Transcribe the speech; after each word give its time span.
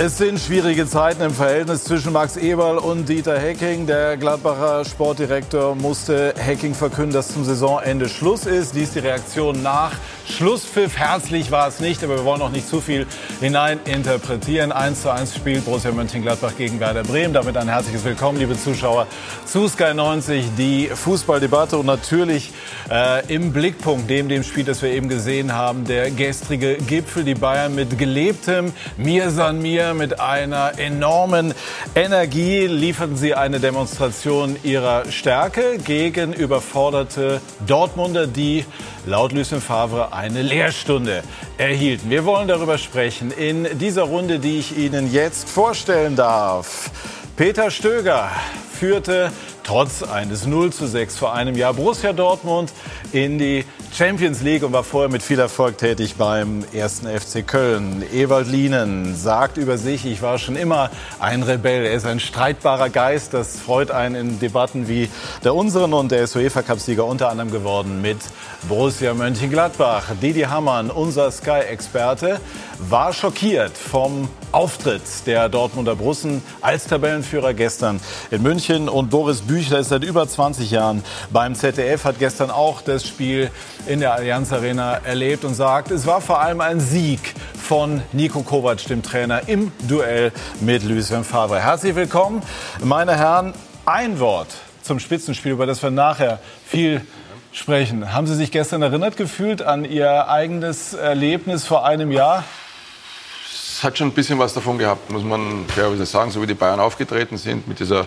Es 0.00 0.16
sind 0.16 0.38
schwierige 0.38 0.86
Zeiten 0.86 1.22
im 1.22 1.34
Verhältnis 1.34 1.82
zwischen 1.82 2.12
Max 2.12 2.36
Eberl 2.36 2.78
und 2.78 3.08
Dieter 3.08 3.36
Hecking. 3.36 3.84
Der 3.88 4.16
Gladbacher 4.16 4.84
Sportdirektor 4.84 5.74
musste 5.74 6.34
Hecking 6.36 6.72
verkünden, 6.72 7.14
dass 7.14 7.34
zum 7.34 7.44
Saisonende 7.44 8.08
Schluss 8.08 8.46
ist. 8.46 8.76
Dies 8.76 8.92
die 8.92 9.00
Reaktion 9.00 9.60
nach 9.60 9.90
Schlusspfiff. 10.30 10.96
Herzlich 10.96 11.50
war 11.50 11.68
es 11.68 11.80
nicht, 11.80 12.04
aber 12.04 12.18
wir 12.18 12.24
wollen 12.24 12.42
auch 12.42 12.50
nicht 12.50 12.68
zu 12.68 12.80
viel 12.80 13.06
hineininterpretieren. 13.40 14.72
1 14.72 15.02
zu 15.02 15.12
1 15.12 15.34
spielt 15.34 15.64
Borussia 15.64 15.90
Mönchengladbach 15.90 16.56
gegen 16.56 16.78
Werder 16.80 17.02
Bremen. 17.02 17.32
Damit 17.32 17.56
ein 17.56 17.68
herzliches 17.68 18.04
Willkommen, 18.04 18.38
liebe 18.38 18.56
Zuschauer, 18.56 19.06
zu 19.44 19.66
Sky 19.68 19.94
90, 19.94 20.44
die 20.56 20.86
Fußballdebatte 20.86 21.78
und 21.78 21.86
natürlich 21.86 22.52
äh, 22.90 23.26
im 23.34 23.52
Blickpunkt 23.52 24.08
neben 24.08 24.28
dem 24.28 24.42
Spiel, 24.42 24.64
das 24.64 24.82
wir 24.82 24.90
eben 24.90 25.08
gesehen 25.08 25.54
haben, 25.54 25.84
der 25.84 26.10
gestrige 26.10 26.76
Gipfel, 26.76 27.24
die 27.24 27.34
Bayern 27.34 27.74
mit 27.74 27.98
gelebtem 27.98 28.72
Mir 28.96 29.30
san 29.30 29.60
mir 29.60 29.94
mit 29.94 30.20
einer 30.20 30.78
enormen 30.78 31.54
Energie 31.94 32.66
lieferten 32.66 33.16
sie 33.16 33.34
eine 33.34 33.60
Demonstration 33.60 34.56
ihrer 34.62 35.10
Stärke 35.10 35.78
gegen 35.78 36.32
überforderte 36.32 37.40
Dortmunder, 37.66 38.26
die 38.26 38.64
laut 39.06 39.32
Lucien 39.32 39.60
Favre 39.60 40.12
eine 40.18 40.42
Lehrstunde 40.42 41.22
erhielten. 41.58 42.10
Wir 42.10 42.24
wollen 42.24 42.48
darüber 42.48 42.76
sprechen 42.76 43.30
in 43.30 43.78
dieser 43.78 44.02
Runde, 44.02 44.40
die 44.40 44.58
ich 44.58 44.76
Ihnen 44.76 45.12
jetzt 45.12 45.48
vorstellen 45.48 46.16
darf. 46.16 46.90
Peter 47.36 47.70
Stöger 47.70 48.28
führte 48.72 49.30
trotz 49.68 50.02
eines 50.02 50.46
0 50.46 50.72
zu 50.72 50.86
6 50.86 51.18
vor 51.18 51.34
einem 51.34 51.54
Jahr 51.54 51.74
Borussia 51.74 52.14
Dortmund 52.14 52.72
in 53.12 53.38
die 53.38 53.66
Champions 53.92 54.40
League 54.40 54.62
und 54.62 54.72
war 54.72 54.82
vorher 54.82 55.10
mit 55.10 55.22
viel 55.22 55.38
Erfolg 55.38 55.76
tätig 55.76 56.14
beim 56.16 56.64
ersten 56.72 57.06
FC 57.06 57.46
Köln. 57.46 58.02
Ewald 58.10 58.48
Lienen 58.48 59.14
sagt 59.14 59.58
über 59.58 59.76
sich, 59.76 60.06
ich 60.06 60.22
war 60.22 60.38
schon 60.38 60.56
immer 60.56 60.90
ein 61.20 61.42
Rebell. 61.42 61.84
Er 61.84 61.92
ist 61.92 62.06
ein 62.06 62.18
streitbarer 62.18 62.88
Geist. 62.88 63.34
Das 63.34 63.60
freut 63.60 63.90
einen 63.90 64.14
in 64.14 64.40
Debatten 64.40 64.88
wie 64.88 65.10
der 65.44 65.54
unseren 65.54 65.92
und 65.92 66.12
der 66.12 66.22
ist 66.22 66.34
UEFA 66.34 66.62
Cup-Sieger 66.62 67.04
unter 67.04 67.28
anderem 67.28 67.50
geworden 67.50 68.00
mit 68.00 68.18
Borussia 68.68 69.12
Mönchengladbach. 69.12 70.04
Didi 70.22 70.42
Hammann, 70.42 70.90
unser 70.90 71.30
Sky-Experte, 71.30 72.40
war 72.78 73.12
schockiert 73.12 73.76
vom 73.76 74.28
Auftritt 74.52 75.02
der 75.26 75.48
Dortmunder 75.48 75.94
Brussen 75.94 76.42
als 76.60 76.86
Tabellenführer 76.86 77.52
gestern 77.52 78.00
in 78.30 78.42
München. 78.42 78.88
Und 78.88 79.10
Boris 79.10 79.42
Büchler 79.58 79.80
ist 79.80 79.88
seit 79.88 80.04
über 80.04 80.28
20 80.28 80.70
Jahren 80.70 81.02
beim 81.32 81.56
ZDF, 81.56 82.04
hat 82.04 82.20
gestern 82.20 82.48
auch 82.48 82.80
das 82.80 83.04
Spiel 83.04 83.50
in 83.88 83.98
der 83.98 84.12
Allianz 84.12 84.52
Arena 84.52 84.98
erlebt 84.98 85.44
und 85.44 85.54
sagt, 85.54 85.90
es 85.90 86.06
war 86.06 86.20
vor 86.20 86.40
allem 86.40 86.60
ein 86.60 86.78
Sieg 86.78 87.34
von 87.60 88.00
Nico 88.12 88.42
Kovac, 88.42 88.84
dem 88.86 89.02
Trainer, 89.02 89.48
im 89.48 89.72
Duell 89.88 90.30
mit 90.60 90.84
Lucien 90.84 91.24
Favre. 91.24 91.58
Herzlich 91.58 91.96
willkommen, 91.96 92.40
meine 92.84 93.16
Herren. 93.16 93.52
Ein 93.84 94.20
Wort 94.20 94.46
zum 94.82 95.00
Spitzenspiel, 95.00 95.50
über 95.50 95.66
das 95.66 95.82
wir 95.82 95.90
nachher 95.90 96.38
viel 96.64 97.04
sprechen. 97.50 98.12
Haben 98.12 98.28
Sie 98.28 98.36
sich 98.36 98.52
gestern 98.52 98.82
erinnert 98.82 99.16
gefühlt 99.16 99.60
an 99.62 99.84
Ihr 99.84 100.28
eigenes 100.28 100.94
Erlebnis 100.94 101.64
vor 101.64 101.84
einem 101.84 102.12
Jahr? 102.12 102.44
Es 103.50 103.82
hat 103.82 103.98
schon 103.98 104.06
ein 104.06 104.12
bisschen 104.12 104.38
was 104.38 104.54
davon 104.54 104.78
gehabt, 104.78 105.10
muss 105.10 105.24
man 105.24 105.64
fairerweise 105.66 106.06
sagen, 106.06 106.30
so 106.30 106.40
wie 106.40 106.46
die 106.46 106.54
Bayern 106.54 106.78
aufgetreten 106.78 107.38
sind, 107.38 107.66
mit, 107.66 107.80
dieser, 107.80 108.06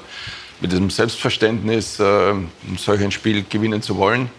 mit 0.61 0.71
diesem 0.71 0.89
Selbstverständnis, 0.89 1.99
äh, 1.99 2.33
solch 2.77 3.03
ein 3.03 3.11
Spiel 3.11 3.43
gewinnen 3.49 3.81
zu 3.81 3.97
wollen. 3.97 4.29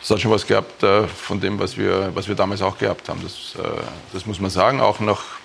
Das 0.00 0.10
hat 0.10 0.20
schon 0.20 0.30
was 0.30 0.46
gehabt 0.46 0.82
äh, 0.82 1.08
von 1.08 1.40
dem, 1.40 1.58
was 1.58 1.76
wir, 1.76 2.14
was 2.14 2.28
wir 2.28 2.34
damals 2.34 2.62
auch 2.62 2.78
gehabt 2.78 3.08
haben. 3.08 3.20
Das, 3.22 3.56
äh, 3.56 3.68
das 4.12 4.26
muss 4.26 4.38
man 4.40 4.50
sagen, 4.50 4.80
auch 4.80 5.00
nach 5.00 5.37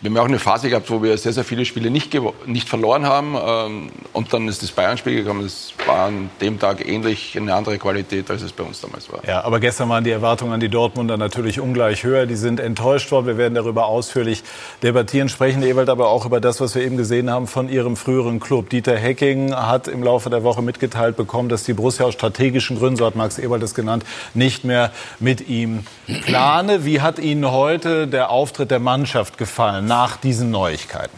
wir 0.00 0.10
haben 0.10 0.16
ja 0.16 0.22
auch 0.22 0.26
eine 0.26 0.38
Phase 0.38 0.68
gehabt, 0.68 0.90
wo 0.90 1.02
wir 1.02 1.16
sehr, 1.16 1.32
sehr 1.32 1.44
viele 1.44 1.64
Spiele 1.64 1.90
nicht, 1.90 2.14
nicht 2.44 2.68
verloren 2.68 3.06
haben. 3.06 3.34
Ähm, 3.34 3.90
und 4.12 4.30
dann 4.32 4.46
ist 4.46 4.62
das 4.62 4.70
Bayern-Spiel 4.70 5.14
gekommen. 5.14 5.42
Das 5.42 5.72
war 5.86 6.06
an 6.06 6.28
dem 6.42 6.58
Tag 6.58 6.86
ähnlich 6.86 7.36
eine 7.36 7.54
andere 7.54 7.78
Qualität, 7.78 8.30
als 8.30 8.42
es 8.42 8.52
bei 8.52 8.62
uns 8.62 8.82
damals 8.82 9.10
war. 9.10 9.20
Ja, 9.26 9.42
aber 9.42 9.58
gestern 9.58 9.88
waren 9.88 10.04
die 10.04 10.10
Erwartungen 10.10 10.52
an 10.52 10.60
die 10.60 10.68
Dortmunder 10.68 11.16
natürlich 11.16 11.60
ungleich 11.60 12.04
höher. 12.04 12.26
Die 12.26 12.36
sind 12.36 12.60
enttäuscht 12.60 13.10
worden. 13.10 13.26
Wir 13.26 13.38
werden 13.38 13.54
darüber 13.54 13.86
ausführlich 13.86 14.42
debattieren, 14.82 15.30
sprechen, 15.30 15.62
Ewald, 15.62 15.88
aber 15.88 16.08
auch 16.10 16.26
über 16.26 16.40
das, 16.40 16.60
was 16.60 16.74
wir 16.74 16.82
eben 16.82 16.98
gesehen 16.98 17.30
haben 17.30 17.46
von 17.46 17.70
Ihrem 17.70 17.96
früheren 17.96 18.38
Club. 18.38 18.68
Dieter 18.68 18.96
Hecking 18.96 19.54
hat 19.54 19.88
im 19.88 20.02
Laufe 20.02 20.28
der 20.28 20.44
Woche 20.44 20.60
mitgeteilt 20.60 21.16
bekommen, 21.16 21.48
dass 21.48 21.64
die 21.64 21.72
Borussia 21.72 22.04
aus 22.04 22.12
strategischen 22.12 22.76
Gründen, 22.76 22.96
so 22.96 23.06
hat 23.06 23.16
Max 23.16 23.38
Ewald 23.38 23.62
es 23.62 23.74
genannt, 23.74 24.04
nicht 24.34 24.64
mehr 24.64 24.92
mit 25.20 25.48
ihm 25.48 25.84
plane. 26.24 26.84
Wie 26.84 27.00
hat 27.00 27.18
Ihnen 27.18 27.50
heute 27.50 28.06
der 28.06 28.28
Auftritt 28.28 28.70
der 28.70 28.78
Mannschaft 28.78 29.38
gefallen? 29.38 29.85
Nach 29.86 30.16
diesen 30.16 30.50
Neuigkeiten? 30.50 31.16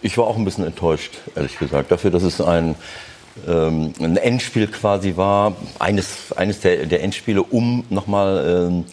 Ich 0.00 0.16
war 0.16 0.26
auch 0.26 0.36
ein 0.36 0.44
bisschen 0.44 0.64
enttäuscht, 0.64 1.18
ehrlich 1.34 1.58
gesagt, 1.58 1.90
dafür, 1.90 2.10
dass 2.10 2.22
es 2.22 2.40
ein, 2.40 2.76
ähm, 3.46 3.92
ein 4.00 4.16
Endspiel 4.16 4.68
quasi 4.68 5.16
war, 5.16 5.56
eines, 5.78 6.32
eines 6.36 6.60
der, 6.60 6.86
der 6.86 7.02
Endspiele, 7.02 7.42
um 7.42 7.84
nochmal 7.90 8.68
ähm, 8.68 8.84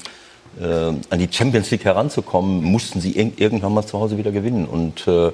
äh, 0.60 0.94
an 1.10 1.20
die 1.20 1.28
Champions 1.32 1.70
League 1.72 1.86
heranzukommen, 1.86 2.64
mussten 2.64 3.02
sie 3.02 3.12
ir 3.12 3.32
irgendwann 3.38 3.74
mal 3.74 3.86
zu 3.86 4.00
Hause 4.00 4.18
wieder 4.18 4.32
gewinnen. 4.32 4.66
Und 4.66 5.02
äh, 5.08 5.32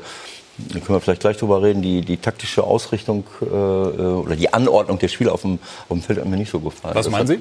da 0.57 0.79
können 0.79 0.89
wir 0.89 0.99
vielleicht 0.99 1.22
gleich 1.22 1.38
drüber 1.38 1.61
reden, 1.61 1.81
die, 1.81 2.01
die 2.01 2.17
taktische 2.17 2.63
Ausrichtung 2.63 3.23
äh, 3.41 3.45
oder 3.45 4.35
die 4.35 4.51
Anordnung 4.53 4.99
der 4.99 5.07
Spiele 5.07 5.31
auf 5.31 5.41
dem, 5.41 5.59
auf 5.88 5.97
dem 5.97 6.01
Feld 6.01 6.19
hat 6.19 6.25
mir 6.25 6.38
nicht 6.38 6.51
so 6.51 6.59
gefallen. 6.59 6.95
Was 6.95 7.09
meinen 7.09 7.28
Sie? 7.28 7.39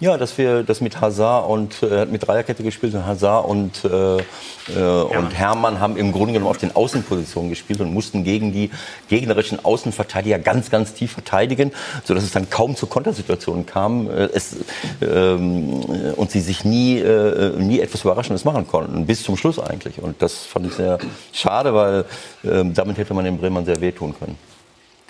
Ja, 0.00 0.16
dass 0.16 0.38
wir 0.38 0.62
das 0.62 0.80
mit 0.80 1.02
Hazard 1.02 1.46
und 1.46 1.82
äh, 1.82 2.06
mit 2.06 2.26
Dreierkette 2.26 2.62
gespielt 2.62 2.94
und 2.94 3.04
Hazard 3.04 3.46
und, 3.46 3.84
äh, 3.84 4.16
äh, 4.16 5.02
und 5.02 5.36
Hermann 5.36 5.78
haben 5.78 5.98
im 5.98 6.10
Grunde 6.10 6.32
genommen 6.32 6.50
auf 6.50 6.56
den 6.56 6.74
Außenpositionen 6.74 7.50
gespielt 7.50 7.82
und 7.82 7.92
mussten 7.92 8.24
gegen 8.24 8.50
die 8.50 8.70
gegnerischen 9.08 9.62
Außenverteidiger 9.62 10.38
ganz, 10.38 10.70
ganz 10.70 10.94
tief 10.94 11.12
verteidigen, 11.12 11.70
sodass 12.04 12.24
es 12.24 12.30
dann 12.30 12.48
kaum 12.48 12.76
zu 12.76 12.86
Kontersituationen 12.86 13.66
kam 13.66 14.08
äh, 14.08 14.30
es, 14.32 14.56
ähm, 15.02 15.80
und 16.16 16.30
sie 16.30 16.40
sich 16.40 16.64
nie, 16.64 16.98
äh, 16.98 17.50
nie 17.58 17.80
etwas 17.80 18.00
Überraschendes 18.00 18.46
machen 18.46 18.66
konnten, 18.66 19.04
bis 19.04 19.22
zum 19.22 19.36
Schluss 19.36 19.58
eigentlich. 19.58 20.00
Und 20.00 20.22
das 20.22 20.46
fand 20.46 20.66
ich 20.66 20.72
sehr 20.72 20.98
schade, 21.34 21.74
weil 21.74 22.06
äh, 22.42 22.64
damit 22.72 22.96
hätte 22.96 23.12
man 23.12 23.26
den 23.26 23.36
Bremern 23.36 23.66
sehr 23.66 23.82
wehtun 23.82 24.14
können. 24.18 24.38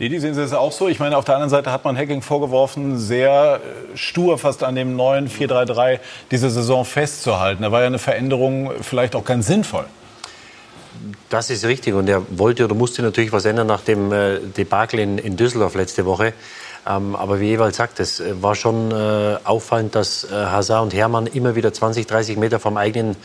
Didi, 0.01 0.19
sehen 0.19 0.33
Sie 0.33 0.41
das 0.41 0.55
auch 0.55 0.73
so? 0.73 0.89
Ich 0.89 0.99
meine, 0.99 1.19
auf 1.19 1.27
der 1.27 1.35
anderen 1.35 1.51
Seite 1.51 1.71
hat 1.71 1.85
man 1.85 1.95
Hacking 1.95 2.23
vorgeworfen, 2.23 2.97
sehr 2.97 3.61
äh, 3.63 3.97
stur 3.99 4.39
fast 4.39 4.65
an 4.65 4.75
dem 4.75 4.97
neuen 4.97 5.29
4-3-3 5.29 5.99
diese 6.31 6.49
Saison 6.49 6.87
festzuhalten. 6.87 7.63
Da 7.63 7.71
war 7.71 7.83
ja 7.83 7.87
eine 7.87 7.99
Veränderung 7.99 8.71
vielleicht 8.81 9.15
auch 9.15 9.27
ganz 9.27 9.47
sinnvoll. 9.47 9.85
Das 11.29 11.51
ist 11.51 11.67
richtig. 11.67 11.93
Und 11.93 12.09
er 12.09 12.23
wollte 12.31 12.65
oder 12.65 12.75
musste 12.75 13.03
natürlich 13.03 13.31
was 13.31 13.45
ändern 13.45 13.67
nach 13.67 13.83
dem 13.83 14.11
äh, 14.11 14.39
Debakel 14.39 15.01
in, 15.01 15.19
in 15.19 15.37
Düsseldorf 15.37 15.75
letzte 15.75 16.07
Woche. 16.07 16.33
Ähm, 16.87 17.15
aber 17.15 17.41
wie 17.41 17.53
Ewald 17.53 17.75
sagt, 17.75 18.01
es 18.01 18.21
äh, 18.21 18.43
war 18.43 18.55
schon 18.55 18.91
äh, 18.91 19.37
auffallend, 19.45 19.95
dass 19.95 20.25
äh, 20.25 20.29
Hazard 20.33 20.83
und 20.83 20.95
Hermann 20.95 21.27
immer 21.27 21.55
wieder 21.55 21.75
20, 21.75 22.07
30 22.07 22.39
Meter 22.39 22.59
vom 22.59 22.79
eigenen 22.79 23.17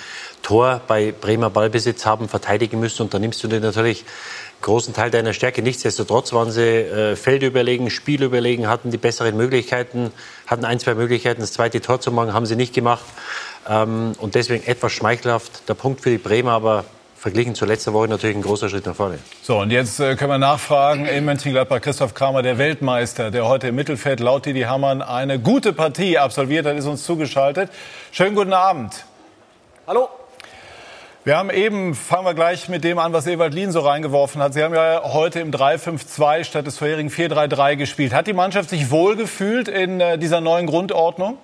Tor 0.42 0.82
bei 0.88 1.14
Bremer 1.14 1.50
Ballbesitz 1.50 2.06
haben 2.06 2.28
verteidigen 2.28 2.82
müssen. 2.82 3.04
Und 3.04 3.14
da 3.14 3.20
nimmst 3.20 3.42
du 3.44 3.48
dir 3.48 3.62
natürlich 3.62 4.04
großen 4.62 4.94
Teil 4.94 5.12
deiner 5.12 5.34
Stärke. 5.34 5.62
Nichtsdestotrotz 5.62 6.34
waren 6.34 6.52
sie 6.52 6.62
äh, 6.62 7.16
feldüberlegen, 7.16 7.90
spielüberlegen, 7.90 8.68
hatten 8.68 8.92
die 8.92 8.98
besseren 8.98 9.38
Möglichkeiten, 9.38 10.12
hatten 10.48 10.66
ein, 10.66 10.80
zwei 10.80 10.96
Möglichkeiten, 10.96 11.42
das 11.42 11.54
zweite 11.54 11.82
Tor 11.82 12.02
zu 12.02 12.12
machen, 12.12 12.34
haben 12.34 12.46
sie 12.46 12.56
nicht 12.56 12.74
gemacht. 12.74 13.06
Ähm, 13.70 14.14
und 14.20 14.36
deswegen 14.36 14.66
etwas 14.66 14.92
schmeichelhaft. 14.92 15.68
Der 15.70 15.74
Punkt 15.74 16.02
für 16.02 16.10
die 16.10 16.18
Bremer, 16.18 16.52
aber 16.52 16.86
verglichen 17.26 17.56
zur 17.56 17.68
letzten 17.68 17.92
Woche 17.94 18.08
natürlich 18.08 18.36
ein 18.36 18.44
großer 18.44 18.70
Schritt 18.70 18.86
nach 18.86 18.96
vorne. 18.96 19.18
So, 19.42 19.60
und 19.60 19.72
jetzt 19.72 20.00
äh, 20.00 20.16
können 20.16 20.30
wir 20.30 20.38
nachfragen 20.38 21.08
in 21.08 21.26
Mönchengladbach 21.26 21.82
Christoph 21.82 22.14
Kramer, 22.14 22.44
der 22.44 22.60
Weltmeister, 22.60 23.32
der 23.32 23.48
heute 23.48 23.70
im 23.70 23.76
Mittelfeld 23.76 24.20
laut 24.20 24.46
Didi 24.46 24.62
Hamann 24.62 25.02
eine 25.02 25.40
gute 25.40 25.74
Partie 25.74 26.20
absolviert 26.20 26.68
hat, 26.68 26.78
ist 26.78 26.86
uns 26.86 27.04
zugeschaltet. 27.04 27.72
Schönen 28.12 28.36
guten 28.36 28.54
Abend. 28.54 29.06
Hallo. 29.88 30.08
Wir 31.26 31.38
haben 31.38 31.50
eben, 31.50 31.96
fangen 31.96 32.24
wir 32.24 32.36
gleich 32.36 32.70
mit 32.70 32.84
dem 32.84 33.00
an, 33.00 33.12
was 33.12 33.26
Ewald 33.26 33.56
Lien 33.56 33.72
so 33.72 33.80
reingeworfen 33.80 34.44
hat. 34.44 34.54
Sie 34.54 34.62
haben 34.62 34.76
ja 34.76 35.02
heute 35.06 35.40
im 35.40 35.50
3-5-2 35.50 36.44
statt 36.44 36.68
des 36.68 36.78
vorherigen 36.78 37.10
4-3-3 37.10 37.78
gespielt. 37.78 38.14
Hat 38.14 38.28
die 38.28 38.34
Mannschaft 38.34 38.70
sich 38.70 38.92
wohlgefühlt 38.92 39.68
in 39.68 40.00
äh, 40.00 40.20
dieser 40.20 40.40
neuen 40.40 40.68
Grundordnung? 40.68 41.40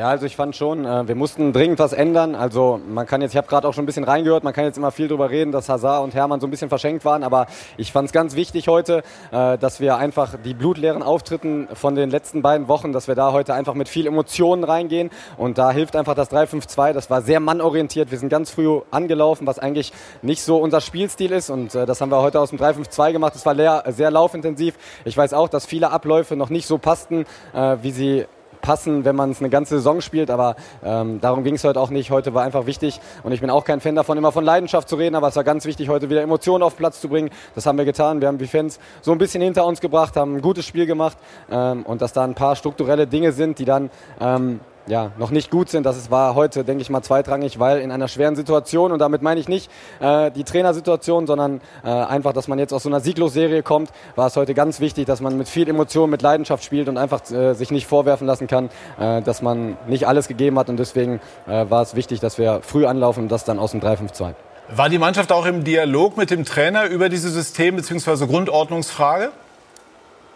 Ja, 0.00 0.08
also 0.08 0.24
ich 0.24 0.34
fand 0.34 0.56
schon, 0.56 0.86
äh, 0.86 1.06
wir 1.06 1.14
mussten 1.14 1.52
dringend 1.52 1.78
was 1.78 1.92
ändern. 1.92 2.34
Also 2.34 2.80
man 2.88 3.06
kann 3.06 3.20
jetzt, 3.20 3.32
ich 3.32 3.36
habe 3.36 3.48
gerade 3.48 3.68
auch 3.68 3.74
schon 3.74 3.82
ein 3.82 3.86
bisschen 3.86 4.04
reingehört, 4.04 4.44
man 4.44 4.54
kann 4.54 4.64
jetzt 4.64 4.78
immer 4.78 4.92
viel 4.92 5.08
darüber 5.08 5.28
reden, 5.28 5.52
dass 5.52 5.68
Hazard 5.68 6.02
und 6.02 6.14
Hermann 6.14 6.40
so 6.40 6.46
ein 6.46 6.50
bisschen 6.50 6.70
verschenkt 6.70 7.04
waren, 7.04 7.22
aber 7.22 7.48
ich 7.76 7.92
fand 7.92 8.06
es 8.06 8.12
ganz 8.14 8.34
wichtig 8.34 8.66
heute, 8.66 9.02
äh, 9.30 9.58
dass 9.58 9.78
wir 9.78 9.98
einfach 9.98 10.36
die 10.42 10.54
blutleeren 10.54 11.02
Auftritten 11.02 11.68
von 11.74 11.96
den 11.96 12.08
letzten 12.08 12.40
beiden 12.40 12.66
Wochen, 12.66 12.94
dass 12.94 13.08
wir 13.08 13.14
da 13.14 13.32
heute 13.32 13.52
einfach 13.52 13.74
mit 13.74 13.90
viel 13.90 14.06
Emotionen 14.06 14.64
reingehen. 14.64 15.10
Und 15.36 15.58
da 15.58 15.70
hilft 15.70 15.94
einfach 15.94 16.14
das 16.14 16.30
3-5-2, 16.30 16.94
das 16.94 17.10
war 17.10 17.20
sehr 17.20 17.40
mannorientiert, 17.40 18.10
wir 18.10 18.16
sind 18.16 18.30
ganz 18.30 18.48
früh 18.48 18.80
angelaufen, 18.90 19.46
was 19.46 19.58
eigentlich 19.58 19.92
nicht 20.22 20.42
so 20.42 20.56
unser 20.56 20.80
Spielstil 20.80 21.30
ist. 21.30 21.50
Und 21.50 21.74
äh, 21.74 21.84
das 21.84 22.00
haben 22.00 22.10
wir 22.10 22.22
heute 22.22 22.40
aus 22.40 22.48
dem 22.48 22.58
3-5-2 22.58 23.12
gemacht, 23.12 23.34
das 23.34 23.44
war 23.44 23.54
sehr, 23.92 24.10
laufintensiv. 24.10 24.76
Ich 25.04 25.14
weiß 25.14 25.34
auch, 25.34 25.50
dass 25.50 25.66
viele 25.66 25.90
Abläufe 25.90 26.36
noch 26.36 26.48
nicht 26.48 26.66
so 26.66 26.78
passten, 26.78 27.26
wie 27.52 27.90
sie 27.90 28.24
passen, 28.60 29.04
wenn 29.04 29.16
man 29.16 29.30
es 29.30 29.40
eine 29.40 29.50
ganze 29.50 29.76
Saison 29.76 30.00
spielt, 30.00 30.30
aber 30.30 30.56
ähm, 30.84 31.20
darum 31.20 31.44
ging 31.44 31.54
es 31.54 31.64
heute 31.64 31.80
auch 31.80 31.90
nicht. 31.90 32.10
Heute 32.10 32.34
war 32.34 32.44
einfach 32.44 32.66
wichtig 32.66 33.00
und 33.22 33.32
ich 33.32 33.40
bin 33.40 33.50
auch 33.50 33.64
kein 33.64 33.80
Fan 33.80 33.94
davon, 33.94 34.18
immer 34.18 34.32
von 34.32 34.44
Leidenschaft 34.44 34.88
zu 34.88 34.96
reden, 34.96 35.14
aber 35.14 35.28
es 35.28 35.36
war 35.36 35.44
ganz 35.44 35.64
wichtig, 35.64 35.88
heute 35.88 36.10
wieder 36.10 36.22
Emotionen 36.22 36.62
auf 36.62 36.76
Platz 36.76 37.00
zu 37.00 37.08
bringen. 37.08 37.30
Das 37.54 37.66
haben 37.66 37.78
wir 37.78 37.84
getan. 37.84 38.20
Wir 38.20 38.28
haben 38.28 38.38
die 38.38 38.46
Fans 38.46 38.78
so 39.02 39.12
ein 39.12 39.18
bisschen 39.18 39.42
hinter 39.42 39.64
uns 39.66 39.80
gebracht, 39.80 40.16
haben 40.16 40.36
ein 40.36 40.42
gutes 40.42 40.66
Spiel 40.66 40.86
gemacht 40.86 41.16
ähm, 41.50 41.84
und 41.84 42.02
dass 42.02 42.12
da 42.12 42.24
ein 42.24 42.34
paar 42.34 42.56
strukturelle 42.56 43.06
Dinge 43.06 43.32
sind, 43.32 43.58
die 43.58 43.64
dann 43.64 43.90
ähm, 44.20 44.60
ja, 44.90 45.12
noch 45.18 45.30
nicht 45.30 45.50
gut 45.50 45.70
sind. 45.70 45.86
Das 45.86 46.10
war 46.10 46.34
heute, 46.34 46.64
denke 46.64 46.82
ich 46.82 46.90
mal, 46.90 47.00
zweitrangig, 47.02 47.58
weil 47.58 47.78
in 47.78 47.92
einer 47.92 48.08
schweren 48.08 48.36
Situation, 48.36 48.92
und 48.92 48.98
damit 48.98 49.22
meine 49.22 49.40
ich 49.40 49.48
nicht 49.48 49.70
äh, 50.00 50.30
die 50.30 50.44
Trainersituation, 50.44 51.26
sondern 51.26 51.60
äh, 51.84 51.88
einfach, 51.88 52.32
dass 52.32 52.48
man 52.48 52.58
jetzt 52.58 52.74
aus 52.74 52.82
so 52.82 52.88
einer 52.88 53.00
Sieglosserie 53.00 53.62
kommt, 53.62 53.90
war 54.16 54.26
es 54.26 54.36
heute 54.36 54.52
ganz 54.52 54.80
wichtig, 54.80 55.06
dass 55.06 55.20
man 55.20 55.38
mit 55.38 55.48
viel 55.48 55.68
Emotion, 55.68 56.10
mit 56.10 56.22
Leidenschaft 56.22 56.64
spielt 56.64 56.88
und 56.88 56.98
einfach 56.98 57.22
äh, 57.30 57.54
sich 57.54 57.70
nicht 57.70 57.86
vorwerfen 57.86 58.26
lassen 58.26 58.48
kann, 58.48 58.68
äh, 58.98 59.22
dass 59.22 59.42
man 59.42 59.76
nicht 59.86 60.06
alles 60.06 60.28
gegeben 60.28 60.58
hat. 60.58 60.68
Und 60.68 60.78
deswegen 60.78 61.20
äh, 61.46 61.70
war 61.70 61.82
es 61.82 61.94
wichtig, 61.94 62.20
dass 62.20 62.36
wir 62.36 62.60
früh 62.62 62.84
anlaufen 62.84 63.24
und 63.24 63.32
das 63.32 63.44
dann 63.44 63.58
aus 63.58 63.70
dem 63.70 63.80
3-5-2. 63.80 64.34
War 64.74 64.88
die 64.88 64.98
Mannschaft 64.98 65.32
auch 65.32 65.46
im 65.46 65.64
Dialog 65.64 66.16
mit 66.16 66.30
dem 66.30 66.44
Trainer 66.44 66.86
über 66.86 67.08
diese 67.08 67.28
System- 67.30 67.76
bzw. 67.76 68.26
Grundordnungsfrage? 68.26 69.30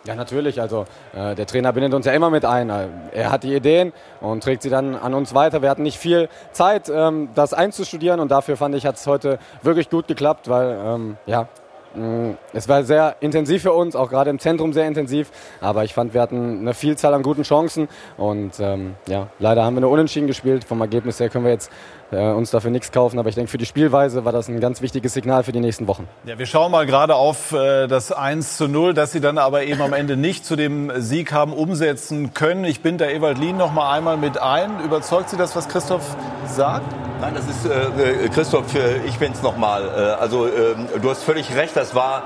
Ja, 0.07 0.15
natürlich. 0.15 0.61
Also 0.61 0.85
äh, 1.15 1.35
der 1.35 1.47
Trainer 1.47 1.73
bindet 1.73 1.95
uns 1.95 2.05
ja 2.05 2.13
immer 2.13 2.29
mit 2.29 2.45
ein. 2.45 2.69
Äh, 2.69 2.89
er 3.13 3.33
hat 3.33 3.43
die 3.43 3.55
Ideen 3.55 3.93
und 4.21 4.43
trägt 4.43 4.63
sie 4.63 4.69
dann 4.69 4.97
an 4.97 5.15
uns 5.15 5.35
weiter. 5.35 5.63
Wir 5.63 5.71
hatten 5.71 5.83
nicht 5.83 5.99
viel 5.99 6.29
Zeit, 6.53 6.91
ähm, 6.95 7.31
das 7.35 7.55
einzustudieren 7.55 8.21
und 8.21 8.31
dafür 8.31 8.59
fand 8.59 8.75
ich, 8.75 8.85
hat 8.85 8.97
es 8.97 9.07
heute 9.07 9.39
wirklich 9.63 9.89
gut 9.89 10.07
geklappt, 10.07 10.51
weil 10.51 10.79
ähm, 10.85 11.17
ja, 11.25 11.49
mh, 11.95 12.35
es 12.53 12.69
war 12.69 12.83
sehr 12.83 13.17
intensiv 13.21 13.63
für 13.63 13.73
uns, 13.73 13.97
auch 13.97 14.11
gerade 14.11 14.29
im 14.29 14.39
Zentrum 14.39 14.75
sehr 14.75 14.87
intensiv. 14.87 15.31
Aber 15.63 15.85
ich 15.85 15.95
fand, 15.95 16.13
wir 16.13 16.21
hatten 16.21 16.61
eine 16.61 16.75
Vielzahl 16.75 17.15
an 17.15 17.23
guten 17.23 17.43
Chancen 17.43 17.89
und 18.19 18.61
ähm, 18.61 18.97
ja, 19.09 19.29
leider 19.39 19.65
haben 19.65 19.75
wir 19.75 19.81
nur 19.81 19.91
unentschieden 19.91 20.27
gespielt. 20.27 20.65
Vom 20.65 20.83
Ergebnis 20.83 21.19
her 21.19 21.31
können 21.31 21.47
wir 21.47 21.53
jetzt 21.53 21.71
äh, 22.11 22.31
uns 22.31 22.51
dafür 22.51 22.71
nichts 22.71 22.93
kaufen. 22.93 23.19
Aber 23.19 23.29
ich 23.29 23.35
denke, 23.35 23.51
für 23.51 23.59
die 23.59 23.67
Spielweise 23.67 24.25
war 24.25 24.33
das 24.33 24.49
ein 24.49 24.61
ganz 24.61 24.81
wichtiges 24.83 25.15
Signal 25.15 25.45
für 25.45 25.53
die 25.53 25.61
nächsten 25.61 25.87
Wochen. 25.87 26.09
Ja, 26.25 26.39
wir 26.39 26.47
schauen 26.47 26.71
mal 26.73 26.87
gerade 26.87 27.15
auf 27.15 27.53
äh, 27.53 27.87
das 27.87 28.13
1 28.13 28.57
zu 28.57 28.69
0, 28.69 28.95
dass 28.95 29.13
sie 29.13 29.21
dann 29.21 29.39
aber 29.39 29.65
eben 29.65 29.83
am 29.83 29.93
Ende 29.93 30.17
nicht 30.17 30.45
zu 30.45 30.57
dem 30.57 30.93
Sieg 31.01 31.33
haben 31.33 31.53
umsetzen 31.53 32.35
können. 32.35 32.65
Ich 32.65 32.81
bin 32.81 32.99
da 32.99 33.07
Ewald 33.07 33.39
Lien 33.39 33.57
noch 33.57 33.73
mal 33.73 33.93
einmal 33.93 34.17
mit 34.17 34.39
ein. 34.39 34.81
Überzeugt 34.85 35.31
Sie 35.31 35.37
das, 35.37 35.57
was 35.57 35.69
Christoph 35.69 36.17
sagt? 36.49 36.87
Nein, 37.21 37.35
das 37.35 37.47
ist 37.49 37.65
äh, 37.65 38.29
Christoph, 38.29 38.75
äh, 38.75 38.99
ich 39.07 39.19
bin's 39.19 39.43
noch 39.43 39.57
mal. 39.57 39.85
Äh, 39.85 40.21
also 40.21 40.47
äh, 40.47 40.75
du 41.01 41.11
hast 41.11 41.23
völlig 41.23 41.55
recht, 41.57 41.77
das 41.77 41.95
war 41.95 42.25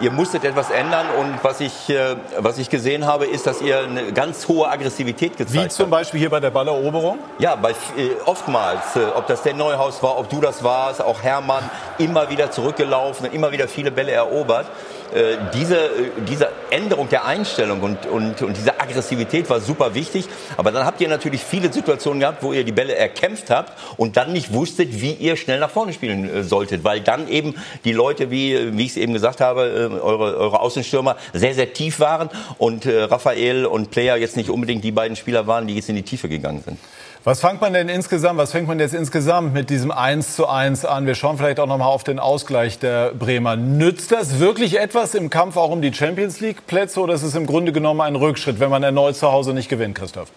ihr 0.00 0.10
musstet 0.10 0.44
etwas 0.44 0.70
ändern 0.70 1.06
und 1.18 1.42
was 1.42 1.60
ich, 1.60 1.90
äh, 1.90 2.16
was 2.38 2.58
ich 2.58 2.70
gesehen 2.70 3.06
habe, 3.06 3.26
ist, 3.26 3.46
dass 3.46 3.60
ihr 3.60 3.80
eine 3.80 4.12
ganz 4.12 4.46
hohe 4.48 4.68
Aggressivität 4.68 5.36
gezeigt 5.36 5.56
habt. 5.56 5.64
Wie 5.66 5.68
zum 5.68 5.90
Beispiel 5.90 6.20
hier 6.20 6.30
bei 6.30 6.40
der 6.40 6.50
Balleroberung? 6.50 7.18
Ja, 7.38 7.56
bei, 7.56 7.70
äh, 7.70 8.10
oftmals, 8.24 8.96
äh, 8.96 9.00
ob 9.14 9.26
das 9.26 9.42
der 9.42 9.54
Neuhaus 9.54 10.02
war, 10.02 10.18
ob 10.18 10.28
du 10.28 10.40
das 10.40 10.62
warst, 10.62 11.02
auch 11.02 11.22
Hermann, 11.22 11.68
immer 11.98 12.30
wieder 12.30 12.50
zurückgelaufen, 12.50 13.30
immer 13.32 13.52
wieder 13.52 13.68
viele 13.68 13.90
Bälle 13.90 14.12
erobert. 14.12 14.66
Äh, 15.14 15.38
diese, 15.54 15.76
äh, 15.76 16.10
diese 16.28 16.48
Änderung 16.70 17.08
der 17.08 17.24
Einstellung 17.24 17.80
und, 17.80 18.04
und, 18.06 18.42
und 18.42 18.56
diese 18.56 18.78
Aggressivität 18.78 19.48
war 19.48 19.60
super 19.60 19.94
wichtig. 19.94 20.26
Aber 20.56 20.70
dann 20.70 20.84
habt 20.84 21.00
ihr 21.00 21.08
natürlich 21.08 21.42
viele 21.42 21.72
Situationen 21.72 22.20
gehabt, 22.20 22.42
wo 22.42 22.52
ihr 22.52 22.64
die 22.64 22.72
Bälle 22.72 22.94
erkämpft 22.94 23.48
habt 23.50 23.72
und 23.96 24.16
dann 24.18 24.32
nicht 24.32 24.52
wusstet, 24.52 25.00
wie 25.00 25.12
ihr 25.12 25.36
schnell 25.36 25.60
nach 25.60 25.70
vorne 25.70 25.92
spielen 25.92 26.28
äh, 26.28 26.42
solltet. 26.42 26.84
Weil 26.84 27.00
dann 27.00 27.28
eben 27.28 27.54
die 27.84 27.92
Leute, 27.92 28.30
wie, 28.30 28.76
wie 28.76 28.84
ich 28.84 28.90
es 28.90 28.96
eben 28.98 29.14
gesagt 29.14 29.40
habe, 29.40 29.90
eure, 30.02 30.36
eure 30.36 30.60
Außenstürmer 30.60 31.16
sehr, 31.32 31.54
sehr 31.54 31.72
tief 31.72 32.00
waren 32.00 32.28
und 32.58 32.86
Raphael 32.86 33.66
und 33.66 33.90
Player 33.90 34.16
jetzt 34.16 34.36
nicht 34.36 34.50
unbedingt 34.50 34.84
die 34.84 34.92
beiden 34.92 35.16
Spieler 35.16 35.46
waren, 35.46 35.66
die 35.66 35.74
jetzt 35.74 35.88
in 35.88 35.96
die 35.96 36.02
Tiefe 36.02 36.28
gegangen 36.28 36.62
sind. 36.64 36.78
Was 37.28 37.42
fängt 37.42 37.60
man 37.60 37.74
denn 37.74 37.90
insgesamt, 37.90 38.38
was 38.38 38.52
fängt 38.52 38.68
man 38.68 38.78
jetzt 38.78 38.94
insgesamt 38.94 39.52
mit 39.52 39.68
diesem 39.68 39.90
1 39.90 40.34
zu 40.34 40.48
1 40.48 40.86
an? 40.86 41.04
Wir 41.04 41.14
schauen 41.14 41.36
vielleicht 41.36 41.60
auch 41.60 41.66
noch 41.66 41.76
mal 41.76 41.84
auf 41.84 42.02
den 42.02 42.18
Ausgleich 42.18 42.78
der 42.78 43.12
Bremer. 43.12 43.54
Nützt 43.54 44.12
das 44.12 44.38
wirklich 44.38 44.80
etwas 44.80 45.14
im 45.14 45.28
Kampf 45.28 45.58
auch 45.58 45.70
um 45.70 45.82
die 45.82 45.92
Champions 45.92 46.40
League 46.40 46.66
Plätze 46.66 46.98
oder 47.00 47.12
ist 47.12 47.22
es 47.22 47.34
im 47.34 47.44
Grunde 47.44 47.72
genommen 47.72 48.00
ein 48.00 48.16
Rückschritt, 48.16 48.60
wenn 48.60 48.70
man 48.70 48.82
erneut 48.82 49.14
zu 49.14 49.30
Hause 49.30 49.52
nicht 49.52 49.68
gewinnt, 49.68 49.94
Christoph? 49.94 50.32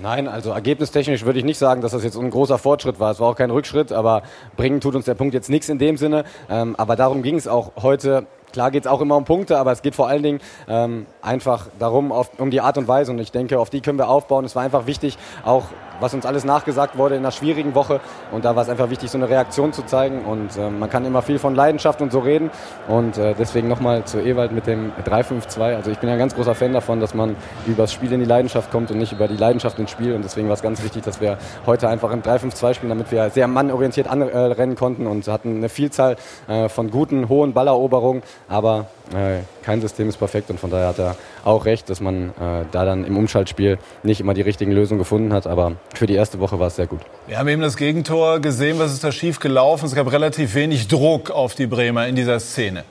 Nein, 0.00 0.28
also 0.28 0.50
ergebnistechnisch 0.50 1.24
würde 1.24 1.40
ich 1.40 1.44
nicht 1.44 1.58
sagen, 1.58 1.80
dass 1.80 1.90
das 1.90 2.04
jetzt 2.04 2.16
ein 2.16 2.30
großer 2.30 2.58
Fortschritt 2.58 3.00
war. 3.00 3.10
Es 3.10 3.18
war 3.18 3.30
auch 3.30 3.36
kein 3.36 3.50
Rückschritt, 3.50 3.90
aber 3.90 4.22
bringen 4.56 4.80
tut 4.80 4.94
uns 4.94 5.06
der 5.06 5.14
Punkt 5.14 5.34
jetzt 5.34 5.50
nichts 5.50 5.68
in 5.68 5.80
dem 5.80 5.96
Sinne. 5.96 6.22
Ähm, 6.48 6.76
aber 6.76 6.94
darum 6.94 7.24
ging 7.24 7.34
es 7.34 7.48
auch 7.48 7.72
heute 7.82 8.28
Klar 8.52 8.70
geht 8.70 8.84
es 8.84 8.90
auch 8.90 9.00
immer 9.00 9.16
um 9.16 9.24
Punkte, 9.24 9.58
aber 9.58 9.72
es 9.72 9.82
geht 9.82 9.94
vor 9.94 10.08
allen 10.08 10.22
Dingen 10.22 10.40
ähm, 10.68 11.06
einfach 11.22 11.66
darum, 11.78 12.12
auf, 12.12 12.30
um 12.38 12.50
die 12.50 12.60
Art 12.60 12.78
und 12.78 12.88
Weise. 12.88 13.12
Und 13.12 13.18
ich 13.18 13.32
denke, 13.32 13.58
auf 13.58 13.70
die 13.70 13.80
können 13.80 13.98
wir 13.98 14.08
aufbauen. 14.08 14.44
Es 14.44 14.56
war 14.56 14.62
einfach 14.62 14.86
wichtig, 14.86 15.18
auch 15.44 15.64
was 16.00 16.14
uns 16.14 16.26
alles 16.26 16.44
nachgesagt 16.44 16.96
wurde 16.96 17.14
in 17.14 17.20
einer 17.20 17.30
schwierigen 17.30 17.74
Woche. 17.74 18.00
Und 18.32 18.44
da 18.44 18.56
war 18.56 18.62
es 18.62 18.68
einfach 18.68 18.90
wichtig, 18.90 19.10
so 19.10 19.18
eine 19.18 19.28
Reaktion 19.28 19.72
zu 19.72 19.82
zeigen. 19.82 20.24
Und 20.24 20.56
äh, 20.56 20.70
man 20.70 20.90
kann 20.90 21.04
immer 21.04 21.22
viel 21.22 21.38
von 21.38 21.54
Leidenschaft 21.54 22.00
und 22.00 22.10
so 22.10 22.20
reden. 22.20 22.50
Und 22.88 23.18
äh, 23.18 23.34
deswegen 23.38 23.68
nochmal 23.68 24.04
zu 24.04 24.18
Ewald 24.20 24.52
mit 24.52 24.66
dem 24.66 24.92
3-5-2. 25.04 25.76
Also 25.76 25.90
ich 25.90 25.98
bin 25.98 26.08
ja 26.08 26.14
ein 26.14 26.18
ganz 26.18 26.34
großer 26.34 26.54
Fan 26.54 26.72
davon, 26.72 27.00
dass 27.00 27.14
man 27.14 27.36
über 27.66 27.82
das 27.82 27.92
Spiel 27.92 28.12
in 28.12 28.20
die 28.20 28.26
Leidenschaft 28.26 28.70
kommt 28.70 28.90
und 28.90 28.98
nicht 28.98 29.12
über 29.12 29.28
die 29.28 29.36
Leidenschaft 29.36 29.78
ins 29.78 29.90
Spiel. 29.90 30.14
Und 30.14 30.24
deswegen 30.24 30.48
war 30.48 30.54
es 30.54 30.62
ganz 30.62 30.82
wichtig, 30.82 31.02
dass 31.02 31.20
wir 31.20 31.38
heute 31.66 31.88
einfach 31.88 32.10
im 32.12 32.22
3-5-2 32.22 32.74
spielen, 32.74 32.90
damit 32.90 33.10
wir 33.12 33.30
sehr 33.30 33.46
mannorientiert 33.46 34.08
anrennen 34.08 34.76
konnten 34.76 35.06
und 35.06 35.28
hatten 35.28 35.56
eine 35.56 35.68
Vielzahl 35.68 36.16
äh, 36.48 36.68
von 36.68 36.90
guten, 36.90 37.28
hohen 37.28 37.52
Balleroberungen 37.52 38.22
aber 38.48 38.86
äh, 39.14 39.40
kein 39.62 39.80
System 39.80 40.08
ist 40.08 40.16
perfekt 40.16 40.50
und 40.50 40.58
von 40.58 40.70
daher 40.70 40.88
hat 40.88 40.98
er 40.98 41.16
auch 41.44 41.64
recht, 41.64 41.88
dass 41.88 42.00
man 42.00 42.30
äh, 42.30 42.64
da 42.70 42.84
dann 42.84 43.04
im 43.04 43.16
Umschaltspiel 43.16 43.78
nicht 44.02 44.20
immer 44.20 44.34
die 44.34 44.42
richtigen 44.42 44.72
Lösungen 44.72 44.98
gefunden 44.98 45.32
hat. 45.32 45.46
Aber 45.46 45.72
für 45.94 46.06
die 46.06 46.14
erste 46.14 46.40
Woche 46.40 46.58
war 46.58 46.66
es 46.68 46.76
sehr 46.76 46.86
gut. 46.86 47.00
Wir 47.26 47.38
haben 47.38 47.48
eben 47.48 47.62
das 47.62 47.76
Gegentor 47.76 48.40
gesehen. 48.40 48.78
Was 48.78 48.92
ist 48.92 49.04
da 49.04 49.12
schief 49.12 49.38
gelaufen? 49.40 49.86
Es 49.86 49.94
gab 49.94 50.10
relativ 50.10 50.54
wenig 50.54 50.88
Druck 50.88 51.30
auf 51.30 51.54
die 51.54 51.66
Bremer 51.66 52.06
in 52.08 52.16
dieser 52.16 52.40
Szene. 52.40 52.84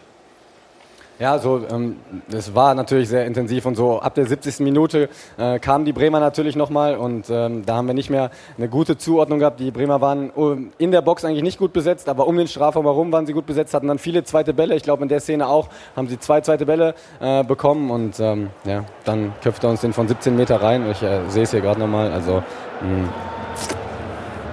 Ja, 1.19 1.37
so 1.37 1.61
ähm, 1.69 1.97
es 2.31 2.55
war 2.55 2.73
natürlich 2.75 3.09
sehr 3.09 3.25
intensiv 3.25 3.65
und 3.65 3.75
so 3.75 3.99
ab 3.99 4.15
der 4.15 4.25
70. 4.25 4.61
Minute 4.61 5.09
äh, 5.37 5.59
kamen 5.59 5.83
die 5.83 5.91
Bremer 5.91 6.21
natürlich 6.21 6.55
nochmal 6.55 6.95
und 6.95 7.29
ähm, 7.29 7.65
da 7.65 7.75
haben 7.75 7.87
wir 7.87 7.93
nicht 7.93 8.09
mehr 8.09 8.31
eine 8.57 8.69
gute 8.69 8.97
Zuordnung 8.97 9.39
gehabt. 9.39 9.59
Die 9.59 9.69
Bremer 9.69 9.99
waren 9.99 10.31
in 10.77 10.91
der 10.91 11.01
Box 11.01 11.25
eigentlich 11.25 11.43
nicht 11.43 11.59
gut 11.59 11.73
besetzt, 11.73 12.07
aber 12.07 12.25
um 12.25 12.37
den 12.37 12.47
Strafraum 12.47 12.85
herum 12.85 13.11
waren 13.11 13.25
sie 13.25 13.33
gut 13.33 13.45
besetzt, 13.45 13.73
hatten 13.73 13.89
dann 13.89 13.99
viele 13.99 14.23
zweite 14.23 14.53
Bälle. 14.53 14.75
Ich 14.75 14.83
glaube 14.83 15.03
in 15.03 15.09
der 15.09 15.19
Szene 15.19 15.47
auch 15.47 15.67
haben 15.93 16.07
sie 16.07 16.17
zwei 16.19 16.39
zweite 16.39 16.65
Bälle 16.65 16.95
äh, 17.19 17.43
bekommen 17.43 17.91
und 17.91 18.17
ähm, 18.21 18.49
ja, 18.63 18.85
dann 19.03 19.33
köpft 19.43 19.65
er 19.65 19.71
uns 19.71 19.81
den 19.81 19.91
von 19.91 20.07
17 20.07 20.37
Meter 20.37 20.61
rein. 20.61 20.89
Ich 20.89 21.03
äh, 21.03 21.19
sehe 21.27 21.43
es 21.43 21.51
hier 21.51 21.59
gerade 21.59 21.81
nochmal. 21.81 22.13
Also 22.13 22.43
mh, 22.81 23.09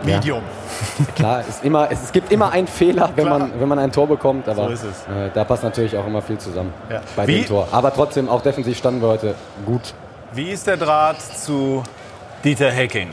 Medium. 0.05 0.41
Ja. 0.41 0.56
Klar, 1.15 1.41
ist 1.47 1.65
immer, 1.65 1.91
es, 1.91 2.13
gibt 2.13 2.33
immer 2.33 2.51
einen 2.51 2.67
Fehler, 2.67 3.11
wenn 3.17 3.29
man, 3.29 3.53
wenn 3.59 3.69
man 3.69 3.79
ein 3.79 3.93
Tor 3.93 4.07
bekommt, 4.07 4.49
aber 4.49 4.77
so 4.77 4.87
äh, 4.87 5.31
da 5.33 5.45
passt 5.45 5.63
natürlich 5.63 5.97
auch 5.97 6.07
immer 6.07 6.23
viel 6.23 6.39
zusammen 6.39 6.73
ja. 6.91 7.03
bei 7.15 7.27
Wie? 7.27 7.41
dem 7.41 7.47
Tor. 7.47 7.69
Aber 7.73 7.93
trotzdem, 7.93 8.29
auch 8.29 8.43
defensiv 8.43 8.77
standen 8.77 9.01
wir 9.01 9.09
heute 9.09 9.35
gut. 9.65 9.95
Wie 10.33 10.51
ist 10.51 10.67
der 10.67 10.77
Draht 10.77 11.21
zu 11.21 11.83
Dieter 12.45 12.71
Hecking? 12.71 13.11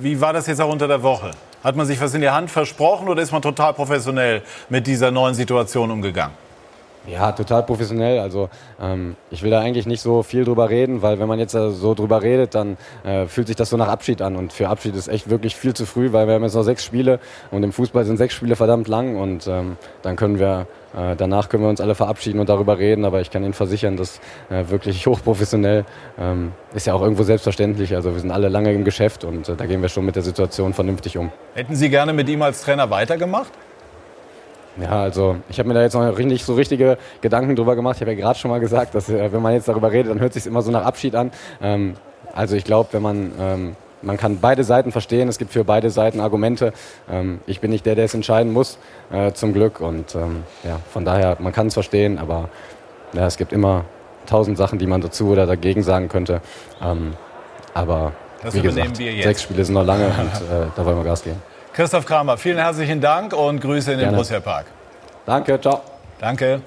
Wie 0.00 0.20
war 0.20 0.32
das 0.32 0.46
jetzt 0.46 0.60
auch 0.60 0.70
unter 0.70 0.88
der 0.88 1.02
Woche? 1.02 1.30
Hat 1.62 1.76
man 1.76 1.86
sich 1.86 2.00
was 2.00 2.14
in 2.14 2.20
die 2.20 2.30
Hand 2.30 2.50
versprochen 2.50 3.08
oder 3.08 3.20
ist 3.20 3.32
man 3.32 3.42
total 3.42 3.74
professionell 3.74 4.42
mit 4.68 4.86
dieser 4.86 5.10
neuen 5.10 5.34
Situation 5.34 5.90
umgegangen? 5.90 6.34
Ja, 7.10 7.32
total 7.32 7.62
professionell. 7.62 8.18
Also 8.18 8.50
ähm, 8.80 9.16
ich 9.30 9.42
will 9.42 9.50
da 9.50 9.60
eigentlich 9.60 9.86
nicht 9.86 10.02
so 10.02 10.22
viel 10.22 10.44
drüber 10.44 10.68
reden, 10.68 11.00
weil 11.00 11.18
wenn 11.18 11.28
man 11.28 11.38
jetzt 11.38 11.52
so 11.52 11.94
drüber 11.94 12.22
redet, 12.22 12.54
dann 12.54 12.76
äh, 13.04 13.26
fühlt 13.26 13.46
sich 13.46 13.56
das 13.56 13.70
so 13.70 13.76
nach 13.76 13.88
Abschied 13.88 14.20
an. 14.20 14.36
Und 14.36 14.52
für 14.52 14.68
Abschied 14.68 14.94
ist 14.94 15.08
echt 15.08 15.30
wirklich 15.30 15.56
viel 15.56 15.72
zu 15.72 15.86
früh, 15.86 16.12
weil 16.12 16.26
wir 16.26 16.34
haben 16.34 16.42
jetzt 16.42 16.54
noch 16.54 16.62
sechs 16.62 16.84
Spiele 16.84 17.18
und 17.50 17.62
im 17.62 17.72
Fußball 17.72 18.04
sind 18.04 18.18
sechs 18.18 18.34
Spiele 18.34 18.56
verdammt 18.56 18.88
lang 18.88 19.16
und 19.16 19.46
ähm, 19.46 19.76
dann 20.02 20.16
können 20.16 20.38
wir 20.38 20.66
äh, 20.94 21.16
danach 21.16 21.48
können 21.48 21.62
wir 21.62 21.70
uns 21.70 21.80
alle 21.80 21.94
verabschieden 21.94 22.40
und 22.40 22.48
darüber 22.48 22.78
reden. 22.78 23.04
Aber 23.04 23.20
ich 23.20 23.30
kann 23.30 23.42
Ihnen 23.42 23.54
versichern, 23.54 23.96
dass 23.96 24.20
äh, 24.50 24.68
wirklich 24.68 25.06
hochprofessionell 25.06 25.84
ähm, 26.18 26.52
ist 26.74 26.86
ja 26.86 26.94
auch 26.94 27.02
irgendwo 27.02 27.22
selbstverständlich. 27.22 27.94
Also 27.94 28.12
wir 28.12 28.20
sind 28.20 28.30
alle 28.30 28.48
lange 28.48 28.72
im 28.72 28.84
Geschäft 28.84 29.24
und 29.24 29.48
äh, 29.48 29.56
da 29.56 29.66
gehen 29.66 29.80
wir 29.80 29.88
schon 29.88 30.04
mit 30.04 30.16
der 30.16 30.22
Situation 30.22 30.74
vernünftig 30.74 31.16
um. 31.16 31.30
Hätten 31.54 31.74
Sie 31.74 31.88
gerne 31.88 32.12
mit 32.12 32.28
ihm 32.28 32.42
als 32.42 32.62
Trainer 32.62 32.90
weitergemacht? 32.90 33.52
Ja, 34.80 35.02
also 35.02 35.36
ich 35.48 35.58
habe 35.58 35.68
mir 35.68 35.74
da 35.74 35.82
jetzt 35.82 35.94
noch 35.94 36.18
nicht 36.18 36.44
so 36.44 36.54
richtige 36.54 36.98
Gedanken 37.20 37.56
drüber 37.56 37.74
gemacht. 37.74 37.96
Ich 37.96 38.00
habe 38.02 38.12
ja 38.12 38.18
gerade 38.18 38.38
schon 38.38 38.50
mal 38.50 38.60
gesagt, 38.60 38.94
dass 38.94 39.08
äh, 39.08 39.32
wenn 39.32 39.42
man 39.42 39.54
jetzt 39.54 39.68
darüber 39.68 39.90
redet, 39.90 40.10
dann 40.10 40.20
hört 40.20 40.32
sich 40.32 40.46
immer 40.46 40.62
so 40.62 40.70
nach 40.70 40.84
Abschied 40.84 41.14
an. 41.14 41.32
Ähm, 41.60 41.94
also 42.34 42.54
ich 42.54 42.64
glaube, 42.64 42.88
wenn 42.92 43.02
man 43.02 43.32
ähm, 43.40 43.76
man 44.02 44.16
kann 44.16 44.38
beide 44.40 44.64
Seiten 44.64 44.92
verstehen. 44.92 45.28
Es 45.28 45.38
gibt 45.38 45.52
für 45.52 45.64
beide 45.64 45.90
Seiten 45.90 46.20
Argumente. 46.20 46.72
Ähm, 47.10 47.40
ich 47.46 47.60
bin 47.60 47.70
nicht 47.70 47.86
der, 47.86 47.94
der 47.94 48.04
es 48.04 48.14
entscheiden 48.14 48.52
muss, 48.52 48.78
äh, 49.10 49.32
zum 49.32 49.52
Glück. 49.52 49.80
Und 49.80 50.14
ähm, 50.14 50.44
ja, 50.64 50.78
von 50.92 51.04
daher, 51.04 51.36
man 51.40 51.52
kann 51.52 51.68
es 51.68 51.74
verstehen, 51.74 52.18
aber 52.18 52.48
ja, 53.12 53.26
es 53.26 53.36
gibt 53.36 53.52
immer 53.52 53.84
tausend 54.26 54.58
Sachen, 54.58 54.78
die 54.78 54.86
man 54.86 55.00
dazu 55.00 55.28
oder 55.28 55.46
dagegen 55.46 55.82
sagen 55.82 56.08
könnte. 56.08 56.40
Ähm, 56.82 57.14
aber 57.74 58.12
das 58.42 58.54
wie 58.54 58.60
gesagt, 58.60 58.96
sechs 58.96 59.42
Spiele 59.42 59.64
sind 59.64 59.74
noch 59.74 59.84
lange 59.84 60.06
und 60.06 60.12
äh, 60.12 60.66
da 60.76 60.84
wollen 60.84 60.96
wir 60.96 61.04
Gas 61.04 61.24
geben. 61.24 61.42
Christoph 61.78 62.06
Kramer, 62.06 62.36
vielen 62.38 62.58
herzlichen 62.58 63.00
Dank 63.00 63.32
und 63.32 63.60
Grüße 63.60 63.92
in 63.92 64.00
den 64.00 64.10
Borussia 64.10 64.40
Park. 64.40 64.66
Danke, 65.24 65.60
ciao. 65.60 65.80
Danke. 66.18 66.60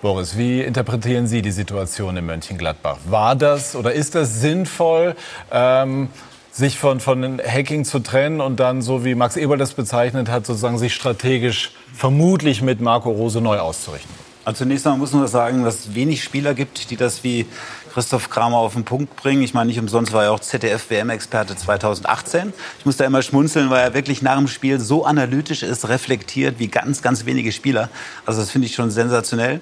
Boris, 0.00 0.38
wie 0.38 0.62
interpretieren 0.62 1.26
Sie 1.26 1.42
die 1.42 1.50
Situation 1.50 2.16
in 2.16 2.24
Mönchengladbach? 2.24 2.96
War 3.04 3.36
das 3.36 3.76
oder 3.76 3.92
ist 3.92 4.14
das 4.14 4.40
sinnvoll, 4.40 5.14
ähm, 5.52 6.08
sich 6.50 6.78
von, 6.78 7.00
von 7.00 7.38
Hacking 7.38 7.84
zu 7.84 7.98
trennen 7.98 8.40
und 8.40 8.58
dann, 8.58 8.80
so 8.80 9.04
wie 9.04 9.14
Max 9.14 9.36
Eberl 9.36 9.58
das 9.58 9.74
bezeichnet 9.74 10.30
hat, 10.30 10.46
sozusagen 10.46 10.78
sich 10.78 10.94
strategisch 10.94 11.72
vermutlich 11.92 12.62
mit 12.62 12.80
Marco 12.80 13.10
Rose 13.10 13.42
neu 13.42 13.58
auszurichten? 13.58 14.25
Also 14.46 14.58
zunächst 14.58 14.86
einmal 14.86 15.00
muss 15.00 15.12
man 15.12 15.26
sagen, 15.26 15.64
dass 15.64 15.80
es 15.80 15.94
wenig 15.96 16.22
Spieler 16.22 16.54
gibt, 16.54 16.92
die 16.92 16.96
das 16.96 17.24
wie 17.24 17.46
Christoph 17.92 18.30
Kramer 18.30 18.58
auf 18.58 18.74
den 18.74 18.84
Punkt 18.84 19.16
bringen. 19.16 19.42
Ich 19.42 19.54
meine, 19.54 19.66
nicht 19.66 19.80
umsonst 19.80 20.12
war 20.12 20.22
er 20.22 20.30
auch 20.30 20.38
ZDF-WM-Experte 20.38 21.56
2018. 21.56 22.52
Ich 22.78 22.86
muss 22.86 22.96
da 22.96 23.04
immer 23.06 23.22
schmunzeln, 23.22 23.70
weil 23.70 23.82
er 23.82 23.94
wirklich 23.94 24.22
nach 24.22 24.36
dem 24.36 24.46
Spiel 24.46 24.78
so 24.78 25.04
analytisch 25.04 25.64
ist, 25.64 25.88
reflektiert 25.88 26.60
wie 26.60 26.68
ganz, 26.68 27.02
ganz 27.02 27.26
wenige 27.26 27.50
Spieler. 27.50 27.88
Also 28.24 28.40
das 28.40 28.52
finde 28.52 28.68
ich 28.68 28.76
schon 28.76 28.92
sensationell. 28.92 29.60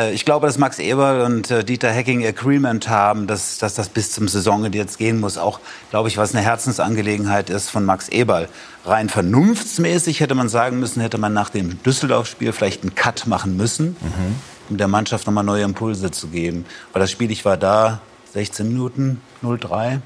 Äh, 0.00 0.12
ich 0.12 0.24
glaube, 0.24 0.46
dass 0.46 0.58
Max 0.58 0.78
Eberl 0.78 1.22
und 1.22 1.50
äh, 1.50 1.64
Dieter 1.64 1.90
Hecking 1.90 2.24
Agreement 2.26 2.88
haben, 2.88 3.26
dass, 3.26 3.58
dass 3.58 3.74
das 3.74 3.88
bis 3.88 4.12
zum 4.12 4.28
Saisonende 4.28 4.76
jetzt 4.76 4.98
gehen 4.98 5.20
muss. 5.20 5.38
Auch, 5.38 5.60
glaube 5.90 6.08
ich, 6.08 6.16
was 6.16 6.34
eine 6.34 6.44
Herzensangelegenheit 6.44 7.50
ist 7.50 7.70
von 7.70 7.84
Max 7.84 8.08
Eberl. 8.08 8.48
Rein 8.84 9.08
vernunftsmäßig 9.08 10.20
hätte 10.20 10.34
man 10.34 10.48
sagen 10.48 10.80
müssen, 10.80 11.00
hätte 11.00 11.18
man 11.18 11.32
nach 11.32 11.50
dem 11.50 11.82
Düsseldorf-Spiel 11.82 12.52
vielleicht 12.52 12.82
einen 12.82 12.94
Cut 12.94 13.26
machen 13.26 13.56
müssen, 13.56 13.96
mhm. 14.00 14.36
um 14.70 14.76
der 14.76 14.88
Mannschaft 14.88 15.26
nochmal 15.26 15.44
neue 15.44 15.64
Impulse 15.64 16.10
zu 16.10 16.28
geben. 16.28 16.64
Weil 16.92 17.00
das 17.00 17.10
Spiel, 17.10 17.30
ich 17.30 17.44
war 17.44 17.56
da, 17.56 18.00
16 18.32 18.68
Minuten, 18.68 19.20
0-3. 19.42 20.00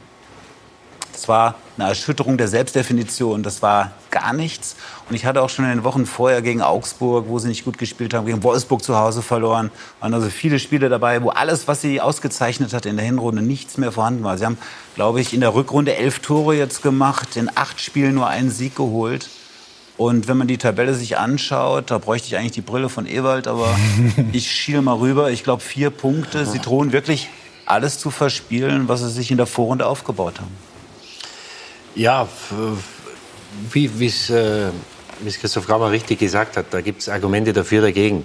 Das 1.15 1.29
war 1.29 1.55
eine 1.79 1.89
Erschütterung 1.89 2.37
der 2.37 2.49
Selbstdefinition. 2.49 3.43
Das 3.43 3.63
war 3.63 3.93
gar 4.11 4.33
nichts. 4.33 4.77
Und 5.09 5.15
ich 5.15 5.25
hatte 5.25 5.43
auch 5.43 5.49
schon 5.49 5.65
in 5.65 5.71
den 5.71 5.85
Wochen 5.85 6.07
vorher 6.07 6.43
gegen 6.43 6.61
Augsburg, 6.61 7.27
wo 7.29 7.39
sie 7.39 7.49
nicht 7.49 7.65
gut 7.65 7.79
gespielt 7.79 8.15
haben, 8.15 8.27
gegen 8.27 8.43
Wolfsburg 8.43 8.83
zu 8.83 8.97
Hause 8.97 9.23
verloren, 9.23 9.71
waren 10.01 10.13
also 10.13 10.29
viele 10.29 10.59
Spiele 10.59 10.89
dabei, 10.89 11.23
wo 11.23 11.31
alles, 11.31 11.69
was 11.69 11.81
sie 11.81 12.01
ausgezeichnet 12.01 12.73
hat 12.75 12.85
in 12.85 12.97
der 12.97 13.07
Hinrunde, 13.07 13.43
nichts 13.43 13.79
mehr 13.79 13.93
vorhanden 13.93 14.25
war. 14.25 14.37
Sie 14.37 14.45
haben, 14.45 14.59
glaube 14.97 15.21
ich, 15.21 15.33
in 15.33 15.41
der 15.41 15.55
Rückrunde 15.55 15.95
elf 15.95 16.19
Tore 16.19 16.57
jetzt 16.57 16.83
gemacht, 16.83 17.37
in 17.37 17.51
acht 17.55 17.81
Spielen 17.81 18.17
nur 18.17 18.27
einen 18.27 18.51
Sieg 18.51 18.77
geholt. 18.77 19.31
Und 19.97 20.27
wenn 20.27 20.37
man 20.37 20.49
die 20.49 20.59
Tabelle 20.59 20.95
sich 20.95 21.19
anschaut, 21.19 21.93
da 21.93 21.99
bräuchte 21.99 22.27
ich 22.27 22.37
eigentlich 22.37 22.53
die 22.53 22.61
Brille 22.61 22.89
von 22.89 23.07
Ewald, 23.07 23.47
aber 23.47 23.77
ich 24.33 24.51
schiele 24.51 24.83
mal 24.83 24.97
rüber. 24.97 25.31
Ich 25.31 25.45
glaube, 25.45 25.63
vier 25.63 25.91
Punkte. 25.91 26.45
Sie 26.45 26.59
drohen 26.59 26.93
wirklich 26.93 27.29
alles 27.67 27.99
zu 27.99 28.11
verspielen, 28.11 28.89
was 28.89 29.01
sie 29.01 29.11
sich 29.11 29.31
in 29.31 29.37
der 29.37 29.47
Vorrunde 29.47 29.87
aufgebaut 29.87 30.41
haben. 30.41 30.74
Ja, 31.95 32.29
wie 33.73 34.07
es 34.07 34.29
äh, 34.29 34.71
Christoph 35.41 35.67
Kramer 35.67 35.91
richtig 35.93 36.19
gesagt 36.19 36.57
hat, 36.57 36.67
da 36.71 36.81
gibt 36.81 37.03
es 37.03 37.09
Argumente 37.09 37.53
dafür, 37.53 37.83
dagegen. 37.83 38.25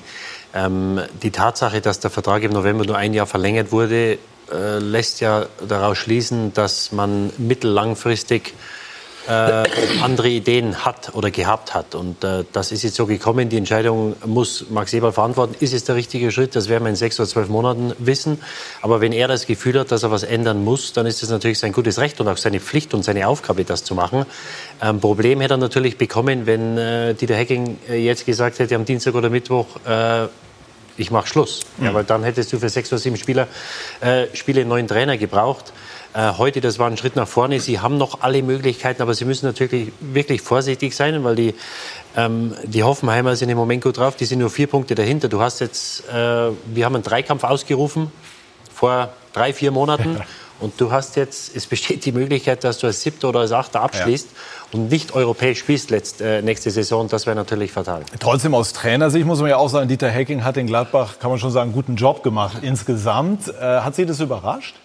Ähm, 0.54 1.02
die 1.22 1.30
Tatsache, 1.30 1.80
dass 1.80 2.00
der 2.00 2.10
Vertrag 2.10 2.42
im 2.42 2.52
November 2.52 2.86
nur 2.86 2.98
ein 2.98 3.14
Jahr 3.14 3.28
verlängert 3.28 3.72
wurde, 3.72 4.18
äh, 4.52 4.80
lässt 4.80 5.22
ja 5.22 5.46
daraus 5.68 6.00
schließen, 6.00 6.52
dass 6.54 6.92
man 6.92 7.32
mittellangfristig 7.38 8.54
äh, 9.30 9.64
andere 10.02 10.30
Ideen 10.30 10.84
hat 10.84 11.14
oder 11.14 11.30
gehabt 11.30 11.76
hat. 11.76 11.94
Und 11.94 12.24
äh, 12.24 12.46
das 12.52 12.72
ist 12.72 12.84
jetzt 12.84 12.96
so 12.96 13.06
gekommen. 13.06 13.50
Die 13.50 13.58
Entscheidung 13.58 14.16
muss 14.26 14.66
Max 14.70 14.92
Eberl 14.94 15.12
verantworten. 15.12 15.56
Ist 15.60 15.74
es 15.74 15.84
der 15.84 15.96
richtige 15.96 16.32
Schritt? 16.32 16.56
Das 16.56 16.68
werden 16.68 16.84
wir 16.84 16.90
in 16.90 16.96
sechs 16.96 17.20
oder 17.20 17.30
zwölf 17.30 17.48
Monaten 17.48 17.94
wissen. 18.00 18.42
Aber 18.82 19.02
wenn 19.02 19.12
er 19.12 19.28
das 19.28 19.46
Gefühl 19.46 19.80
hat, 19.80 19.92
dass 19.92 20.02
er 20.02 20.10
was 20.10 20.24
ändern 20.24 20.64
muss, 20.64 20.94
dann 20.94 21.06
ist 21.06 21.22
es 21.22 21.30
natürlich 21.30 21.60
sein 21.60 21.74
gutes 21.74 22.00
Recht 22.00 22.20
und 22.20 22.28
auch 22.28 22.38
seine 22.38 22.60
Pflicht 22.60 22.96
und 22.96 23.04
seine 23.04 23.28
Aufgabe, 23.28 23.64
das 23.66 23.84
zu 23.84 23.94
machen. 23.94 24.26
Ähm, 24.82 25.00
Problem 25.00 25.42
hätte 25.42 25.54
er 25.54 25.58
natürlich 25.58 25.98
bekommen, 25.98 26.48
wenn 26.48 26.78
äh, 26.80 27.14
Dieter 27.14 27.36
Hecking 27.36 27.78
äh, 27.88 28.04
jetzt 28.04 28.26
gesagt 28.26 28.58
hätte, 28.58 28.76
am 28.76 28.86
Dienstag 28.86 29.14
oder 29.14 29.30
Mittwoch, 29.30 29.68
äh, 29.88 30.26
ich 30.98 31.12
mache 31.12 31.28
Schluss. 31.28 31.62
Ja, 31.82 31.94
weil 31.94 32.04
dann 32.04 32.24
hättest 32.24 32.52
du 32.52 32.60
für 32.60 32.70
sechs 32.70 32.92
oder 32.92 33.00
sieben 33.00 33.18
Spieler, 33.18 33.48
äh, 34.02 34.26
Spiele 34.34 34.62
einen 34.62 34.70
neuen 34.70 34.88
Trainer 34.88 35.18
gebraucht. 35.18 35.72
Äh, 36.20 36.34
heute, 36.38 36.60
das 36.60 36.80
war 36.80 36.88
ein 36.88 36.98
Schritt 36.98 37.16
nach 37.16 37.28
vorne. 37.28 37.62
Sie 37.62 37.80
haben 37.80 37.98
noch 37.98 38.22
alle 38.22 38.44
Möglichkeiten, 38.44 39.02
aber 39.02 39.14
Sie 39.14 39.24
müssen 39.24 39.46
natürlich 39.46 39.94
wirklich 40.02 40.42
vorsichtig 40.42 40.94
sein, 40.94 41.24
weil 41.24 41.36
die, 41.36 41.54
ähm, 42.18 42.54
die 42.66 42.84
Hoffenheimer 42.84 43.38
sind 43.38 43.48
im 43.48 43.58
Moment 43.58 43.84
gut 43.84 43.98
drauf. 43.98 44.18
Die 44.18 44.26
sind 44.26 44.40
nur 44.40 44.50
vier 44.50 44.68
Punkte 44.68 44.96
dahinter. 44.96 45.30
Du 45.30 45.40
hast 45.40 45.62
jetzt, 45.62 46.10
äh, 46.10 46.14
wir 46.14 46.86
haben 46.86 46.96
einen 46.96 47.04
Dreikampf 47.04 47.46
ausgerufen 47.46 48.12
vor 48.74 49.14
drei, 49.32 49.54
vier 49.54 49.72
Monaten. 49.72 50.22
Und 50.60 50.82
du 50.82 50.92
hast 50.92 51.16
jetzt, 51.16 51.56
es 51.56 51.68
besteht 51.68 52.04
die 52.04 52.12
Möglichkeit, 52.12 52.66
dass 52.66 52.80
du 52.80 52.88
als 52.88 53.02
Siebter 53.02 53.30
oder 53.30 53.40
als 53.40 53.54
Achter 53.54 53.80
abschließt 53.80 54.28
ja. 54.30 54.78
und 54.78 54.90
nicht 54.90 55.14
europäisch 55.14 55.60
spielst 55.60 55.90
letzt, 55.90 56.20
äh, 56.20 56.42
nächste 56.42 56.70
Saison. 56.70 57.08
Das 57.08 57.28
wäre 57.28 57.38
natürlich 57.38 57.72
fatal. 57.72 58.04
Trotzdem 58.20 58.54
aus 58.54 58.74
Trainersicht 58.74 59.26
muss 59.26 59.40
man 59.40 59.52
ja 59.52 59.56
auch 59.56 59.70
sagen, 59.70 59.88
Dieter 59.88 60.10
Hecking 60.10 60.44
hat 60.44 60.58
in 60.58 60.68
Gladbach, 60.68 61.20
kann 61.20 61.30
man 61.30 61.40
schon 61.40 61.52
sagen, 61.52 61.70
einen 61.70 61.76
guten 61.76 61.96
Job 61.96 62.24
gemacht 62.24 62.58
insgesamt. 62.62 63.48
Äh, 63.48 63.62
hat 63.62 63.96
Sie 63.96 64.06
das 64.06 64.20
überrascht? 64.20 64.76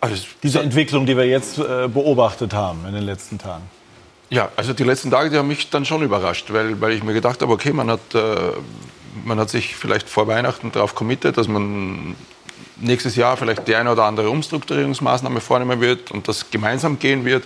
Also, 0.00 0.24
Diese 0.42 0.60
Entwicklung, 0.60 1.06
die 1.06 1.16
wir 1.16 1.26
jetzt 1.26 1.58
äh, 1.58 1.88
beobachtet 1.88 2.52
haben 2.52 2.86
in 2.86 2.94
den 2.94 3.04
letzten 3.04 3.38
Tagen. 3.38 3.64
Ja, 4.30 4.50
also 4.56 4.72
die 4.72 4.84
letzten 4.84 5.10
Tage, 5.10 5.30
die 5.30 5.38
haben 5.38 5.48
mich 5.48 5.70
dann 5.70 5.84
schon 5.84 6.02
überrascht, 6.02 6.52
weil, 6.52 6.80
weil 6.80 6.92
ich 6.92 7.02
mir 7.02 7.14
gedacht 7.14 7.40
habe, 7.40 7.52
okay, 7.52 7.72
man 7.72 7.90
hat, 7.90 8.14
äh, 8.14 8.52
man 9.24 9.40
hat 9.40 9.48
sich 9.48 9.74
vielleicht 9.74 10.08
vor 10.08 10.28
Weihnachten 10.28 10.70
darauf 10.70 10.94
committet, 10.94 11.38
dass 11.38 11.48
man 11.48 12.14
nächstes 12.76 13.16
Jahr 13.16 13.36
vielleicht 13.36 13.66
die 13.66 13.74
eine 13.74 13.90
oder 13.90 14.04
andere 14.04 14.30
Umstrukturierungsmaßnahme 14.30 15.40
vornehmen 15.40 15.80
wird 15.80 16.10
und 16.10 16.28
das 16.28 16.50
gemeinsam 16.50 16.98
gehen 16.98 17.24
wird 17.24 17.44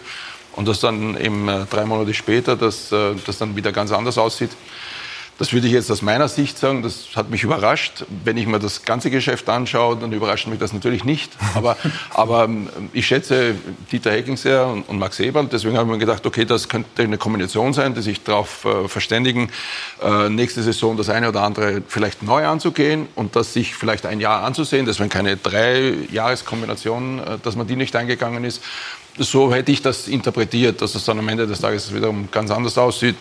und 0.57 0.69
dass 0.69 0.81
dann 0.81 1.17
eben 1.19 1.49
äh, 1.49 1.65
drei 1.71 1.85
Monate 1.85 2.13
später 2.15 2.57
das, 2.57 2.93
äh, 2.93 3.15
das 3.27 3.39
dann 3.39 3.57
wieder 3.57 3.73
ganz 3.73 3.93
anders 3.93 4.19
aussieht. 4.19 4.51
Das 5.39 5.53
würde 5.53 5.67
ich 5.67 5.73
jetzt 5.73 5.91
aus 5.91 6.03
meiner 6.03 6.29
Sicht 6.29 6.59
sagen, 6.59 6.83
das 6.83 7.09
hat 7.17 7.31
mich 7.31 7.43
überrascht. 7.43 8.05
Wenn 8.25 8.37
ich 8.37 8.47
mir 8.47 8.59
das 8.59 8.85
ganze 8.85 9.11
Geschäft 9.11 9.49
anschaue, 9.49 9.97
dann 9.97 10.13
überrascht 10.13 10.47
mich 10.47 10.59
das 10.59 10.73
natürlich 10.73 11.05
nicht. 11.05 11.33
Aber, 11.55 11.77
aber 12.15 12.45
ähm, 12.45 12.69
ich 12.93 13.07
schätze 13.07 13.55
Dieter 13.91 14.11
Hecking 14.11 14.37
sehr 14.37 14.67
und, 14.67 14.89
und 14.89 14.99
Max 14.99 15.21
Eberl. 15.21 15.49
Deswegen 15.51 15.77
habe 15.77 15.87
ich 15.87 15.93
mir 15.93 15.99
gedacht, 15.99 16.25
okay, 16.27 16.45
das 16.45 16.69
könnte 16.69 17.03
eine 17.03 17.19
Kombination 17.19 17.73
sein, 17.73 17.95
die 17.95 18.03
sich 18.03 18.23
darauf 18.23 18.65
äh, 18.65 18.89
verständigen, 18.89 19.51
äh, 20.03 20.29
nächste 20.29 20.63
Saison 20.63 20.97
das 20.97 21.09
eine 21.09 21.29
oder 21.29 21.43
andere 21.43 21.83
vielleicht 21.87 22.23
neu 22.23 22.47
anzugehen 22.47 23.09
und 23.15 23.37
das 23.37 23.53
sich 23.53 23.75
vielleicht 23.75 24.07
ein 24.07 24.21
Jahr 24.21 24.43
anzusehen. 24.45 24.87
Das 24.87 24.99
wären 24.99 25.11
keine 25.11 25.37
drei 25.37 25.95
Jahreskombinationen, 26.11 27.19
äh, 27.19 27.39
dass 27.43 27.57
man 27.57 27.67
die 27.67 27.77
nicht 27.77 27.95
eingegangen 27.97 28.45
ist. 28.45 28.63
So 29.19 29.53
hätte 29.53 29.73
ich 29.73 29.83
das 29.83 30.09
interpretiert, 30.09 30.81
dass 30.81 30.95
es 30.95 31.05
dann 31.05 31.19
am 31.19 31.29
Ende 31.29 31.47
des 31.47 31.61
Tages 31.61 31.93
wiederum 31.95 32.29
ganz 32.31 32.51
anders 32.51 32.79
aussieht 32.79 33.17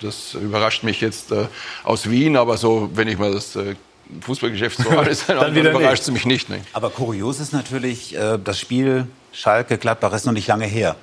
das 0.00 0.34
überrascht 0.34 0.82
mich 0.82 1.00
jetzt 1.00 1.32
äh, 1.32 1.46
aus 1.84 2.10
Wien, 2.10 2.36
aber 2.36 2.56
so, 2.56 2.90
wenn 2.94 3.08
ich 3.08 3.18
mal 3.18 3.32
das 3.32 3.56
äh, 3.56 3.74
Fußballgeschäft 4.20 4.78
so 4.78 4.90
alles 4.90 5.26
dann, 5.26 5.38
dann 5.38 5.56
überrascht 5.56 6.02
es 6.02 6.10
mich 6.10 6.26
nicht. 6.26 6.48
Ne? 6.48 6.60
Aber 6.72 6.90
kurios 6.90 7.40
ist 7.40 7.52
natürlich, 7.52 8.16
äh, 8.16 8.38
das 8.42 8.58
Spiel 8.58 9.06
Schalke-Gladbach 9.32 10.12
ist 10.12 10.26
noch 10.26 10.32
nicht 10.32 10.46
lange 10.46 10.66
her. 10.66 10.96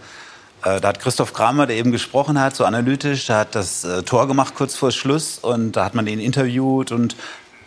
Äh, 0.63 0.79
da 0.79 0.89
hat 0.89 0.99
Christoph 0.99 1.33
Kramer, 1.33 1.67
der 1.67 1.75
eben 1.75 1.91
gesprochen 1.91 2.39
hat, 2.39 2.55
so 2.55 2.65
analytisch, 2.65 3.27
der 3.27 3.37
hat 3.37 3.55
das 3.55 3.83
äh, 3.83 4.03
Tor 4.03 4.27
gemacht 4.27 4.55
kurz 4.55 4.75
vor 4.75 4.91
Schluss 4.91 5.37
und 5.39 5.73
da 5.73 5.85
hat 5.85 5.95
man 5.95 6.07
ihn 6.07 6.19
interviewt 6.19 6.91
und 6.91 7.15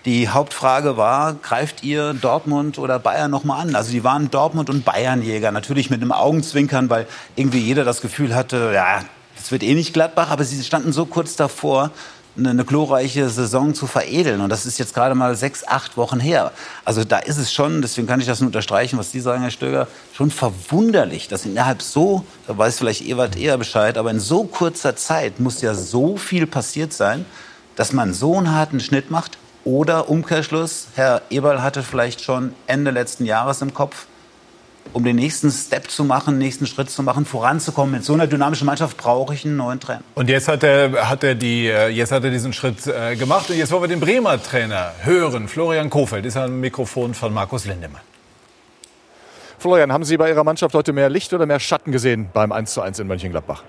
die 0.06 0.28
Hauptfrage 0.28 0.96
war, 0.96 1.34
greift 1.34 1.82
ihr 1.82 2.14
Dortmund 2.14 2.78
oder 2.78 3.00
Bayern 3.00 3.30
nochmal 3.30 3.62
an? 3.62 3.74
Also 3.74 3.90
die 3.90 4.04
waren 4.04 4.30
Dortmund- 4.30 4.70
und 4.70 4.84
Bayernjäger, 4.84 5.50
natürlich 5.50 5.90
mit 5.90 6.00
einem 6.00 6.12
Augenzwinkern, 6.12 6.88
weil 6.88 7.08
irgendwie 7.34 7.58
jeder 7.58 7.84
das 7.84 8.00
Gefühl 8.00 8.34
hatte, 8.34 8.70
ja, 8.72 9.04
es 9.46 9.52
wird 9.52 9.62
eh 9.62 9.74
nicht 9.74 9.92
Gladbach, 9.92 10.30
aber 10.30 10.42
sie 10.42 10.60
standen 10.64 10.92
so 10.92 11.06
kurz 11.06 11.36
davor, 11.36 11.92
eine, 12.36 12.50
eine 12.50 12.64
glorreiche 12.64 13.28
Saison 13.28 13.74
zu 13.74 13.86
veredeln. 13.86 14.40
Und 14.40 14.50
das 14.50 14.66
ist 14.66 14.76
jetzt 14.76 14.92
gerade 14.92 15.14
mal 15.14 15.36
sechs, 15.36 15.64
acht 15.64 15.96
Wochen 15.96 16.18
her. 16.18 16.50
Also 16.84 17.04
da 17.04 17.18
ist 17.18 17.36
es 17.36 17.52
schon, 17.52 17.80
deswegen 17.80 18.08
kann 18.08 18.18
ich 18.18 18.26
das 18.26 18.40
nur 18.40 18.48
unterstreichen, 18.48 18.98
was 18.98 19.12
Sie 19.12 19.20
sagen, 19.20 19.42
Herr 19.42 19.52
Stöger, 19.52 19.86
schon 20.12 20.32
verwunderlich, 20.32 21.28
dass 21.28 21.46
innerhalb 21.46 21.80
so, 21.80 22.24
da 22.48 22.58
weiß 22.58 22.78
vielleicht 22.78 23.06
Ewald 23.06 23.36
eher 23.36 23.56
Bescheid, 23.56 23.98
aber 23.98 24.10
in 24.10 24.18
so 24.18 24.42
kurzer 24.42 24.96
Zeit 24.96 25.38
muss 25.38 25.62
ja 25.62 25.74
so 25.74 26.16
viel 26.16 26.48
passiert 26.48 26.92
sein, 26.92 27.24
dass 27.76 27.92
man 27.92 28.14
so 28.14 28.36
einen 28.36 28.50
harten 28.50 28.80
Schnitt 28.80 29.12
macht. 29.12 29.38
Oder 29.62 30.08
Umkehrschluss, 30.08 30.88
Herr 30.96 31.22
Eberl 31.30 31.62
hatte 31.62 31.84
vielleicht 31.84 32.20
schon 32.20 32.52
Ende 32.66 32.90
letzten 32.90 33.24
Jahres 33.24 33.62
im 33.62 33.72
Kopf, 33.74 34.06
um 34.92 35.04
den 35.04 35.16
nächsten 35.16 35.50
Step 35.50 35.90
zu 35.90 36.04
machen, 36.04 36.38
nächsten 36.38 36.66
Schritt 36.66 36.90
zu 36.90 37.02
machen, 37.02 37.24
voranzukommen. 37.24 37.92
Mit 37.92 38.04
so 38.04 38.14
einer 38.14 38.26
dynamischen 38.26 38.66
Mannschaft 38.66 38.96
brauche 38.96 39.34
ich 39.34 39.44
einen 39.44 39.56
neuen 39.56 39.80
Trainer. 39.80 40.02
Und 40.14 40.28
jetzt 40.28 40.48
hat 40.48 40.62
er, 40.62 41.08
hat 41.08 41.24
er, 41.24 41.34
die, 41.34 41.68
äh, 41.68 41.88
jetzt 41.88 42.12
hat 42.12 42.24
er 42.24 42.30
diesen 42.30 42.52
Schritt 42.52 42.86
äh, 42.86 43.16
gemacht. 43.16 43.50
Und 43.50 43.56
jetzt 43.56 43.72
wollen 43.72 43.82
wir 43.82 43.88
den 43.88 44.00
Bremer 44.00 44.42
Trainer 44.42 44.92
hören. 45.02 45.48
Florian 45.48 45.90
Kofeld 45.90 46.26
ist 46.26 46.36
am 46.36 46.60
Mikrofon 46.60 47.14
von 47.14 47.32
Markus 47.32 47.64
Lindemann. 47.64 48.02
Florian, 49.58 49.92
haben 49.92 50.04
Sie 50.04 50.16
bei 50.16 50.28
Ihrer 50.28 50.44
Mannschaft 50.44 50.74
heute 50.74 50.92
mehr 50.92 51.08
Licht 51.08 51.32
oder 51.32 51.46
mehr 51.46 51.60
Schatten 51.60 51.90
gesehen 51.90 52.28
beim 52.32 52.52
1:1 52.52 53.00
in 53.00 53.06
Mönchengladbach? 53.06 53.62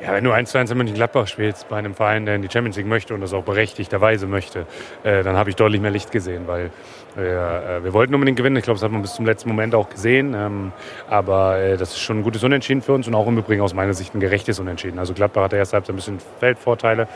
Ja, 0.00 0.12
wenn 0.12 0.22
du 0.22 0.30
1 0.30 0.52
zu 0.52 0.58
1 0.58 0.70
in 0.70 0.78
Mönchengladbach 0.78 1.26
spielst, 1.26 1.68
bei 1.68 1.76
einem 1.76 1.92
Verein, 1.92 2.24
der 2.24 2.36
in 2.36 2.42
die 2.42 2.48
Champions 2.48 2.76
League 2.76 2.86
möchte 2.86 3.14
und 3.14 3.20
das 3.20 3.32
auch 3.32 3.42
berechtigterweise 3.42 4.28
möchte, 4.28 4.64
äh, 5.02 5.24
dann 5.24 5.36
habe 5.36 5.50
ich 5.50 5.56
deutlich 5.56 5.80
mehr 5.80 5.90
Licht 5.90 6.12
gesehen, 6.12 6.46
weil 6.46 6.70
äh, 7.16 7.82
wir 7.82 7.92
wollten 7.92 8.14
unbedingt 8.14 8.36
gewinnen. 8.36 8.56
Ich 8.56 8.62
glaube, 8.62 8.76
das 8.76 8.84
hat 8.84 8.92
man 8.92 9.02
bis 9.02 9.14
zum 9.14 9.26
letzten 9.26 9.48
Moment 9.48 9.74
auch 9.74 9.90
gesehen. 9.90 10.34
Ähm, 10.34 10.72
aber 11.08 11.58
äh, 11.58 11.76
das 11.76 11.90
ist 11.90 11.98
schon 11.98 12.20
ein 12.20 12.22
gutes 12.22 12.44
Unentschieden 12.44 12.80
für 12.80 12.92
uns 12.92 13.08
und 13.08 13.14
auch 13.16 13.26
im 13.26 13.38
Übrigen 13.38 13.60
aus 13.60 13.74
meiner 13.74 13.92
Sicht 13.92 14.14
ein 14.14 14.20
gerechtes 14.20 14.60
Unentschieden. 14.60 15.00
Also 15.00 15.14
Gladbach 15.14 15.42
hat 15.44 15.52
erst 15.52 15.72
Halbzeit 15.72 15.94
ein 15.94 15.96
bisschen 15.96 16.18
Feldvorteile. 16.38 17.08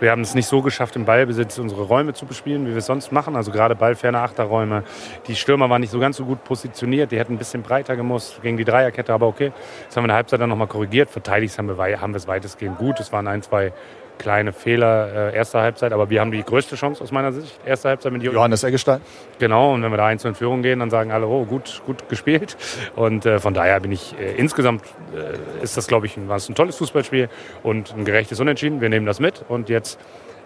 Wir 0.00 0.12
haben 0.12 0.22
es 0.22 0.34
nicht 0.34 0.46
so 0.46 0.62
geschafft, 0.62 0.94
im 0.94 1.04
Ballbesitz 1.04 1.58
unsere 1.58 1.82
Räume 1.82 2.14
zu 2.14 2.24
bespielen, 2.24 2.66
wie 2.66 2.70
wir 2.70 2.76
es 2.76 2.86
sonst 2.86 3.10
machen. 3.10 3.34
Also 3.34 3.50
gerade 3.50 3.74
ballferne 3.74 4.20
Achterräume. 4.20 4.84
Die 5.26 5.34
Stürmer 5.34 5.68
waren 5.70 5.80
nicht 5.80 5.90
so 5.90 5.98
ganz 5.98 6.16
so 6.16 6.24
gut 6.24 6.44
positioniert. 6.44 7.10
Die 7.10 7.18
hätten 7.18 7.34
ein 7.34 7.38
bisschen 7.38 7.62
breiter 7.62 7.96
gemusst 7.96 8.40
gegen 8.42 8.56
die 8.56 8.64
Dreierkette, 8.64 9.12
aber 9.12 9.26
okay. 9.26 9.52
Das 9.86 9.96
haben 9.96 10.02
wir 10.02 10.06
in 10.06 10.08
der 10.08 10.16
Halbzeit 10.16 10.40
dann 10.40 10.50
nochmal 10.50 10.68
korrigiert. 10.68 11.10
Verteidigt 11.10 11.58
haben 11.58 11.68
wir, 11.68 12.00
haben 12.00 12.12
wir 12.12 12.18
es 12.18 12.28
weitestgehend 12.28 12.78
gut. 12.78 13.00
Es 13.00 13.12
waren 13.12 13.26
ein, 13.26 13.42
zwei 13.42 13.72
kleine 14.18 14.52
Fehler 14.52 15.32
äh, 15.32 15.36
erster 15.36 15.60
Halbzeit, 15.60 15.92
aber 15.92 16.10
wir 16.10 16.20
haben 16.20 16.30
die 16.30 16.42
größte 16.42 16.76
Chance 16.76 17.02
aus 17.02 17.12
meiner 17.12 17.32
Sicht. 17.32 17.58
Erste 17.64 17.88
Halbzeit 17.88 18.12
mit 18.12 18.22
Johannes 18.22 18.62
Eggestein. 18.64 19.00
Genau, 19.38 19.72
und 19.74 19.82
wenn 19.82 19.90
wir 19.90 19.96
da 19.96 20.06
1 20.06 20.24
in 20.24 20.34
Führung 20.34 20.62
gehen, 20.62 20.80
dann 20.80 20.90
sagen 20.90 21.12
alle, 21.12 21.26
oh, 21.26 21.44
gut, 21.44 21.82
gut 21.86 22.08
gespielt. 22.08 22.56
Und 22.96 23.24
äh, 23.26 23.38
von 23.38 23.54
daher 23.54 23.80
bin 23.80 23.92
ich 23.92 24.14
äh, 24.18 24.34
insgesamt 24.36 24.82
äh, 25.14 25.62
ist 25.62 25.76
das, 25.76 25.86
glaube 25.86 26.06
ich, 26.06 26.16
ein, 26.16 26.30
ein 26.30 26.54
tolles 26.54 26.76
Fußballspiel 26.76 27.28
und 27.62 27.94
ein 27.94 28.04
gerechtes 28.04 28.40
Unentschieden. 28.40 28.80
Wir 28.80 28.88
nehmen 28.88 29.06
das 29.06 29.20
mit 29.20 29.44
und 29.48 29.68
jetzt 29.68 29.98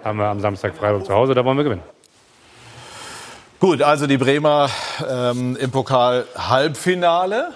haben 0.04 0.18
wir 0.18 0.26
am 0.26 0.40
Samstag 0.40 0.76
Freiburg 0.76 1.06
zu 1.06 1.14
Hause, 1.14 1.34
da 1.34 1.44
wollen 1.44 1.56
wir 1.56 1.64
gewinnen. 1.64 1.82
Gut, 3.60 3.80
also 3.80 4.08
die 4.08 4.18
Bremer 4.18 4.68
ähm, 5.08 5.56
im 5.60 5.70
Pokal 5.70 6.24
Halbfinale 6.36 7.50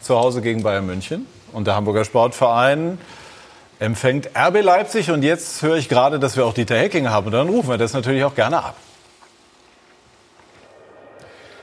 zu 0.00 0.16
Hause 0.16 0.40
gegen 0.40 0.62
Bayern 0.62 0.86
München 0.86 1.26
und 1.52 1.66
der 1.66 1.74
Hamburger 1.74 2.04
Sportverein 2.04 2.98
empfängt 3.78 4.30
RB 4.36 4.62
Leipzig 4.62 5.10
und 5.10 5.22
jetzt 5.22 5.62
höre 5.62 5.76
ich 5.76 5.88
gerade, 5.88 6.18
dass 6.18 6.36
wir 6.36 6.46
auch 6.46 6.54
Dieter 6.54 6.76
Hecking 6.76 7.08
haben 7.08 7.26
und 7.26 7.32
dann 7.32 7.48
rufen 7.48 7.70
wir 7.70 7.78
das 7.78 7.92
natürlich 7.92 8.24
auch 8.24 8.34
gerne 8.34 8.58
ab. 8.58 8.76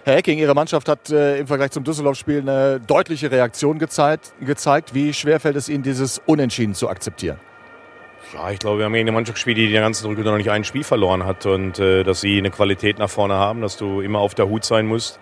Herr 0.05 0.15
Hecking, 0.15 0.38
Ihre 0.38 0.53
Mannschaft 0.53 0.89
hat 0.89 1.10
äh, 1.12 1.38
im 1.39 1.48
Vergleich 1.48 1.72
zum 1.72 1.86
Düsseldorf-Spiel 1.86 2.41
eine 2.41 2.82
deutliche 2.82 3.32
Reaktion 3.32 3.79
gezeigt, 3.79 4.34
gezeigt. 4.41 4.93
Wie 4.93 5.13
schwer 5.13 5.39
fällt 5.39 5.55
es 5.55 5.70
Ihnen, 5.70 5.82
dieses 5.82 6.22
Unentschieden 6.25 6.74
zu 6.74 6.89
akzeptieren? 6.89 7.39
Ja, 8.34 8.50
ich 8.51 8.60
glaube, 8.60 8.79
wir 8.79 8.86
haben 8.86 8.93
gegen 8.93 9.08
eine 9.08 9.13
Mannschaft 9.13 9.36
gespielt, 9.36 9.58
die 9.58 9.65
in 9.65 9.72
der 9.72 9.82
ganzen 9.82 10.08
Rückrunde 10.08 10.32
noch 10.32 10.38
nicht 10.38 10.50
ein 10.50 10.63
Spiel 10.63 10.84
verloren 10.84 11.24
hat 11.24 11.46
und 11.46 11.79
äh, 11.79 12.03
dass 12.03 12.20
sie 12.20 12.38
eine 12.38 12.50
Qualität 12.50 12.98
nach 12.98 13.10
vorne 13.10 13.36
haben, 13.36 13.62
dass 13.62 13.77
du 13.77 14.01
immer 14.01 14.20
auf 14.20 14.34
der 14.34 14.50
Hut 14.50 14.65
sein 14.65 14.88
musst. 14.88 15.20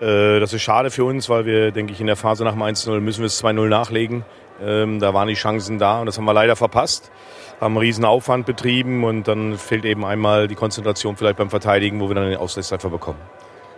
Äh, 0.00 0.40
das 0.40 0.52
ist 0.52 0.62
schade 0.62 0.90
für 0.90 1.04
uns, 1.04 1.28
weil 1.28 1.46
wir, 1.46 1.70
denke 1.72 1.92
ich, 1.92 2.00
in 2.00 2.06
der 2.06 2.16
Phase 2.16 2.42
nach 2.42 2.54
dem 2.54 2.62
1-0 2.62 3.00
müssen 3.00 3.20
wir 3.20 3.26
es 3.26 3.42
2-0 3.42 3.68
nachlegen. 3.68 4.24
Ähm, 4.64 5.00
da 5.00 5.14
waren 5.14 5.28
die 5.28 5.34
Chancen 5.34 5.78
da 5.78 6.00
und 6.00 6.06
das 6.06 6.18
haben 6.18 6.24
wir 6.24 6.34
leider 6.34 6.56
verpasst. 6.56 7.10
Haben 7.60 7.74
einen 7.74 7.84
riesen 7.84 8.04
Aufwand 8.04 8.46
betrieben 8.46 9.04
und 9.04 9.28
dann 9.28 9.58
fehlt 9.58 9.84
eben 9.84 10.04
einmal 10.04 10.48
die 10.48 10.54
Konzentration 10.54 11.16
vielleicht 11.16 11.36
beim 11.36 11.50
Verteidigen, 11.50 12.00
wo 12.00 12.08
wir 12.08 12.14
dann 12.14 12.28
den 12.28 12.38
Ausgleichstreffer 12.38 12.90
bekommen. 12.90 13.18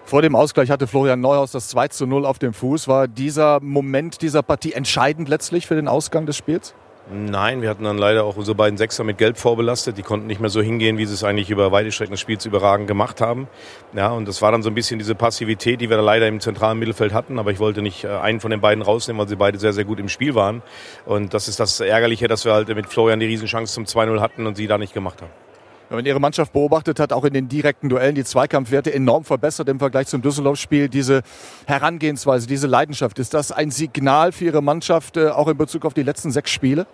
Vor 0.04 0.22
dem 0.22 0.36
Ausgleich 0.36 0.70
hatte 0.70 0.86
Florian 0.86 1.20
Neuhaus 1.20 1.50
das 1.50 1.68
2 1.68 1.88
zu 1.88 2.06
0 2.06 2.24
auf 2.26 2.38
dem 2.38 2.52
Fuß. 2.52 2.86
War 2.86 3.08
dieser 3.08 3.60
Moment 3.60 4.22
dieser 4.22 4.42
Partie 4.42 4.72
entscheidend 4.72 5.28
letztlich 5.28 5.66
für 5.66 5.74
den 5.74 5.88
Ausgang 5.88 6.26
des 6.26 6.36
Spiels? 6.36 6.74
Nein, 7.08 7.62
wir 7.62 7.70
hatten 7.70 7.84
dann 7.84 7.98
leider 7.98 8.25
auch 8.25 8.36
unsere 8.36 8.56
beiden 8.56 8.76
Sechser 8.76 9.04
mit 9.04 9.16
Gelb 9.16 9.38
vorbelastet. 9.38 9.96
Die 9.96 10.02
konnten 10.02 10.26
nicht 10.26 10.40
mehr 10.40 10.50
so 10.50 10.60
hingehen, 10.60 10.98
wie 10.98 11.06
sie 11.06 11.14
es 11.14 11.22
eigentlich 11.22 11.50
über 11.50 11.70
weite 11.70 11.92
Strecken 11.92 12.10
des 12.10 12.20
Spiels 12.20 12.44
überragend 12.46 12.88
gemacht 12.88 13.20
haben. 13.20 13.46
Ja, 13.92 14.10
und 14.10 14.26
das 14.26 14.42
war 14.42 14.50
dann 14.50 14.64
so 14.64 14.70
ein 14.70 14.75
bisschen 14.75 14.98
diese 14.98 15.14
Passivität, 15.14 15.80
die 15.80 15.88
wir 15.88 15.98
da 15.98 16.02
leider 16.02 16.26
im 16.26 16.40
zentralen 16.40 16.80
Mittelfeld 16.80 17.12
hatten. 17.12 17.38
Aber 17.38 17.52
ich 17.52 17.60
wollte 17.60 17.80
nicht 17.80 18.02
äh, 18.02 18.08
einen 18.08 18.40
von 18.40 18.50
den 18.50 18.60
beiden 18.60 18.82
rausnehmen, 18.82 19.20
weil 19.20 19.28
sie 19.28 19.36
beide 19.36 19.56
sehr, 19.58 19.72
sehr 19.72 19.84
gut 19.84 20.00
im 20.00 20.08
Spiel 20.08 20.34
waren. 20.34 20.62
Und 21.04 21.32
das 21.32 21.46
ist 21.46 21.60
das 21.60 21.78
Ärgerliche, 21.78 22.26
dass 22.26 22.44
wir 22.44 22.52
halt 22.52 22.75
mit 22.75 22.88
Florian 22.88 23.20
die 23.20 23.26
Riesenchance 23.26 23.72
zum 23.72 23.84
2-0 23.84 24.20
hatten 24.20 24.44
und 24.44 24.56
sie 24.56 24.66
da 24.66 24.76
nicht 24.76 24.92
gemacht 24.92 25.22
haben. 25.22 25.45
Wenn 25.88 25.98
man 25.98 26.06
ihre 26.06 26.18
Mannschaft 26.18 26.52
beobachtet 26.52 26.98
hat, 26.98 27.12
auch 27.12 27.24
in 27.24 27.32
den 27.32 27.48
direkten 27.48 27.88
Duellen 27.88 28.16
die 28.16 28.24
Zweikampfwerte 28.24 28.92
enorm 28.92 29.24
verbessert 29.24 29.68
im 29.68 29.78
Vergleich 29.78 30.08
zum 30.08 30.20
Düsseldorf-Spiel. 30.20 30.88
Diese 30.88 31.22
Herangehensweise, 31.66 32.48
diese 32.48 32.66
Leidenschaft, 32.66 33.20
ist 33.20 33.34
das 33.34 33.52
ein 33.52 33.70
Signal 33.70 34.32
für 34.32 34.46
Ihre 34.46 34.62
Mannschaft 34.62 35.16
äh, 35.16 35.28
auch 35.28 35.46
in 35.46 35.56
Bezug 35.56 35.84
auf 35.84 35.94
die 35.94 36.02
letzten 36.02 36.32
sechs 36.32 36.50
Spiele? 36.50 36.88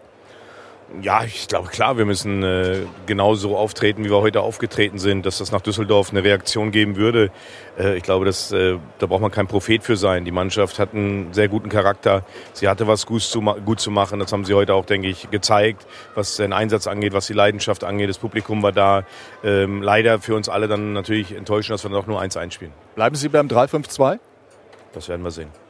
Ja, 1.01 1.25
ich 1.25 1.49
glaube 1.49 1.69
klar, 1.69 1.97
wir 1.97 2.05
müssen 2.05 2.43
äh, 2.43 2.81
genauso 3.07 3.57
auftreten, 3.57 4.05
wie 4.05 4.11
wir 4.11 4.21
heute 4.21 4.43
aufgetreten 4.43 4.99
sind, 4.99 5.25
dass 5.25 5.39
das 5.39 5.51
nach 5.51 5.63
Düsseldorf 5.63 6.11
eine 6.11 6.23
Reaktion 6.23 6.71
geben 6.71 6.97
würde. 6.97 7.31
Äh, 7.79 7.97
ich 7.97 8.03
glaube, 8.03 8.27
dass, 8.27 8.53
äh, 8.53 8.77
da 8.99 9.07
braucht 9.07 9.23
man 9.23 9.31
kein 9.31 9.47
Prophet 9.47 9.83
für 9.83 9.97
sein. 9.97 10.25
Die 10.25 10.31
Mannschaft 10.31 10.79
hat 10.79 10.93
einen 10.93 11.33
sehr 11.33 11.49
guten 11.49 11.71
Charakter. 11.71 12.25
Sie 12.53 12.69
hatte 12.69 12.87
was 12.87 13.07
gut 13.07 13.23
zu, 13.23 13.41
gut 13.41 13.81
zu 13.81 13.91
machen. 13.91 14.19
Das 14.19 14.33
haben 14.33 14.45
sie 14.45 14.55
heute 14.55 14.75
auch, 14.75 14.85
denke 14.85 15.09
ich, 15.09 15.31
gezeigt, 15.31 15.87
was 16.15 16.37
den 16.37 16.53
Einsatz 16.53 16.87
angeht, 16.87 17.15
was 17.15 17.27
die 17.27 17.33
Leidenschaft 17.33 17.85
angeht. 17.85 18.11
Das 18.11 18.19
Publikum 18.19 18.63
war 18.63 18.73
da. 18.73 19.05
Ähm, 19.43 19.83
leider 19.83 20.21
für 20.21 20.35
uns 20.35 20.49
alle 20.49 20.69
dann 20.69 20.93
natürlich 20.93 21.35
enttäuschend, 21.35 21.75
dass 21.75 21.85
wir 21.85 21.91
noch 21.91 22.07
nur 22.07 22.21
eins 22.21 22.37
einspielen. 22.37 22.75
Bleiben 22.97 23.17
Sie 23.17 23.29
beim 23.29 23.49
3-5-2? 23.49 24.19
Das 24.93 25.09
werden 25.09 25.23
wir 25.23 25.31
sehen. 25.31 25.62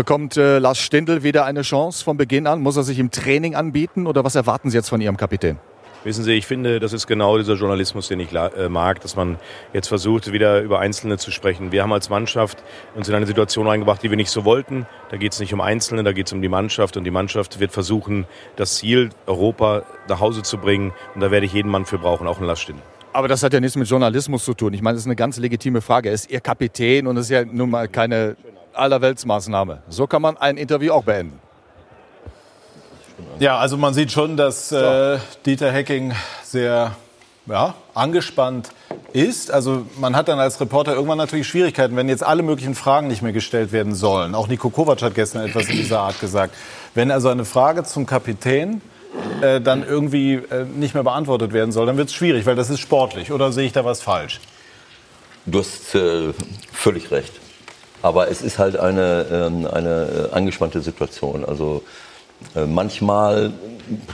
Bekommt 0.00 0.38
äh, 0.38 0.58
Lars 0.58 0.78
Stindl 0.78 1.24
wieder 1.24 1.44
eine 1.44 1.60
Chance 1.60 2.02
von 2.02 2.16
Beginn 2.16 2.46
an? 2.46 2.62
Muss 2.62 2.74
er 2.78 2.84
sich 2.84 2.98
im 2.98 3.10
Training 3.10 3.54
anbieten 3.54 4.06
oder 4.06 4.24
was 4.24 4.34
erwarten 4.34 4.70
Sie 4.70 4.76
jetzt 4.78 4.88
von 4.88 5.02
Ihrem 5.02 5.18
Kapitän? 5.18 5.58
Wissen 6.04 6.24
Sie, 6.24 6.32
ich 6.32 6.46
finde, 6.46 6.80
das 6.80 6.94
ist 6.94 7.06
genau 7.06 7.36
dieser 7.36 7.52
Journalismus, 7.52 8.08
den 8.08 8.18
ich 8.18 8.32
äh, 8.32 8.70
mag, 8.70 9.02
dass 9.02 9.14
man 9.14 9.36
jetzt 9.74 9.88
versucht, 9.88 10.32
wieder 10.32 10.62
über 10.62 10.78
Einzelne 10.78 11.18
zu 11.18 11.30
sprechen. 11.30 11.70
Wir 11.70 11.82
haben 11.82 11.92
als 11.92 12.08
Mannschaft 12.08 12.64
uns 12.94 13.10
in 13.10 13.14
eine 13.14 13.26
Situation 13.26 13.68
eingebracht, 13.68 14.02
die 14.02 14.08
wir 14.08 14.16
nicht 14.16 14.30
so 14.30 14.46
wollten. 14.46 14.86
Da 15.10 15.18
geht 15.18 15.34
es 15.34 15.38
nicht 15.38 15.52
um 15.52 15.60
Einzelne, 15.60 16.02
da 16.02 16.12
geht 16.12 16.28
es 16.28 16.32
um 16.32 16.40
die 16.40 16.48
Mannschaft. 16.48 16.96
Und 16.96 17.04
die 17.04 17.10
Mannschaft 17.10 17.60
wird 17.60 17.70
versuchen, 17.70 18.24
das 18.56 18.76
Ziel 18.76 19.10
Europa 19.26 19.82
nach 20.08 20.20
Hause 20.20 20.40
zu 20.40 20.56
bringen. 20.56 20.94
Und 21.14 21.20
da 21.20 21.30
werde 21.30 21.44
ich 21.44 21.52
jeden 21.52 21.70
Mann 21.70 21.84
für 21.84 21.98
brauchen, 21.98 22.26
auch 22.26 22.38
einen 22.38 22.46
Lars 22.46 22.60
Stindl. 22.60 22.82
Aber 23.12 23.28
das 23.28 23.42
hat 23.42 23.52
ja 23.52 23.60
nichts 23.60 23.76
mit 23.76 23.86
Journalismus 23.86 24.46
zu 24.46 24.54
tun. 24.54 24.72
Ich 24.72 24.80
meine, 24.80 24.94
das 24.94 25.02
ist 25.02 25.08
eine 25.08 25.16
ganz 25.16 25.36
legitime 25.36 25.82
Frage. 25.82 26.08
Er 26.08 26.14
ist 26.14 26.30
Ihr 26.30 26.40
Kapitän 26.40 27.06
und 27.06 27.18
es 27.18 27.26
ist 27.26 27.30
ja 27.32 27.44
nun 27.44 27.68
mal 27.68 27.86
keine 27.86 28.36
Allerweltsmaßnahme. 28.80 29.82
So 29.88 30.06
kann 30.06 30.22
man 30.22 30.36
ein 30.36 30.56
Interview 30.56 30.92
auch 30.92 31.04
beenden. 31.04 31.38
Ja, 33.38 33.58
also 33.58 33.76
man 33.76 33.94
sieht 33.94 34.10
schon, 34.10 34.36
dass 34.36 34.72
äh, 34.72 35.18
Dieter 35.46 35.70
Hecking 35.70 36.12
sehr 36.42 36.96
ja, 37.46 37.74
angespannt 37.94 38.70
ist. 39.12 39.50
Also 39.50 39.86
man 39.98 40.16
hat 40.16 40.28
dann 40.28 40.38
als 40.38 40.60
Reporter 40.60 40.94
irgendwann 40.94 41.18
natürlich 41.18 41.46
Schwierigkeiten, 41.46 41.96
wenn 41.96 42.08
jetzt 42.08 42.24
alle 42.24 42.42
möglichen 42.42 42.74
Fragen 42.74 43.08
nicht 43.08 43.22
mehr 43.22 43.32
gestellt 43.32 43.72
werden 43.72 43.94
sollen. 43.94 44.34
Auch 44.34 44.48
Nico 44.48 44.70
Kovac 44.70 45.02
hat 45.02 45.14
gestern 45.14 45.46
etwas 45.46 45.68
in 45.68 45.76
dieser 45.76 46.00
Art 46.00 46.20
gesagt. 46.20 46.54
Wenn 46.94 47.10
also 47.10 47.28
eine 47.28 47.44
Frage 47.44 47.84
zum 47.84 48.06
Kapitän 48.06 48.80
äh, 49.42 49.60
dann 49.60 49.86
irgendwie 49.86 50.34
äh, 50.34 50.64
nicht 50.64 50.94
mehr 50.94 51.02
beantwortet 51.02 51.52
werden 51.52 51.72
soll, 51.72 51.86
dann 51.86 51.96
wird 51.96 52.08
es 52.08 52.14
schwierig, 52.14 52.46
weil 52.46 52.56
das 52.56 52.70
ist 52.70 52.80
sportlich. 52.80 53.32
Oder 53.32 53.52
sehe 53.52 53.66
ich 53.66 53.72
da 53.72 53.84
was 53.84 54.00
falsch? 54.02 54.40
Du 55.46 55.58
hast 55.58 55.94
äh, 55.94 56.32
völlig 56.72 57.10
recht. 57.10 57.32
Aber 58.02 58.30
es 58.30 58.42
ist 58.42 58.58
halt 58.58 58.78
eine, 58.78 59.26
ähm, 59.30 59.66
eine 59.66 60.28
äh, 60.30 60.34
angespannte 60.34 60.80
Situation. 60.80 61.44
Also 61.44 61.82
äh, 62.56 62.64
manchmal, 62.64 63.52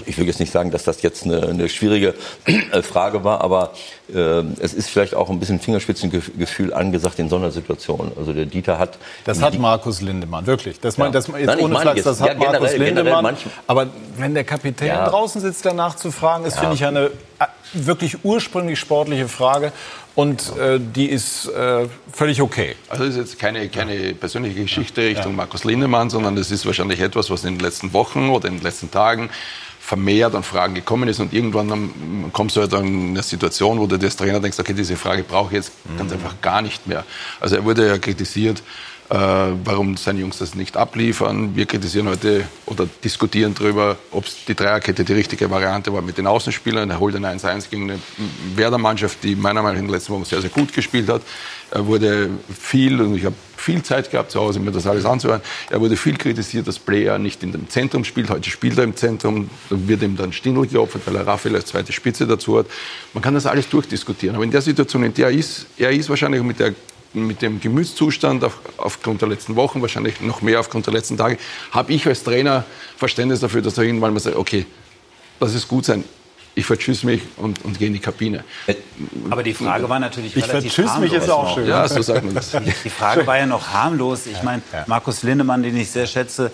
ich 0.05 0.19
will 0.19 0.27
jetzt 0.27 0.41
nicht 0.41 0.53
sagen, 0.53 0.73
dass 0.73 0.83
das 0.83 1.03
jetzt 1.03 1.25
eine, 1.25 1.47
eine 1.47 1.69
schwierige 1.69 2.15
äh, 2.45 2.83
Frage 2.83 3.23
war, 3.23 3.41
aber 3.41 3.73
äh, 4.13 4.43
es 4.59 4.75
ist 4.75 4.91
vielleicht 4.91 5.15
auch 5.15 5.31
ein 5.31 5.39
bisschen 5.39 5.61
Fingerspitzengefühl 5.61 6.75
angesagt 6.75 7.19
in 7.21 7.29
so 7.29 7.37
einer 7.37 7.53
Situation. 7.53 8.11
Also 8.19 8.33
der 8.33 8.47
Dieter 8.47 8.79
hat... 8.79 8.99
Das 9.25 9.41
hat 9.41 9.59
Markus 9.59 10.01
Lindemann, 10.01 10.47
wirklich. 10.47 10.81
Das, 10.81 10.99
mein, 10.99 11.13
das, 11.13 11.29
jetzt 11.29 11.47
Nein, 11.47 11.61
ohne 11.61 11.79
Flachs, 11.79 12.03
das 12.03 12.21
hat 12.21 12.29
ja, 12.29 12.35
generell, 12.35 12.61
Markus 12.61 12.77
Lindemann. 12.79 13.37
aber 13.69 13.87
wenn 14.17 14.35
der 14.35 14.45
Kapitän 14.45 14.89
ja. 14.89 15.09
draußen 15.09 15.41
sitzt, 15.41 15.65
danach 15.65 15.95
zu 15.95 16.11
fragen, 16.11 16.45
ist, 16.47 16.55
ja. 16.55 16.61
finde 16.61 16.75
ich, 16.75 16.85
eine 16.85 17.11
wirklich 17.73 18.25
ursprünglich 18.25 18.79
sportliche 18.79 19.29
Frage. 19.29 19.73
Und 20.15 20.57
äh, 20.57 20.81
die 20.81 21.07
ist 21.07 21.47
äh, 21.49 21.87
völlig 22.11 22.41
okay. 22.41 22.75
Also 22.89 23.05
das 23.05 23.15
ist 23.15 23.19
jetzt 23.19 23.39
keine, 23.39 23.69
keine 23.69 24.15
persönliche 24.15 24.63
Geschichte 24.63 25.03
Richtung 25.03 25.33
ja. 25.33 25.37
Markus 25.37 25.65
Lindemann, 25.65 26.09
sondern 26.09 26.37
das 26.37 26.51
ist 26.51 26.65
wahrscheinlich 26.65 27.01
etwas, 27.01 27.31
was 27.31 27.45
in 27.45 27.55
den 27.55 27.61
letzten 27.61 27.93
Wochen 27.93 28.31
oder 28.31 28.49
in 28.49 28.55
den 28.55 28.63
letzten 28.63 28.91
Tagen 28.91 29.29
vermehrt 29.87 30.35
an 30.35 30.43
Fragen 30.43 30.75
gekommen 30.75 31.09
ist 31.09 31.21
und 31.21 31.33
irgendwann 31.33 31.69
dann 31.69 32.31
kommst 32.33 32.57
du 32.57 32.61
halt 32.61 32.75
an 32.75 33.11
eine 33.11 33.23
Situation, 33.23 33.79
wo 33.79 33.87
du 33.87 33.95
als 33.95 34.17
Trainer 34.17 34.41
denkst, 34.41 34.59
okay, 34.59 34.73
diese 34.73 34.97
Frage 34.97 35.23
brauche 35.23 35.49
ich 35.51 35.57
jetzt 35.59 35.73
ganz 35.97 36.11
mhm. 36.11 36.17
einfach 36.17 36.41
gar 36.41 36.61
nicht 36.61 36.89
mehr. 36.89 37.05
Also 37.39 37.55
er 37.55 37.65
wurde 37.65 37.87
ja 37.87 37.97
kritisiert, 37.99 38.65
warum 39.09 39.97
seine 39.97 40.21
Jungs 40.21 40.39
das 40.39 40.55
nicht 40.55 40.77
abliefern. 40.77 41.55
Wir 41.55 41.67
kritisieren 41.67 42.09
heute 42.09 42.45
oder 42.67 42.89
diskutieren 43.05 43.55
darüber, 43.55 43.97
ob 44.11 44.25
die 44.49 44.55
Dreierkette 44.55 45.05
die 45.05 45.13
richtige 45.13 45.51
Variante 45.51 45.93
war 45.93 46.03
mit 46.03 46.19
den 46.19 46.27
Außenspielern. 46.27 46.91
Er 46.91 46.99
holt 46.99 47.15
ein 47.15 47.25
1-1 47.25 47.71
gegen 47.71 47.91
eine 47.91 48.01
Werder-Mannschaft, 48.55 49.23
die 49.23 49.37
meiner 49.37 49.63
Meinung 49.63 49.77
nach 49.77 49.81
in 49.81 49.87
den 49.87 49.95
letzten 49.95 50.13
Wochen 50.13 50.25
sehr, 50.25 50.41
sehr 50.41 50.51
gut 50.51 50.73
gespielt 50.73 51.09
hat. 51.09 51.23
Er 51.71 51.87
wurde 51.87 52.31
viel, 52.59 53.01
und 53.01 53.17
ich 53.17 53.25
habe 53.25 53.35
viel 53.57 53.83
Zeit 53.83 54.11
gehabt 54.11 54.31
zu 54.31 54.41
Hause, 54.41 54.61
mir 54.61 54.71
das 54.71 54.87
alles 54.87 55.05
anzuhören, 55.05 55.41
er 55.71 55.81
wurde 55.81 55.97
viel 55.97 56.17
kritisiert, 56.17 56.69
dass 56.69 56.79
Player 56.79 57.19
nicht 57.19 57.43
in 57.43 57.53
dem 57.53 57.69
Zentrum 57.69 58.05
spielt. 58.05 58.31
Heute 58.31 58.49
spielt 58.51 58.79
er 58.79 58.85
im 58.85 58.95
Zentrum, 58.95 59.51
wird 59.71 60.03
ihm 60.03 60.17
dann 60.17 60.33
Stindl 60.33 60.67
geopfert, 60.67 61.03
weil 61.07 61.17
er 61.17 61.27
Raphael 61.27 61.57
als 61.57 61.67
zweite 61.67 61.93
Spitze 61.93 62.27
dazu 62.27 62.59
hat. 62.59 62.67
Man 63.15 63.23
kann 63.23 63.35
das 63.35 63.47
alles 63.47 63.69
durchdiskutieren. 63.69 64.37
Aber 64.37 64.45
in 64.45 64.51
der 64.51 64.63
Situation, 64.63 65.03
in 65.05 65.15
der 65.15 65.27
er 65.27 65.33
ist, 65.33 65.67
er 65.77 65.91
ist 65.91 66.09
wahrscheinlich 66.09 66.43
mit 66.43 66.61
der 66.61 66.75
mit 67.15 67.43
dem 67.43 67.61
Gemütszustand 67.61 68.45
auf, 68.45 68.59
aufgrund 68.77 69.23
der 69.23 69.29
letzten 69.29 69.57
Wochen, 69.57 69.83
wahrscheinlich 69.83 70.21
noch 70.21 70.43
mehr 70.43 70.61
aufgrund 70.61 70.87
der 70.87 70.95
letzten 70.95 71.17
Tage, 71.17 71.39
habe 71.71 71.93
ich 71.93 72.07
als 72.07 72.23
Trainer 72.23 72.65
Verständnis 72.97 73.41
dafür, 73.41 73.63
dass 73.63 73.79
er 73.79 73.85
irgendwann 73.85 74.13
mal 74.13 74.21
sagt, 74.21 74.37
okay, 74.37 74.67
das 75.41 75.55
ist 75.55 75.69
gut 75.69 75.85
sein. 75.85 76.05
Ich 76.55 76.65
vertschüss 76.65 77.03
mich 77.03 77.21
und, 77.37 77.63
und 77.67 77.79
gehe 77.79 77.89
in 77.89 77.93
die 77.93 78.01
Kabine. 78.01 78.43
Aber 79.29 79.43
die 79.43 79.53
Frage 79.53 79.87
war 79.91 79.99
natürlich 79.99 80.35
ich 80.35 80.49
relativ 80.49 80.73
vertschüss 80.73 80.99
mich 80.99 81.13
ist 81.13 81.29
auch 81.29 81.55
schön. 81.55 81.69
Ja, 81.69 81.87
so 81.87 82.01
sagt 82.01 82.25
man 82.25 82.35
das. 82.35 82.57
Die 82.83 82.89
Frage 82.89 83.27
war 83.27 83.37
ja 83.37 83.45
noch 83.45 83.69
harmlos. 83.69 84.27
Ich 84.27 84.43
meine, 84.43 84.63
Markus 84.87 85.23
Lindemann, 85.23 85.63
den 85.63 85.77
ich 85.77 85.91
sehr 85.91 86.07
schätze, 86.07 86.51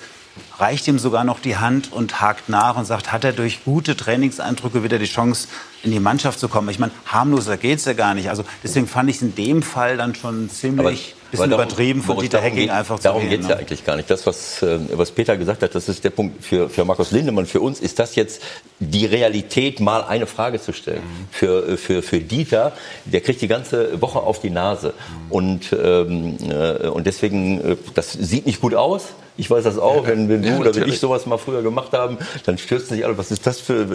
reicht 0.59 0.87
ihm 0.89 0.99
sogar 0.99 1.25
noch 1.25 1.41
die 1.41 1.57
Hand 1.57 1.93
und 1.93 2.21
hakt 2.21 2.49
nach 2.49 2.77
und 2.77 2.85
sagt, 2.85 3.13
hat 3.13 3.25
er 3.25 3.33
durch 3.33 3.65
gute 3.65 3.97
Trainingseindrücke 3.97 4.83
wieder 4.83 4.99
die 4.99 5.07
Chance, 5.07 5.49
in 5.83 5.91
die 5.91 6.01
Mannschaft 6.01 6.39
zu 6.39 6.49
kommen. 6.49 6.69
Ich 6.69 6.79
meine, 6.79 6.93
harmloser 7.07 7.57
geht 7.57 7.79
es 7.79 7.85
ja 7.85 7.93
gar 7.93 8.15
nicht. 8.15 8.29
Also 8.31 8.45
deswegen 8.63 8.87
fand 8.87 9.11
ich 9.11 9.17
es 9.17 9.23
in 9.23 9.35
dem 9.35 9.63
Fall 9.63 9.97
dann 9.97 10.15
schon 10.15 10.49
ziemlich 10.49 11.15
bisschen 11.33 11.51
darum, 11.51 11.65
übertrieben 11.65 12.03
von 12.03 12.19
Dieter 12.19 12.41
Hecking 12.41 12.71
einfach 12.71 12.99
zu 12.99 13.05
Darum 13.05 13.29
geht 13.29 13.41
es 13.41 13.49
ja 13.49 13.57
ne? 13.57 13.61
eigentlich 13.61 13.85
gar 13.85 13.97
nicht. 13.97 14.09
Das, 14.09 14.25
was, 14.27 14.63
äh, 14.63 14.79
was 14.93 15.11
Peter 15.11 15.37
gesagt 15.37 15.63
hat, 15.63 15.75
das 15.75 15.89
ist 15.89 16.05
der 16.05 16.11
Punkt 16.11 16.45
für, 16.45 16.69
für 16.69 16.85
Markus 16.85 17.11
Lindemann. 17.11 17.47
Für 17.47 17.61
uns 17.61 17.81
ist 17.81 17.99
das 17.99 18.15
jetzt 18.15 18.43
die 18.79 19.07
Realität, 19.07 19.81
mal 19.81 20.05
eine 20.05 20.27
Frage 20.27 20.61
zu 20.61 20.73
stellen. 20.73 21.03
Mhm. 21.03 21.29
Für, 21.33 21.69
äh, 21.69 21.77
für, 21.77 22.03
für 22.03 22.21
Dieter, 22.21 22.73
der 23.05 23.21
kriegt 23.21 23.41
die 23.41 23.49
ganze 23.49 24.01
Woche 24.01 24.21
auf 24.21 24.41
die 24.41 24.51
Nase. 24.51 24.89
Mhm. 24.89 25.33
Und, 25.33 25.73
ähm, 25.73 26.37
äh, 26.49 26.89
und 26.89 27.07
deswegen, 27.07 27.73
äh, 27.73 27.77
das 27.95 28.13
sieht 28.13 28.47
nicht 28.47 28.61
gut 28.61 28.75
aus. 28.75 29.09
Ich 29.37 29.51
weiß 29.51 29.65
das 29.65 29.79
auch, 29.79 30.07
wenn, 30.07 30.29
wenn 30.29 30.43
du 30.43 30.49
ja, 30.49 30.59
oder 30.59 30.75
wenn 30.75 30.89
ich 30.89 31.01
sowas 31.01 31.25
mal 31.25 31.39
früher 31.39 31.63
gemacht 31.63 31.93
haben, 31.93 32.19
dann 32.45 32.59
stürzen 32.59 32.97
sich 32.97 33.05
alle, 33.05 33.17
was 33.17 33.31
ist 33.31 33.47
das 33.47 33.61
für. 33.61 33.87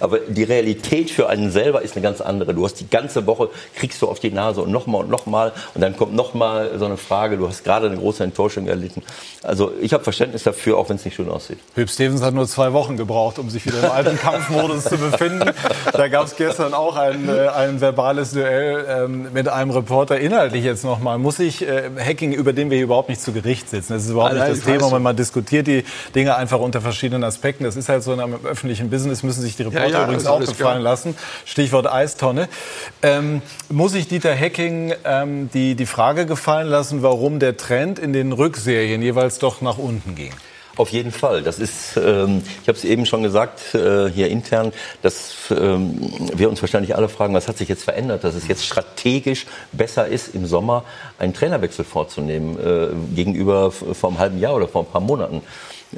Aber 0.00 0.18
die 0.18 0.42
Realität 0.42 1.10
für 1.10 1.30
einen 1.30 1.50
selber 1.50 1.80
ist 1.80 1.96
eine 1.96 2.02
ganz 2.02 2.20
andere. 2.20 2.52
Du 2.52 2.64
hast 2.64 2.74
die 2.74 2.88
ganze 2.88 3.26
Woche, 3.26 3.48
kriegst 3.74 4.02
du 4.02 4.08
auf 4.08 4.20
die 4.20 4.30
Nase 4.30 4.60
und 4.60 4.70
nochmal 4.70 5.04
und 5.04 5.10
nochmal 5.10 5.52
und 5.74 5.80
dann 5.80 5.96
kommt 5.96 6.14
nochmal 6.14 6.78
so 6.82 6.86
eine 6.86 6.96
Frage. 6.96 7.36
Du 7.36 7.48
hast 7.48 7.62
gerade 7.62 7.86
eine 7.86 7.96
große 7.96 8.24
Enttäuschung 8.24 8.66
erlitten. 8.66 9.02
Also 9.44 9.72
ich 9.80 9.92
habe 9.92 10.02
Verständnis 10.02 10.42
dafür, 10.42 10.78
auch 10.78 10.88
wenn 10.88 10.96
es 10.96 11.04
nicht 11.04 11.14
schön 11.14 11.28
aussieht. 11.28 11.58
Hüb 11.74 11.88
Stevens 11.88 12.22
hat 12.22 12.34
nur 12.34 12.48
zwei 12.48 12.72
Wochen 12.72 12.96
gebraucht, 12.96 13.38
um 13.38 13.50
sich 13.50 13.64
wieder 13.66 13.84
im 13.84 13.90
alten 13.90 14.18
Kampfmodus 14.22 14.84
zu 14.84 14.98
befinden. 14.98 15.50
Da 15.92 16.08
gab 16.08 16.26
es 16.26 16.36
gestern 16.36 16.74
auch 16.74 16.96
ein, 16.96 17.28
äh, 17.28 17.48
ein 17.48 17.80
verbales 17.80 18.32
Duell 18.32 18.84
ähm, 18.88 19.32
mit 19.32 19.48
einem 19.48 19.70
Reporter. 19.70 20.18
Inhaltlich 20.18 20.64
jetzt 20.64 20.84
nochmal, 20.84 21.18
muss 21.18 21.38
ich 21.38 21.62
äh, 21.62 21.90
Hacking, 21.98 22.32
über 22.32 22.52
den 22.52 22.70
wir 22.70 22.76
hier 22.76 22.84
überhaupt 22.84 23.08
nicht 23.08 23.22
zu 23.22 23.32
Gericht 23.32 23.70
sitzen. 23.70 23.92
Das 23.92 24.04
ist 24.04 24.10
überhaupt 24.10 24.34
nicht 24.34 24.48
das 24.48 24.60
Thema, 24.60 24.90
wenn 24.90 25.02
man 25.02 25.16
diskutiert 25.16 25.68
die 25.68 25.84
Dinge 26.14 26.34
einfach 26.34 26.58
unter 26.58 26.80
verschiedenen 26.80 27.22
Aspekten. 27.22 27.62
Das 27.62 27.76
ist 27.76 27.88
halt 27.88 28.02
so 28.02 28.12
in 28.12 28.20
einem 28.20 28.44
öffentlichen 28.44 28.90
Business, 28.90 29.22
müssen 29.22 29.42
sich 29.42 29.56
die 29.56 29.62
Reporter 29.62 29.86
ja, 29.86 29.98
ja, 29.98 30.04
übrigens 30.04 30.26
auch 30.26 30.40
gefallen 30.40 30.82
lassen. 30.82 31.16
Stichwort 31.44 31.86
Eistonne. 31.86 32.48
Ähm, 33.02 33.40
muss 33.70 33.94
ich 33.94 34.08
Dieter 34.08 34.36
Hacking 34.36 34.94
ähm, 35.04 35.50
die, 35.54 35.74
die 35.74 35.86
Frage 35.86 36.26
gefallen 36.26 36.68
lassen, 36.72 37.02
warum 37.02 37.38
der 37.38 37.56
Trend 37.56 38.00
in 38.00 38.12
den 38.12 38.32
Rückserien 38.32 39.00
jeweils 39.02 39.38
doch 39.38 39.60
nach 39.60 39.78
unten 39.78 40.16
ging? 40.16 40.32
Auf 40.76 40.88
jeden 40.88 41.12
Fall. 41.12 41.42
Das 41.42 41.58
ist, 41.58 41.98
ähm, 41.98 42.42
ich 42.62 42.68
habe 42.68 42.78
es 42.78 42.84
eben 42.84 43.04
schon 43.04 43.22
gesagt 43.22 43.74
äh, 43.74 44.08
hier 44.08 44.28
intern, 44.28 44.72
dass 45.02 45.34
ähm, 45.50 45.98
wir 46.34 46.48
uns 46.48 46.62
wahrscheinlich 46.62 46.96
alle 46.96 47.10
fragen, 47.10 47.34
was 47.34 47.46
hat 47.46 47.58
sich 47.58 47.68
jetzt 47.68 47.84
verändert, 47.84 48.24
dass 48.24 48.34
es 48.34 48.48
jetzt 48.48 48.64
strategisch 48.64 49.46
besser 49.72 50.08
ist, 50.08 50.34
im 50.34 50.46
Sommer 50.46 50.84
einen 51.18 51.34
Trainerwechsel 51.34 51.84
vorzunehmen 51.84 52.58
äh, 52.58 53.14
gegenüber 53.14 53.70
vor 53.70 54.10
einem 54.10 54.18
halben 54.18 54.40
Jahr 54.40 54.56
oder 54.56 54.66
vor 54.66 54.82
ein 54.82 54.90
paar 54.90 55.02
Monaten. 55.02 55.42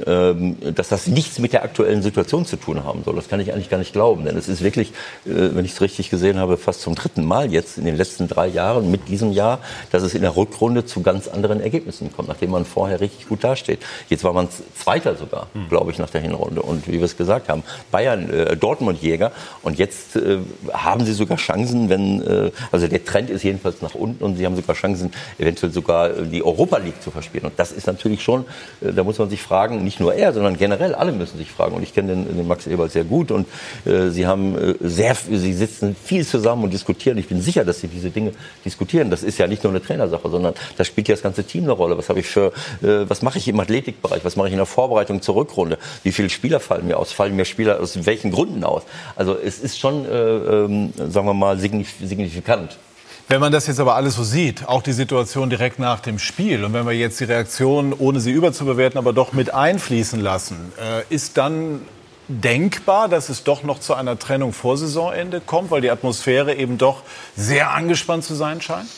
Ähm, 0.07 0.57
dass 0.74 0.88
das 0.88 1.07
nichts 1.07 1.38
mit 1.38 1.52
der 1.52 1.62
aktuellen 1.62 2.02
Situation 2.02 2.44
zu 2.44 2.57
tun 2.57 2.83
haben 2.83 3.04
soll. 3.04 3.14
Das 3.14 3.28
kann 3.28 3.38
ich 3.38 3.52
eigentlich 3.52 3.70
gar 3.70 3.78
nicht 3.78 3.92
glauben. 3.92 4.24
Denn 4.24 4.37
es 4.37 4.48
ist 4.48 4.62
wirklich, 4.62 4.88
äh, 5.24 5.54
wenn 5.54 5.64
ich 5.64 5.72
es 5.72 5.80
richtig 5.80 6.11
gesehen 6.11 6.38
habe, 6.38 6.57
fast 6.57 6.80
zum 6.80 6.96
dritten 6.96 7.24
Mal 7.24 7.52
jetzt 7.52 7.78
in 7.78 7.85
den 7.85 7.96
letzten 7.96 8.26
drei 8.26 8.48
Jahren 8.48 8.90
mit 8.90 9.09
diesem 9.09 9.30
Jahr, 9.30 9.61
dass 9.92 10.02
es 10.02 10.14
in 10.14 10.22
der 10.22 10.37
Rückrunde 10.37 10.85
zu 10.85 11.02
ganz 11.02 11.28
anderen 11.28 11.61
Ergebnissen 11.61 12.12
kommt, 12.12 12.26
nachdem 12.26 12.50
man 12.50 12.64
vorher 12.64 13.00
richtig 13.00 13.28
gut 13.28 13.44
dasteht. 13.44 13.80
Jetzt 14.09 14.24
war 14.24 14.33
man 14.33 14.48
Zweiter 14.74 15.14
sogar, 15.14 15.46
mhm. 15.54 15.68
glaube 15.68 15.92
ich, 15.92 15.98
nach 15.98 16.11
der 16.11 16.22
Hinrunde. 16.22 16.62
Und 16.62 16.88
wie 16.88 16.98
wir 16.98 17.04
es 17.04 17.16
gesagt 17.16 17.48
haben, 17.48 17.62
Bayern, 17.92 18.28
äh, 18.30 18.57
Dortmund 18.57 19.00
Jäger. 19.00 19.30
Und 19.62 19.78
jetzt 19.78 20.16
äh, 20.16 20.38
haben 20.72 21.04
sie 21.04 21.12
sogar 21.12 21.38
Chancen, 21.38 21.88
wenn, 21.88 22.20
äh, 22.22 22.50
also 22.72 22.88
der 22.88 23.04
Trend 23.04 23.30
ist 23.30 23.44
jedenfalls 23.44 23.80
nach 23.80 23.94
unten 23.94 24.24
und 24.24 24.37
sie 24.37 24.44
haben 24.44 24.57
sogar 24.57 24.74
Chancen, 24.74 25.12
eventuell 25.38 25.70
sogar 25.70 26.09
die 26.11 26.42
Europa 26.42 26.78
League 26.78 27.00
zu 27.00 27.12
verspielen. 27.12 27.46
Und 27.46 27.59
das 27.59 27.70
ist 27.70 27.87
natürlich 27.87 28.24
schon, 28.24 28.44
äh, 28.80 28.92
da 28.92 29.04
muss 29.04 29.18
man 29.18 29.30
sich 29.30 29.40
fragen, 29.40 29.83
nicht 29.84 30.00
nur 30.00 30.14
er, 30.14 30.32
sondern 30.32 30.56
generell 30.56 30.94
alle 30.94 31.12
müssen 31.12 31.38
sich 31.38 31.50
fragen. 31.50 31.74
Und 31.74 31.82
ich 31.82 31.94
kenne 31.94 32.14
den, 32.14 32.36
den 32.36 32.48
Max 32.48 32.66
Eberl 32.66 32.90
sehr 32.90 33.04
gut 33.04 33.30
und 33.30 33.46
äh, 33.84 34.08
sie 34.08 34.26
haben 34.26 34.56
äh, 34.56 34.74
sehr, 34.80 35.14
sie 35.14 35.52
sitzen 35.52 35.94
viel 35.94 36.26
zusammen 36.26 36.64
und 36.64 36.72
diskutieren. 36.72 37.18
Ich 37.18 37.28
bin 37.28 37.40
sicher, 37.40 37.64
dass 37.64 37.80
sie 37.80 37.88
diese 37.88 38.10
Dinge 38.10 38.32
diskutieren. 38.64 39.10
Das 39.10 39.22
ist 39.22 39.38
ja 39.38 39.46
nicht 39.46 39.62
nur 39.62 39.72
eine 39.72 39.82
Trainersache, 39.82 40.28
sondern 40.28 40.54
da 40.76 40.84
spielt 40.84 41.08
ja 41.08 41.14
das 41.14 41.22
ganze 41.22 41.44
Team 41.44 41.64
eine 41.64 41.72
Rolle. 41.72 41.96
Was 41.98 42.08
habe 42.08 42.20
ich 42.20 42.26
für, 42.26 42.52
äh, 42.82 43.08
was 43.08 43.22
mache 43.22 43.38
ich 43.38 43.48
im 43.48 43.60
Athletikbereich? 43.60 44.24
Was 44.24 44.36
mache 44.36 44.48
ich 44.48 44.52
in 44.52 44.58
der 44.58 44.66
Vorbereitung 44.66 45.22
zur 45.22 45.36
Rückrunde? 45.36 45.78
Wie 46.02 46.12
viele 46.12 46.30
Spieler 46.30 46.60
fallen 46.60 46.86
mir 46.86 46.98
aus? 46.98 47.12
Fallen 47.12 47.36
mir 47.36 47.44
Spieler 47.44 47.80
aus 47.80 48.06
welchen 48.06 48.32
Gründen 48.32 48.64
aus? 48.64 48.82
Also 49.16 49.36
es 49.36 49.58
ist 49.60 49.78
schon, 49.78 50.04
äh, 50.06 50.08
ähm, 50.08 50.92
sagen 50.96 51.26
wir 51.26 51.34
mal, 51.34 51.58
signifikant. 51.58 52.78
Wenn 53.26 53.40
man 53.40 53.52
das 53.52 53.66
jetzt 53.66 53.80
aber 53.80 53.94
alles 53.94 54.16
so 54.16 54.22
sieht, 54.22 54.68
auch 54.68 54.82
die 54.82 54.92
Situation 54.92 55.48
direkt 55.48 55.78
nach 55.78 56.00
dem 56.00 56.18
Spiel, 56.18 56.62
und 56.62 56.74
wenn 56.74 56.84
wir 56.84 56.92
jetzt 56.92 57.20
die 57.20 57.24
Reaktion, 57.24 57.94
ohne 57.94 58.20
sie 58.20 58.30
überzubewerten, 58.30 58.98
aber 58.98 59.14
doch 59.14 59.32
mit 59.32 59.52
einfließen 59.52 60.20
lassen, 60.20 60.72
äh, 60.78 61.02
ist 61.08 61.38
dann 61.38 61.80
denkbar, 62.28 63.08
dass 63.08 63.30
es 63.30 63.42
doch 63.42 63.62
noch 63.62 63.80
zu 63.80 63.94
einer 63.94 64.18
Trennung 64.18 64.52
vor 64.52 64.76
Saisonende 64.76 65.40
kommt, 65.40 65.70
weil 65.70 65.80
die 65.80 65.90
Atmosphäre 65.90 66.54
eben 66.54 66.76
doch 66.76 67.02
sehr 67.34 67.70
angespannt 67.70 68.24
zu 68.24 68.34
sein 68.34 68.60
scheint? 68.60 68.88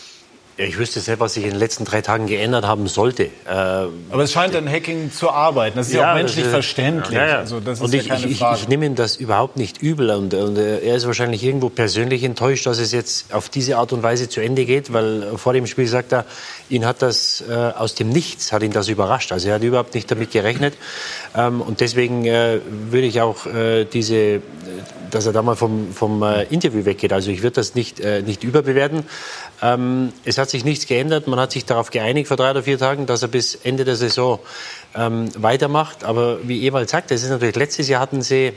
Ich 0.59 0.79
wüsste 0.79 1.01
selbst, 1.01 1.21
was 1.21 1.35
sich 1.35 1.45
in 1.45 1.51
den 1.51 1.59
letzten 1.59 1.85
drei 1.85 2.01
Tagen 2.01 2.27
geändert 2.27 2.64
haben 2.64 2.88
sollte. 2.88 3.25
Äh, 3.25 3.31
Aber 3.47 4.23
es 4.23 4.33
scheint 4.33 4.57
an 4.57 4.66
Hacking 4.66 5.12
zu 5.12 5.31
arbeiten. 5.31 5.77
Das 5.77 5.88
ist 5.88 5.95
ja, 5.95 6.12
auch 6.12 6.14
menschlich 6.14 6.47
ist, 6.47 6.51
verständlich. 6.51 7.14
Ja, 7.14 7.27
ja. 7.27 7.38
Also 7.40 7.61
das 7.61 7.79
ist 7.79 7.85
und 7.85 7.95
ich, 7.95 8.07
ja 8.07 8.14
ich, 8.14 8.40
ich, 8.40 8.69
nehme 8.69 8.87
ihm 8.87 8.95
das 8.95 9.16
überhaupt 9.16 9.59
nicht 9.59 9.83
übel. 9.83 10.09
Und, 10.12 10.33
und, 10.33 10.57
er 10.57 10.97
ist 10.97 11.07
wahrscheinlich 11.07 11.45
irgendwo 11.45 11.69
persönlich 11.69 12.25
enttäuscht, 12.25 12.64
dass 12.64 12.79
es 12.79 12.92
jetzt 12.92 13.35
auf 13.35 13.51
diese 13.51 13.77
Art 13.77 13.92
und 13.92 14.03
Weise 14.03 14.31
zu 14.31 14.40
Ende 14.40 14.64
geht. 14.64 14.95
Weil 14.95 15.37
vor 15.37 15.53
dem 15.53 15.66
Spiel 15.66 15.88
sagt 15.88 16.12
er, 16.12 16.25
ihn 16.71 16.87
hat 16.87 17.03
das 17.03 17.45
äh, 17.47 17.53
aus 17.53 17.95
dem 17.95 18.09
Nichts, 18.09 18.51
hat 18.51 18.62
ihn 18.62 18.73
das 18.73 18.88
überrascht. 18.88 19.33
Also 19.33 19.49
er 19.49 19.57
hat 19.57 19.62
überhaupt 19.62 19.95
nicht 19.95 20.11
damit 20.11 20.31
gerechnet. 20.31 20.73
Ähm, 21.37 21.61
und 21.61 21.81
deswegen 21.81 22.25
äh, 22.25 22.61
würde 22.64 23.07
ich 23.07 23.21
auch 23.21 23.45
äh, 23.45 23.85
diese, 23.85 24.40
dass 25.11 25.27
er 25.27 25.35
da 25.35 25.42
mal 25.42 25.55
vom, 25.55 25.92
vom 25.92 26.23
äh, 26.23 26.45
Interview 26.45 26.87
weggeht. 26.87 27.12
Also 27.12 27.31
ich 27.31 27.42
würde 27.42 27.57
das 27.57 27.75
nicht, 27.75 28.01
äh, 28.01 28.23
nicht 28.23 28.42
überbewerten. 28.42 29.05
Ähm, 29.62 30.12
es 30.25 30.38
hat 30.38 30.46
sich 30.51 30.65
nichts 30.65 30.87
geändert. 30.87 31.27
Man 31.27 31.39
hat 31.39 31.53
sich 31.53 31.65
darauf 31.65 31.91
geeinigt 31.91 32.29
vor 32.29 32.37
drei 32.37 32.51
oder 32.51 32.63
vier 32.63 32.79
Tagen, 32.79 33.07
dass 33.07 33.23
er 33.23 33.29
bis 33.29 33.55
Ende 33.55 33.85
der 33.85 33.97
Saison 33.97 34.39
ähm, 34.97 35.31
weitermacht. 35.37 36.05
Aber 36.05 36.39
wie 36.47 36.67
Ewald 36.67 36.89
sagt, 36.89 37.11
das 37.11 37.23
ist 37.23 37.31
natürlich, 37.31 37.57
letztes 37.57 37.89
Jahr 37.89 38.01
hatten 38.01 38.23
sie 38.23 38.53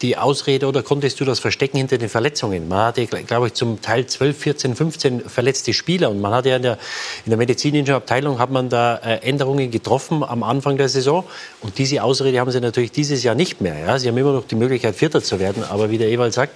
die 0.00 0.16
Ausrede 0.16 0.66
oder 0.66 0.82
konntest 0.82 1.20
du 1.20 1.24
das 1.24 1.40
verstecken 1.40 1.76
hinter 1.76 1.98
den 1.98 2.08
Verletzungen? 2.08 2.68
Man 2.68 2.86
hatte, 2.86 3.06
glaube 3.06 3.48
ich, 3.48 3.54
zum 3.54 3.80
Teil 3.82 4.06
12, 4.06 4.36
14, 4.36 4.76
15 4.76 5.20
verletzte 5.28 5.72
Spieler 5.72 6.10
und 6.10 6.20
man 6.20 6.32
hat 6.32 6.46
ja 6.46 6.56
in 6.56 6.62
der, 6.62 6.78
in 7.24 7.30
der 7.30 7.36
medizinischen 7.36 7.94
Abteilung 7.94 8.38
hat 8.38 8.50
man 8.50 8.68
da 8.68 8.96
äh, 8.96 9.16
Änderungen 9.18 9.70
getroffen 9.70 10.22
am 10.22 10.42
Anfang 10.42 10.76
der 10.76 10.88
Saison 10.88 11.24
und 11.60 11.78
diese 11.78 12.02
Ausrede 12.02 12.40
haben 12.40 12.50
sie 12.50 12.60
natürlich 12.60 12.92
dieses 12.92 13.22
Jahr 13.22 13.34
nicht 13.34 13.60
mehr. 13.60 13.78
Ja? 13.78 13.98
Sie 13.98 14.08
haben 14.08 14.16
immer 14.16 14.32
noch 14.32 14.46
die 14.46 14.56
Möglichkeit, 14.56 14.94
Vierter 14.94 15.22
zu 15.22 15.38
werden, 15.38 15.64
aber 15.64 15.90
wie 15.90 15.98
der 15.98 16.08
Ewald 16.08 16.32
sagt, 16.32 16.54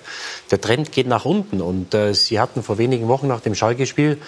der 0.50 0.60
Trend 0.60 0.92
geht 0.92 1.06
nach 1.06 1.24
unten 1.24 1.60
und 1.60 1.94
äh, 1.94 2.14
sie 2.14 2.40
hatten 2.40 2.62
vor 2.62 2.78
wenigen 2.78 3.08
Wochen 3.08 3.28
nach 3.28 3.40
dem 3.40 3.54
Schalke-Spiel 3.54 4.18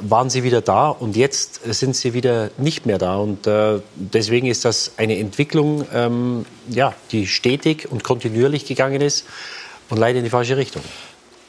waren 0.00 0.30
sie 0.30 0.42
wieder 0.42 0.60
da 0.60 0.88
und 0.88 1.16
jetzt 1.16 1.60
sind 1.64 1.96
sie 1.96 2.14
wieder 2.14 2.50
nicht 2.58 2.86
mehr 2.86 2.98
da. 2.98 3.16
Und 3.16 3.46
äh, 3.46 3.80
deswegen 3.94 4.46
ist 4.46 4.64
das 4.64 4.92
eine 4.96 5.18
Entwicklung, 5.18 5.86
ähm, 5.92 6.46
ja, 6.68 6.94
die 7.12 7.26
stetig 7.26 7.90
und 7.90 8.04
kontinuierlich 8.04 8.66
gegangen 8.66 9.00
ist 9.00 9.26
und 9.88 9.98
leider 9.98 10.18
in 10.18 10.24
die 10.24 10.30
falsche 10.30 10.56
Richtung. 10.56 10.82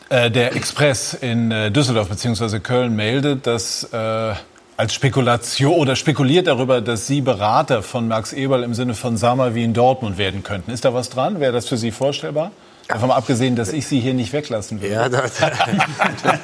Äh, 0.09 0.29
der 0.29 0.55
Express 0.55 1.13
in 1.13 1.51
äh, 1.51 1.71
Düsseldorf 1.71 2.09
bzw. 2.09 2.59
Köln 2.59 2.95
meldet, 2.95 3.47
dass 3.47 3.85
äh, 3.93 4.33
als 4.77 4.93
Spekulation 4.93 5.73
oder 5.73 5.95
spekuliert 5.95 6.47
darüber, 6.47 6.81
dass 6.81 7.07
Sie 7.07 7.21
Berater 7.21 7.83
von 7.83 8.07
Max 8.07 8.33
Eberl 8.33 8.63
im 8.63 8.73
Sinne 8.73 8.95
von 8.95 9.15
Sammer 9.15 9.53
wie 9.53 9.63
in 9.63 9.73
Dortmund 9.73 10.17
werden 10.17 10.43
könnten. 10.43 10.71
Ist 10.71 10.85
da 10.85 10.93
was 10.93 11.09
dran? 11.09 11.39
Wäre 11.39 11.53
das 11.53 11.67
für 11.67 11.77
Sie 11.77 11.91
vorstellbar? 11.91 12.51
Davon 12.87 13.09
mal 13.09 13.15
abgesehen, 13.15 13.55
dass 13.55 13.71
ich 13.71 13.87
Sie 13.87 13.99
hier 13.99 14.13
nicht 14.13 14.33
weglassen 14.33 14.81
will. 14.81 14.91
Ja, 14.91 15.07
da, 15.07 15.23
da, 15.39 15.49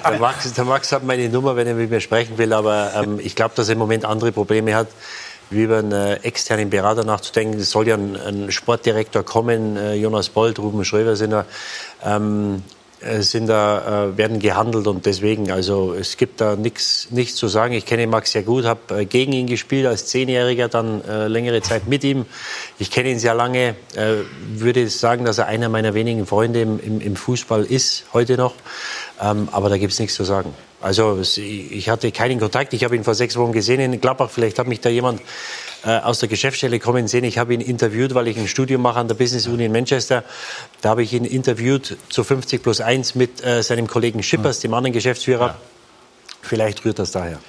der, 0.10 0.20
Max, 0.20 0.54
der, 0.54 0.66
Max, 0.66 0.92
hat 0.92 1.04
meine 1.04 1.28
Nummer, 1.30 1.56
wenn 1.56 1.68
er 1.68 1.74
mit 1.74 1.90
mir 1.90 2.00
sprechen 2.00 2.38
will. 2.38 2.54
Aber 2.54 2.92
ähm, 2.96 3.20
ich 3.22 3.36
glaube, 3.36 3.54
dass 3.56 3.68
er 3.68 3.74
im 3.74 3.80
Moment 3.80 4.06
andere 4.06 4.32
Probleme 4.32 4.76
hat, 4.76 4.88
wie 5.50 5.64
über 5.64 5.80
einen 5.80 5.92
äh, 5.92 6.16
externen 6.18 6.70
Berater 6.70 7.04
nachzudenken. 7.04 7.60
Es 7.60 7.72
soll 7.72 7.88
ja 7.88 7.96
ein, 7.96 8.16
ein 8.16 8.52
Sportdirektor 8.52 9.24
kommen. 9.24 9.78
Äh, 9.78 9.96
Jonas 9.96 10.30
Bold, 10.30 10.60
Ruben 10.60 10.86
Schröver 10.86 11.16
sind 11.16 11.32
da. 11.32 11.46
Ähm, 12.04 12.64
äh, 12.64 12.77
sind 13.20 13.48
da, 13.48 14.06
äh, 14.06 14.18
werden 14.18 14.40
gehandelt 14.40 14.88
und 14.88 15.06
deswegen, 15.06 15.52
also 15.52 15.94
es 15.94 16.18
gibt 16.18 16.42
da 16.42 16.56
nichts 16.56 17.08
zu 17.36 17.48
sagen. 17.48 17.74
Ich 17.74 17.86
kenne 17.86 18.08
Max 18.08 18.32
sehr 18.32 18.44
gut, 18.44 18.66
habe 18.66 19.02
äh, 19.02 19.06
gegen 19.06 19.34
ihn 19.34 19.48
gespielt 19.48 19.86
als 19.86 20.08
Zehnjähriger, 20.08 20.68
dann 20.68 21.04
äh, 21.06 21.28
längere 21.28 21.62
Zeit 21.62 21.88
mit 21.88 22.04
ihm. 22.04 22.26
Ich 22.80 22.90
kenne 22.90 23.10
ihn 23.10 23.20
sehr 23.20 23.36
lange, 23.36 23.76
äh, 23.96 24.16
würde 24.56 24.88
sagen, 24.90 25.26
dass 25.26 25.38
er 25.38 25.46
einer 25.48 25.70
meiner 25.70 25.94
wenigen 25.94 26.26
Freunde 26.26 26.62
im, 26.62 26.80
im, 26.80 27.02
im 27.02 27.16
Fußball 27.16 27.64
ist, 27.66 28.06
heute 28.14 28.36
noch. 28.36 28.54
Ähm, 29.22 29.48
aber 29.52 29.70
da 29.70 29.78
gibt 29.78 29.94
es 29.94 30.00
nichts 30.00 30.16
zu 30.16 30.24
sagen. 30.24 30.54
Also 30.82 31.20
ich 31.38 31.90
hatte 31.90 32.12
keinen 32.12 32.40
Kontakt. 32.40 32.74
Ich 32.74 32.84
habe 32.84 32.96
ihn 32.96 33.04
vor 33.04 33.16
sechs 33.16 33.36
Wochen 33.36 33.52
gesehen 33.52 33.80
in 33.80 34.00
Gladbach. 34.00 34.30
Vielleicht 34.30 34.60
hat 34.60 34.68
mich 34.68 34.80
da 34.80 34.90
jemand 34.90 35.22
äh, 35.86 36.00
aus 36.00 36.20
der 36.20 36.30
Geschäftsstelle 36.30 36.80
kommen 36.80 37.08
sehen. 37.08 37.24
Ich 37.24 37.38
habe 37.38 37.54
ihn 37.54 37.62
interviewt, 37.62 38.14
weil 38.14 38.28
ich 38.28 38.38
ein 38.38 38.48
Studium 38.48 38.82
mache 38.82 39.00
an 39.00 39.08
der 39.08 39.16
Business 39.16 39.48
Uni 39.48 39.66
in 39.66 39.72
Manchester. 39.72 40.24
Da 40.82 40.90
habe 40.90 41.04
ich 41.04 41.14
ihn 41.14 41.26
interviewt 41.26 41.98
zu 42.10 42.24
50 42.24 42.64
plus 42.64 42.82
1 42.82 43.16
mit 43.16 43.44
äh, 43.44 43.62
seinem 43.62 43.88
Kollegen 43.88 44.24
Schippers, 44.24 44.60
dem 44.60 44.74
anderen 44.74 44.94
Geschäftsführer. 44.94 45.48
Ja. 45.48 45.56
Vielleicht 46.42 46.86
rührt 46.86 47.00
das 47.00 47.12
daher. 47.12 47.40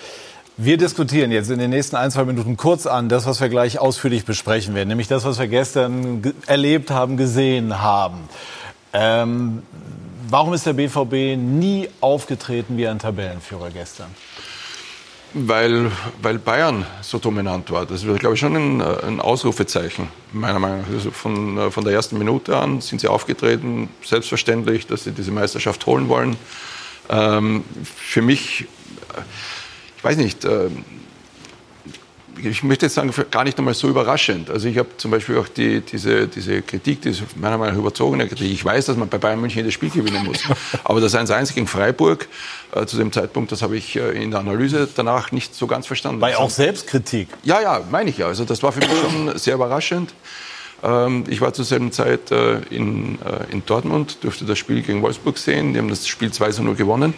Wir 0.61 0.77
diskutieren 0.77 1.31
jetzt 1.31 1.51
in 1.51 1.61
den 1.61 1.71
nächsten 1.71 1.95
ein, 1.95 2.11
zwei 2.11 2.25
Minuten 2.25 2.57
kurz 2.57 2.87
an 2.87 3.09
das, 3.09 3.27
was 3.27 3.41
wir 3.41 3.49
gleich 3.49 3.79
ausführlich 3.79 4.25
besprechen 4.25 4.75
werden, 4.75 4.89
nämlich 4.89 5.07
das, 5.07 5.25
was 5.25 5.39
wir 5.39 5.47
gestern 5.47 6.35
erlebt 6.47 6.91
haben, 6.91 7.17
gesehen 7.17 7.81
haben. 7.81 8.29
Ähm, 8.93 9.63
warum 10.29 10.53
ist 10.55 10.67
der 10.67 10.73
BVB 10.73 11.39
nie 11.41 11.89
aufgetreten 12.01 12.77
wie 12.77 12.89
ein 12.89 12.99
Tabellenführer 12.99 13.71
gestern? 13.71 14.09
Weil, 15.35 15.93
weil 16.23 16.39
Bayern 16.39 16.87
so 17.03 17.19
dominant 17.19 17.71
war. 17.71 17.85
Das 17.85 18.03
ist, 18.03 18.19
glaube 18.19 18.35
ich, 18.35 18.41
schon 18.41 18.57
ein, 18.57 18.81
ein 18.81 19.21
Ausrufezeichen, 19.21 20.09
meiner 20.33 20.59
Meinung 20.59 20.81
nach. 20.81 20.89
Also 20.89 21.11
von, 21.11 21.71
von 21.71 21.85
der 21.85 21.93
ersten 21.93 22.17
Minute 22.17 22.57
an 22.57 22.81
sind 22.81 23.01
sie 23.01 23.09
aufgetreten, 23.09 23.91
selbstverständlich, 24.03 24.87
dass 24.87 25.05
sie 25.05 25.13
diese 25.13 25.31
Meisterschaft 25.31 25.85
holen 25.85 26.09
wollen. 26.09 26.37
Ähm, 27.11 27.63
für 27.85 28.23
mich 28.23 28.67
ich 29.99 30.05
weiß 30.05 30.17
nicht, 30.17 30.45
äh, 30.45 30.71
ich 32.45 32.63
möchte 32.63 32.87
jetzt 32.87 32.95
sagen, 32.95 33.13
gar 33.31 33.45
nicht 33.45 33.59
einmal 33.59 33.75
so 33.75 33.89
überraschend. 33.89 34.51
Also 34.51 34.69
ich 34.69 34.79
habe 34.79 34.89
zum 34.97 35.11
Beispiel 35.11 35.39
auch 35.39 35.49
die, 35.49 35.81
diese, 35.81 36.29
diese 36.29 36.63
Kritik, 36.63 37.03
diese 37.03 37.25
meiner 37.37 37.59
Meinung 37.59 37.75
nach 37.75 37.81
überzogene 37.81 38.27
Kritik. 38.27 38.51
Ich 38.51 38.65
weiß, 38.65 38.87
dass 38.87 38.97
man 38.97 39.09
bei 39.09 39.19
Bayern 39.19 39.41
München 39.41 39.59
jedes 39.59 39.75
Spiel 39.75 39.91
gewinnen 39.91 40.25
muss. 40.25 40.39
Aber 40.85 41.01
das 41.01 41.15
1-1 41.15 41.55
gegen 41.55 41.67
Freiburg 41.67 42.29
äh, 42.73 42.87
zu 42.87 42.97
dem 42.97 43.13
Zeitpunkt, 43.13 43.53
das 43.53 43.63
habe 43.63 43.77
ich 43.77 43.97
äh, 43.97 44.23
in 44.23 44.31
der 44.31 44.41
Analyse 44.41 44.89
danach 44.95 45.33
nicht 45.33 45.55
so 45.55 45.67
ganz 45.67 45.87
verstanden. 45.87 46.21
Bei 46.21 46.37
auch 46.37 46.51
Selbstkritik? 46.51 47.29
Ja, 47.43 47.61
ja, 47.61 47.83
meine 47.91 48.11
ich 48.11 48.19
ja. 48.19 48.27
Also 48.27 48.45
das 48.45 48.63
war 48.63 48.73
für 48.73 48.81
mich 48.81 48.89
schon 48.89 49.39
sehr 49.39 49.55
überraschend. 49.55 50.13
Ähm, 50.83 51.25
ich 51.29 51.41
war 51.41 51.53
zur 51.53 51.65
selben 51.65 51.93
Zeit 51.93 52.31
äh, 52.31 52.59
in, 52.71 53.19
äh, 53.23 53.53
in 53.53 53.65
Dortmund, 53.67 54.19
durfte 54.23 54.45
das 54.45 54.59
Spiel 54.59 54.83
gegen 54.83 55.03
Wolfsburg 55.03 55.39
sehen. 55.39 55.73
Die 55.73 55.79
haben 55.79 55.89
das 55.89 56.07
Spiel 56.07 56.29
2-0 56.29 56.75
gewonnen. 56.75 57.15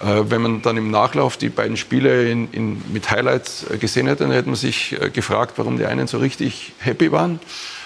Äh, 0.00 0.30
wenn 0.30 0.42
man 0.42 0.62
dann 0.62 0.76
im 0.76 0.90
Nachlauf 0.90 1.36
die 1.36 1.48
beiden 1.48 1.76
Spiele 1.76 2.30
in, 2.30 2.50
in, 2.52 2.82
mit 2.92 3.10
Highlights 3.10 3.66
äh, 3.70 3.78
gesehen 3.78 4.06
hätte, 4.06 4.24
dann 4.24 4.32
hätte 4.32 4.48
man 4.48 4.56
sich 4.56 5.00
äh, 5.00 5.08
gefragt, 5.10 5.54
warum 5.56 5.78
die 5.78 5.86
einen 5.86 6.06
so 6.06 6.18
richtig 6.18 6.72
happy 6.78 7.12
waren 7.12 7.40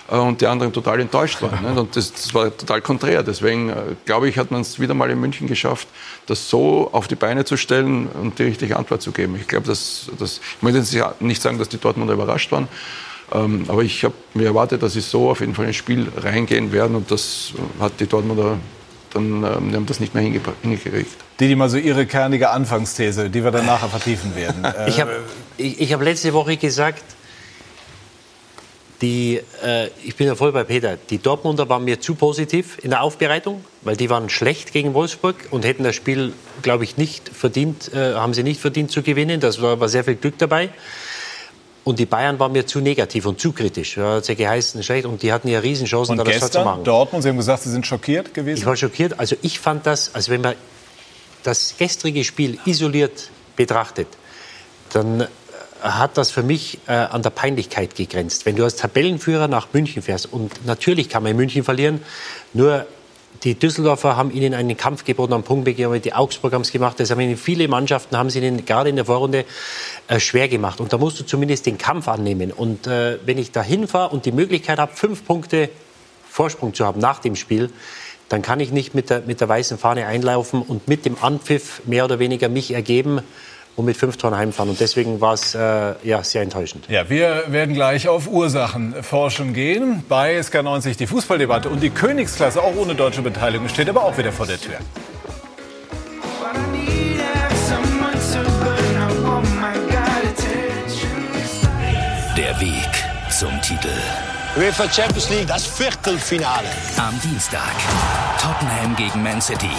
und 0.09 0.41
die 0.41 0.49
anderen 0.49 0.73
total 0.73 0.99
enttäuscht 0.99 1.41
waren. 1.41 1.79
Und 1.79 1.95
das, 1.95 2.13
das 2.13 2.35
war 2.35 2.57
total 2.57 2.81
konträr. 2.81 3.23
Deswegen, 3.23 3.73
glaube 4.07 4.29
ich, 4.29 4.39
hat 4.39 4.51
man 4.51 4.63
es 4.63 4.81
wieder 4.81 4.93
mal 4.93 5.09
in 5.09 5.21
München 5.21 5.47
geschafft, 5.47 5.87
das 6.27 6.51
so 6.51 6.89
auf 6.91 7.07
die 7.07 7.15
Beine 7.15 7.45
zu 7.45 7.57
stellen 7.57 8.09
und 8.09 8.41
die 8.41 8.43
richtige 8.43 8.77
Antwort 8.77 9.03
zu 9.03 9.13
geben. 9.13 9.37
Ich 9.37 9.47
glaube, 9.47 9.69
dass, 9.69 10.11
dass, 10.19 10.41
ich 10.57 10.63
möchte 10.63 10.81
jetzt 10.81 11.21
nicht 11.21 11.41
sagen, 11.41 11.59
dass 11.59 11.69
die 11.69 11.79
Dortmunder 11.79 12.15
überrascht 12.15 12.51
waren, 12.51 12.67
ähm, 13.33 13.67
aber 13.69 13.85
ich 13.85 14.03
habe 14.03 14.15
mir 14.35 14.47
erwartet, 14.47 14.83
dass 14.83 14.95
sie 14.95 15.01
so 15.01 15.31
auf 15.31 15.39
jeden 15.39 15.55
Fall 15.55 15.67
ins 15.67 15.77
Spiel 15.77 16.09
reingehen 16.17 16.73
werden 16.73 16.97
und 16.97 17.13
das 17.13 17.53
hat 17.79 17.93
die 18.01 18.09
Dortmunder 18.09 18.59
dann 19.13 19.45
ähm, 19.45 19.75
haben 19.75 19.87
das 19.87 20.01
nicht 20.01 20.15
mehr 20.15 20.23
hingekriegt. 20.23 21.11
Die, 21.41 21.55
mal 21.55 21.69
so 21.69 21.77
Ihre 21.77 22.07
kernige 22.07 22.51
Anfangsthese, 22.51 23.31
die 23.31 23.43
wir 23.43 23.51
dann 23.51 23.67
nachher 23.67 23.89
vertiefen 23.89 24.35
werden. 24.37 24.67
ich 24.87 25.01
habe 25.01 25.23
ich, 25.57 25.81
ich 25.81 25.93
hab 25.93 26.03
letzte 26.03 26.33
Woche 26.33 26.57
gesagt, 26.57 27.03
die, 29.03 29.41
äh, 29.65 29.89
ich 30.05 30.17
bin 30.17 30.27
ja 30.27 30.35
voll 30.35 30.53
bei 30.53 30.65
Peter. 30.65 30.99
Die 31.09 31.19
Dortmunder 31.19 31.69
waren 31.69 31.85
mir 31.85 32.01
zu 32.01 32.15
positiv 32.15 32.79
in 32.83 32.91
der 32.91 33.03
Aufbereitung, 33.03 33.65
weil 33.83 33.97
die 33.97 34.11
waren 34.11 34.29
schlecht 34.29 34.73
gegen 34.73 34.93
Wolfsburg 34.93 35.37
und 35.51 35.65
hätten 35.65 35.85
das 35.85 35.97
Spiel, 35.97 36.35
glaube 36.63 36.85
ich, 36.85 36.97
nicht 36.97 37.29
verdient, 37.29 37.93
äh, 37.95 38.15
haben 38.15 38.35
sie 38.35 38.43
nicht 38.43 38.61
verdient 38.61 38.91
zu 38.91 39.03
gewinnen. 39.03 39.41
Das 39.41 39.63
war, 39.63 39.81
war 39.81 39.89
sehr 39.89 40.05
viel 40.05 40.17
Glück 40.17 40.37
dabei. 40.39 40.71
Und 41.83 41.99
die 41.99 42.07
Bayern 42.07 42.39
waren 42.39 42.53
mir 42.53 42.67
zu 42.67 42.81
negativ 42.81 43.25
und 43.27 43.41
zu 43.41 43.53
kritisch. 43.53 43.97
Ja, 43.97 44.17
hat 44.17 44.29
ja 44.29 44.35
geheißen, 44.35 44.83
schlecht. 44.83 45.07
Und 45.07 45.23
die 45.23 45.33
hatten 45.33 45.49
ja 45.49 45.61
Riesenchancen, 45.61 46.13
und 46.13 46.19
da 46.19 46.25
gestern, 46.25 46.41
das 46.41 46.51
zu 46.53 46.65
machen. 46.65 46.85
Dortmund, 46.85 47.23
Sie 47.23 47.31
haben 47.31 47.39
gesagt, 47.39 47.63
Sie 47.63 47.71
sind 47.71 47.87
schockiert 47.87 48.35
gewesen? 48.35 48.59
Ich 48.59 48.67
war 48.67 48.77
schockiert. 48.77 49.19
Also 49.19 49.37
ich 49.43 49.59
fand 49.59 49.87
das, 49.87 50.15
also 50.15 50.31
wenn 50.31 50.43
man 50.43 50.55
das 51.43 51.77
gestrige 51.79 52.23
Spiel 52.25 52.59
isoliert 52.67 53.31
betrachtet, 53.57 54.09
dann 54.93 55.23
äh, 55.23 55.27
hat 55.83 56.19
das 56.19 56.31
für 56.31 56.43
mich 56.43 56.79
äh, 56.87 56.93
an 56.93 57.23
der 57.23 57.31
Peinlichkeit 57.31 57.95
gegrenzt. 57.95 58.45
Wenn 58.45 58.57
du 58.57 58.65
als 58.65 58.77
Tabellenführer 58.77 59.49
nach 59.49 59.69
München 59.73 60.03
fährst 60.03 60.31
und 60.31 60.67
natürlich 60.67 61.09
kann 61.09 61.23
man 61.23 61.33
in 61.33 61.39
München 61.39 61.65
verlieren, 61.65 62.03
nur 62.53 62.87
die 63.45 63.55
Düsseldorfer 63.55 64.17
haben 64.17 64.31
ihnen 64.31 64.53
einen 64.53 64.77
Kampf 64.77 65.05
geboten 65.05 65.33
am 65.33 65.43
Punkt 65.43 65.65
begeben, 65.65 66.01
die 66.03 66.13
Augsburg 66.13 66.53
haben 66.53 66.63
es 66.63 66.73
gemacht. 66.73 67.01
Das 67.01 67.11
haben 67.11 67.21
ihnen 67.21 67.37
viele 67.37 67.69
Mannschaften 67.69 68.17
haben 68.17 68.29
sie 68.29 68.41
ihnen 68.41 68.67
gerade 68.67 68.91
in 68.91 68.97
der 68.97 69.07
Vorrunde 69.07 69.45
äh, 70.09 70.21
schwer 70.21 70.49
gemacht. 70.49 70.81
Und 70.81 70.93
da 70.93 70.99
musst 70.99 71.19
du 71.21 71.25
zumindest 71.25 71.67
den 71.67 71.79
Kampf 71.79 72.09
annehmen. 72.09 72.53
Und 72.53 72.87
äh, 72.87 73.19
wenn 73.25 73.39
ich 73.39 73.51
da 73.51 73.63
hinfahre 73.63 74.11
und 74.11 74.27
die 74.27 74.33
Möglichkeit 74.33 74.79
habe, 74.79 74.93
fünf 74.95 75.25
Punkte 75.25 75.71
Vorsprung 76.29 76.75
zu 76.75 76.85
haben 76.85 77.01
nach 77.01 77.19
dem 77.19 77.35
Spiel, 77.35 77.71
dann 78.29 78.43
kann 78.43 78.61
ich 78.61 78.71
nicht 78.71 78.95
mit 78.95 79.11
der, 79.11 79.23
mit 79.23 79.41
der 79.41 79.49
weißen 79.49 79.79
Fahne 79.79 80.07
einlaufen 80.07 80.63
und 80.63 80.87
mit 80.87 81.05
dem 81.05 81.17
Anpfiff 81.21 81.83
mehr 81.87 82.05
oder 82.05 82.19
weniger 82.19 82.49
mich 82.49 82.73
ergeben 82.73 83.23
und 83.81 83.87
mit 83.87 83.97
fünf 83.97 84.17
Toren 84.17 84.37
heimfahren. 84.37 84.71
Und 84.71 84.81
deswegen 84.81 85.21
war 85.21 85.35
es 85.35 85.55
äh, 85.55 85.95
ja, 86.05 86.23
sehr 86.23 86.43
enttäuschend. 86.43 86.87
Ja, 86.89 87.09
wir 87.11 87.45
werden 87.49 87.75
gleich 87.75 88.09
auf 88.09 88.29
Ursachenforschung 88.29 89.53
gehen. 89.53 90.05
Bei 90.09 90.39
SK90 90.39 90.97
die 90.97 91.07
Fußballdebatte. 91.07 91.69
Und 91.69 91.83
die 91.83 91.91
Königsklasse, 91.91 92.63
auch 92.63 92.77
ohne 92.77 92.95
deutsche 92.95 93.23
Beteiligung, 93.23 93.69
steht 93.69 93.89
aber 93.89 94.05
auch 94.05 94.17
wieder 94.17 94.33
vor 94.33 94.47
der 94.47 94.61
Tür. 94.61 94.75
Der 102.37 102.61
Weg 102.61 103.31
zum 103.31 103.51
Titel. 103.63 103.89
UEFA 104.57 104.91
Champions 104.91 105.31
League, 105.31 105.47
das 105.47 105.67
Viertelfinale. 105.67 106.69
Am 106.99 107.19
Dienstag. 107.21 107.73
Tottenham 108.41 108.97
gegen 108.97 109.23
Man 109.23 109.41
City. 109.41 109.71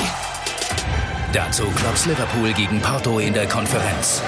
Dazu 1.34 1.64
Klopps 1.72 2.06
Liverpool 2.08 2.52
gegen 2.52 2.82
Porto 2.82 3.20
in 3.20 3.34
der 3.34 3.48
Konferenz. 3.48 4.22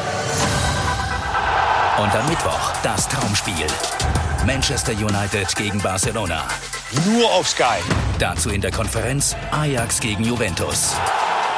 Und 2.02 2.16
am 2.16 2.30
Mittwoch 2.30 2.72
das 2.82 3.10
Traumspiel. 3.10 3.68
Manchester 4.46 4.94
United 4.94 5.54
gegen 5.58 5.80
Barcelona. 5.80 6.44
Nur 7.06 7.30
auf 7.34 7.50
Sky. 7.50 7.82
Dazu 8.20 8.52
in 8.52 8.62
der 8.62 8.72
Konferenz 8.72 9.36
Ajax 9.52 10.00
gegen 10.00 10.24
Juventus. 10.24 10.96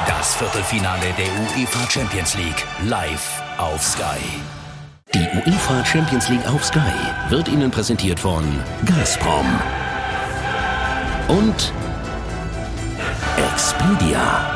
Das 0.08 0.34
Viertelfinale 0.34 1.14
der 1.16 1.28
UEFA 1.56 1.88
Champions 1.88 2.34
League 2.34 2.64
live 2.82 3.40
auf 3.56 3.84
Sky. 3.84 4.18
Die 5.14 5.28
UEFA 5.48 5.84
Champions 5.84 6.28
League 6.28 6.46
auf 6.48 6.64
Sky 6.64 6.80
wird 7.28 7.46
Ihnen 7.46 7.70
präsentiert 7.70 8.18
von 8.18 8.44
Gazprom 8.84 9.46
und 11.28 11.72
Expedia. 13.52 14.55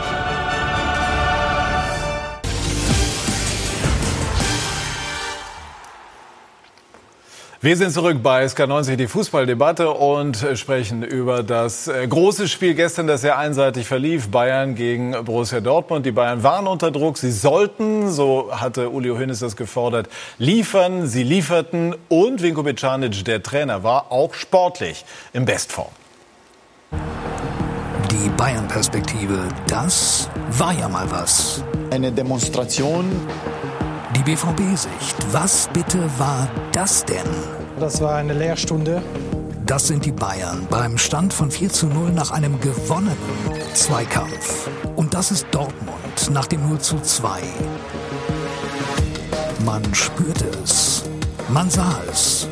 Wir 7.62 7.76
sind 7.76 7.92
zurück 7.92 8.22
bei 8.22 8.46
SK90, 8.46 8.96
die 8.96 9.06
Fußballdebatte 9.06 9.90
und 9.90 10.46
sprechen 10.54 11.02
über 11.02 11.42
das 11.42 11.88
äh, 11.88 12.08
große 12.08 12.48
Spiel 12.48 12.72
gestern, 12.72 13.06
das 13.06 13.20
sehr 13.20 13.36
einseitig 13.36 13.86
verlief. 13.86 14.30
Bayern 14.30 14.74
gegen 14.74 15.14
Borussia 15.26 15.60
Dortmund. 15.60 16.06
Die 16.06 16.10
Bayern 16.10 16.42
waren 16.42 16.66
unter 16.66 16.90
Druck. 16.90 17.18
Sie 17.18 17.30
sollten, 17.30 18.08
so 18.08 18.48
hatte 18.50 18.88
Uli 18.88 19.10
Hoeneß 19.10 19.40
das 19.40 19.56
gefordert, 19.56 20.08
liefern. 20.38 21.06
Sie 21.06 21.22
lieferten 21.22 21.94
und 22.08 22.40
Vinko 22.40 22.62
Bicanic, 22.62 23.26
der 23.26 23.42
Trainer, 23.42 23.82
war 23.82 24.10
auch 24.10 24.32
sportlich 24.32 25.04
im 25.34 25.44
Bestform. 25.44 25.90
Die 28.10 28.30
Bayern-Perspektive, 28.38 29.38
das 29.66 30.30
war 30.52 30.72
ja 30.72 30.88
mal 30.88 31.10
was. 31.10 31.62
Eine 31.90 32.10
Demonstration 32.10 33.04
die 34.16 34.22
BVB-Sicht. 34.22 35.16
Was 35.32 35.68
bitte 35.72 36.08
war 36.18 36.48
das 36.72 37.04
denn? 37.04 37.26
Das 37.78 38.00
war 38.00 38.16
eine 38.16 38.32
Lehrstunde. 38.32 39.02
Das 39.66 39.86
sind 39.86 40.04
die 40.04 40.12
Bayern 40.12 40.66
beim 40.68 40.98
Stand 40.98 41.32
von 41.32 41.50
4 41.50 41.70
zu 41.70 41.86
0 41.86 42.10
nach 42.10 42.30
einem 42.30 42.60
gewonnenen 42.60 43.16
Zweikampf. 43.74 44.68
Und 44.96 45.14
das 45.14 45.30
ist 45.30 45.46
Dortmund 45.52 46.30
nach 46.32 46.46
dem 46.46 46.68
0 46.68 46.80
zu 46.80 46.98
2. 46.98 47.40
Man 49.64 49.94
spürte 49.94 50.46
es. 50.64 51.04
Man 51.48 51.70
sah 51.70 52.00
es 52.10 52.48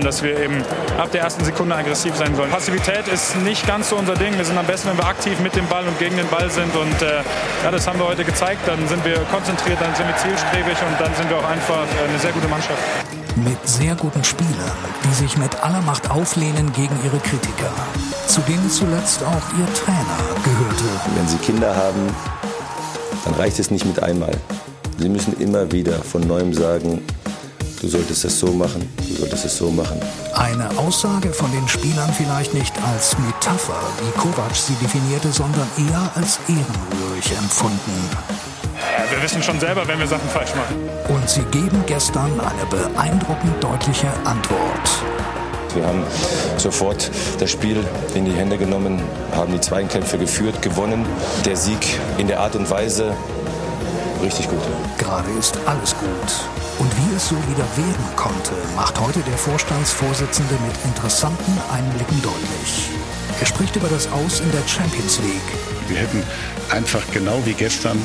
dass 0.00 0.22
wir 0.22 0.38
eben 0.38 0.62
ab 0.98 1.10
der 1.12 1.22
ersten 1.22 1.44
Sekunde 1.44 1.74
aggressiv 1.74 2.16
sein 2.16 2.34
sollen. 2.34 2.50
Passivität 2.50 3.08
ist 3.08 3.36
nicht 3.38 3.66
ganz 3.66 3.90
so 3.90 3.96
unser 3.96 4.14
Ding. 4.14 4.36
Wir 4.36 4.44
sind 4.44 4.58
am 4.58 4.66
besten, 4.66 4.90
wenn 4.90 4.98
wir 4.98 5.06
aktiv 5.06 5.38
mit 5.40 5.54
dem 5.56 5.66
Ball 5.66 5.86
und 5.86 5.98
gegen 5.98 6.16
den 6.16 6.28
Ball 6.28 6.50
sind. 6.50 6.74
Und 6.74 7.02
äh, 7.02 7.22
ja, 7.64 7.70
das 7.70 7.86
haben 7.86 7.98
wir 7.98 8.06
heute 8.06 8.24
gezeigt. 8.24 8.60
Dann 8.66 8.86
sind 8.88 9.04
wir 9.04 9.16
konzentriert, 9.32 9.78
dann 9.80 9.94
sind 9.94 10.06
wir 10.06 10.16
zielstrebig 10.16 10.76
und 10.88 11.00
dann 11.00 11.14
sind 11.14 11.30
wir 11.30 11.38
auch 11.38 11.48
einfach 11.48 11.84
äh, 11.84 12.08
eine 12.08 12.18
sehr 12.18 12.32
gute 12.32 12.48
Mannschaft. 12.48 12.78
Mit 13.36 13.68
sehr 13.68 13.94
guten 13.94 14.24
Spielern, 14.24 14.72
die 15.04 15.14
sich 15.14 15.36
mit 15.38 15.62
aller 15.62 15.80
Macht 15.82 16.10
auflehnen 16.10 16.72
gegen 16.72 16.96
ihre 17.04 17.18
Kritiker. 17.18 17.72
Zu 18.26 18.40
denen 18.42 18.68
zuletzt 18.68 19.22
auch 19.22 19.58
ihr 19.58 19.72
Trainer 19.74 20.18
gehörte. 20.44 20.84
Wenn 21.16 21.28
Sie 21.28 21.38
Kinder 21.38 21.74
haben, 21.74 22.14
dann 23.24 23.34
reicht 23.34 23.58
es 23.58 23.70
nicht 23.70 23.86
mit 23.86 24.02
einmal. 24.02 24.32
Sie 24.98 25.08
müssen 25.08 25.40
immer 25.40 25.72
wieder 25.72 25.94
von 25.94 26.20
neuem 26.26 26.52
sagen, 26.52 27.02
du 27.80 27.88
solltest 27.88 28.24
es 28.24 28.38
so 28.38 28.46
machen, 28.48 28.88
du 29.08 29.14
solltest 29.14 29.44
es 29.44 29.56
so 29.56 29.70
machen. 29.70 30.00
Eine 30.34 30.68
Aussage 30.78 31.32
von 31.32 31.50
den 31.52 31.66
Spielern 31.68 32.12
vielleicht 32.12 32.54
nicht 32.54 32.74
als 32.82 33.16
Metapher, 33.18 33.80
wie 34.00 34.18
Kovac 34.18 34.54
sie 34.54 34.74
definierte, 34.74 35.30
sondern 35.32 35.66
eher 35.76 36.10
als 36.14 36.38
ehrenrührig 36.48 37.30
empfunden. 37.38 38.08
Ja, 38.76 39.10
wir 39.10 39.20
wir 39.20 39.24
wissen 39.24 39.42
schon 39.42 39.60
selber, 39.60 39.86
wenn 39.86 39.98
wir 39.98 40.06
Sachen 40.06 40.28
falsch 40.30 40.54
machen. 40.54 40.76
Und 41.14 41.28
sie 41.28 41.42
geben 41.50 41.84
gestern 41.86 42.40
eine 42.40 42.64
beeindruckend 42.70 43.62
deutliche 43.62 44.08
Antwort. 44.24 44.88
Wir 45.74 45.86
haben 45.86 46.02
sofort 46.56 47.10
das 47.38 47.50
Spiel 47.50 47.84
in 48.14 48.24
die 48.24 48.32
Hände 48.32 48.56
genommen, 48.56 49.00
haben 49.36 49.52
die 49.52 49.60
Zweikämpfe 49.60 50.16
geführt, 50.18 50.62
gewonnen. 50.62 51.04
Der 51.44 51.56
Sieg 51.56 52.00
in 52.18 52.28
der 52.28 52.40
Art 52.40 52.56
und 52.56 52.70
Weise 52.70 53.14
richtig 54.22 54.48
gut. 54.48 54.62
Gerade 54.98 55.30
ist 55.38 55.58
alles 55.66 55.94
gut. 55.98 56.59
Und 56.80 56.90
wie 56.96 57.14
es 57.14 57.28
so 57.28 57.36
wieder 57.36 57.68
werden 57.76 58.16
konnte, 58.16 58.52
macht 58.74 58.98
heute 58.98 59.20
der 59.20 59.36
Vorstandsvorsitzende 59.36 60.54
mit 60.66 60.74
interessanten 60.86 61.52
Einblicken 61.70 62.22
deutlich. 62.22 62.88
Er 63.38 63.44
spricht 63.44 63.76
über 63.76 63.88
das 63.88 64.10
Aus 64.10 64.40
in 64.40 64.50
der 64.50 64.66
Champions 64.66 65.18
League. 65.18 65.50
Wir 65.88 65.98
hätten 65.98 66.22
einfach 66.70 67.02
genau 67.12 67.38
wie 67.44 67.52
gestern 67.52 68.00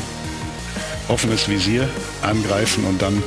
offenes 1.08 1.48
Visier 1.48 1.88
angreifen 2.22 2.84
und 2.84 3.02
dann, 3.02 3.24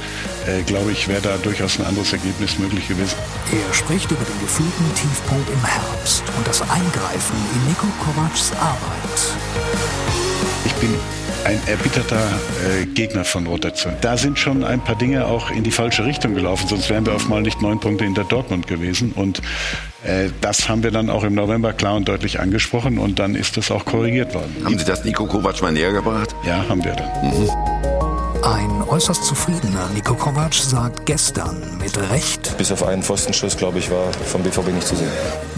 äh, 0.46 0.60
glaube 0.64 0.92
ich, 0.92 1.08
wäre 1.08 1.22
da 1.22 1.38
durchaus 1.38 1.78
ein 1.78 1.86
anderes 1.86 2.12
Ergebnis 2.12 2.58
möglich 2.58 2.86
gewesen. 2.86 3.16
Er 3.50 3.72
spricht 3.72 4.10
über 4.10 4.24
den 4.24 4.40
gefühlten 4.40 4.94
Tiefpunkt 4.94 5.48
im 5.48 5.64
Herbst 5.64 6.24
und 6.36 6.46
das 6.46 6.60
Eingreifen 6.60 7.36
in 7.54 7.68
Niko 7.68 7.86
Kovacs 8.04 8.52
Arbeit. 8.52 9.18
Ich 10.66 10.74
bin 10.74 10.94
ein 11.48 11.60
erbitterter 11.66 12.20
äh, 12.68 12.84
Gegner 12.84 13.24
von 13.24 13.46
Rotation. 13.46 13.94
Da 14.02 14.18
sind 14.18 14.38
schon 14.38 14.64
ein 14.64 14.84
paar 14.84 14.96
Dinge 14.96 15.26
auch 15.26 15.50
in 15.50 15.64
die 15.64 15.70
falsche 15.70 16.04
Richtung 16.04 16.34
gelaufen, 16.34 16.68
sonst 16.68 16.90
wären 16.90 17.06
wir 17.06 17.14
auf 17.14 17.26
mal 17.26 17.40
nicht 17.40 17.62
neun 17.62 17.80
Punkte 17.80 18.04
hinter 18.04 18.24
Dortmund 18.24 18.66
gewesen. 18.66 19.12
Und 19.12 19.40
äh, 20.04 20.28
das 20.42 20.68
haben 20.68 20.82
wir 20.82 20.90
dann 20.90 21.08
auch 21.08 21.24
im 21.24 21.34
November 21.34 21.72
klar 21.72 21.96
und 21.96 22.06
deutlich 22.06 22.38
angesprochen 22.38 22.98
und 22.98 23.18
dann 23.18 23.34
ist 23.34 23.56
das 23.56 23.70
auch 23.70 23.86
korrigiert 23.86 24.34
worden. 24.34 24.54
Haben 24.62 24.78
Sie 24.78 24.84
das 24.84 25.04
Nico 25.04 25.24
Kovac 25.24 25.62
mal 25.62 25.72
näher 25.72 25.92
gebracht? 25.92 26.34
Ja, 26.44 26.62
haben 26.68 26.84
wir 26.84 26.92
dann. 26.92 27.08
Mhm. 27.22 27.48
Ein 28.42 28.82
äußerst 28.86 29.24
zufriedener 29.24 29.88
Niko 29.94 30.14
Kovac 30.14 30.52
sagt 30.52 31.06
gestern 31.06 31.78
mit 31.80 31.98
Recht, 32.10 32.56
Bis 32.58 32.70
auf 32.70 32.86
einen 32.86 33.02
Pfostenschuss, 33.02 33.56
glaube 33.56 33.78
ich, 33.78 33.90
war 33.90 34.12
vom 34.26 34.42
BVB 34.42 34.68
nicht 34.68 34.86
zu 34.86 34.96
sehen. 34.96 35.08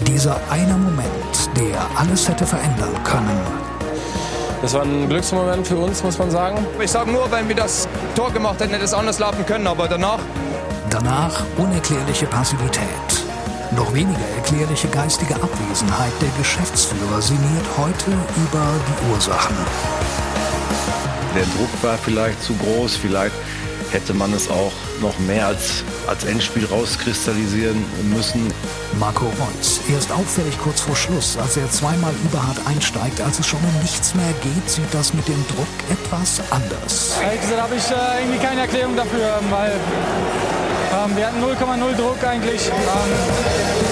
dieser 0.07 0.40
eine 0.50 0.74
Moment, 0.74 1.50
der 1.57 1.85
alles 1.98 2.29
hätte 2.29 2.46
verändern 2.46 2.94
können, 3.05 3.40
Das 4.62 4.75
war 4.75 4.83
ein 4.83 5.09
Glücksmoment 5.09 5.66
für 5.66 5.77
uns, 5.77 6.03
muss 6.03 6.18
man 6.18 6.31
sagen. 6.31 6.66
Ich 6.83 6.90
sage 6.90 7.11
nur, 7.11 7.31
wenn 7.31 7.49
wir 7.49 7.57
das 7.57 7.88
Tor 8.14 8.31
gemacht 8.31 8.61
hätten, 8.61 8.73
hätte 8.73 8.85
es 8.85 8.94
anders 8.94 9.18
laufen 9.18 9.44
können. 9.46 9.66
Aber 9.66 9.88
danach 9.88 10.20
danach 10.90 11.42
unerklärliche 11.57 12.27
Passivität. 12.27 12.85
Noch 13.73 13.94
weniger 13.94 14.27
erklärliche 14.37 14.88
geistige 14.88 15.37
Abwesenheit 15.37 16.12
der 16.20 16.29
Geschäftsführer 16.37 17.23
sinniert 17.23 17.66
heute 17.79 18.11
über 18.11 18.66
die 18.87 19.12
Ursachen. 19.12 19.57
Der 21.37 21.44
Druck 21.44 21.70
war 21.83 21.96
vielleicht 21.96 22.42
zu 22.42 22.55
groß, 22.57 22.96
vielleicht 22.96 23.35
hätte 23.92 24.12
man 24.12 24.33
es 24.33 24.51
auch 24.51 24.73
noch 25.01 25.16
mehr 25.20 25.46
als, 25.46 25.85
als 26.11 26.25
Endspiel 26.25 26.66
rauskristallisieren 26.66 27.83
müssen. 28.12 28.53
Marco 28.99 29.27
Reus, 29.27 29.81
erst 29.88 30.11
auffällig 30.11 30.59
kurz 30.59 30.81
vor 30.81 30.96
Schluss, 30.96 31.38
als 31.38 31.57
er 31.57 31.70
zweimal 31.70 32.12
überhart 32.25 32.59
einsteigt, 32.66 33.20
als 33.20 33.38
es 33.38 33.46
schon 33.46 33.61
um 33.61 33.81
nichts 33.81 34.14
mehr 34.14 34.33
geht, 34.42 34.68
sieht 34.68 34.92
das 34.92 35.14
mit 35.14 35.27
dem 35.29 35.42
Druck 35.46 35.68
etwas 35.88 36.42
anders. 36.51 37.16
Ehrlich 37.23 37.40
gesagt 37.40 37.62
habe 37.62 37.75
ich 37.77 37.90
äh, 37.90 38.23
irgendwie 38.23 38.44
keine 38.44 38.62
Erklärung 38.62 38.96
dafür, 38.96 39.40
weil 39.51 39.73
ähm, 39.73 41.16
wir 41.16 41.27
hatten 41.27 41.42
0,0 41.42 41.96
Druck 41.96 42.25
eigentlich. 42.25 42.66
Ähm, 42.66 43.89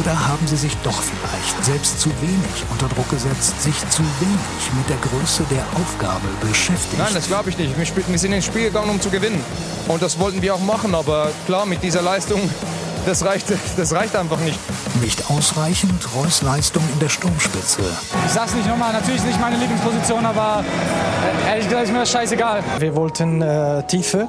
Oder 0.00 0.28
haben 0.28 0.46
sie 0.46 0.56
sich 0.56 0.76
doch 0.78 1.00
vielleicht 1.02 1.64
selbst 1.64 2.00
zu 2.00 2.08
wenig 2.20 2.64
unter 2.70 2.88
Druck 2.88 3.08
gesetzt, 3.10 3.60
sich 3.60 3.76
zu 3.90 4.02
wenig 4.20 4.72
mit 4.76 4.88
der 4.88 4.96
Größe 4.98 5.44
der 5.50 5.64
Aufgabe 5.80 6.28
beschäftigt? 6.40 6.98
Nein, 6.98 7.12
das 7.14 7.26
glaube 7.26 7.50
ich 7.50 7.58
nicht. 7.58 7.74
Wir 7.76 8.18
sind 8.18 8.32
ins 8.32 8.44
Spiel 8.44 8.64
gegangen, 8.64 8.90
um 8.90 9.00
zu 9.00 9.10
gewinnen. 9.10 9.42
Und 9.88 10.00
das 10.02 10.18
wollten 10.18 10.40
wir 10.40 10.54
auch 10.54 10.60
machen. 10.60 10.94
Aber 10.94 11.30
klar, 11.46 11.66
mit 11.66 11.82
dieser 11.82 12.02
Leistung, 12.02 12.40
das 13.06 13.24
reicht, 13.24 13.46
das 13.76 13.92
reicht 13.92 14.14
einfach 14.16 14.38
nicht. 14.40 14.58
Nicht 15.00 15.30
ausreichend 15.30 16.08
Reus 16.14 16.42
Leistung 16.42 16.82
in 16.92 17.00
der 17.00 17.08
Sturmspitze. 17.08 17.82
ich 18.24 18.32
sag's 18.32 18.54
nicht 18.54 18.68
nochmal, 18.68 18.92
natürlich 18.92 19.20
ist 19.20 19.26
nicht 19.26 19.40
meine 19.40 19.56
Lieblingsposition, 19.56 20.24
aber 20.24 20.64
äh, 21.44 21.50
ehrlich 21.50 21.64
gesagt 21.64 21.84
ist 21.84 21.92
mir 21.92 22.00
das 22.00 22.10
scheißegal. 22.10 22.62
Wir 22.78 22.94
wollten 22.94 23.42
äh, 23.42 23.82
Tiefe, 23.84 24.28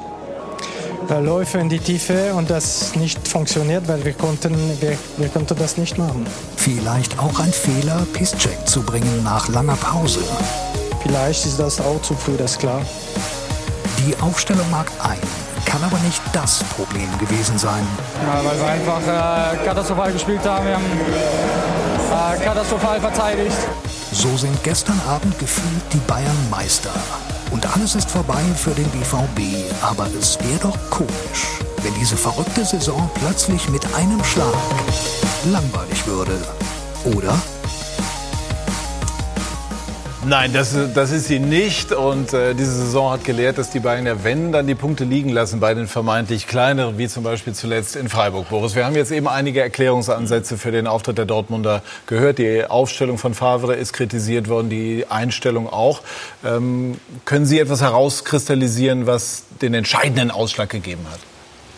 Läufe 1.09 1.57
in 1.57 1.69
die 1.69 1.79
Tiefe 1.79 2.33
und 2.33 2.49
das 2.49 2.95
nicht 2.95 3.27
funktioniert, 3.27 3.87
weil 3.87 4.03
wir 4.03 4.13
konnten, 4.13 4.55
wir, 4.79 4.97
wir 5.17 5.29
konnten 5.29 5.55
das 5.57 5.77
nicht 5.77 5.97
machen. 5.97 6.25
Vielleicht 6.55 7.19
auch 7.19 7.39
ein 7.39 7.51
Fehler, 7.51 8.05
Pisscheck 8.13 8.67
zu 8.67 8.81
bringen 8.81 9.23
nach 9.23 9.47
langer 9.49 9.75
Pause. 9.75 10.19
Vielleicht 11.01 11.45
ist 11.45 11.59
das 11.59 11.81
auch 11.81 12.01
zu 12.01 12.13
früh, 12.15 12.37
das 12.37 12.51
ist 12.51 12.59
klar. 12.59 12.81
Die 14.05 14.15
Aufstellung 14.21 14.69
mag 14.71 14.87
ein, 15.03 15.19
kann 15.65 15.83
aber 15.83 15.97
nicht 15.99 16.21
das 16.31 16.63
Problem 16.75 17.09
gewesen 17.19 17.57
sein. 17.57 17.85
Ja, 18.25 18.43
weil 18.43 18.57
wir 18.57 18.67
einfach 18.67 19.01
äh, 19.01 19.65
katastrophal 19.65 20.11
gespielt 20.13 20.45
haben. 20.45 20.65
Wir 20.65 20.75
haben 20.75 22.35
äh, 22.39 22.43
katastrophal 22.43 22.99
verteidigt. 22.99 23.57
So 24.11 24.35
sind 24.37 24.63
gestern 24.63 24.99
Abend 25.07 25.37
gefühlt 25.39 25.83
die 25.91 26.01
Bayern 26.07 26.49
Meister. 26.49 26.91
Und 27.53 27.67
alles 27.67 27.93
ist 27.93 28.09
vorbei 28.09 28.41
für 28.55 28.71
den 28.71 28.89
BVB. 28.89 29.71
Aber 29.83 30.07
es 30.19 30.39
wäre 30.39 30.57
doch 30.63 30.77
komisch, 30.89 31.59
wenn 31.83 31.93
diese 31.99 32.17
verrückte 32.17 32.65
Saison 32.65 33.07
plötzlich 33.13 33.69
mit 33.69 33.85
einem 33.93 34.23
Schlag 34.23 34.55
langweilig 35.45 36.07
würde. 36.07 36.35
Oder? 37.15 37.39
Nein, 40.25 40.53
das, 40.53 40.73
das 40.93 41.12
ist 41.12 41.27
sie 41.27 41.39
nicht. 41.39 41.91
Und 41.91 42.31
äh, 42.33 42.53
diese 42.53 42.71
Saison 42.71 43.12
hat 43.12 43.25
gelehrt, 43.25 43.57
dass 43.57 43.71
die 43.71 43.79
Bayern 43.79 44.05
ja, 44.05 44.23
wenn, 44.23 44.53
dann 44.53 44.67
die 44.67 44.75
Punkte 44.75 45.03
liegen 45.03 45.29
lassen 45.29 45.59
bei 45.59 45.73
den 45.73 45.86
vermeintlich 45.88 46.47
kleineren, 46.47 46.97
wie 46.97 47.09
zum 47.09 47.23
Beispiel 47.23 47.53
zuletzt 47.53 47.97
in 47.97 48.07
Freiburg. 48.07 48.47
Boris, 48.49 48.73
wir 48.73 48.86
haben 48.86 48.95
jetzt 48.95 49.12
eben 49.12 49.27
einige 49.27 49.62
Erklärungsansätze 49.62 50.57
für 50.57 50.71
den 50.71 50.88
Auftritt 50.88 51.17
der 51.17 51.25
Dortmunder 51.25 51.81
gehört. 52.05 52.38
Die 52.38 52.65
Aufstellung 52.65 53.17
von 53.17 53.33
Favre 53.33 53.75
ist 53.75 53.91
kritisiert 53.91 54.47
worden, 54.47 54.69
die 54.69 55.05
Einstellung 55.09 55.67
auch. 55.67 56.01
Ähm, 56.45 56.97
können 57.25 57.45
Sie 57.45 57.59
etwas 57.59 57.81
herauskristallisieren, 57.81 59.05
was 59.05 59.43
den 59.62 59.73
entscheidenden 59.73 60.31
Ausschlag 60.31 60.69
gegeben 60.69 61.05
hat? 61.12 61.19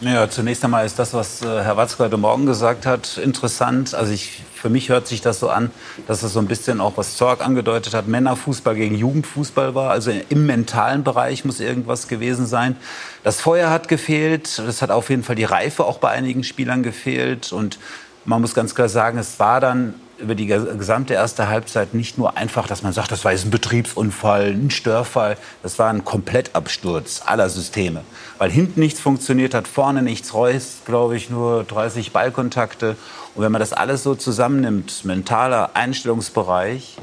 Ja, 0.02 0.30
zunächst 0.30 0.62
einmal 0.66 0.86
ist 0.86 1.00
das, 1.00 1.14
was 1.14 1.42
äh, 1.42 1.46
Herr 1.46 1.78
Watzke 1.78 2.04
heute 2.04 2.18
Morgen 2.18 2.46
gesagt 2.46 2.86
hat, 2.86 3.18
interessant. 3.18 3.96
Also 3.96 4.12
ich, 4.12 4.44
für 4.54 4.70
mich 4.70 4.90
hört 4.90 5.08
sich 5.08 5.22
das 5.22 5.40
so 5.40 5.50
an, 5.50 5.72
dass 6.06 6.22
es 6.22 6.34
so 6.34 6.40
ein 6.40 6.48
bisschen 6.48 6.82
auch, 6.82 6.98
was 6.98 7.16
Zorg 7.16 7.44
angedeutet 7.46 7.94
hat, 7.94 8.06
Männerfußball 8.06 8.76
gegen 8.76 8.96
Jugendfußball 8.96 9.74
war. 9.74 9.92
Also 9.92 10.12
im 10.12 10.46
mentalen 10.46 11.06
Bereich 11.06 11.46
muss 11.46 11.62
irgendwas 11.62 12.10
gewesen 12.10 12.46
sein. 12.46 12.76
Das 13.24 13.40
Feuer 13.40 13.70
hat 13.70 13.88
gefehlt. 13.88 14.60
Das 14.60 14.82
hat 14.82 14.92
auf 14.92 15.10
jeden 15.10 15.24
Fall 15.24 15.38
die 15.38 15.46
Reife 15.46 15.86
auch 15.86 16.00
bei 16.00 16.10
einigen 16.10 16.44
Spielern 16.44 16.84
gefehlt. 16.84 17.54
Und 17.54 17.80
man 18.26 18.42
muss 18.42 18.54
ganz 18.54 18.76
klar 18.76 18.90
sagen, 18.90 19.18
es 19.18 19.40
war 19.40 19.62
dann 19.62 19.94
über 20.18 20.36
die 20.36 20.52
ges- 20.52 20.78
gesamte 20.78 21.14
erste 21.14 21.48
Halbzeit 21.48 21.94
nicht 21.94 22.18
nur 22.18 22.38
einfach, 22.38 22.68
dass 22.68 22.84
man 22.84 22.94
sagt, 22.94 23.12
das 23.12 23.26
war 23.26 23.32
jetzt 23.32 23.46
ein 23.46 23.52
Betriebsunfall, 23.52 24.48
ein 24.52 24.72
Störfall. 24.72 25.38
Das 25.64 25.78
war 25.80 25.90
ein 25.90 26.06
Komplettabsturz 26.06 27.22
aller 27.26 27.50
Systeme. 27.50 28.02
Weil 28.38 28.50
hinten 28.52 28.80
nichts 28.80 29.00
funktioniert 29.00 29.54
hat, 29.54 29.68
vorne 29.68 30.02
nichts. 30.02 30.34
Reus, 30.34 30.78
glaube 30.86 31.16
ich, 31.18 31.30
nur 31.30 31.64
30 31.64 32.12
Ballkontakte. 32.12 32.96
Und 33.36 33.44
wenn 33.44 33.52
man 33.52 33.60
das 33.60 33.74
alles 33.74 34.04
so 34.04 34.16
zusammennimmt, 34.16 35.04
mentaler 35.04 35.72
Einstellungsbereich, 35.74 36.98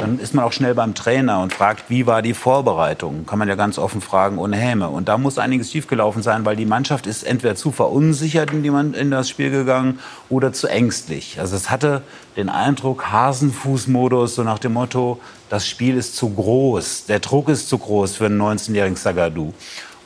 dann 0.00 0.18
ist 0.18 0.34
man 0.34 0.44
auch 0.44 0.52
schnell 0.52 0.74
beim 0.74 0.94
Trainer 0.94 1.40
und 1.40 1.52
fragt, 1.52 1.90
wie 1.90 2.06
war 2.06 2.22
die 2.22 2.32
Vorbereitung? 2.32 3.26
Kann 3.26 3.38
man 3.38 3.48
ja 3.48 3.54
ganz 3.54 3.78
offen 3.78 4.00
fragen, 4.00 4.38
ohne 4.38 4.56
Häme. 4.56 4.88
Und 4.88 5.08
da 5.08 5.18
muss 5.18 5.38
einiges 5.38 5.70
schiefgelaufen 5.70 6.22
sein, 6.22 6.44
weil 6.46 6.56
die 6.56 6.64
Mannschaft 6.64 7.06
ist 7.06 7.22
entweder 7.22 7.54
zu 7.54 7.70
verunsichert 7.70 8.50
in, 8.52 8.62
die 8.62 8.70
Man- 8.70 8.94
in 8.94 9.10
das 9.10 9.28
Spiel 9.28 9.50
gegangen 9.50 9.98
oder 10.30 10.52
zu 10.52 10.68
ängstlich. 10.68 11.38
Also 11.38 11.54
es 11.54 11.70
hatte 11.70 12.02
den 12.36 12.48
Eindruck, 12.48 13.10
Hasenfußmodus, 13.12 14.36
so 14.36 14.42
nach 14.42 14.58
dem 14.58 14.72
Motto, 14.72 15.20
das 15.50 15.66
Spiel 15.66 15.96
ist 15.96 16.16
zu 16.16 16.30
groß, 16.30 17.04
der 17.06 17.18
Druck 17.20 17.48
ist 17.50 17.68
zu 17.68 17.76
groß 17.76 18.16
für 18.16 18.26
einen 18.26 18.40
19-jährigen 18.40 18.96
Zagadou. 18.96 19.52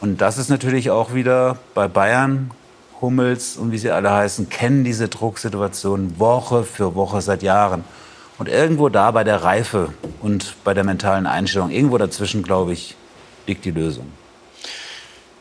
Und 0.01 0.21
das 0.21 0.39
ist 0.39 0.51
natürlich 0.51 0.91
auch 0.91 1.15
wieder 1.15 1.59
bei 1.75 1.87
Bayern 1.87 2.51
Hummels 3.01 3.57
und 3.57 3.71
wie 3.71 3.79
sie 3.79 3.91
alle 3.91 4.11
heißen, 4.11 4.49
kennen 4.49 4.83
diese 4.83 5.09
Drucksituation 5.09 6.19
Woche 6.19 6.65
für 6.65 6.95
Woche 6.95 7.21
seit 7.21 7.43
Jahren. 7.43 7.85
Und 8.39 8.49
irgendwo 8.49 8.89
da 8.89 9.11
bei 9.11 9.23
der 9.23 9.43
Reife 9.45 9.91
und 10.21 10.57
bei 10.65 10.75
der 10.75 10.85
mentalen 10.85 11.27
Einstellung, 11.27 11.71
irgendwo 11.71 11.99
dazwischen, 11.99 12.43
glaube 12.43 12.73
ich, 12.73 12.97
liegt 13.47 13.65
die 13.65 13.71
Lösung. 13.71 14.07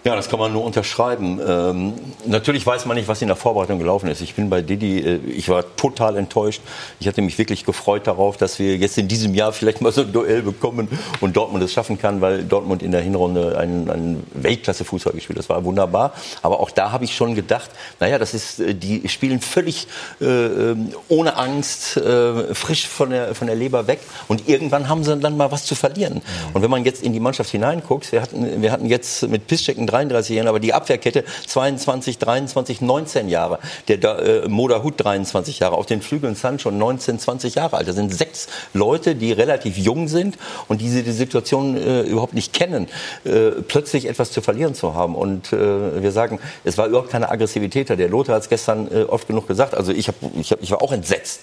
Ja, 0.06 0.18
das 0.18 0.28
kann 0.28 0.38
man 0.38 0.52
nur 0.52 0.66
unterschreiben. 0.66 1.40
Ähm, 1.48 1.94
natürlich 2.26 2.66
weiß 2.66 2.86
man 2.88 2.98
nicht, 2.98 3.08
was 3.08 3.22
in 3.22 3.30
der 3.30 3.38
Vorbereitung 3.38 3.80
gelaufen 3.80 4.10
ist. 4.10 4.20
Ich 4.20 4.36
bin 4.36 4.50
bei 4.50 4.62
Didi, 4.62 5.00
äh, 5.00 5.16
ich 5.28 5.48
war 5.48 5.78
total 5.78 6.18
enttäuscht. 6.18 6.62
Ich 7.00 7.08
hatte 7.08 7.22
mich 7.22 7.38
wirklich 7.38 7.64
gefreut 7.64 8.06
darauf, 8.06 8.36
dass 8.36 8.60
wir 8.60 8.76
jetzt 8.76 8.98
in 8.98 9.08
diesem 9.08 9.34
Jahr 9.34 9.54
vielleicht 9.54 9.80
mal 9.80 9.94
so 9.94 10.02
ein 10.02 10.12
Duell 10.12 10.42
bekommen 10.42 10.90
und 11.22 11.38
Dortmund 11.38 11.64
es 11.64 11.72
schaffen 11.72 11.98
kann, 11.98 12.20
weil 12.20 12.44
Dortmund 12.44 12.84
in 12.84 12.92
der 12.92 13.00
Hinrunde 13.00 13.58
einen, 13.58 13.90
einen 13.90 14.28
Weltklasse-Fußball 14.34 15.14
gespielt 15.14 15.38
hat. 15.38 15.46
Das 15.46 15.50
war 15.50 15.64
wunderbar. 15.64 16.12
Aber 16.42 16.60
auch 16.60 16.72
da 16.72 16.92
habe 16.92 17.06
ich 17.06 17.16
schon 17.16 17.34
gedacht, 17.34 17.72
naja, 18.02 18.20
das 18.20 18.34
ist, 18.34 18.60
äh, 18.60 18.76
die 18.76 19.08
spielen 19.08 19.40
völlig 19.40 19.88
äh, 20.20 20.26
ähm, 20.26 20.90
ohne 21.08 21.38
Angst, 21.38 21.96
äh, 21.96 22.54
frisch 22.54 22.90
von 22.90 23.12
der, 23.12 23.36
von 23.36 23.48
der 23.48 23.56
Leber 23.56 23.88
weg. 23.88 24.02
Und 24.28 24.50
irgendwann 24.50 24.90
haben 24.90 25.06
sie 25.06 25.16
dann 25.16 25.38
mal 25.38 25.50
was 25.54 25.64
zu 25.64 25.76
verlieren. 25.76 26.22
Und 26.52 26.62
wenn 26.62 26.70
man 26.70 26.84
jetzt 26.84 27.02
in 27.02 27.14
die 27.14 27.22
Mannschaft 27.22 27.52
hineinguckt, 27.52 28.12
wir 28.12 28.22
hatten, 28.22 28.62
wir 28.62 28.70
hatten 28.70 28.88
jetzt 28.88 29.30
mit 29.30 29.48
Piszczek 29.48 29.78
einen 29.78 29.93
33 29.94 30.36
Jahren, 30.36 30.48
aber 30.48 30.60
die 30.60 30.74
Abwehrkette 30.74 31.24
22, 31.48 32.18
23, 32.18 32.82
19 32.82 33.30
Jahre. 33.30 33.60
Der 33.88 34.04
äh, 34.04 34.50
Moda 34.50 34.84
Hut 34.84 34.96
23 34.98 35.60
Jahre. 35.60 35.76
Auf 35.76 35.86
den 35.86 36.02
Flügeln 36.02 36.36
Sancho 36.36 36.72
19, 36.72 37.20
20 37.20 37.56
Jahre 37.56 37.78
alt. 37.78 37.88
Das 37.88 37.96
sind 37.96 38.14
sechs 38.14 38.48
Leute, 38.74 39.16
die 39.16 39.32
relativ 39.32 39.78
jung 39.78 40.08
sind 40.08 40.38
und 40.68 40.82
diese 40.82 41.04
die 41.04 41.12
Situation 41.12 41.78
äh, 41.78 42.02
überhaupt 42.02 42.34
nicht 42.34 42.54
kennen, 42.54 42.88
äh, 43.24 43.52
plötzlich 43.68 44.08
etwas 44.08 44.32
zu 44.32 44.42
verlieren 44.42 44.76
zu 44.76 44.96
haben. 44.96 45.16
Und 45.16 45.54
äh, 45.54 46.02
wir 46.02 46.12
sagen, 46.12 46.40
es 46.64 46.78
war 46.78 46.88
überhaupt 46.88 47.10
keine 47.10 47.30
Aggressivität 47.30 47.90
da. 47.90 47.96
Der 47.96 48.10
Lothar 48.10 48.36
hat 48.36 48.44
es 48.44 48.50
gestern 48.50 48.90
äh, 48.92 49.04
oft 49.04 49.28
genug 49.28 49.48
gesagt. 49.48 49.76
Also 49.76 49.92
ich, 49.92 50.08
hab, 50.08 50.16
ich, 50.40 50.52
hab, 50.52 50.62
ich 50.62 50.72
war 50.72 50.82
auch 50.82 50.92
entsetzt. 50.92 51.42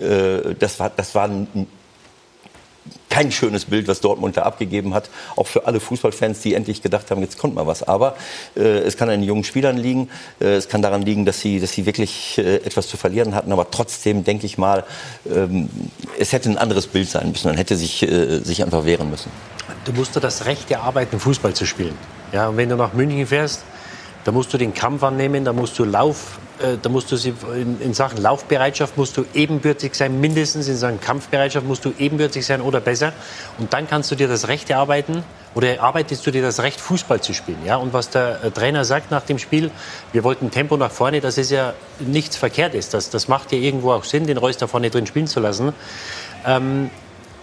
Äh, 0.00 0.54
das 0.58 0.80
war, 0.80 0.90
das 0.90 1.14
war 1.14 1.28
ein 1.28 1.66
kein 3.12 3.30
schönes 3.30 3.66
Bild, 3.66 3.88
was 3.88 4.00
Dortmund 4.00 4.38
da 4.38 4.42
abgegeben 4.42 4.94
hat. 4.94 5.10
Auch 5.36 5.46
für 5.46 5.66
alle 5.66 5.80
Fußballfans, 5.80 6.40
die 6.40 6.54
endlich 6.54 6.80
gedacht 6.80 7.10
haben, 7.10 7.20
jetzt 7.20 7.36
kommt 7.36 7.54
mal 7.54 7.66
was. 7.66 7.82
Aber 7.82 8.16
äh, 8.56 8.60
es 8.60 8.96
kann 8.96 9.10
an 9.10 9.20
den 9.20 9.28
jungen 9.28 9.44
Spielern 9.44 9.76
liegen. 9.76 10.08
Äh, 10.40 10.54
es 10.54 10.70
kann 10.70 10.80
daran 10.80 11.02
liegen, 11.02 11.26
dass 11.26 11.38
sie, 11.38 11.60
dass 11.60 11.72
sie 11.72 11.84
wirklich 11.84 12.38
äh, 12.38 12.56
etwas 12.56 12.88
zu 12.88 12.96
verlieren 12.96 13.34
hatten. 13.34 13.52
Aber 13.52 13.70
trotzdem 13.70 14.24
denke 14.24 14.46
ich 14.46 14.56
mal, 14.56 14.84
ähm, 15.30 15.68
es 16.18 16.32
hätte 16.32 16.48
ein 16.48 16.56
anderes 16.56 16.86
Bild 16.86 17.06
sein 17.06 17.30
müssen. 17.32 17.48
Man 17.48 17.58
hätte 17.58 17.76
sich, 17.76 18.02
äh, 18.02 18.38
sich 18.38 18.62
einfach 18.62 18.86
wehren 18.86 19.10
müssen. 19.10 19.30
Du 19.84 19.92
musst 19.92 20.16
dir 20.16 20.20
das 20.20 20.46
Recht 20.46 20.70
erarbeiten, 20.70 21.20
Fußball 21.20 21.52
zu 21.52 21.66
spielen. 21.66 21.98
Ja, 22.32 22.48
und 22.48 22.56
wenn 22.56 22.70
du 22.70 22.76
nach 22.76 22.94
München 22.94 23.26
fährst, 23.26 23.60
da 24.24 24.32
musst 24.32 24.52
du 24.52 24.58
den 24.58 24.74
Kampf 24.74 25.02
annehmen, 25.02 25.44
da 25.44 25.52
musst 25.52 25.78
du 25.78 25.84
Lauf 25.84 26.38
äh, 26.62 26.76
da 26.80 26.88
musst 26.88 27.10
du 27.10 27.16
sie 27.16 27.34
in, 27.54 27.80
in, 27.80 27.94
Sachen 27.94 28.20
Laufbereitschaft 28.20 28.96
musst 28.96 29.16
du 29.16 29.24
ebenbürtig 29.34 29.94
sein, 29.94 30.20
mindestens 30.20 30.68
in 30.68 30.76
Sachen 30.76 31.00
Kampfbereitschaft 31.00 31.66
musst 31.66 31.84
du 31.84 31.92
ebenbürtig 31.98 32.44
sein 32.46 32.60
oder 32.60 32.80
besser. 32.80 33.12
Und 33.58 33.72
dann 33.72 33.88
kannst 33.88 34.10
du 34.10 34.14
dir 34.14 34.28
das 34.28 34.48
Recht 34.48 34.70
erarbeiten 34.70 35.24
oder 35.54 35.76
erarbeitest 35.76 36.26
du 36.26 36.30
dir 36.30 36.42
das 36.42 36.62
Recht, 36.62 36.80
Fußball 36.80 37.20
zu 37.20 37.34
spielen. 37.34 37.58
Ja? 37.64 37.76
Und 37.76 37.92
was 37.92 38.10
der 38.10 38.44
äh, 38.44 38.50
Trainer 38.50 38.84
sagt 38.84 39.10
nach 39.10 39.22
dem 39.22 39.38
Spiel, 39.38 39.70
wir 40.12 40.24
wollten 40.24 40.50
Tempo 40.50 40.76
nach 40.76 40.90
vorne, 40.90 41.20
das 41.20 41.38
ist 41.38 41.50
ja 41.50 41.74
nichts 41.98 42.36
Verkehrtes. 42.36 42.90
Das, 42.90 43.10
das 43.10 43.28
macht 43.28 43.52
ja 43.52 43.58
irgendwo 43.58 43.92
auch 43.92 44.04
Sinn, 44.04 44.26
den 44.26 44.36
Reus 44.36 44.56
da 44.56 44.66
vorne 44.66 44.90
drin 44.90 45.06
spielen 45.06 45.26
zu 45.26 45.40
lassen. 45.40 45.72
Ähm, 46.46 46.90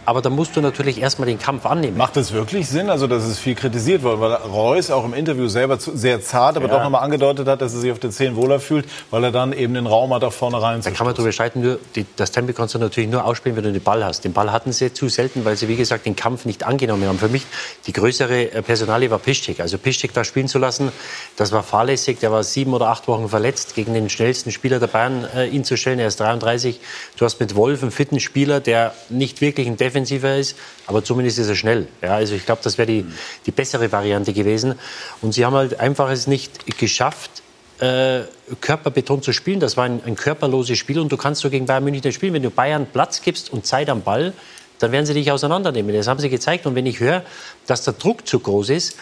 aber 0.10 0.24
da 0.24 0.32
musst 0.32 0.56
du 0.56 0.62
natürlich 0.62 1.00
erstmal 1.00 1.28
den 1.28 1.38
Kampf 1.38 1.68
annehmen. 1.68 1.96
Macht 1.96 2.16
das 2.16 2.34
wirklich 2.34 2.68
Sinn? 2.68 2.90
Also, 2.90 3.06
das 3.06 3.28
ist 3.28 3.38
viel 3.38 3.54
kritisiert 3.54 4.02
worden, 4.02 4.22
weil 4.22 4.34
Reus 4.34 4.90
auch 4.90 5.06
im 5.06 5.14
Interview 5.14 5.48
selber 5.48 5.78
sehr 5.80 6.20
zart, 6.20 6.58
aber 6.58 6.66
ja. 6.66 6.74
doch 6.74 6.84
nochmal 6.84 7.04
angedeutet 7.04 7.48
hat, 7.48 7.62
dass 7.62 7.76
er 7.76 7.80
sich 7.80 7.92
auf 7.92 8.00
den 8.00 8.12
Zehen 8.12 8.36
wohler 8.36 8.60
fühlt, 8.60 8.86
weil 9.12 9.24
er 9.24 9.32
dann 9.32 9.54
eben 9.54 9.76
den 9.76 9.86
Raum 9.86 10.12
hat, 10.12 10.24
da 10.24 10.32
vorne 10.32 10.60
rein 10.60 10.82
Da 10.82 10.90
kann 10.90 11.06
man 11.06 11.14
darüber 11.14 11.32
streiten, 11.32 11.62
nur 11.62 11.78
die, 11.96 12.08
das 12.16 12.32
Tempo 12.32 12.54
kannst 12.54 12.74
du 12.74 12.80
natürlich 12.80 13.08
nur 13.08 13.24
ausspielen, 13.24 13.56
wenn 13.56 13.66
du 13.66 13.72
den 13.72 13.84
Ball 13.84 14.04
hast. 14.04 14.24
Den 14.24 14.34
Ball 14.34 14.52
hatten 14.52 14.72
sie 14.72 14.92
zu 14.92 15.10
selten, 15.10 15.46
weil 15.46 15.56
sie, 15.58 15.68
wie 15.68 15.76
gesagt, 15.76 16.08
den 16.08 16.16
Kampf 16.16 16.46
nicht 16.46 16.64
angenommen 16.64 17.08
haben. 17.08 17.20
Für 17.20 17.30
mich 17.30 17.46
die 17.86 17.94
größere 17.94 18.52
äh, 18.52 18.62
Personalie 18.64 19.12
war 19.12 19.20
Piszczek. 19.20 19.60
Also 19.60 19.78
Piszczek 19.78 20.12
da 20.14 20.24
spielen 20.24 20.48
zu 20.48 20.58
lassen, 20.58 20.92
das 21.38 21.52
war 21.52 21.62
fahrlässig. 21.62 22.18
Der 22.20 22.32
war 22.32 22.44
sieben 22.44 22.74
oder 22.74 22.88
acht 22.88 23.08
Wochen 23.08 23.30
verletzt. 23.30 23.76
Gegen 23.76 23.94
den 23.94 24.10
schnellsten 24.10 24.52
Spieler 24.52 24.80
der 24.80 24.88
Bayern 24.88 25.28
äh, 25.36 25.48
ihn 25.48 25.64
zu 25.64 25.78
stellen, 25.78 26.00
er 26.00 26.08
ist 26.08 26.20
33. 26.20 26.80
Du 27.16 27.26
hast 27.26 27.40
mit 27.40 27.56
Wolf 27.56 27.84
einen 27.84 27.92
fitten 27.92 28.20
Spieler, 28.20 28.60
der 28.60 28.94
nicht 29.10 29.42
wirklich 29.42 29.68
ein 29.68 29.78
Defensiver 30.00 30.38
ist 30.38 30.56
aber 30.88 31.04
zumindest 31.04 31.40
ist 31.40 31.50
er 31.50 31.56
schnell. 31.56 31.88
Ja, 32.02 32.16
also 32.16 32.36
ich 32.36 32.46
glaube, 32.46 32.62
das 32.64 32.78
wäre 32.78 32.88
die, 32.88 33.06
die 33.46 33.52
bessere 33.52 33.92
Variante 33.92 34.34
gewesen. 34.34 34.76
Und 35.22 35.34
sie 35.34 35.46
haben 35.46 35.56
halt 35.56 35.80
einfach 35.80 36.10
es 36.10 36.28
nicht 36.28 36.78
geschafft, 36.78 37.44
äh, 37.80 38.22
körperbetont 38.62 39.24
zu 39.24 39.34
spielen. 39.34 39.60
Das 39.60 39.78
war 39.78 39.86
ein, 39.86 40.02
ein, 40.06 40.16
körperloses 40.16 40.78
Spiel 40.78 41.00
und 41.00 41.12
du 41.12 41.18
kannst 41.18 41.42
so 41.42 41.50
gegen 41.50 41.66
Bayern 41.66 41.84
München 41.84 42.02
nicht 42.04 42.16
spielen. 42.16 42.34
Wenn 42.34 42.44
du 42.44 42.50
Bayern 42.50 42.88
Platz 42.92 43.22
gibst 43.22 43.54
und 43.54 43.66
Zeit 43.66 43.90
am 43.90 44.02
Ball, 44.02 44.34
dann 44.80 44.92
werden 44.92 45.06
sie 45.06 45.14
dich 45.14 45.32
auseinandernehmen. 45.32 45.94
Das 45.96 46.08
haben 46.08 46.20
sie 46.20 46.30
gezeigt. 46.30 46.66
Und 46.66 46.76
wenn 46.76 46.86
ich 46.86 47.00
höre, 47.00 47.24
dass 47.68 47.84
der 47.84 47.94
Druck 47.94 48.28
zu 48.28 48.40
groß 48.40 48.70
ist, 48.70 48.98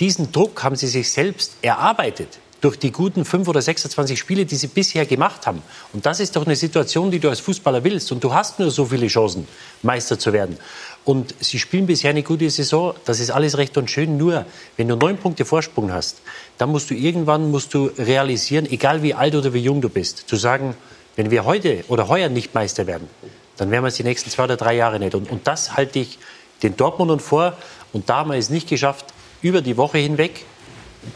diesen 0.00 0.32
Druck 0.32 0.62
haben 0.62 0.76
sie 0.76 0.88
sich 0.88 1.10
selbst 1.10 1.56
erarbeitet 1.62 2.38
durch 2.62 2.78
die 2.78 2.92
guten 2.92 3.24
5 3.24 3.48
oder 3.48 3.60
26 3.60 4.18
Spiele, 4.18 4.46
die 4.46 4.54
sie 4.54 4.68
bisher 4.68 5.04
gemacht 5.04 5.46
haben. 5.46 5.62
Und 5.92 6.06
das 6.06 6.20
ist 6.20 6.36
doch 6.36 6.46
eine 6.46 6.54
Situation, 6.54 7.10
die 7.10 7.18
du 7.18 7.28
als 7.28 7.40
Fußballer 7.40 7.82
willst. 7.82 8.12
Und 8.12 8.22
du 8.22 8.32
hast 8.32 8.60
nur 8.60 8.70
so 8.70 8.86
viele 8.86 9.08
Chancen, 9.08 9.48
Meister 9.82 10.16
zu 10.16 10.32
werden. 10.32 10.56
Und 11.04 11.34
sie 11.40 11.58
spielen 11.58 11.86
bisher 11.86 12.10
eine 12.10 12.22
gute 12.22 12.48
Saison. 12.48 12.94
Das 13.04 13.18
ist 13.18 13.30
alles 13.30 13.58
recht 13.58 13.76
und 13.76 13.90
schön. 13.90 14.16
Nur, 14.16 14.46
wenn 14.76 14.86
du 14.86 14.94
neun 14.94 15.18
Punkte 15.18 15.44
Vorsprung 15.44 15.92
hast, 15.92 16.22
dann 16.56 16.70
musst 16.70 16.88
du 16.88 16.94
irgendwann 16.94 17.50
musst 17.50 17.74
du 17.74 17.90
realisieren, 17.98 18.70
egal 18.70 19.02
wie 19.02 19.12
alt 19.12 19.34
oder 19.34 19.52
wie 19.52 19.60
jung 19.60 19.80
du 19.80 19.88
bist, 19.88 20.28
zu 20.28 20.36
sagen, 20.36 20.76
wenn 21.16 21.32
wir 21.32 21.44
heute 21.44 21.84
oder 21.88 22.06
heuer 22.06 22.28
nicht 22.28 22.54
Meister 22.54 22.86
werden, 22.86 23.08
dann 23.56 23.72
werden 23.72 23.82
wir 23.82 23.88
es 23.88 23.96
die 23.96 24.04
nächsten 24.04 24.30
zwei 24.30 24.44
oder 24.44 24.56
drei 24.56 24.76
Jahre 24.76 25.00
nicht. 25.00 25.16
Und, 25.16 25.28
und 25.28 25.48
das 25.48 25.74
halte 25.74 25.98
ich 25.98 26.20
den 26.62 26.76
Dortmundern 26.76 27.18
vor. 27.18 27.54
Und 27.92 28.08
da 28.08 28.18
haben 28.18 28.30
wir 28.30 28.38
es 28.38 28.50
nicht 28.50 28.68
geschafft, 28.68 29.06
über 29.42 29.62
die 29.62 29.76
Woche 29.76 29.98
hinweg 29.98 30.44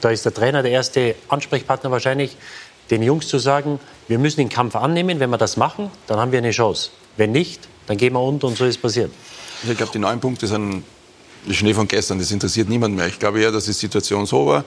da 0.01 0.11
ist 0.11 0.25
der 0.25 0.35
Trainer 0.35 0.63
der 0.63 0.73
erste 0.73 1.15
Ansprechpartner 1.29 1.91
wahrscheinlich, 1.91 2.37
den 2.91 3.03
Jungs 3.03 3.29
zu 3.29 3.39
sagen, 3.39 3.81
wir 4.09 4.19
müssen 4.19 4.39
den 4.39 4.49
Kampf 4.49 4.77
annehmen. 4.77 5.19
Wenn 5.19 5.31
wir 5.31 5.39
das 5.39 5.57
machen, 5.57 5.91
dann 6.07 6.19
haben 6.19 6.33
wir 6.33 6.39
eine 6.39 6.51
Chance. 6.51 6.91
Wenn 7.17 7.33
nicht, 7.33 7.69
dann 7.87 7.97
gehen 7.97 8.13
wir 8.13 8.21
unter 8.21 8.47
und 8.47 8.57
so 8.57 8.65
ist 8.65 8.81
passiert. 8.81 9.11
Ich 9.69 9.77
glaube, 9.77 9.93
die 9.93 9.99
neun 9.99 10.21
Punkte 10.21 10.47
sind 10.47 10.85
Schnee 11.51 11.75
von 11.75 11.89
gestern. 11.89 12.19
Das 12.19 12.31
interessiert 12.31 12.69
niemand 12.69 12.95
mehr. 12.95 13.07
Ich 13.07 13.19
glaube 13.19 13.41
eher, 13.41 13.51
dass 13.51 13.65
die 13.65 13.73
Situation 13.73 14.27
so 14.27 14.47
war. 14.47 14.65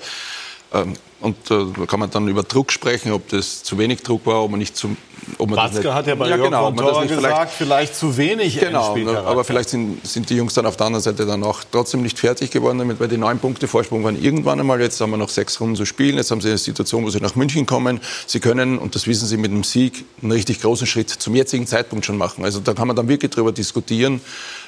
Ähm, 0.73 0.93
und 1.21 1.51
äh, 1.51 1.65
da 1.77 1.85
kann 1.85 1.99
man 1.99 2.09
dann 2.09 2.27
über 2.27 2.43
Druck 2.43 2.71
sprechen, 2.71 3.11
ob 3.11 3.27
das 3.29 3.63
zu 3.63 3.77
wenig 3.77 4.03
Druck 4.03 4.25
war, 4.25 4.43
ob 4.43 4.51
man 4.51 4.59
nicht 4.59 4.77
zu. 4.77 4.95
Ob 5.37 5.49
man 5.49 5.57
Watzke 5.57 5.79
nicht, 5.79 5.93
hat 5.93 6.07
ja 6.07 6.15
bei 6.15 6.29
ja, 6.29 6.37
genau, 6.37 6.71
gesagt, 6.71 7.09
vielleicht, 7.09 7.51
vielleicht, 7.51 7.95
zu 7.95 8.17
wenig 8.17 8.59
Genau, 8.59 8.95
aber 9.25 9.43
vielleicht 9.43 9.69
sind, 9.69 10.05
sind 10.07 10.29
die 10.29 10.35
Jungs 10.35 10.53
dann 10.53 10.65
auf 10.65 10.77
der 10.77 10.87
anderen 10.87 11.03
Seite 11.03 11.25
dann 11.25 11.43
auch 11.43 11.61
trotzdem 11.69 12.01
nicht 12.01 12.17
fertig 12.17 12.51
geworden 12.51 12.79
damit, 12.79 12.99
weil 12.99 13.09
die 13.09 13.17
neun 13.17 13.37
Punkte 13.37 13.67
Vorsprung 13.67 14.03
waren 14.03 14.21
irgendwann 14.21 14.59
einmal. 14.59 14.79
Jetzt 14.79 15.01
haben 15.01 15.11
wir 15.11 15.17
noch 15.17 15.29
sechs 15.29 15.59
Runden 15.59 15.75
zu 15.75 15.85
spielen. 15.85 16.15
Jetzt 16.15 16.31
haben 16.31 16.41
sie 16.41 16.47
eine 16.47 16.57
Situation, 16.57 17.03
wo 17.03 17.09
sie 17.09 17.19
nach 17.19 17.35
München 17.35 17.65
kommen. 17.65 17.99
Sie 18.25 18.39
können, 18.39 18.79
und 18.79 18.95
das 18.95 19.07
wissen 19.07 19.27
sie 19.27 19.37
mit 19.37 19.51
dem 19.51 19.63
Sieg, 19.63 20.05
einen 20.21 20.31
richtig 20.31 20.61
großen 20.61 20.87
Schritt 20.87 21.09
zum 21.09 21.35
jetzigen 21.35 21.67
Zeitpunkt 21.67 22.05
schon 22.05 22.17
machen. 22.17 22.45
Also 22.45 22.59
da 22.61 22.73
kann 22.73 22.87
man 22.87 22.95
dann 22.95 23.09
wirklich 23.09 23.31
drüber 23.31 23.51
diskutieren, 23.51 24.21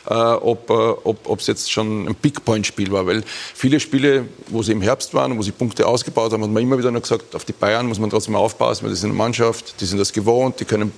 äh, 0.07 0.13
ob 0.13 0.69
äh, 0.69 0.73
ob 0.73 1.39
es 1.39 1.47
jetzt 1.47 1.71
schon 1.71 2.07
ein 2.07 2.15
Big 2.15 2.43
Point 2.43 2.65
Spiel 2.67 2.91
war, 2.91 3.05
weil 3.07 3.23
viele 3.53 3.79
Spiele, 3.79 4.25
wo 4.47 4.63
sie 4.63 4.71
im 4.71 4.81
Herbst 4.81 5.13
waren, 5.13 5.37
wo 5.37 5.41
sie 5.41 5.51
Punkte 5.51 5.87
ausgebaut 5.87 6.33
haben, 6.33 6.43
hat 6.43 6.49
man 6.49 6.63
immer 6.63 6.77
wieder 6.77 6.91
noch 6.91 7.01
gesagt, 7.01 7.35
auf 7.35 7.45
die 7.45 7.53
Bayern 7.53 7.87
muss 7.87 7.99
man 7.99 8.09
trotzdem 8.09 8.35
aufpassen, 8.35 8.83
weil 8.83 8.89
das 8.89 8.99
ist 8.99 9.05
eine 9.05 9.13
Mannschaft, 9.13 9.79
die 9.81 9.85
sind 9.85 9.97
das 9.97 10.13
gewohnt, 10.13 10.59
die 10.59 10.65
können 10.65 10.91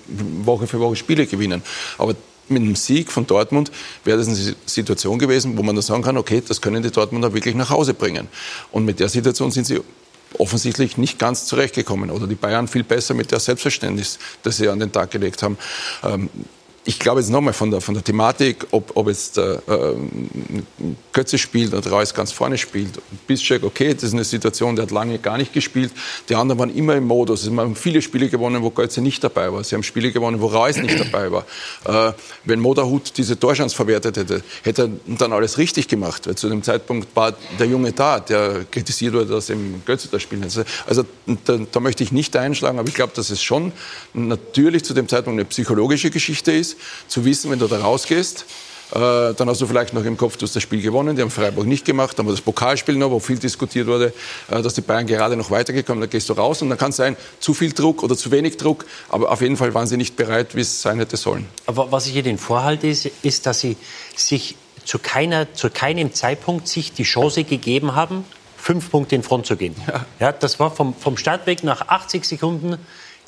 Woche 0.43 0.67
für 0.67 0.79
Woche 0.79 0.95
Spiele 0.95 1.25
gewinnen. 1.25 1.61
Aber 1.97 2.15
mit 2.49 2.61
einem 2.61 2.75
Sieg 2.75 3.11
von 3.11 3.25
Dortmund 3.25 3.71
wäre 4.03 4.17
das 4.17 4.27
eine 4.27 4.55
Situation 4.65 5.17
gewesen, 5.19 5.57
wo 5.57 5.63
man 5.63 5.75
dann 5.75 5.83
sagen 5.83 6.03
kann, 6.03 6.17
okay, 6.17 6.41
das 6.45 6.61
können 6.61 6.83
die 6.83 6.91
Dortmunder 6.91 7.33
wirklich 7.33 7.55
nach 7.55 7.69
Hause 7.69 7.93
bringen. 7.93 8.27
Und 8.71 8.85
mit 8.85 8.99
der 8.99 9.09
Situation 9.09 9.51
sind 9.51 9.65
sie 9.65 9.79
offensichtlich 10.37 10.97
nicht 10.97 11.19
ganz 11.19 11.45
zurechtgekommen. 11.45 12.09
Oder 12.09 12.27
die 12.27 12.35
Bayern 12.35 12.67
viel 12.67 12.83
besser 12.83 13.13
mit 13.13 13.31
der 13.31 13.39
Selbstverständnis, 13.39 14.19
das 14.43 14.57
sie 14.57 14.67
an 14.67 14.79
den 14.79 14.91
Tag 14.91 15.11
gelegt 15.11 15.43
haben. 15.43 15.57
Ähm, 16.03 16.29
ich 16.85 16.99
glaube 16.99 17.21
jetzt 17.21 17.29
nochmal 17.29 17.53
von 17.53 17.71
der, 17.71 17.79
von 17.79 17.93
der 17.93 18.03
Thematik, 18.03 18.67
ob, 18.71 18.91
ob 18.95 19.07
jetzt 19.07 19.37
äh, 19.37 19.57
Götze 21.13 21.37
spielt 21.37 21.73
oder 21.73 21.89
Reus 21.89 22.13
ganz 22.13 22.31
vorne 22.31 22.57
spielt. 22.57 22.89
Bischek, 23.25 23.63
okay, 23.63 23.93
das 23.93 24.03
ist 24.03 24.13
eine 24.13 24.25
Situation, 24.25 24.75
der 24.75 24.83
hat 24.83 24.91
lange 24.91 25.17
gar 25.19 25.37
nicht 25.37 25.53
gespielt. 25.53 25.91
Die 26.27 26.35
anderen 26.35 26.59
waren 26.59 26.75
immer 26.75 26.95
im 26.95 27.05
Modus. 27.05 27.43
Sie 27.43 27.55
haben 27.55 27.75
viele 27.75 28.01
Spiele 28.01 28.27
gewonnen, 28.27 28.61
wo 28.63 28.69
Götze 28.69 29.01
nicht 29.01 29.23
dabei 29.23 29.51
war. 29.53 29.63
Sie 29.63 29.75
haben 29.75 29.83
Spiele 29.83 30.11
gewonnen, 30.11 30.41
wo 30.41 30.47
Reus 30.47 30.77
nicht 30.77 30.99
dabei 30.99 31.31
war. 31.31 31.45
Äh, 31.85 32.13
wenn 32.43 32.59
Moderhut 32.59 33.17
diese 33.17 33.39
Torchance 33.39 33.75
verwertet 33.75 34.17
hätte, 34.17 34.43
hätte 34.63 34.83
er 34.83 34.89
dann 35.17 35.31
alles 35.31 35.57
richtig 35.57 35.87
gemacht. 35.87 36.27
Weil 36.27 36.35
zu 36.35 36.49
dem 36.49 36.63
Zeitpunkt 36.63 37.15
war 37.15 37.33
der 37.59 37.67
Junge 37.67 37.93
da, 37.93 38.19
der 38.19 38.65
kritisiert 38.69 39.13
wurde, 39.13 39.27
dass 39.27 39.49
eben 39.49 39.81
Götze 39.85 40.09
das 40.11 40.21
spielen 40.21 40.43
hätte. 40.43 40.65
Also 40.85 41.05
da, 41.45 41.59
da 41.71 41.79
möchte 41.79 42.03
ich 42.03 42.11
nicht 42.11 42.35
einschlagen, 42.35 42.77
aber 42.77 42.89
ich 42.89 42.95
glaube, 42.95 43.13
dass 43.15 43.29
es 43.29 43.41
schon 43.41 43.71
natürlich 44.13 44.83
zu 44.83 44.93
dem 44.93 45.07
Zeitpunkt 45.07 45.39
eine 45.39 45.45
psychologische 45.45 46.11
Geschichte 46.11 46.51
ist 46.51 46.72
zu 47.07 47.25
wissen, 47.25 47.51
wenn 47.51 47.59
du 47.59 47.67
da 47.67 47.79
rausgehst, 47.79 48.45
äh, 48.93 49.33
dann 49.33 49.49
hast 49.49 49.59
du 49.59 49.65
vielleicht 49.65 49.93
noch 49.93 50.05
im 50.05 50.17
Kopf, 50.17 50.37
du 50.37 50.45
hast 50.45 50.55
das 50.55 50.61
Spiel 50.61 50.81
gewonnen. 50.81 51.15
Die 51.15 51.21
haben 51.21 51.31
Freiburg 51.31 51.65
nicht 51.65 51.83
gemacht, 51.83 52.19
dann 52.19 52.27
war 52.27 52.33
das 52.33 52.41
Pokalspiel 52.41 52.95
noch, 52.95 53.09
wo 53.09 53.19
viel 53.19 53.39
diskutiert 53.39 53.87
wurde, 53.87 54.13
äh, 54.51 54.61
dass 54.61 54.75
die 54.75 54.81
Bayern 54.81 55.07
gerade 55.07 55.35
noch 55.35 55.49
weitergekommen 55.49 56.01
Dann 56.01 56.09
gehst 56.09 56.29
du 56.29 56.33
raus 56.33 56.61
und 56.61 56.69
dann 56.69 56.77
kann 56.77 56.91
es 56.91 56.97
sein, 56.97 57.17
zu 57.39 57.55
viel 57.55 57.73
Druck 57.73 58.03
oder 58.03 58.15
zu 58.15 58.29
wenig 58.29 58.57
Druck. 58.57 58.85
Aber 59.09 59.31
auf 59.31 59.41
jeden 59.41 59.57
Fall 59.57 59.73
waren 59.73 59.87
sie 59.87 59.97
nicht 59.97 60.15
bereit, 60.15 60.55
wie 60.55 60.61
es 60.61 60.81
sein 60.81 60.99
hätte 60.99 61.17
sollen. 61.17 61.47
Aber 61.65 61.91
was 61.91 62.05
ich 62.05 62.15
Ihnen 62.15 62.37
vorhalte, 62.37 62.87
ist, 62.87 63.09
ist, 63.23 63.47
dass 63.47 63.61
Sie 63.61 63.77
sich 64.15 64.55
zu, 64.85 64.99
keiner, 64.99 65.51
zu 65.53 65.71
keinem 65.71 66.13
Zeitpunkt 66.13 66.67
sich 66.67 66.93
die 66.93 67.03
Chance 67.03 67.45
gegeben 67.45 67.95
haben, 67.95 68.25
fünf 68.57 68.91
Punkte 68.91 69.15
in 69.15 69.23
Front 69.23 69.47
zu 69.47 69.55
gehen. 69.55 69.75
Ja. 70.19 70.31
das 70.31 70.59
war 70.59 70.69
vom, 70.69 70.93
vom 70.93 71.17
Start 71.17 71.47
weg 71.47 71.63
nach 71.63 71.87
80 71.87 72.25
Sekunden 72.25 72.77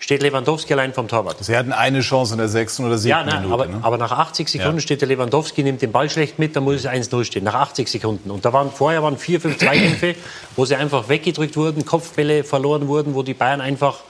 steht 0.05 0.21
Lewandowski 0.21 0.71
allein 0.73 0.93
vom 0.93 1.07
Torwart. 1.07 1.43
Sie 1.43 1.57
hatten 1.57 1.71
eine 1.73 2.01
Chance 2.01 2.35
in 2.35 2.37
der 2.37 2.47
sechsten 2.47 2.85
oder 2.85 2.95
siebten 2.99 3.09
ja, 3.17 3.23
nein, 3.25 3.41
Minute. 3.41 3.53
Aber, 3.53 3.65
ne? 3.65 3.79
aber 3.81 3.97
nach 3.97 4.11
80 4.11 4.47
Sekunden 4.47 4.75
Ja. 4.77 4.81
steht 4.81 5.01
der 5.01 5.07
Lewandowski, 5.07 5.63
nimmt 5.63 5.81
den 5.81 5.91
Ball 5.91 6.11
schlecht 6.11 6.37
mit, 6.37 6.55
dann 6.55 6.63
muss 6.63 6.75
es 6.75 6.85
1-0 6.85 7.23
stehen. 7.25 7.43
Nach 7.43 7.55
80 7.55 7.87
Sekunden. 7.89 8.29
Und 8.29 8.45
da 8.45 8.53
waren 8.53 8.71
vorher 8.71 9.01
waren 9.01 9.17
vier, 9.17 9.41
fünf 9.41 9.57
Zweikämpfe, 9.57 10.13
wo 10.55 10.63
sie 10.65 10.75
einfach 10.75 11.09
weggedrückt 11.09 11.57
wurden, 11.57 11.85
Kopfbälle 11.85 12.43
verloren 12.43 12.87
wurden, 12.87 13.15
wo 13.15 13.23
die 13.23 13.33
Bayern 13.33 13.61
einfach 13.61 14.01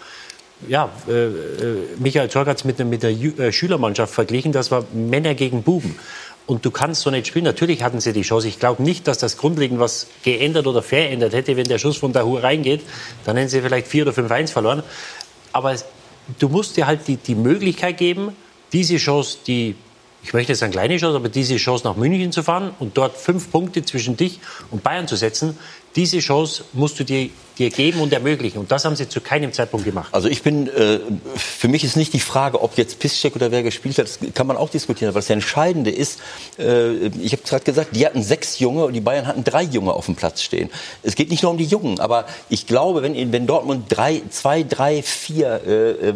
ja, 0.67 0.89
äh, 1.07 1.11
äh, 1.11 1.31
Michael 1.97 2.29
Zorc 2.29 2.47
hat 2.47 2.57
es 2.57 2.65
mit, 2.65 2.77
der- 2.77 2.85
mit 2.85 3.01
der 3.01 3.11
Ju- 3.13 3.39
äh, 3.39 3.51
Schülermannschaft 3.53 4.13
verglichen, 4.13 4.51
das 4.51 4.71
war 4.71 4.83
Männer 4.93 5.33
gegen 5.33 5.63
Buben. 5.63 5.97
Und 6.45 6.63
du 6.65 6.71
kannst 6.71 7.01
so 7.01 7.09
nicht 7.09 7.25
spielen. 7.27 7.43
Natürlich 7.45 7.81
hatten 7.83 7.99
sie 8.01 8.13
die 8.13 8.21
Chance. 8.21 8.47
Ich 8.47 8.59
glaube 8.59 8.83
nicht, 8.83 9.07
dass 9.07 9.17
das 9.17 9.35
grundlegend 9.37 9.79
was 9.79 10.07
geändert 10.23 10.67
oder 10.67 10.81
verändert 10.83 11.33
hätte, 11.33 11.57
wenn 11.57 11.67
der 11.67 11.79
Schuss 11.79 11.97
von 11.97 12.13
Dahur 12.13 12.43
reingeht. 12.43 12.81
Dann 13.25 13.35
hätten 13.35 13.49
sie 13.49 13.61
vielleicht 13.61 13.87
4 13.87 14.03
oder 14.03 14.11
5-1 14.13 14.51
verloren. 14.51 14.83
Aber 15.56 15.74
du 16.38 16.49
musst 16.49 16.76
dir 16.76 16.86
halt 16.86 17.08
die, 17.08 17.16
die 17.16 17.34
Möglichkeit 17.34 17.97
geben, 17.97 18.36
diese 18.74 18.97
Chance, 18.97 19.38
die, 19.47 19.76
ich 20.22 20.34
möchte 20.34 20.51
jetzt 20.51 20.62
eine 20.64 20.74
kleine 20.74 20.97
Chance, 20.97 21.16
aber 21.16 21.30
diese 21.30 21.56
Chance 21.56 21.88
nach 21.88 21.95
München 21.95 22.34
zu 22.34 22.43
fahren 22.43 22.72
und 22.78 22.97
dort 22.97 23.16
fünf 23.16 23.49
Punkte 23.49 23.82
zwischen 23.86 24.18
dich 24.18 24.41
und 24.70 24.84
Bayern 24.84 25.08
zu 25.08 25.16
setzen, 25.16 25.58
diese 25.95 26.20
Chance 26.20 26.66
musst 26.74 26.99
du 26.99 27.06
dir, 27.06 27.30
dir 27.58 27.70
geben 27.70 28.01
und 28.01 28.12
ermöglichen. 28.14 28.60
Und 28.60 28.72
das 28.72 28.86
haben 28.86 28.95
sie 28.95 29.08
zu 29.08 29.22
keinem 29.22 29.53
Zeitpunkt 29.53 29.86
gemacht. 29.86 30.10
Also 30.12 30.28
ich 30.28 30.41
bin, 30.41 30.68
äh, 30.68 30.99
für 31.36 31.68
mich 31.68 31.84
ist 31.84 31.95
nicht 31.95 32.14
die 32.14 32.20
Frage, 32.20 32.62
ob 32.62 32.78
jetzt 32.78 32.99
Piszczek 32.99 33.36
oder 33.36 33.51
wer 33.51 33.64
gespielt 33.64 33.97
hat, 33.97 34.08
das 34.08 34.20
kann 34.34 34.47
man 34.47 34.58
auch 34.58 34.70
diskutieren. 34.70 35.10
Aber 35.10 35.20
das 35.20 35.30
Entscheidende 35.30 35.91
ist, 35.91 36.20
äh, 36.60 37.08
ich 37.22 37.32
habe 37.32 37.43
gerade 37.43 37.64
gesagt, 37.64 37.95
die 37.95 38.06
hatten 38.06 38.24
sechs 38.24 38.60
Junge 38.60 38.86
und 38.86 38.93
die 38.93 39.01
Bayern 39.01 39.28
hatten 39.28 39.43
drei 39.43 39.64
Junge 39.64 39.93
auf 39.93 40.06
dem 40.06 40.16
Platz 40.16 40.41
stehen. 40.41 40.70
Es 41.03 41.16
geht 41.16 41.30
nicht 41.30 41.43
nur 41.43 41.51
um 41.51 41.58
die 41.58 41.66
Jungen, 41.66 41.99
aber 41.99 42.26
ich 42.49 42.68
glaube, 42.68 43.01
wenn, 43.01 43.32
wenn 43.32 43.47
Dortmund 43.47 43.86
drei, 43.89 44.22
zwei, 44.30 44.64
drei, 44.64 45.01
vier 45.01 45.62
äh, 45.66 46.10
äh, 46.10 46.14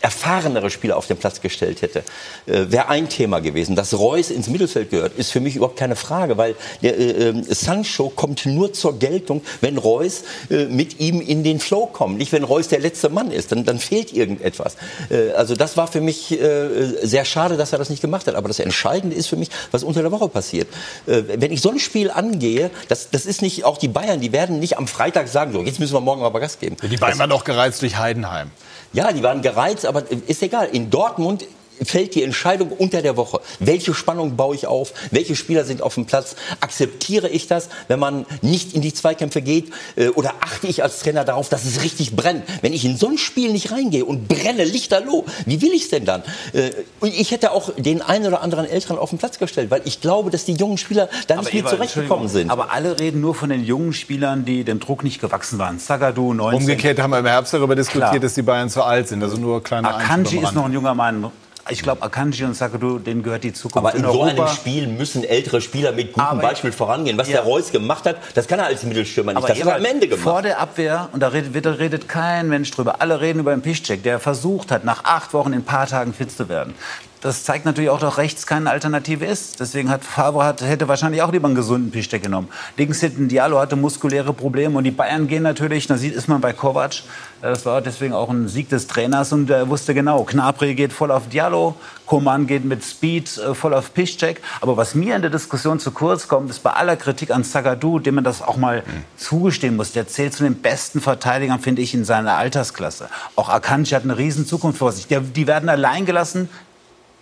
erfahrenere 0.00 0.70
Spieler 0.70 0.96
auf 0.96 1.06
den 1.06 1.16
Platz 1.16 1.40
gestellt 1.40 1.82
hätte, 1.82 2.00
äh, 2.46 2.66
wäre 2.70 2.88
ein 2.88 3.08
Thema 3.08 3.40
gewesen. 3.40 3.76
Dass 3.76 3.98
Reus 3.98 4.30
ins 4.30 4.48
Mittelfeld 4.48 4.90
gehört, 4.90 5.18
ist 5.18 5.32
für 5.32 5.40
mich 5.40 5.56
überhaupt 5.56 5.78
keine 5.78 5.96
Frage, 5.96 6.36
weil 6.36 6.54
der 6.82 6.98
äh, 6.98 7.42
Sancho 7.48 8.08
kommt 8.08 8.46
nur 8.46 8.72
zur 8.72 8.98
Geltung, 8.98 9.42
wenn 9.60 9.76
Reus 9.76 10.22
äh, 10.50 10.66
mit 10.78 11.00
ihm 11.00 11.20
in 11.20 11.42
den 11.42 11.58
Flow 11.58 11.86
kommt. 11.86 12.18
Nicht, 12.18 12.30
wenn 12.30 12.44
Reus 12.44 12.68
der 12.68 12.78
letzte 12.78 13.08
Mann 13.08 13.32
ist, 13.32 13.50
dann, 13.50 13.64
dann 13.64 13.80
fehlt 13.80 14.12
irgendetwas. 14.12 14.76
Äh, 15.10 15.32
also 15.32 15.56
das 15.56 15.76
war 15.76 15.88
für 15.88 16.00
mich 16.00 16.30
äh, 16.30 17.04
sehr 17.04 17.24
schade, 17.24 17.56
dass 17.56 17.72
er 17.72 17.78
das 17.80 17.90
nicht 17.90 18.00
gemacht 18.00 18.28
hat. 18.28 18.36
Aber 18.36 18.46
das 18.46 18.60
Entscheidende 18.60 19.16
ist 19.16 19.26
für 19.26 19.34
mich, 19.34 19.50
was 19.72 19.82
unter 19.82 20.02
der 20.02 20.12
Woche 20.12 20.28
passiert. 20.28 20.68
Äh, 21.08 21.24
wenn 21.26 21.50
ich 21.50 21.62
so 21.62 21.70
ein 21.70 21.80
Spiel 21.80 22.12
angehe, 22.12 22.70
das, 22.86 23.10
das 23.10 23.26
ist 23.26 23.42
nicht, 23.42 23.64
auch 23.64 23.76
die 23.76 23.88
Bayern, 23.88 24.20
die 24.20 24.30
werden 24.30 24.60
nicht 24.60 24.78
am 24.78 24.86
Freitag 24.86 25.26
sagen, 25.26 25.52
so, 25.52 25.62
jetzt 25.62 25.80
müssen 25.80 25.94
wir 25.94 26.00
morgen 26.00 26.22
aber 26.22 26.38
Gas 26.38 26.60
geben. 26.60 26.76
Die 26.80 26.96
Bayern 26.96 27.18
waren 27.18 27.30
doch 27.30 27.42
gereizt 27.42 27.82
durch 27.82 27.98
Heidenheim. 27.98 28.52
Ja, 28.92 29.12
die 29.12 29.24
waren 29.24 29.42
gereizt, 29.42 29.84
aber 29.84 30.04
ist 30.28 30.42
egal. 30.44 30.68
In 30.72 30.90
Dortmund 30.90 31.44
fällt 31.82 32.14
die 32.14 32.22
Entscheidung 32.22 32.70
unter 32.70 33.02
der 33.02 33.16
Woche. 33.16 33.40
Welche 33.58 33.94
Spannung 33.94 34.36
baue 34.36 34.54
ich 34.54 34.66
auf? 34.66 34.92
Welche 35.10 35.36
Spieler 35.36 35.64
sind 35.64 35.82
auf 35.82 35.94
dem 35.94 36.06
Platz? 36.06 36.36
Akzeptiere 36.60 37.28
ich 37.28 37.46
das, 37.46 37.68
wenn 37.88 37.98
man 37.98 38.26
nicht 38.42 38.74
in 38.74 38.82
die 38.82 38.92
Zweikämpfe 38.92 39.42
geht? 39.42 39.70
Äh, 39.96 40.08
Oder 40.08 40.34
achte 40.40 40.66
ich 40.66 40.82
als 40.82 41.00
Trainer 41.00 41.24
darauf, 41.24 41.48
dass 41.48 41.64
es 41.64 41.82
richtig 41.82 42.14
brennt? 42.16 42.44
Wenn 42.62 42.72
ich 42.72 42.84
in 42.84 42.96
so 42.96 43.08
ein 43.08 43.18
Spiel 43.18 43.52
nicht 43.52 43.72
reingehe 43.72 44.04
und 44.04 44.28
brenne 44.28 44.64
lichterloh, 44.64 45.24
wie 45.46 45.60
will 45.62 45.72
ich 45.72 45.82
es 45.84 45.88
denn 45.90 46.04
dann? 46.04 46.22
Äh, 46.52 46.70
Und 47.00 47.12
ich 47.14 47.30
hätte 47.30 47.52
auch 47.52 47.72
den 47.76 48.02
einen 48.02 48.26
oder 48.26 48.42
anderen 48.42 48.66
Älteren 48.66 48.98
auf 48.98 49.10
den 49.10 49.18
Platz 49.18 49.38
gestellt, 49.38 49.70
weil 49.70 49.82
ich 49.84 50.00
glaube, 50.00 50.30
dass 50.30 50.44
die 50.44 50.54
jungen 50.54 50.78
Spieler 50.78 51.08
da 51.26 51.36
nicht 51.36 51.54
mit 51.54 51.68
zurechtgekommen 51.68 52.28
sind. 52.28 52.50
Aber 52.50 52.72
alle 52.72 52.98
reden 52.98 53.20
nur 53.20 53.34
von 53.34 53.50
den 53.50 53.64
jungen 53.64 53.92
Spielern, 53.92 54.44
die 54.44 54.64
dem 54.64 54.80
Druck 54.80 55.04
nicht 55.04 55.20
gewachsen 55.20 55.58
waren. 55.58 55.78
Zagadou, 55.78 56.34
19. 56.34 56.60
Umgekehrt 56.60 56.98
haben 56.98 57.10
wir 57.10 57.18
im 57.18 57.26
Herbst 57.26 57.54
darüber 57.54 57.74
diskutiert, 57.76 58.10
Klar. 58.10 58.20
dass 58.20 58.34
die 58.34 58.42
Bayern 58.42 58.68
zu 58.70 58.82
alt 58.82 59.08
sind. 59.08 59.22
Also 59.22 59.36
nur 59.36 59.62
kleine 59.62 59.88
Akanji 59.94 60.38
ist 60.38 60.54
noch 60.54 60.64
ein 60.64 60.72
junger 60.72 60.94
Mann. 60.94 61.30
Ich 61.70 61.82
glaube, 61.82 62.02
Akanji 62.02 62.44
und 62.44 62.54
Zagadou, 62.54 62.98
denen 62.98 63.22
gehört 63.22 63.44
die 63.44 63.52
Zukunft 63.52 63.76
Aber 63.76 63.94
in 63.94 64.02
so 64.02 64.08
Europa. 64.08 64.44
einem 64.44 64.48
Spiel 64.48 64.86
müssen 64.86 65.22
ältere 65.24 65.60
Spieler 65.60 65.92
mit 65.92 66.12
gutem 66.14 66.22
Aber- 66.28 66.40
Beispiel 66.42 66.72
vorangehen. 66.72 67.18
Was 67.18 67.28
Ja. 67.28 67.36
der 67.36 67.44
Reus 67.44 67.70
gemacht 67.72 68.04
hat, 68.06 68.16
das 68.34 68.46
kann 68.48 68.58
er 68.58 68.66
als 68.66 68.82
Mittelstürmer 68.84 69.32
nicht. 69.32 69.38
Aber 69.38 69.48
das 69.48 69.58
hat 69.60 69.66
er 69.66 69.76
am 69.76 69.84
Ende 69.84 70.08
gemacht. 70.08 70.22
Vor 70.24 70.42
der 70.42 70.58
Abwehr, 70.60 71.08
und 71.12 71.20
da 71.20 71.28
redet, 71.28 71.64
da 71.66 71.72
redet 71.72 72.08
kein 72.08 72.48
Mensch 72.48 72.70
drüber, 72.70 73.00
alle 73.00 73.20
reden 73.20 73.40
über 73.40 73.50
den 73.52 73.62
Piszczek, 73.62 74.02
der 74.02 74.18
versucht 74.18 74.70
hat, 74.70 74.84
nach 74.84 75.04
acht 75.04 75.32
Wochen 75.34 75.52
in 75.52 75.60
ein 75.60 75.64
paar 75.64 75.86
Tagen 75.86 76.14
fit 76.14 76.30
zu 76.32 76.48
werden. 76.48 76.74
Das 77.20 77.42
zeigt 77.42 77.64
natürlich 77.64 77.90
auch, 77.90 77.98
dass 77.98 78.16
rechts 78.16 78.46
keine 78.46 78.70
Alternative 78.70 79.24
ist. 79.24 79.58
Deswegen 79.58 79.90
hat 79.90 80.04
Favre 80.04 80.44
hat, 80.44 80.60
hätte 80.60 80.86
wahrscheinlich 80.86 81.22
auch 81.22 81.32
lieber 81.32 81.46
einen 81.46 81.56
gesunden 81.56 81.90
Piszczek 81.90 82.22
genommen. 82.22 82.48
Links 82.76 83.00
hinten 83.00 83.26
Diallo 83.26 83.58
hatte 83.58 83.74
muskuläre 83.74 84.32
Probleme 84.32 84.78
und 84.78 84.84
die 84.84 84.92
Bayern 84.92 85.26
gehen 85.26 85.42
natürlich, 85.42 85.88
da 85.88 85.96
sieht 85.96 86.14
ist 86.14 86.28
man 86.28 86.40
bei 86.40 86.52
Kovac, 86.52 87.02
äh, 87.42 87.50
das 87.50 87.66
war 87.66 87.80
deswegen 87.80 88.14
auch 88.14 88.30
ein 88.30 88.46
Sieg 88.46 88.68
des 88.68 88.86
Trainers 88.86 89.32
und 89.32 89.50
er 89.50 89.68
wusste 89.68 89.94
genau, 89.94 90.22
Knapri 90.22 90.74
geht 90.74 90.92
voll 90.92 91.10
auf 91.10 91.28
Diallo, 91.28 91.74
Koman 92.06 92.46
geht 92.46 92.64
mit 92.64 92.84
Speed 92.84 93.36
äh, 93.36 93.54
voll 93.54 93.74
auf 93.74 93.92
Piszczek. 93.92 94.40
Aber 94.60 94.76
was 94.76 94.94
mir 94.94 95.16
in 95.16 95.22
der 95.22 95.30
Diskussion 95.30 95.80
zu 95.80 95.90
kurz 95.90 96.28
kommt, 96.28 96.50
ist 96.50 96.62
bei 96.62 96.70
aller 96.70 96.96
Kritik 96.96 97.32
an 97.32 97.42
Zagadou, 97.42 97.98
dem 97.98 98.14
man 98.14 98.24
das 98.24 98.42
auch 98.42 98.56
mal 98.56 98.84
zugestehen 99.16 99.76
muss. 99.76 99.92
Der 99.92 100.06
zählt 100.06 100.34
zu 100.34 100.44
den 100.44 100.54
besten 100.54 101.00
Verteidigern, 101.00 101.58
finde 101.58 101.82
ich, 101.82 101.94
in 101.94 102.04
seiner 102.04 102.36
Altersklasse. 102.36 103.08
Auch 103.36 103.48
Akanji 103.48 103.90
hat 103.90 104.04
eine 104.04 104.16
riesen 104.16 104.46
Zukunft 104.46 104.78
vor 104.78 104.92
sich. 104.92 105.06
Die 105.08 105.46
werden 105.46 105.68
allein 105.68 106.06
gelassen. 106.06 106.48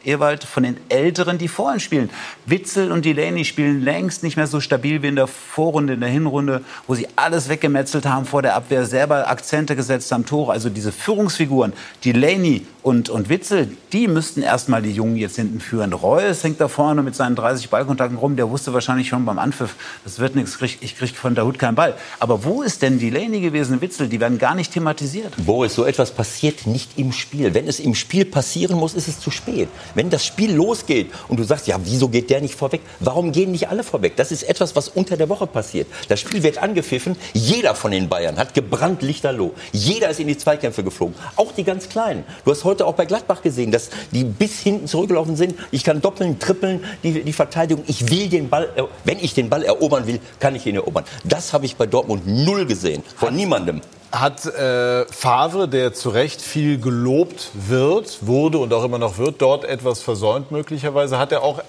Ewald 0.06 0.44
von 0.44 0.62
den 0.62 0.76
Älteren, 0.88 1.38
die 1.38 1.48
vorhin 1.48 1.80
spielen. 1.80 2.10
Witzel 2.46 2.92
und 2.92 3.04
Delaney 3.04 3.44
spielen 3.44 3.82
längst 3.82 4.22
nicht 4.22 4.36
mehr 4.36 4.46
so 4.46 4.60
stabil 4.60 5.02
wie 5.02 5.08
in 5.08 5.16
der 5.16 5.26
Vorrunde, 5.26 5.94
in 5.94 6.00
der 6.00 6.08
Hinrunde, 6.08 6.62
wo 6.86 6.94
sie 6.94 7.08
alles 7.16 7.48
weggemetzelt 7.48 8.06
haben 8.06 8.24
vor 8.24 8.42
der 8.42 8.54
Abwehr, 8.54 8.86
selber 8.86 9.28
Akzente 9.28 9.76
gesetzt 9.76 10.12
haben, 10.12 10.24
Tore. 10.24 10.52
Also 10.52 10.70
diese 10.70 10.92
Führungsfiguren, 10.92 11.72
Delaney 12.04 12.66
und, 12.86 13.08
und 13.08 13.28
Witzel, 13.28 13.68
die 13.92 14.06
müssten 14.06 14.42
erstmal 14.42 14.80
die 14.80 14.92
Jungen 14.92 15.16
jetzt 15.16 15.34
hinten 15.34 15.58
führen. 15.58 15.92
Reus 15.92 16.44
hängt 16.44 16.60
da 16.60 16.68
vorne 16.68 17.02
mit 17.02 17.16
seinen 17.16 17.34
30 17.34 17.68
Ballkontakten 17.68 18.16
rum, 18.16 18.36
der 18.36 18.48
wusste 18.48 18.72
wahrscheinlich 18.74 19.08
schon 19.08 19.24
beim 19.24 19.40
Anpfiff, 19.40 19.74
das 20.04 20.20
wird 20.20 20.36
nichts, 20.36 20.56
ich 20.62 20.96
kriege 20.96 21.12
von 21.12 21.36
Hut 21.36 21.58
keinen 21.58 21.74
Ball. 21.74 21.94
Aber 22.20 22.44
wo 22.44 22.62
ist 22.62 22.82
denn 22.82 23.00
Delaney 23.00 23.40
gewesen, 23.40 23.80
Witzel? 23.80 24.08
Die 24.08 24.20
werden 24.20 24.38
gar 24.38 24.54
nicht 24.54 24.72
thematisiert. 24.72 25.32
Boris, 25.36 25.74
so 25.74 25.84
etwas 25.84 26.12
passiert 26.12 26.68
nicht 26.68 26.96
im 26.96 27.10
Spiel. 27.10 27.54
Wenn 27.54 27.66
es 27.66 27.80
im 27.80 27.96
Spiel 27.96 28.24
passieren 28.24 28.78
muss, 28.78 28.94
ist 28.94 29.08
es 29.08 29.18
zu 29.18 29.32
spät. 29.32 29.68
Wenn 29.96 30.08
das 30.08 30.24
Spiel 30.24 30.54
losgeht 30.54 31.10
und 31.26 31.40
du 31.40 31.42
sagst, 31.42 31.66
ja, 31.66 31.80
wieso 31.82 32.08
geht 32.08 32.30
der 32.30 32.40
nicht 32.40 32.54
vorweg? 32.54 32.82
Warum 33.00 33.32
gehen 33.32 33.50
nicht 33.50 33.68
alle 33.68 33.82
vorweg? 33.82 34.14
Das 34.14 34.30
ist 34.30 34.44
etwas, 34.44 34.76
was 34.76 34.88
unter 34.90 35.16
der 35.16 35.28
Woche 35.28 35.48
passiert. 35.48 35.88
Das 36.06 36.20
Spiel 36.20 36.44
wird 36.44 36.58
angepfiffen. 36.58 37.16
Jeder 37.32 37.74
von 37.74 37.90
den 37.90 38.08
Bayern 38.08 38.36
hat 38.36 38.54
gebrannt 38.54 39.02
lichterloh. 39.02 39.54
Jeder 39.72 40.08
ist 40.08 40.20
in 40.20 40.28
die 40.28 40.38
Zweikämpfe 40.38 40.84
geflogen. 40.84 41.16
Auch 41.34 41.50
die 41.50 41.64
ganz 41.64 41.88
Kleinen. 41.88 42.22
Du 42.44 42.52
hast 42.52 42.62
heute 42.62 42.75
auch 42.84 42.94
bei 42.94 43.06
Gladbach 43.06 43.42
gesehen, 43.42 43.70
dass 43.72 43.90
die 44.12 44.24
bis 44.24 44.60
hinten 44.60 44.86
zurückgelaufen 44.86 45.36
sind. 45.36 45.54
Ich 45.70 45.84
kann 45.84 46.00
doppeln, 46.02 46.38
trippeln, 46.38 46.84
die, 47.02 47.22
die 47.22 47.32
Verteidigung. 47.32 47.84
Ich 47.86 48.10
will 48.10 48.28
den 48.28 48.48
Ball, 48.48 48.68
er- 48.76 48.88
wenn 49.04 49.18
ich 49.18 49.34
den 49.34 49.48
Ball 49.48 49.62
erobern 49.62 50.06
will, 50.06 50.20
kann 50.40 50.54
ich 50.54 50.66
ihn 50.66 50.74
erobern. 50.76 51.04
Das 51.24 51.52
habe 51.52 51.64
ich 51.66 51.76
bei 51.76 51.86
Dortmund 51.86 52.26
null 52.26 52.66
gesehen. 52.66 53.02
Von 53.16 53.34
niemandem. 53.34 53.80
Hat 54.12 54.46
äh, 54.46 55.04
Favre, 55.06 55.68
der 55.68 55.92
zu 55.92 56.10
Recht 56.10 56.40
viel 56.40 56.78
gelobt 56.80 57.50
wird, 57.54 58.18
wurde 58.22 58.58
und 58.58 58.72
auch 58.72 58.84
immer 58.84 58.98
noch 58.98 59.18
wird, 59.18 59.42
dort 59.42 59.64
etwas 59.64 60.00
versäumt 60.00 60.52
möglicherweise? 60.52 61.18
Hat 61.18 61.32
er 61.32 61.42
auch 61.42 61.60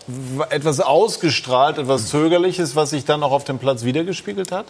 etwas 0.49 0.79
ausgestrahlt, 0.79 1.77
etwas 1.79 2.07
Zögerliches, 2.09 2.75
was 2.75 2.91
sich 2.91 3.05
dann 3.05 3.23
auch 3.23 3.31
auf 3.31 3.43
dem 3.43 3.57
Platz 3.57 3.83
wiedergespiegelt 3.83 4.51
hat? 4.51 4.65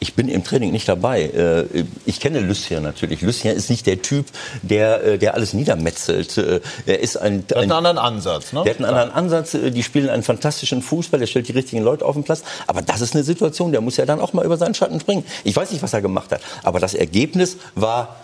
Ich 0.00 0.14
bin 0.14 0.28
im 0.28 0.44
Training 0.44 0.70
nicht 0.70 0.88
dabei. 0.88 1.22
Äh, 1.24 1.84
Ich 2.06 2.20
kenne 2.20 2.40
Lucien 2.40 2.82
natürlich. 2.82 3.20
Lucien 3.20 3.56
ist 3.56 3.68
nicht 3.68 3.86
der 3.86 4.00
Typ, 4.00 4.26
der, 4.62 5.02
äh, 5.04 5.18
der 5.18 5.34
alles 5.34 5.54
niedermetzelt. 5.54 6.38
Äh, 6.38 6.60
Er 6.86 7.00
ist 7.00 7.16
ein, 7.16 7.46
Der 7.48 7.56
hat 7.58 7.62
ein 7.64 7.72
einen 7.72 7.86
anderen 7.86 7.98
Ansatz, 7.98 8.52
ne? 8.52 8.62
der 8.64 8.74
hat 8.74 8.78
einen 8.78 8.86
anderen 8.88 9.10
Ansatz. 9.10 9.56
Die 9.60 9.82
spielen 9.82 10.08
einen 10.08 10.22
fantastischen 10.22 10.82
Fußball. 10.82 11.18
Der 11.18 11.26
stellt 11.26 11.48
die 11.48 11.52
richtigen 11.52 11.82
Leute 11.82 12.04
auf 12.04 12.14
den 12.14 12.22
Platz. 12.24 12.42
Aber 12.66 12.82
das 12.82 13.00
ist 13.00 13.14
eine 13.14 13.24
Situation, 13.24 13.72
der 13.72 13.80
muss 13.80 13.96
ja 13.96 14.06
dann 14.06 14.20
auch 14.20 14.32
mal 14.32 14.44
über 14.44 14.56
seinen 14.56 14.74
Schatten 14.74 15.00
springen. 15.00 15.24
Ich 15.44 15.56
weiß 15.56 15.72
nicht, 15.72 15.82
was 15.82 15.92
er 15.92 16.00
gemacht 16.00 16.30
hat. 16.30 16.42
Aber 16.62 16.78
das 16.78 16.94
Ergebnis 16.94 17.56
war 17.74 18.16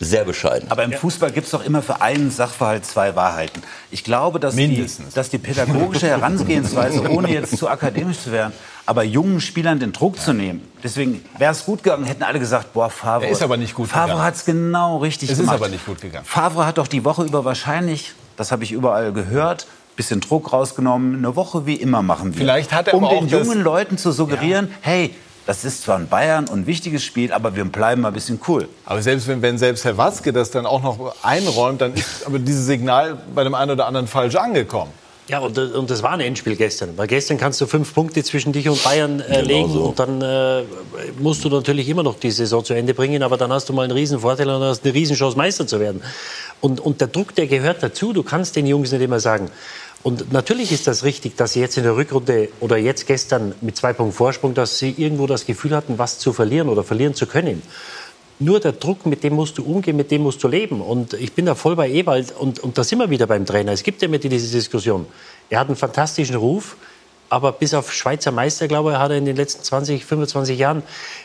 sehr 0.00 0.24
bescheiden. 0.24 0.70
Aber 0.70 0.82
im 0.82 0.92
Fußball 0.92 1.30
gibt 1.30 1.46
es 1.46 1.52
doch 1.52 1.64
immer 1.64 1.80
für 1.80 2.00
einen 2.02 2.30
Sachverhalt 2.32 2.84
zwei 2.84 3.14
Wahrheiten. 3.14 3.62
Ich 3.92 4.02
glaube, 4.02 4.40
dass, 4.40 4.56
die, 4.56 4.84
dass 5.14 5.30
die 5.30 5.38
pädagogische 5.38 6.08
Herangehensweise, 6.08 7.02
ohne 7.10 7.30
jetzt 7.30 7.56
zu 7.56 7.68
akademisch 7.68 8.18
zu 8.18 8.32
werden, 8.32 8.52
aber 8.86 9.02
jungen 9.02 9.40
Spielern 9.40 9.78
den 9.78 9.92
Druck 9.92 10.18
zu 10.18 10.32
nehmen. 10.32 10.62
Deswegen 10.82 11.24
wäre 11.38 11.52
es 11.52 11.64
gut 11.64 11.82
gegangen, 11.82 12.04
hätten 12.04 12.22
alle 12.22 12.38
gesagt, 12.38 12.72
boah, 12.74 12.90
Favre. 12.90 13.24
Er 13.26 13.30
ist 13.30 13.42
aber 13.42 13.56
nicht 13.56 13.74
gut 13.74 13.88
Favre 13.88 14.22
hat 14.22 14.34
es 14.34 14.44
genau 14.44 14.98
richtig 14.98 15.30
Es 15.30 15.38
ist 15.38 15.44
gemacht. 15.44 15.56
aber 15.56 15.68
nicht 15.68 15.86
gut 15.86 16.00
gegangen. 16.00 16.26
Favre 16.26 16.66
hat 16.66 16.78
doch 16.78 16.88
die 16.88 17.04
Woche 17.04 17.24
über 17.24 17.44
wahrscheinlich, 17.44 18.12
das 18.36 18.52
habe 18.52 18.64
ich 18.64 18.72
überall 18.72 19.12
gehört, 19.12 19.66
bisschen 19.96 20.20
Druck 20.20 20.52
rausgenommen, 20.52 21.16
eine 21.16 21.36
Woche 21.36 21.66
wie 21.66 21.76
immer 21.76 22.02
machen 22.02 22.34
wir. 22.34 22.40
Vielleicht 22.40 22.72
hat 22.72 22.88
er 22.88 22.94
um 22.94 23.08
den 23.08 23.28
jungen 23.28 23.62
Leuten 23.62 23.96
zu 23.96 24.12
suggerieren, 24.12 24.68
hey, 24.80 25.14
das 25.46 25.64
ist 25.64 25.82
zwar 25.82 25.98
in 25.98 26.08
Bayern 26.08 26.46
und 26.48 26.60
ein 26.60 26.66
wichtiges 26.66 27.04
Spiel, 27.04 27.32
aber 27.32 27.54
wir 27.54 27.64
bleiben 27.66 28.00
mal 28.02 28.08
ein 28.08 28.14
bisschen 28.14 28.40
cool. 28.48 28.68
Aber 28.86 29.02
selbst 29.02 29.28
wenn, 29.28 29.42
wenn 29.42 29.58
selbst 29.58 29.84
Herr 29.84 29.96
Watzke 29.98 30.32
das 30.32 30.50
dann 30.50 30.64
auch 30.64 30.82
noch 30.82 31.14
einräumt, 31.22 31.80
dann 31.82 31.94
ist 31.94 32.26
aber 32.26 32.38
dieses 32.38 32.66
Signal 32.66 33.18
bei 33.34 33.44
dem 33.44 33.54
einen 33.54 33.70
oder 33.70 33.86
anderen 33.86 34.06
falsch 34.06 34.36
angekommen. 34.36 34.90
Ja, 35.26 35.38
und, 35.38 35.56
und 35.56 35.90
das 35.90 36.02
war 36.02 36.12
ein 36.12 36.20
Endspiel 36.20 36.54
gestern. 36.54 36.96
Weil 36.96 37.06
gestern 37.06 37.38
kannst 37.38 37.60
du 37.60 37.66
fünf 37.66 37.94
Punkte 37.94 38.22
zwischen 38.22 38.52
dich 38.52 38.68
und 38.68 38.82
Bayern 38.84 39.20
äh, 39.20 39.36
genau 39.36 39.46
legen 39.46 39.72
so. 39.72 39.84
und 39.84 39.98
dann 39.98 40.20
äh, 40.20 40.64
musst 41.18 41.44
du 41.44 41.48
natürlich 41.48 41.88
immer 41.88 42.02
noch 42.02 42.18
die 42.18 42.30
Saison 42.30 42.62
zu 42.62 42.74
Ende 42.74 42.92
bringen, 42.92 43.22
aber 43.22 43.38
dann 43.38 43.50
hast 43.50 43.68
du 43.68 43.72
mal 43.72 43.82
einen 43.82 43.92
riesen 43.92 44.20
Vorteil 44.20 44.50
und 44.50 44.62
hast 44.62 44.84
eine 44.84 44.92
Riesenchance, 44.92 45.36
Meister 45.36 45.66
zu 45.66 45.80
werden. 45.80 46.02
Und, 46.60 46.80
und 46.80 47.00
der 47.00 47.08
Druck, 47.08 47.34
der 47.34 47.46
gehört 47.46 47.82
dazu. 47.82 48.12
Du 48.12 48.22
kannst 48.22 48.56
den 48.56 48.66
Jungs 48.66 48.92
nicht 48.92 49.00
immer 49.00 49.20
sagen. 49.20 49.50
Und 50.02 50.32
natürlich 50.32 50.70
ist 50.70 50.86
das 50.86 51.02
richtig, 51.02 51.36
dass 51.36 51.54
sie 51.54 51.60
jetzt 51.60 51.78
in 51.78 51.84
der 51.84 51.96
Rückrunde 51.96 52.50
oder 52.60 52.76
jetzt 52.76 53.06
gestern 53.06 53.54
mit 53.62 53.74
zwei 53.78 53.94
Punkten 53.94 54.14
Vorsprung, 54.14 54.52
dass 54.52 54.78
sie 54.78 54.94
irgendwo 54.98 55.26
das 55.26 55.46
Gefühl 55.46 55.74
hatten, 55.74 55.98
was 55.98 56.18
zu 56.18 56.34
verlieren 56.34 56.68
oder 56.68 56.84
verlieren 56.84 57.14
zu 57.14 57.24
können. 57.26 57.62
Nur 58.40 58.58
der 58.58 58.72
Druck, 58.72 59.06
mit 59.06 59.22
dem 59.22 59.34
musst 59.34 59.58
du 59.58 59.64
umgehen, 59.64 59.96
mit 59.96 60.10
dem 60.10 60.22
musst 60.22 60.42
du 60.42 60.48
leben. 60.48 60.80
Und 60.80 61.14
ich 61.14 61.32
bin 61.32 61.46
da 61.46 61.54
voll 61.54 61.76
bei 61.76 61.88
Ewald. 61.88 62.34
Und, 62.36 62.58
und 62.60 62.76
da 62.76 62.82
sind 62.82 62.98
wir 62.98 63.08
wieder 63.10 63.26
beim 63.26 63.46
Trainer. 63.46 63.72
Es 63.72 63.82
gibt 63.82 64.02
ja 64.02 64.08
immer 64.08 64.18
diese 64.18 64.56
Diskussion. 64.56 65.06
Er 65.50 65.60
hat 65.60 65.68
einen 65.68 65.76
fantastischen 65.76 66.36
Ruf, 66.36 66.76
aber 67.28 67.52
bis 67.52 67.74
auf 67.74 67.92
Schweizer 67.92 68.32
Meister, 68.32 68.66
glaube 68.66 68.92
ich, 68.92 68.96
hat 68.98 69.10
er 69.10 69.18
in 69.18 69.24
den 69.24 69.36
letzten 69.36 69.62
20, 69.62 70.04
25 70.04 70.58
Jahren 70.58 70.82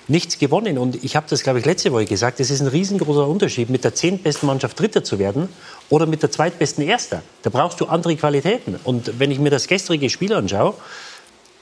nichts 0.07 0.37
gewonnen. 0.37 0.77
Und 0.77 1.03
ich 1.03 1.15
habe 1.15 1.25
das, 1.29 1.41
glaube 1.41 1.59
ich, 1.59 1.65
letzte 1.65 1.91
Woche 1.91 2.05
gesagt, 2.05 2.39
es 2.39 2.51
ist 2.51 2.61
ein 2.61 2.67
riesengroßer 2.67 3.27
Unterschied, 3.27 3.69
mit 3.69 3.83
der 3.83 3.95
zehntbesten 3.95 4.47
Mannschaft 4.47 4.79
Dritter 4.79 5.03
zu 5.03 5.17
werden 5.17 5.49
oder 5.89 6.05
mit 6.05 6.21
der 6.21 6.31
zweitbesten 6.31 6.83
Erster. 6.83 7.23
Da 7.41 7.49
brauchst 7.49 7.81
du 7.81 7.85
andere 7.87 8.15
Qualitäten. 8.15 8.79
Und 8.83 9.19
wenn 9.19 9.31
ich 9.31 9.39
mir 9.39 9.49
das 9.49 9.67
gestrige 9.67 10.09
Spiel 10.09 10.33
anschaue, 10.33 10.75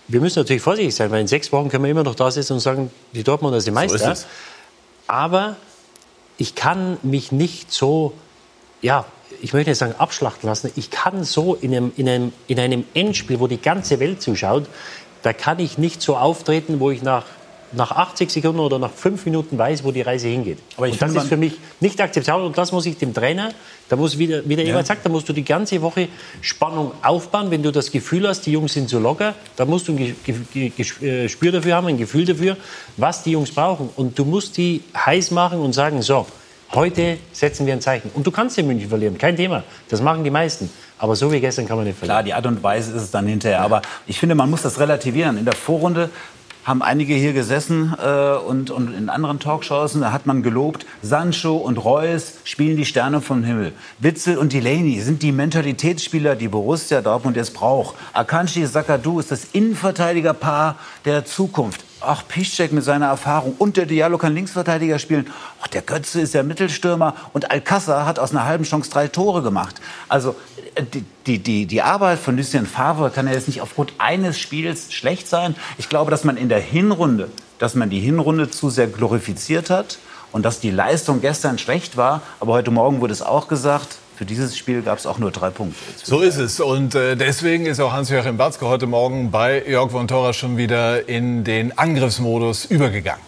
wir 0.09 0.21
müssen 0.21 0.39
natürlich 0.39 0.61
vorsichtig 0.61 0.95
sein, 0.95 1.11
weil 1.11 1.21
in 1.21 1.27
sechs 1.27 1.51
Wochen 1.51 1.69
können 1.69 1.83
wir 1.83 1.91
immer 1.91 2.03
noch 2.03 2.15
da 2.15 2.31
sitzen 2.31 2.53
und 2.53 2.59
sagen, 2.59 2.91
die 3.13 3.23
Dortmunder 3.23 3.59
sind 3.59 3.73
Meister. 3.73 4.15
So 4.15 4.25
aber 5.07 5.55
ich 6.37 6.55
kann 6.55 6.97
mich 7.01 7.31
nicht 7.31 7.71
so, 7.71 8.13
ja, 8.81 9.05
ich 9.41 9.53
möchte 9.53 9.71
nicht 9.71 9.79
sagen 9.79 9.95
abschlachten 9.97 10.47
lassen, 10.47 10.71
ich 10.75 10.91
kann 10.91 11.23
so 11.23 11.55
in 11.55 11.75
einem, 11.75 11.91
in, 11.97 12.07
einem, 12.07 12.33
in 12.47 12.59
einem 12.59 12.85
Endspiel, 12.93 13.39
wo 13.39 13.47
die 13.47 13.61
ganze 13.61 13.99
Welt 13.99 14.21
zuschaut, 14.21 14.67
da 15.23 15.33
kann 15.33 15.59
ich 15.59 15.77
nicht 15.77 16.01
so 16.01 16.15
auftreten, 16.15 16.79
wo 16.79 16.91
ich 16.91 17.01
nach 17.01 17.25
nach 17.73 17.91
80 17.91 18.31
Sekunden 18.31 18.59
oder 18.59 18.79
nach 18.79 18.91
fünf 18.91 19.25
Minuten 19.25 19.57
weiß, 19.57 19.83
wo 19.83 19.91
die 19.91 20.01
Reise 20.01 20.27
hingeht. 20.27 20.59
Aber 20.77 20.87
und 20.87 21.01
das 21.01 21.13
ist 21.13 21.27
für 21.27 21.37
mich 21.37 21.53
nicht 21.79 21.99
akzeptabel 21.99 22.45
und 22.45 22.57
das 22.57 22.71
muss 22.71 22.85
ich 22.85 22.97
dem 22.97 23.13
Trainer, 23.13 23.51
da 23.89 23.95
muss 23.95 24.17
wieder, 24.17 24.41
wie 24.47 24.55
der 24.55 24.65
ja. 24.65 24.83
sagt, 24.83 25.05
da 25.05 25.09
musst 25.09 25.29
du 25.29 25.33
die 25.33 25.43
ganze 25.43 25.81
Woche 25.81 26.09
Spannung 26.41 26.91
aufbauen. 27.01 27.51
Wenn 27.51 27.63
du 27.63 27.71
das 27.71 27.91
Gefühl 27.91 28.27
hast, 28.27 28.41
die 28.41 28.51
Jungs 28.51 28.73
sind 28.73 28.89
so 28.89 28.99
locker, 28.99 29.33
dann 29.55 29.69
musst 29.69 29.87
du 29.87 29.93
ein 29.93 30.15
äh, 30.55 30.69
Gespür 30.69 31.51
dafür 31.51 31.75
haben, 31.75 31.87
ein 31.87 31.97
Gefühl 31.97 32.25
dafür, 32.25 32.57
was 32.97 33.23
die 33.23 33.31
Jungs 33.31 33.51
brauchen. 33.51 33.89
Und 33.95 34.19
du 34.19 34.25
musst 34.25 34.57
die 34.57 34.83
heiß 34.95 35.31
machen 35.31 35.59
und 35.59 35.73
sagen, 35.73 36.01
so, 36.01 36.25
heute 36.73 37.17
setzen 37.31 37.65
wir 37.65 37.73
ein 37.73 37.81
Zeichen. 37.81 38.11
Und 38.13 38.27
du 38.27 38.31
kannst 38.31 38.57
in 38.57 38.67
München 38.67 38.89
verlieren, 38.89 39.17
kein 39.17 39.37
Thema. 39.37 39.63
Das 39.87 40.01
machen 40.01 40.23
die 40.23 40.31
meisten. 40.31 40.69
Aber 40.99 41.15
so 41.15 41.31
wie 41.31 41.39
gestern 41.39 41.67
kann 41.67 41.77
man 41.77 41.85
nicht 41.85 41.97
verlieren. 41.97 42.15
Klar, 42.15 42.23
die 42.23 42.33
Art 42.33 42.45
und 42.45 42.61
Weise 42.63 42.91
ist 42.91 43.03
es 43.03 43.11
dann 43.11 43.27
hinterher. 43.27 43.61
Aber 43.61 43.81
ich 44.07 44.19
finde, 44.19 44.35
man 44.35 44.49
muss 44.49 44.63
das 44.63 44.79
relativieren. 44.79 45.37
In 45.37 45.45
der 45.45 45.55
Vorrunde 45.55 46.09
haben 46.67 46.81
einige 46.81 47.13
hier 47.13 47.31
gesessen 47.31 47.95
äh, 47.97 48.33
und, 48.35 48.71
und 48.71 48.93
in 48.93 49.07
anderen 49.07 49.39
Talkshows, 49.39 49.93
da 49.93 50.11
hat 50.11 50.25
man 50.25 50.43
gelobt, 50.43 50.85
Sancho 51.01 51.55
und 51.55 51.77
Reus 51.77 52.33
spielen 52.43 52.75
die 52.75 52.83
Sterne 52.83 53.21
vom 53.21 53.45
Himmel. 53.45 53.71
Witzel 53.99 54.37
und 54.37 54.51
Delaney 54.51 54.99
sind 54.99 55.23
die 55.23 55.31
Mentalitätsspieler, 55.31 56.35
die 56.35 56.49
Borussia 56.49 57.01
Dortmund 57.01 57.37
jetzt 57.37 57.53
braucht. 57.53 57.95
Akanji 58.11 58.65
Sakadu 58.65 59.21
ist 59.21 59.31
das 59.31 59.45
Innenverteidigerpaar 59.53 60.75
der 61.05 61.23
Zukunft. 61.23 61.85
Ach, 62.01 62.27
Piszczek 62.27 62.73
mit 62.73 62.83
seiner 62.83 63.07
Erfahrung 63.07 63.55
und 63.57 63.77
der 63.77 63.85
Diallo 63.85 64.17
kann 64.17 64.35
Linksverteidiger 64.35 64.99
spielen. 64.99 65.27
Ach, 65.61 65.67
der 65.67 65.81
Götze 65.81 66.19
ist 66.19 66.33
der 66.33 66.43
Mittelstürmer 66.43 67.15
und 67.31 67.49
Alcázar 67.49 68.05
hat 68.05 68.19
aus 68.19 68.31
einer 68.31 68.43
halben 68.43 68.65
Chance 68.65 68.91
drei 68.91 69.07
Tore 69.07 69.41
gemacht. 69.41 69.81
Also 70.09 70.35
die, 70.81 71.03
die, 71.25 71.39
die, 71.39 71.65
die 71.65 71.81
Arbeit 71.81 72.19
von 72.19 72.37
Lucien 72.37 72.65
Favre 72.65 73.09
kann 73.09 73.27
ja 73.27 73.33
jetzt 73.33 73.47
nicht 73.47 73.61
aufgrund 73.61 73.93
eines 73.97 74.39
Spiels 74.39 74.93
schlecht 74.93 75.27
sein. 75.27 75.55
Ich 75.77 75.89
glaube, 75.89 76.11
dass 76.11 76.23
man 76.23 76.37
in 76.37 76.49
der 76.49 76.59
Hinrunde, 76.59 77.29
dass 77.59 77.75
man 77.75 77.89
die 77.89 77.99
Hinrunde 77.99 78.49
zu 78.49 78.69
sehr 78.69 78.87
glorifiziert 78.87 79.69
hat 79.69 79.97
und 80.31 80.43
dass 80.43 80.59
die 80.59 80.71
Leistung 80.71 81.21
gestern 81.21 81.57
schlecht 81.57 81.97
war. 81.97 82.21
Aber 82.39 82.53
heute 82.53 82.71
Morgen 82.71 83.01
wurde 83.01 83.13
es 83.13 83.21
auch 83.21 83.47
gesagt, 83.47 83.97
für 84.17 84.25
dieses 84.25 84.57
Spiel 84.57 84.81
gab 84.81 84.97
es 84.97 85.05
auch 85.05 85.19
nur 85.19 85.31
drei 85.31 85.51
Punkte. 85.51 85.79
So 86.03 86.21
ist 86.21 86.37
es. 86.37 86.59
Und 86.59 86.95
äh, 86.95 87.15
deswegen 87.15 87.67
ist 87.67 87.79
auch 87.79 87.91
Hans-Joachim 87.91 88.37
Batzke 88.37 88.65
heute 88.65 88.87
Morgen 88.87 89.29
bei 89.29 89.63
Jörg 89.67 89.91
von 89.91 90.07
Torra 90.07 90.33
schon 90.33 90.57
wieder 90.57 91.07
in 91.07 91.43
den 91.43 91.77
Angriffsmodus 91.77 92.65
übergegangen. 92.65 93.23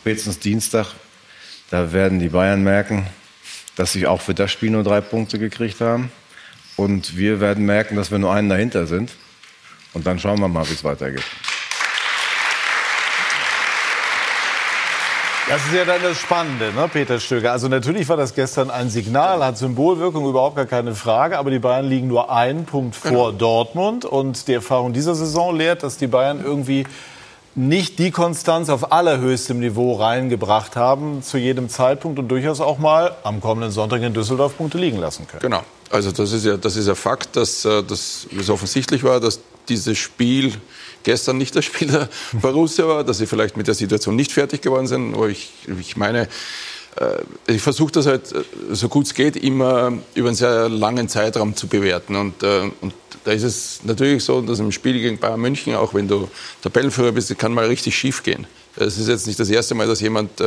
Spätestens 0.00 0.38
Dienstag, 0.38 0.88
da 1.70 1.92
werden 1.92 2.18
die 2.18 2.28
Bayern 2.28 2.62
merken, 2.62 3.06
dass 3.76 3.92
sie 3.92 4.06
auch 4.06 4.20
für 4.20 4.34
das 4.34 4.52
Spiel 4.52 4.70
nur 4.70 4.82
drei 4.82 5.00
Punkte 5.00 5.38
gekriegt 5.38 5.80
haben. 5.80 6.12
Und 6.76 7.16
wir 7.16 7.40
werden 7.40 7.64
merken, 7.64 7.96
dass 7.96 8.10
wir 8.10 8.18
nur 8.18 8.32
einen 8.32 8.48
dahinter 8.48 8.86
sind. 8.86 9.12
Und 9.94 10.06
dann 10.06 10.18
schauen 10.18 10.38
wir 10.40 10.48
mal, 10.48 10.68
wie 10.68 10.74
es 10.74 10.84
weitergeht. 10.84 11.24
Das 15.48 15.64
ist 15.64 15.74
ja 15.74 15.84
dann 15.84 16.02
das 16.02 16.18
Spannende, 16.18 16.72
ne, 16.72 16.88
Peter 16.92 17.20
Stöger. 17.20 17.52
Also 17.52 17.68
natürlich 17.68 18.08
war 18.08 18.16
das 18.16 18.34
gestern 18.34 18.68
ein 18.68 18.90
Signal, 18.90 19.44
hat 19.44 19.56
Symbolwirkung, 19.56 20.28
überhaupt 20.28 20.56
gar 20.56 20.66
keine 20.66 20.96
Frage. 20.96 21.38
Aber 21.38 21.52
die 21.52 21.60
Bayern 21.60 21.88
liegen 21.88 22.08
nur 22.08 22.32
einen 22.32 22.64
Punkt 22.64 22.96
vor 22.96 23.30
genau. 23.30 23.32
Dortmund. 23.32 24.04
Und 24.04 24.48
die 24.48 24.54
Erfahrung 24.54 24.92
dieser 24.92 25.14
Saison 25.14 25.56
lehrt, 25.56 25.84
dass 25.84 25.98
die 25.98 26.08
Bayern 26.08 26.42
irgendwie 26.44 26.84
nicht 27.54 28.00
die 28.00 28.10
Konstanz 28.10 28.68
auf 28.68 28.92
allerhöchstem 28.92 29.60
Niveau 29.60 29.94
reingebracht 29.94 30.74
haben 30.74 31.22
zu 31.22 31.38
jedem 31.38 31.68
Zeitpunkt 31.68 32.18
und 32.18 32.28
durchaus 32.28 32.60
auch 32.60 32.78
mal 32.78 33.14
am 33.22 33.40
kommenden 33.40 33.70
Sonntag 33.70 34.02
in 34.02 34.12
Düsseldorf 34.12 34.58
Punkte 34.58 34.78
liegen 34.78 34.98
lassen 34.98 35.28
können. 35.28 35.40
Genau. 35.40 35.62
Also 35.90 36.10
das 36.12 36.32
ist 36.32 36.44
ja, 36.44 36.56
das 36.56 36.76
ist 36.76 36.88
ja 36.88 36.94
Fakt, 36.94 37.36
dass, 37.36 37.64
äh, 37.64 37.82
dass 37.82 38.26
es 38.36 38.50
offensichtlich 38.50 39.02
war, 39.04 39.20
dass 39.20 39.40
dieses 39.68 39.98
Spiel 39.98 40.52
gestern 41.02 41.38
nicht 41.38 41.54
das 41.54 41.64
Spiel 41.64 41.88
der 41.88 42.08
Borussia 42.32 42.86
war, 42.86 43.04
dass 43.04 43.18
sie 43.18 43.26
vielleicht 43.26 43.56
mit 43.56 43.66
der 43.66 43.74
Situation 43.74 44.16
nicht 44.16 44.32
fertig 44.32 44.62
geworden 44.62 44.86
sind. 44.86 45.14
Aber 45.14 45.28
ich, 45.28 45.50
ich 45.80 45.96
meine, 45.96 46.28
äh, 46.96 47.52
ich 47.52 47.62
versuche 47.62 47.92
das 47.92 48.06
halt, 48.06 48.32
äh, 48.32 48.42
so 48.72 48.88
gut 48.88 49.06
es 49.06 49.14
geht, 49.14 49.36
immer 49.36 49.92
über 50.14 50.28
einen 50.28 50.36
sehr 50.36 50.68
langen 50.68 51.08
Zeitraum 51.08 51.54
zu 51.54 51.68
bewerten. 51.68 52.16
Und, 52.16 52.42
und 52.42 52.94
da 53.24 53.32
ist 53.32 53.42
es 53.42 53.80
natürlich 53.84 54.24
so, 54.24 54.40
dass 54.40 54.58
im 54.58 54.72
Spiel 54.72 54.94
gegen 54.94 55.18
Bayern 55.18 55.40
München, 55.40 55.74
auch 55.74 55.94
wenn 55.94 56.08
du 56.08 56.28
Tabellenführer 56.62 57.12
bist, 57.12 57.36
kann 57.38 57.52
mal 57.52 57.66
richtig 57.66 57.96
schief 57.96 58.22
gehen. 58.22 58.46
Es 58.76 58.98
ist 58.98 59.08
jetzt 59.08 59.26
nicht 59.26 59.38
das 59.40 59.48
erste 59.48 59.74
Mal, 59.74 59.86
dass 59.86 60.00
jemand 60.00 60.40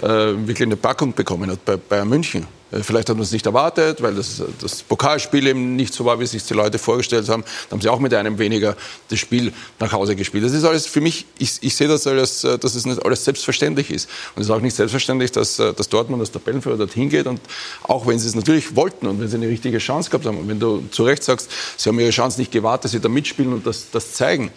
wirklich 0.00 0.62
eine 0.62 0.76
Packung 0.76 1.12
bekommen 1.12 1.50
hat 1.50 1.64
bei 1.64 1.76
Bayern 1.76 2.08
München. 2.08 2.46
Äh, 2.70 2.82
vielleicht 2.82 3.08
hat 3.08 3.16
man 3.16 3.24
es 3.24 3.32
nicht 3.32 3.46
erwartet, 3.46 4.02
weil 4.02 4.14
das, 4.14 4.42
das 4.60 4.82
Pokalspiel 4.82 5.46
eben 5.46 5.76
nicht 5.76 5.94
so 5.94 6.04
war, 6.04 6.20
wie 6.20 6.26
sich 6.26 6.44
die 6.44 6.54
Leute 6.54 6.78
vorgestellt 6.78 7.28
haben. 7.28 7.44
Da 7.68 7.74
haben 7.74 7.80
sie 7.80 7.88
auch 7.88 7.98
mit 7.98 8.12
einem 8.14 8.38
weniger 8.38 8.76
das 9.08 9.18
Spiel 9.18 9.52
nach 9.78 9.92
Hause 9.92 10.16
gespielt. 10.16 10.44
Das 10.44 10.52
ist 10.52 10.64
alles 10.64 10.86
für 10.86 11.00
mich, 11.00 11.26
ich, 11.38 11.58
ich 11.60 11.74
sehe 11.74 11.88
das 11.88 12.06
alles, 12.06 12.44
äh, 12.44 12.58
dass 12.58 12.74
es 12.74 12.86
nicht 12.86 13.04
alles 13.04 13.24
selbstverständlich 13.24 13.90
ist. 13.90 14.08
Und 14.34 14.42
es 14.42 14.48
ist 14.48 14.54
auch 14.54 14.60
nicht 14.60 14.76
selbstverständlich, 14.76 15.32
dass, 15.32 15.58
äh, 15.58 15.72
dass 15.72 15.88
Dortmund 15.88 16.20
als 16.20 16.30
Tabellenführer 16.30 16.76
dorthin 16.76 17.08
geht. 17.08 17.26
Und 17.26 17.40
auch 17.84 18.06
wenn 18.06 18.18
sie 18.18 18.28
es 18.28 18.34
natürlich 18.34 18.76
wollten 18.76 19.06
und 19.06 19.20
wenn 19.20 19.28
sie 19.28 19.36
eine 19.36 19.48
richtige 19.48 19.78
Chance 19.78 20.10
gehabt 20.10 20.26
haben, 20.26 20.38
und 20.38 20.48
wenn 20.48 20.60
du 20.60 20.84
zu 20.90 21.04
Recht 21.04 21.22
sagst, 21.22 21.50
sie 21.76 21.88
haben 21.88 21.98
ihre 22.00 22.10
Chance 22.10 22.38
nicht 22.38 22.52
gewartet, 22.52 22.84
dass 22.84 22.92
sie 22.92 23.00
da 23.00 23.08
mitspielen 23.08 23.52
und 23.52 23.66
das, 23.66 23.90
das 23.90 24.12
zeigen, 24.14 24.50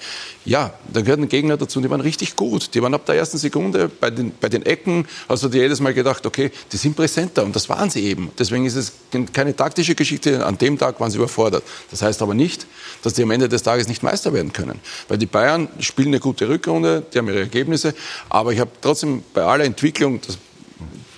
ja, 0.43 0.73
dann 0.91 1.03
gehören 1.03 1.29
Gegner 1.29 1.55
dazu, 1.57 1.79
die 1.81 1.89
waren 1.89 2.01
richtig 2.01 2.35
gut. 2.35 2.73
Die 2.73 2.81
waren 2.81 2.93
ab 2.93 3.05
der 3.05 3.15
ersten 3.15 3.37
Sekunde 3.37 3.89
bei 3.89 4.09
den, 4.09 4.31
bei 4.39 4.49
den 4.49 4.65
Ecken, 4.65 5.07
hast 5.31 5.43
du 5.43 5.49
dir 5.49 5.61
jedes 5.61 5.79
Mal 5.79 5.93
gedacht, 5.93 6.25
okay, 6.25 6.51
die 6.71 6.77
sind 6.77 6.95
präsenter 6.95 7.43
und 7.43 7.55
das 7.55 7.69
waren 7.69 7.89
sie 7.89 8.03
eben. 8.03 8.31
Deswegen 8.37 8.65
ist 8.65 8.75
es 8.75 8.93
keine 9.33 9.55
taktische 9.55 9.95
Geschichte. 9.95 10.45
An 10.45 10.57
dem 10.57 10.77
Tag 10.77 10.99
waren 10.99 11.09
sie 11.09 11.17
überfordert. 11.17 11.63
Das 11.89 12.01
heißt 12.01 12.21
aber 12.21 12.33
nicht, 12.33 12.67
dass 13.01 13.13
die 13.13 13.23
am 13.23 13.31
Ende 13.31 13.49
des 13.49 13.63
Tages 13.63 13.87
nicht 13.87 14.03
Meister 14.03 14.33
werden 14.33 14.53
können. 14.53 14.79
Weil 15.07 15.17
die 15.17 15.25
Bayern 15.25 15.67
spielen 15.79 16.09
eine 16.09 16.19
gute 16.19 16.47
Rückrunde, 16.47 17.03
die 17.13 17.17
haben 17.17 17.27
ihre 17.27 17.39
Ergebnisse. 17.39 17.93
Aber 18.29 18.53
ich 18.53 18.59
habe 18.59 18.71
trotzdem 18.81 19.23
bei 19.33 19.43
aller 19.43 19.63
Entwicklung, 19.63 20.21
das, 20.25 20.37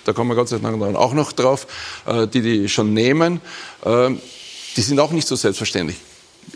da 0.04 0.12
kommen 0.12 0.30
wir 0.30 0.36
Gott 0.36 0.48
sei 0.48 0.58
Dank 0.58 0.82
auch 0.96 1.14
noch 1.14 1.32
drauf, 1.32 1.66
äh, 2.06 2.26
die 2.26 2.40
die 2.40 2.68
schon 2.68 2.94
nehmen, 2.94 3.40
äh, 3.84 4.10
die 4.76 4.80
sind 4.80 4.98
auch 5.00 5.12
nicht 5.12 5.28
so 5.28 5.36
selbstverständlich 5.36 5.96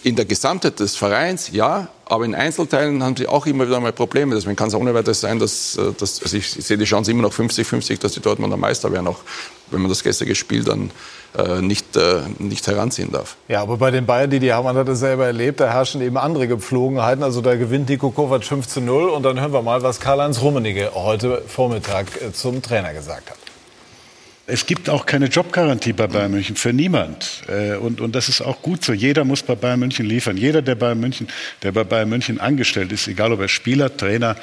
in 0.04 0.16
der 0.16 0.24
Gesamtheit 0.24 0.80
des 0.80 0.96
Vereins, 0.96 1.50
ja, 1.52 1.88
aber 2.04 2.24
in 2.24 2.34
Einzelteilen 2.34 3.02
haben 3.02 3.16
sie 3.16 3.26
auch 3.26 3.46
immer 3.46 3.66
wieder 3.66 3.80
mal 3.80 3.92
Probleme. 3.92 4.34
Deswegen 4.34 4.56
kann 4.56 4.68
es 4.68 4.74
ohne 4.74 4.94
weiteres 4.94 5.20
sein, 5.20 5.38
dass, 5.38 5.76
äh, 5.76 5.92
dass 5.98 6.22
also 6.22 6.36
ich, 6.36 6.50
sehe 6.50 6.78
die 6.78 6.84
Chance 6.84 7.10
immer 7.10 7.22
noch 7.22 7.32
50-50, 7.32 8.00
dass 8.00 8.12
die 8.12 8.20
Dortmunder 8.20 8.56
Meister 8.56 8.92
werden, 8.92 9.06
auch 9.08 9.20
wenn 9.70 9.82
man 9.82 9.90
das 9.90 10.02
gestrige 10.02 10.34
Spiel 10.34 10.64
dann 10.64 10.90
äh, 11.36 11.60
nicht, 11.60 11.96
äh, 11.96 12.22
nicht 12.38 12.66
heranziehen 12.66 13.12
darf. 13.12 13.36
Ja, 13.48 13.60
aber 13.62 13.76
bei 13.76 13.90
den 13.90 14.06
Bayern, 14.06 14.30
die 14.30 14.40
die 14.40 14.52
haben, 14.52 14.66
hat 14.68 14.88
es 14.88 15.00
selber 15.00 15.26
erlebt, 15.26 15.60
da 15.60 15.70
herrschen 15.70 16.00
eben 16.00 16.16
andere 16.16 16.48
Gepflogenheiten. 16.48 17.22
Also 17.22 17.40
da 17.42 17.56
gewinnt 17.56 17.88
Nico 17.88 18.10
Kovac 18.10 18.44
5 18.44 18.66
zu 18.66 18.80
0 18.80 19.10
und 19.10 19.22
dann 19.24 19.40
hören 19.40 19.52
wir 19.52 19.62
mal, 19.62 19.82
was 19.82 20.00
Karl-Heinz 20.00 20.40
Rummenigge 20.40 20.92
heute 20.94 21.42
Vormittag 21.46 22.06
äh, 22.22 22.32
zum 22.32 22.62
Trainer 22.62 22.94
gesagt 22.94 23.30
hat. 23.30 23.47
Es 24.50 24.64
gibt 24.64 24.88
auch 24.88 25.04
keine 25.04 25.26
Jobgarantie 25.26 25.92
bei 25.92 26.06
Bayern 26.06 26.30
München 26.30 26.56
für 26.56 26.72
niemand. 26.72 27.42
Äh, 27.48 27.76
und, 27.76 28.00
und 28.00 28.14
das 28.14 28.30
ist 28.30 28.40
auch 28.40 28.62
gut 28.62 28.82
so. 28.82 28.94
Jeder 28.94 29.26
muss 29.26 29.42
bei 29.42 29.54
Bayern 29.54 29.78
München 29.78 30.06
liefern. 30.06 30.38
Jeder, 30.38 30.62
der, 30.62 30.74
Bayern 30.74 30.98
München, 30.98 31.28
der 31.62 31.72
bei 31.72 31.84
Bayern 31.84 32.08
München 32.08 32.40
angestellt 32.40 32.90
ist, 32.90 33.08
egal 33.08 33.30
ob 33.32 33.40
er 33.40 33.48
Spieler, 33.48 33.94
Trainer, 33.94 34.36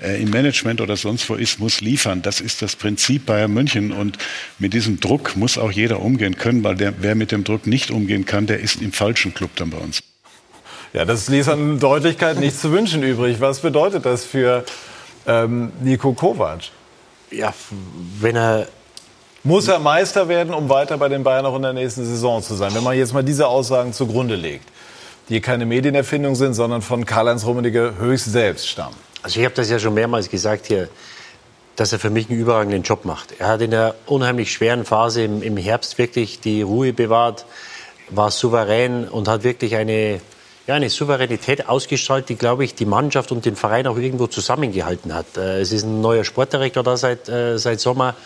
äh, 0.00 0.22
im 0.22 0.30
Management 0.30 0.80
oder 0.80 0.96
sonst 0.96 1.28
wo 1.28 1.34
ist, 1.34 1.58
muss 1.58 1.80
liefern. 1.80 2.22
Das 2.22 2.40
ist 2.40 2.62
das 2.62 2.76
Prinzip 2.76 3.26
Bayern 3.26 3.52
München. 3.52 3.90
Und 3.90 4.16
mit 4.60 4.74
diesem 4.74 5.00
Druck 5.00 5.34
muss 5.34 5.58
auch 5.58 5.72
jeder 5.72 6.02
umgehen 6.02 6.36
können, 6.36 6.62
weil 6.62 6.76
der, 6.76 6.94
wer 7.00 7.16
mit 7.16 7.32
dem 7.32 7.42
Druck 7.42 7.66
nicht 7.66 7.90
umgehen 7.90 8.26
kann, 8.26 8.46
der 8.46 8.60
ist 8.60 8.80
im 8.80 8.92
falschen 8.92 9.34
Club 9.34 9.50
dann 9.56 9.70
bei 9.70 9.78
uns. 9.78 10.04
Ja, 10.92 11.04
das 11.04 11.28
ließ 11.28 11.48
an 11.48 11.80
Deutlichkeit 11.80 12.38
nichts 12.38 12.60
zu 12.60 12.70
wünschen 12.70 13.02
übrig. 13.02 13.40
Was 13.40 13.58
bedeutet 13.58 14.06
das 14.06 14.24
für 14.24 14.64
ähm, 15.26 15.72
Nico 15.80 16.12
Kovac? 16.12 16.60
Ja, 17.32 17.52
wenn 18.20 18.36
er 18.36 18.68
muss 19.44 19.68
er 19.68 19.78
Meister 19.78 20.28
werden, 20.28 20.52
um 20.52 20.68
weiter 20.68 20.98
bei 20.98 21.08
den 21.08 21.22
Bayern 21.22 21.46
auch 21.46 21.56
in 21.56 21.62
der 21.62 21.72
nächsten 21.72 22.04
Saison 22.04 22.42
zu 22.42 22.54
sein? 22.54 22.74
Wenn 22.74 22.84
man 22.84 22.96
jetzt 22.96 23.14
mal 23.14 23.24
diese 23.24 23.46
Aussagen 23.46 23.92
zugrunde 23.92 24.34
legt, 24.34 24.68
die 25.28 25.40
keine 25.40 25.66
Medienerfindung 25.66 26.34
sind, 26.34 26.54
sondern 26.54 26.82
von 26.82 27.04
Karl-Heinz 27.04 27.44
Rummenigge 27.44 27.94
höchst 27.98 28.32
selbst 28.32 28.68
stammen. 28.68 28.96
Also 29.22 29.40
ich 29.40 29.44
habe 29.44 29.54
das 29.54 29.68
ja 29.68 29.78
schon 29.78 29.94
mehrmals 29.94 30.30
gesagt 30.30 30.66
hier, 30.66 30.88
dass 31.76 31.92
er 31.92 31.98
für 31.98 32.10
mich 32.10 32.28
einen 32.28 32.40
überragenden 32.40 32.82
Job 32.82 33.04
macht. 33.04 33.34
Er 33.38 33.48
hat 33.48 33.60
in 33.60 33.70
der 33.70 33.94
unheimlich 34.06 34.52
schweren 34.52 34.84
Phase 34.84 35.22
im, 35.22 35.42
im 35.42 35.56
Herbst 35.56 35.98
wirklich 35.98 36.40
die 36.40 36.62
Ruhe 36.62 36.92
bewahrt, 36.92 37.44
war 38.10 38.30
souverän 38.30 39.06
und 39.06 39.28
hat 39.28 39.44
wirklich 39.44 39.76
eine, 39.76 40.20
ja, 40.66 40.74
eine 40.74 40.90
Souveränität 40.90 41.68
ausgestrahlt, 41.68 42.28
die, 42.28 42.36
glaube 42.36 42.64
ich, 42.64 42.74
die 42.74 42.86
Mannschaft 42.86 43.30
und 43.30 43.44
den 43.44 43.54
Verein 43.54 43.86
auch 43.86 43.96
irgendwo 43.96 44.26
zusammengehalten 44.26 45.14
hat. 45.14 45.36
Äh, 45.36 45.60
es 45.60 45.72
ist 45.72 45.84
ein 45.84 46.00
neuer 46.00 46.24
Sportdirektor 46.24 46.82
da 46.82 46.96
seit, 46.96 47.28
äh, 47.28 47.58
seit 47.58 47.80
Sommer. 47.80 48.16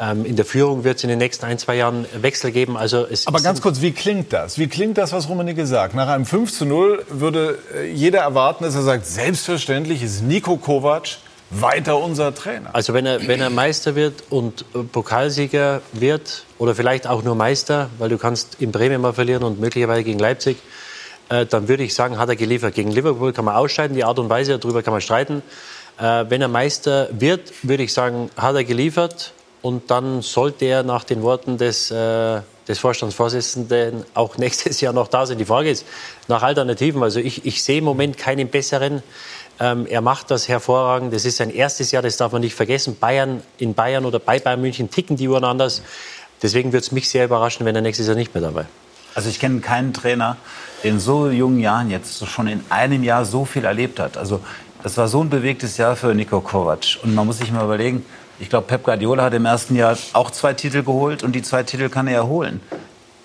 Ähm, 0.00 0.24
in 0.24 0.34
der 0.34 0.46
Führung 0.46 0.82
wird 0.82 0.96
es 0.96 1.04
in 1.04 1.10
den 1.10 1.18
nächsten 1.18 1.44
ein, 1.44 1.58
zwei 1.58 1.76
Jahren 1.76 2.06
Wechsel 2.20 2.52
geben. 2.52 2.78
Also 2.78 3.06
es 3.06 3.26
Aber 3.26 3.40
ganz 3.40 3.60
kurz, 3.60 3.82
wie 3.82 3.92
klingt 3.92 4.32
das? 4.32 4.58
Wie 4.58 4.66
klingt 4.66 4.96
das, 4.96 5.12
was 5.12 5.28
Rummenigge 5.28 5.66
sagt? 5.66 5.94
Nach 5.94 6.08
einem 6.08 6.24
5 6.24 6.52
zu 6.52 6.64
0 6.64 7.04
würde 7.10 7.58
äh, 7.76 7.92
jeder 7.92 8.20
erwarten, 8.20 8.64
dass 8.64 8.74
er 8.74 8.82
sagt, 8.82 9.04
selbstverständlich 9.04 10.02
ist 10.02 10.22
Nico 10.22 10.56
Kovac 10.56 11.18
weiter 11.50 11.98
unser 11.98 12.34
Trainer. 12.34 12.70
Also 12.72 12.94
wenn 12.94 13.04
er, 13.04 13.26
wenn 13.26 13.40
er 13.40 13.50
Meister 13.50 13.94
wird 13.94 14.22
und 14.30 14.64
äh, 14.74 14.84
Pokalsieger 14.84 15.82
wird 15.92 16.44
oder 16.58 16.74
vielleicht 16.74 17.06
auch 17.06 17.22
nur 17.22 17.34
Meister, 17.34 17.90
weil 17.98 18.08
du 18.08 18.16
kannst 18.16 18.56
in 18.60 18.72
Bremen 18.72 19.02
mal 19.02 19.12
verlieren 19.12 19.42
und 19.42 19.60
möglicherweise 19.60 20.04
gegen 20.04 20.18
Leipzig, 20.18 20.56
äh, 21.28 21.44
dann 21.44 21.68
würde 21.68 21.82
ich 21.82 21.94
sagen, 21.94 22.18
hat 22.18 22.28
er 22.28 22.36
geliefert. 22.36 22.74
Gegen 22.74 22.90
Liverpool 22.90 23.32
kann 23.32 23.44
man 23.44 23.54
ausscheiden, 23.54 23.94
die 23.94 24.04
Art 24.04 24.18
und 24.18 24.30
Weise, 24.30 24.58
darüber 24.58 24.82
kann 24.82 24.92
man 24.92 25.02
streiten. 25.02 25.42
Äh, 25.98 26.24
wenn 26.28 26.40
er 26.40 26.48
Meister 26.48 27.08
wird, 27.12 27.52
würde 27.62 27.82
ich 27.82 27.92
sagen, 27.92 28.30
hat 28.36 28.54
er 28.54 28.64
geliefert. 28.64 29.32
Und 29.62 29.90
dann 29.90 30.22
sollte 30.22 30.64
er 30.64 30.82
nach 30.82 31.04
den 31.04 31.22
Worten 31.22 31.58
des, 31.58 31.90
äh, 31.90 32.40
des 32.66 32.78
Vorstandsvorsitzenden 32.78 34.04
auch 34.14 34.36
nächstes 34.38 34.80
Jahr 34.80 34.92
noch 34.92 35.08
da 35.08 35.26
sein. 35.26 35.38
Die 35.38 35.44
Frage 35.44 35.70
ist 35.70 35.84
nach 36.28 36.42
Alternativen. 36.42 37.02
Also 37.02 37.20
ich, 37.20 37.44
ich 37.44 37.62
sehe 37.62 37.78
im 37.78 37.84
Moment 37.84 38.16
keinen 38.16 38.48
besseren. 38.48 39.02
Ähm, 39.58 39.86
er 39.86 40.00
macht 40.00 40.30
das 40.30 40.48
hervorragend. 40.48 41.12
Das 41.12 41.24
ist 41.24 41.36
sein 41.36 41.50
erstes 41.50 41.90
Jahr, 41.90 42.02
das 42.02 42.16
darf 42.16 42.32
man 42.32 42.40
nicht 42.40 42.54
vergessen. 42.54 42.96
Bayern 42.98 43.42
in 43.58 43.74
Bayern 43.74 44.06
oder 44.06 44.18
bei 44.18 44.38
Bayern 44.38 44.62
München 44.62 44.90
ticken 44.90 45.16
die 45.16 45.28
Uhren 45.28 45.44
anders. 45.44 45.82
Deswegen 46.42 46.72
würde 46.72 46.84
es 46.84 46.92
mich 46.92 47.08
sehr 47.10 47.26
überraschen, 47.26 47.66
wenn 47.66 47.76
er 47.76 47.82
nächstes 47.82 48.06
Jahr 48.06 48.16
nicht 48.16 48.32
mehr 48.34 48.42
dabei. 48.42 48.64
Also 49.14 49.28
ich 49.28 49.38
kenne 49.38 49.60
keinen 49.60 49.92
Trainer, 49.92 50.38
der 50.82 50.92
in 50.92 51.00
so 51.00 51.28
jungen 51.28 51.60
Jahren 51.60 51.90
jetzt 51.90 52.26
schon 52.26 52.46
in 52.46 52.64
einem 52.70 53.02
Jahr 53.02 53.26
so 53.26 53.44
viel 53.44 53.64
erlebt 53.64 53.98
hat. 54.00 54.16
Also 54.16 54.40
das 54.82 54.96
war 54.96 55.08
so 55.08 55.22
ein 55.22 55.28
bewegtes 55.28 55.76
Jahr 55.76 55.96
für 55.96 56.14
Nico 56.14 56.40
Kovac. 56.40 56.98
Und 57.02 57.14
man 57.14 57.26
muss 57.26 57.38
sich 57.38 57.52
mal 57.52 57.64
überlegen, 57.64 58.06
ich 58.40 58.48
glaube, 58.48 58.66
Pep 58.66 58.82
Guardiola 58.84 59.24
hat 59.24 59.34
im 59.34 59.44
ersten 59.44 59.76
Jahr 59.76 59.96
auch 60.14 60.30
zwei 60.30 60.54
Titel 60.54 60.82
geholt 60.82 61.22
und 61.22 61.32
die 61.32 61.42
zwei 61.42 61.62
Titel 61.62 61.88
kann 61.88 62.06
er 62.06 62.14
ja 62.14 62.22
holen. 62.24 62.60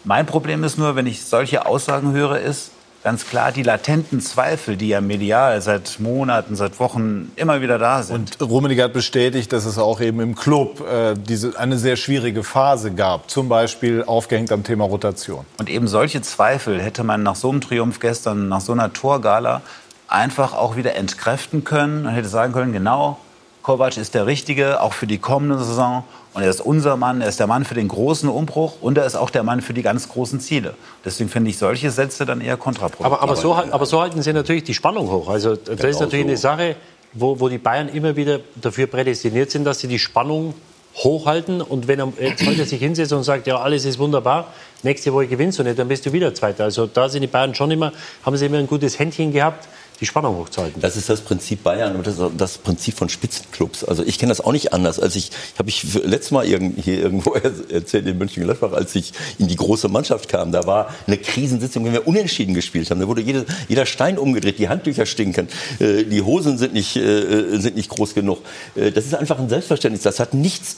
Mein 0.03 0.25
Problem 0.25 0.63
ist 0.63 0.77
nur, 0.77 0.95
wenn 0.95 1.07
ich 1.07 1.23
solche 1.23 1.65
Aussagen 1.65 2.11
höre, 2.11 2.39
ist 2.39 2.71
ganz 3.03 3.25
klar 3.25 3.51
die 3.51 3.63
latenten 3.63 4.19
Zweifel, 4.19 4.77
die 4.77 4.89
ja 4.89 4.99
medial 4.99 5.61
seit 5.61 5.99
Monaten, 5.99 6.55
seit 6.55 6.79
Wochen 6.79 7.31
immer 7.35 7.61
wieder 7.61 7.77
da 7.77 8.03
sind. 8.03 8.39
Und 8.39 8.49
Rummenigge 8.49 8.83
hat 8.83 8.93
bestätigt, 8.93 9.53
dass 9.53 9.65
es 9.65 9.77
auch 9.77 10.01
eben 10.01 10.19
im 10.19 10.35
Club 10.35 10.81
äh, 10.81 11.13
diese, 11.15 11.57
eine 11.57 11.77
sehr 11.77 11.95
schwierige 11.95 12.43
Phase 12.43 12.91
gab, 12.91 13.29
zum 13.29 13.47
Beispiel 13.47 14.03
aufgehängt 14.03 14.51
am 14.51 14.63
Thema 14.63 14.85
Rotation. 14.85 15.45
Und 15.57 15.69
eben 15.69 15.87
solche 15.87 16.21
Zweifel 16.21 16.81
hätte 16.81 17.03
man 17.03 17.23
nach 17.23 17.35
so 17.35 17.51
einem 17.51 17.61
Triumph 17.61 17.99
gestern, 17.99 18.49
nach 18.49 18.61
so 18.61 18.73
einer 18.73 18.91
Torgala 18.91 19.61
einfach 20.07 20.53
auch 20.53 20.75
wieder 20.75 20.95
entkräften 20.95 21.63
können 21.63 22.05
und 22.05 22.11
hätte 22.11 22.27
sagen 22.27 22.53
können, 22.53 22.73
genau, 22.73 23.19
Kovac 23.65 23.97
ist 23.97 24.13
der 24.13 24.27
Richtige, 24.27 24.79
auch 24.79 24.93
für 24.93 25.07
die 25.07 25.17
kommende 25.17 25.57
Saison. 25.57 26.03
Und 26.35 26.43
er 26.43 26.51
ist 26.51 26.61
unser 26.61 26.97
Mann, 26.97 27.21
er 27.21 27.29
ist 27.29 27.39
der 27.39 27.47
Mann 27.47 27.65
für 27.65 27.73
den 27.73 27.87
großen 27.87 28.29
Umbruch 28.29 28.73
und 28.79 28.95
er 28.95 29.07
ist 29.07 29.15
auch 29.15 29.31
der 29.31 29.41
Mann 29.41 29.61
für 29.61 29.73
die 29.73 29.81
ganz 29.81 30.07
großen 30.07 30.39
Ziele. 30.39 30.75
Deswegen 31.03 31.31
finde 31.31 31.49
ich 31.49 31.57
solche 31.57 31.89
Sätze 31.89 32.27
dann 32.27 32.41
eher 32.41 32.57
kontraproduktiv. 32.57 33.07
Aber, 33.07 33.23
aber, 33.23 33.35
so, 33.35 33.55
aber 33.55 33.87
so 33.87 33.99
halten 33.99 34.21
sie 34.21 34.33
natürlich 34.33 34.65
die 34.65 34.75
Spannung 34.75 35.09
hoch. 35.09 35.29
Also 35.29 35.55
das 35.55 35.77
genau 35.77 35.89
ist 35.89 35.99
natürlich 35.99 36.25
so. 36.25 36.29
eine 36.29 36.37
Sache, 36.37 36.75
wo, 37.13 37.39
wo 37.39 37.49
die 37.49 37.57
Bayern 37.57 37.89
immer 37.89 38.15
wieder 38.15 38.41
dafür 38.53 38.85
prädestiniert 38.85 39.49
sind, 39.49 39.63
dass 39.63 39.79
sie 39.79 39.87
die 39.87 39.97
Spannung 39.97 40.53
hochhalten. 40.97 41.59
Und 41.59 41.87
wenn 41.87 41.99
er 41.99 42.13
jetzt 42.19 42.45
heute 42.45 42.65
sich 42.65 42.79
hinsetzt 42.79 43.13
und 43.13 43.23
sagt, 43.23 43.47
ja, 43.47 43.57
alles 43.57 43.83
ist 43.85 43.97
wunderbar, 43.97 44.53
nächste 44.83 45.11
Woche 45.11 45.25
gewinnst 45.25 45.57
du 45.57 45.63
nicht, 45.63 45.79
dann 45.79 45.87
bist 45.87 46.05
du 46.05 46.13
wieder 46.13 46.35
Zweiter. 46.35 46.65
Also 46.65 46.85
da 46.85 47.09
sind 47.09 47.23
die 47.23 47.27
Bayern 47.27 47.55
schon 47.55 47.71
immer, 47.71 47.93
haben 48.23 48.37
sie 48.37 48.45
immer 48.45 48.59
ein 48.59 48.67
gutes 48.67 48.99
Händchen 48.99 49.33
gehabt 49.33 49.67
die 49.99 50.05
Spannung 50.05 50.37
hochzuhalten. 50.37 50.81
Das 50.81 50.97
ist 50.97 51.09
das 51.09 51.21
Prinzip 51.21 51.63
Bayern 51.63 51.95
und 51.95 52.05
das, 52.05 52.15
das 52.37 52.57
Prinzip 52.57 52.95
von 52.95 53.09
Spitzenclubs. 53.09 53.83
Also 53.83 54.03
ich 54.03 54.19
kenne 54.19 54.29
das 54.29 54.41
auch 54.41 54.51
nicht 54.51 54.73
anders. 54.73 54.99
Als 54.99 55.15
ich 55.15 55.31
habe 55.57 55.69
ich 55.69 55.83
letztes 55.93 56.31
Mal 56.31 56.45
hier 56.45 56.99
irgendwo 56.99 57.33
erzählt 57.69 58.07
in 58.07 58.17
München-Gladbach, 58.17 58.73
als 58.73 58.95
ich 58.95 59.13
in 59.39 59.47
die 59.47 59.55
große 59.55 59.87
Mannschaft 59.87 60.29
kam, 60.29 60.51
da 60.51 60.65
war 60.65 60.93
eine 61.07 61.17
Krisensitzung, 61.17 61.85
wenn 61.85 61.93
wir 61.93 62.07
unentschieden 62.07 62.53
gespielt 62.53 62.91
haben. 62.91 62.99
Da 62.99 63.07
wurde 63.07 63.21
jede, 63.21 63.45
jeder 63.67 63.85
Stein 63.85 64.17
umgedreht, 64.17 64.59
die 64.59 64.69
Handtücher 64.69 65.05
stinken, 65.05 65.47
äh, 65.79 66.03
die 66.03 66.21
Hosen 66.21 66.57
sind 66.57 66.73
nicht 66.73 66.95
äh, 66.95 67.57
sind 67.57 67.75
nicht 67.75 67.89
groß 67.89 68.13
genug. 68.13 68.39
Äh, 68.75 68.91
das 68.91 69.05
ist 69.05 69.15
einfach 69.15 69.39
ein 69.39 69.49
Selbstverständnis. 69.49 70.03
Das 70.03 70.19
hat 70.19 70.33
nichts 70.33 70.77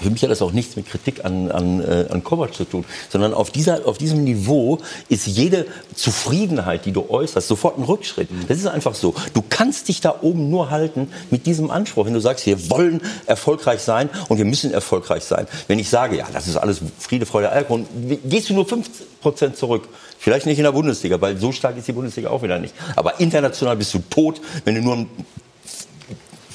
für 0.00 0.10
mich 0.10 0.22
hat 0.22 0.30
das 0.30 0.42
auch 0.42 0.52
nichts 0.52 0.76
mit 0.76 0.88
Kritik 0.88 1.24
an, 1.24 1.50
an, 1.50 1.80
äh, 1.80 2.06
an 2.10 2.24
Kovac 2.24 2.54
zu 2.54 2.64
tun, 2.64 2.84
sondern 3.08 3.34
auf, 3.34 3.50
dieser, 3.50 3.86
auf 3.86 3.98
diesem 3.98 4.24
Niveau 4.24 4.78
ist 5.08 5.26
jede 5.26 5.66
Zufriedenheit, 5.94 6.84
die 6.86 6.92
du 6.92 7.08
äußerst, 7.08 7.46
sofort 7.46 7.78
ein 7.78 7.84
Rückschritt. 7.84 8.30
Mhm. 8.30 8.48
Das 8.48 8.58
ist 8.58 8.66
einfach 8.66 8.94
so. 8.94 9.14
Du 9.34 9.42
kannst 9.48 9.88
dich 9.88 10.00
da 10.00 10.16
oben 10.22 10.50
nur 10.50 10.70
halten 10.70 11.08
mit 11.30 11.46
diesem 11.46 11.70
Anspruch. 11.70 12.06
Wenn 12.06 12.14
du 12.14 12.20
sagst, 12.20 12.46
wir 12.46 12.70
wollen 12.70 13.00
erfolgreich 13.26 13.80
sein 13.80 14.08
und 14.28 14.38
wir 14.38 14.44
müssen 14.44 14.72
erfolgreich 14.72 15.24
sein. 15.24 15.46
Wenn 15.68 15.78
ich 15.78 15.88
sage, 15.88 16.16
ja, 16.16 16.26
das 16.32 16.48
ist 16.48 16.56
alles 16.56 16.80
Friede, 16.98 17.26
Freude, 17.26 17.52
Eierkuchen, 17.52 17.86
gehst 18.24 18.50
du 18.50 18.54
nur 18.54 18.66
50 18.66 19.20
Prozent 19.20 19.56
zurück. 19.56 19.88
Vielleicht 20.18 20.46
nicht 20.46 20.58
in 20.58 20.64
der 20.64 20.72
Bundesliga, 20.72 21.20
weil 21.20 21.36
so 21.36 21.52
stark 21.52 21.76
ist 21.76 21.88
die 21.88 21.92
Bundesliga 21.92 22.30
auch 22.30 22.42
wieder 22.42 22.58
nicht. 22.58 22.74
Aber 22.96 23.20
international 23.20 23.76
bist 23.76 23.94
du 23.94 24.00
tot, 24.10 24.40
wenn 24.64 24.74
du 24.74 24.80
nur 24.80 24.96
ein 24.96 25.10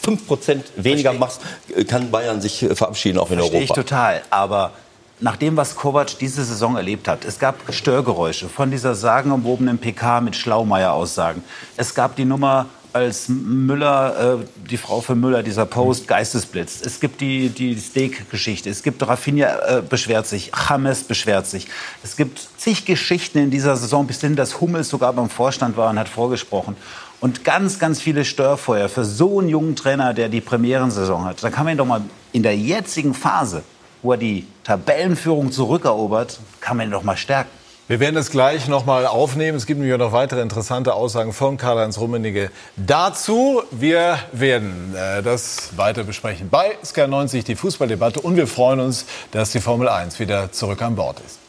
5% 0.08 0.62
weniger 0.78 1.14
machst, 1.14 1.42
kann 1.88 2.10
Bayern 2.10 2.42
sich 2.42 2.64
äh, 2.64 2.76
verabschieden, 2.76 3.18
auch 3.18 3.30
in 3.30 3.40
Versteh 3.40 3.58
Europa. 3.58 3.64
ich 3.64 3.72
total. 3.72 4.22
Aber 4.30 4.72
nach 5.20 5.36
dem, 5.36 5.58
was 5.58 5.76
Kovac 5.76 6.18
diese 6.20 6.44
Saison 6.44 6.76
erlebt 6.76 7.08
hat, 7.08 7.26
es 7.26 7.40
gab 7.40 7.56
Störgeräusche 7.74 8.48
von 8.48 8.72
dieser 8.72 8.96
sagenumwobenen 8.96 9.80
PK 9.80 10.22
mit 10.22 10.36
Schlaumeier-Aussagen. 10.36 11.44
Es 11.76 11.94
gab 11.94 12.16
die 12.16 12.26
Nummer 12.26 12.68
als 12.94 13.28
Müller, 13.28 14.40
äh, 14.42 14.46
die 14.70 14.78
Frau 14.78 15.02
von 15.02 15.20
Müller, 15.20 15.44
dieser 15.44 15.66
Post, 15.66 16.08
Geistesblitz. 16.08 16.82
Es 16.84 17.00
gibt 17.00 17.22
die, 17.22 17.50
die 17.50 17.78
Steak-Geschichte. 17.78 18.70
Es 18.70 18.82
gibt 18.82 19.06
Rafinha 19.06 19.78
äh, 19.78 19.82
beschwert 19.82 20.26
sich, 20.26 20.52
James 20.70 21.04
beschwert 21.04 21.48
sich. 21.48 21.68
Es 22.04 22.16
gibt 22.16 22.40
zig 22.58 22.86
Geschichten 22.86 23.40
in 23.40 23.52
dieser 23.52 23.76
Saison, 23.76 24.08
bis 24.08 24.22
hin, 24.22 24.36
dass 24.36 24.62
Hummels 24.62 24.90
sogar 24.90 25.14
beim 25.14 25.30
Vorstand 25.30 25.78
war 25.78 25.90
und 25.90 26.00
hat 26.00 26.10
vorgesprochen 26.10 26.76
und 27.20 27.44
ganz, 27.44 27.80
ganz 27.80 28.02
viele 28.02 28.26
Störfeuer 28.26 28.90
für 28.90 29.06
so 29.06 29.40
einen 29.40 29.50
jungen 29.50 29.76
Trainer, 29.76 30.14
der 30.14 30.30
die 30.30 30.42
Premierensaison 30.42 31.26
hat. 31.26 31.44
Da 31.44 31.50
kann 31.50 31.66
man 31.66 31.76
ihn 31.76 31.78
doch 31.78 31.86
mal 31.86 32.02
in 32.32 32.44
der 32.44 32.56
jetzigen 32.56 33.14
Phase, 33.14 33.64
wo 34.02 34.12
er 34.12 34.18
die 34.18 34.46
Tabellenführung 34.64 35.52
zurückerobert, 35.52 36.40
kann 36.62 36.78
man 36.78 36.88
ihn 36.88 36.92
doch 36.92 37.04
mal 37.04 37.18
stärken. 37.18 37.50
Wir 37.90 38.02
werden 38.02 38.18
es 38.18 38.32
gleich 38.32 38.68
noch 38.68 38.86
mal 38.86 39.06
aufnehmen. 39.06 39.58
Es 39.58 39.66
gibt 39.66 39.80
nämlich 39.80 39.98
noch 39.98 40.12
weitere 40.12 40.42
interessante 40.42 40.94
Aussagen 40.94 41.32
von 41.32 41.56
Karl-Heinz 41.56 41.98
Rummenigge 41.98 42.52
dazu. 42.76 43.64
Wir 43.72 44.20
werden 44.34 44.94
äh, 44.94 45.24
das 45.24 45.78
weiter 45.78 46.04
besprechen 46.04 46.50
bei 46.50 46.78
Sky 46.84 47.08
90, 47.08 47.46
die 47.46 47.56
Fußballdebatte. 47.56 48.20
Und 48.20 48.36
wir 48.36 48.48
freuen 48.48 48.82
uns, 48.82 49.06
dass 49.32 49.52
die 49.52 49.62
Formel 49.62 49.88
1 49.88 50.20
wieder 50.20 50.52
zurück 50.52 50.82
an 50.82 50.98
Bord 50.98 51.22
ist. 51.26 51.40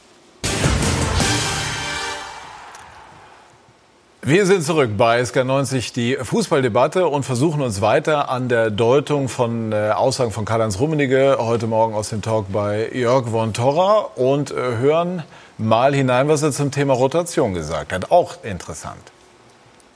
Wir 4.23 4.47
sind 4.47 4.65
zurück 4.65 4.91
bei 4.97 5.23
SK90, 5.23 5.95
die 5.95 6.17
Fußballdebatte 6.21 7.07
und 7.07 7.23
versuchen 7.23 7.63
uns 7.63 7.81
weiter 7.81 8.29
an 8.29 8.49
der 8.49 8.69
Deutung 8.71 9.29
von 9.29 9.71
äh, 9.71 9.91
Aussagen 9.91 10.33
von 10.33 10.45
Karl-Heinz 10.45 10.81
Rummenigge 10.81 11.37
heute 11.39 11.69
Morgen 11.69 11.95
aus 11.95 12.09
dem 12.11 12.21
Talk 12.21 12.53
bei 12.53 12.91
Jörg 12.93 13.29
von 13.29 13.55
Torra 13.55 14.01
und 14.17 14.51
äh, 14.51 14.55
hören 14.55 15.23
mal 15.57 15.95
hinein, 15.95 16.27
was 16.27 16.43
er 16.43 16.51
zum 16.51 16.73
Thema 16.73 16.95
Rotation 16.95 17.55
gesagt 17.55 17.93
hat. 17.93 18.11
Auch 18.11 18.43
interessant. 18.43 18.99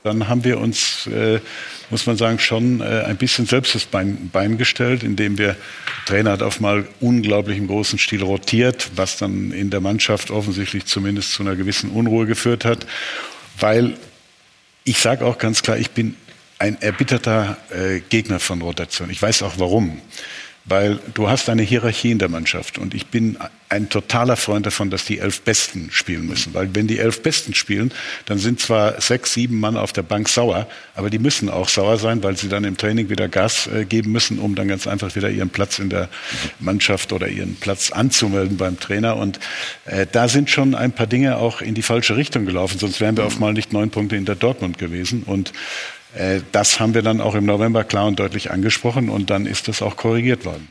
dann 0.03 0.29
haben 0.29 0.45
wir 0.45 0.57
uns, 0.57 1.05
äh, 1.07 1.41
muss 1.89 2.05
man 2.05 2.15
sagen, 2.15 2.39
schon 2.39 2.79
äh, 2.79 3.03
ein 3.05 3.17
bisschen 3.17 3.45
selbst 3.45 3.75
das 3.75 3.83
Bein, 3.83 4.29
Bein 4.31 4.57
gestellt, 4.57 5.03
indem 5.03 5.37
wir, 5.37 5.47
der 5.47 5.57
Trainer 6.05 6.31
hat 6.31 6.43
auf 6.43 6.61
mal 6.61 6.87
unglaublich 7.01 7.57
im 7.57 7.67
großen 7.67 7.99
Stil 7.99 8.23
rotiert, 8.23 8.91
was 8.95 9.17
dann 9.17 9.51
in 9.51 9.69
der 9.69 9.81
Mannschaft 9.81 10.31
offensichtlich 10.31 10.85
zumindest 10.85 11.33
zu 11.33 11.43
einer 11.43 11.57
gewissen 11.57 11.91
Unruhe 11.91 12.25
geführt 12.25 12.63
hat, 12.63 12.85
weil 13.59 13.97
ich 14.83 14.99
sage 14.99 15.25
auch 15.25 15.37
ganz 15.37 15.61
klar, 15.61 15.77
ich 15.77 15.91
bin 15.91 16.15
ein 16.59 16.81
erbitterter 16.81 17.57
äh, 17.71 17.99
Gegner 17.99 18.39
von 18.39 18.61
Rotation. 18.61 19.09
Ich 19.09 19.21
weiß 19.21 19.43
auch 19.43 19.55
warum 19.57 20.01
weil 20.65 20.99
du 21.13 21.29
hast 21.29 21.49
eine 21.49 21.61
Hierarchie 21.61 22.11
in 22.11 22.19
der 22.19 22.29
Mannschaft 22.29 22.77
und 22.77 22.93
ich 22.93 23.07
bin 23.07 23.37
ein 23.67 23.89
totaler 23.89 24.37
Freund 24.37 24.65
davon, 24.65 24.89
dass 24.91 25.03
die 25.03 25.19
elf 25.19 25.41
Besten 25.41 25.89
spielen 25.91 26.27
müssen, 26.27 26.53
weil 26.53 26.73
wenn 26.73 26.87
die 26.87 26.99
elf 26.99 27.21
Besten 27.21 27.53
spielen, 27.53 27.91
dann 28.25 28.37
sind 28.37 28.59
zwar 28.59 29.01
sechs, 29.01 29.33
sieben 29.33 29.59
Mann 29.59 29.75
auf 29.75 29.91
der 29.91 30.03
Bank 30.03 30.29
sauer, 30.29 30.67
aber 30.95 31.09
die 31.09 31.19
müssen 31.19 31.49
auch 31.49 31.67
sauer 31.67 31.97
sein, 31.97 32.23
weil 32.23 32.37
sie 32.37 32.49
dann 32.49 32.63
im 32.63 32.77
Training 32.77 33.09
wieder 33.09 33.27
Gas 33.27 33.67
äh, 33.67 33.83
geben 33.83 34.11
müssen, 34.11 34.39
um 34.39 34.55
dann 34.55 34.67
ganz 34.67 34.87
einfach 34.87 35.15
wieder 35.15 35.29
ihren 35.29 35.49
Platz 35.49 35.79
in 35.79 35.89
der 35.89 36.07
Mannschaft 36.59 37.11
oder 37.11 37.27
ihren 37.27 37.55
Platz 37.55 37.91
anzumelden 37.91 38.57
beim 38.57 38.79
Trainer. 38.79 39.17
Und 39.17 39.39
äh, 39.85 40.05
da 40.09 40.29
sind 40.29 40.49
schon 40.49 40.75
ein 40.75 40.91
paar 40.91 41.07
Dinge 41.07 41.37
auch 41.37 41.61
in 41.61 41.73
die 41.73 41.81
falsche 41.81 42.15
Richtung 42.15 42.45
gelaufen, 42.45 42.79
sonst 42.79 43.01
wären 43.01 43.17
wir 43.17 43.25
auf 43.25 43.39
mal 43.39 43.53
nicht 43.53 43.73
neun 43.73 43.89
Punkte 43.89 44.15
hinter 44.15 44.35
Dortmund 44.35 44.77
gewesen. 44.77 45.23
Und 45.23 45.51
das 46.51 46.79
haben 46.79 46.93
wir 46.93 47.01
dann 47.01 47.21
auch 47.21 47.35
im 47.35 47.45
November 47.45 47.83
klar 47.83 48.05
und 48.05 48.19
deutlich 48.19 48.51
angesprochen 48.51 49.09
und 49.09 49.29
dann 49.29 49.45
ist 49.45 49.67
das 49.67 49.81
auch 49.81 49.97
korrigiert 49.97 50.45
worden. 50.45 50.67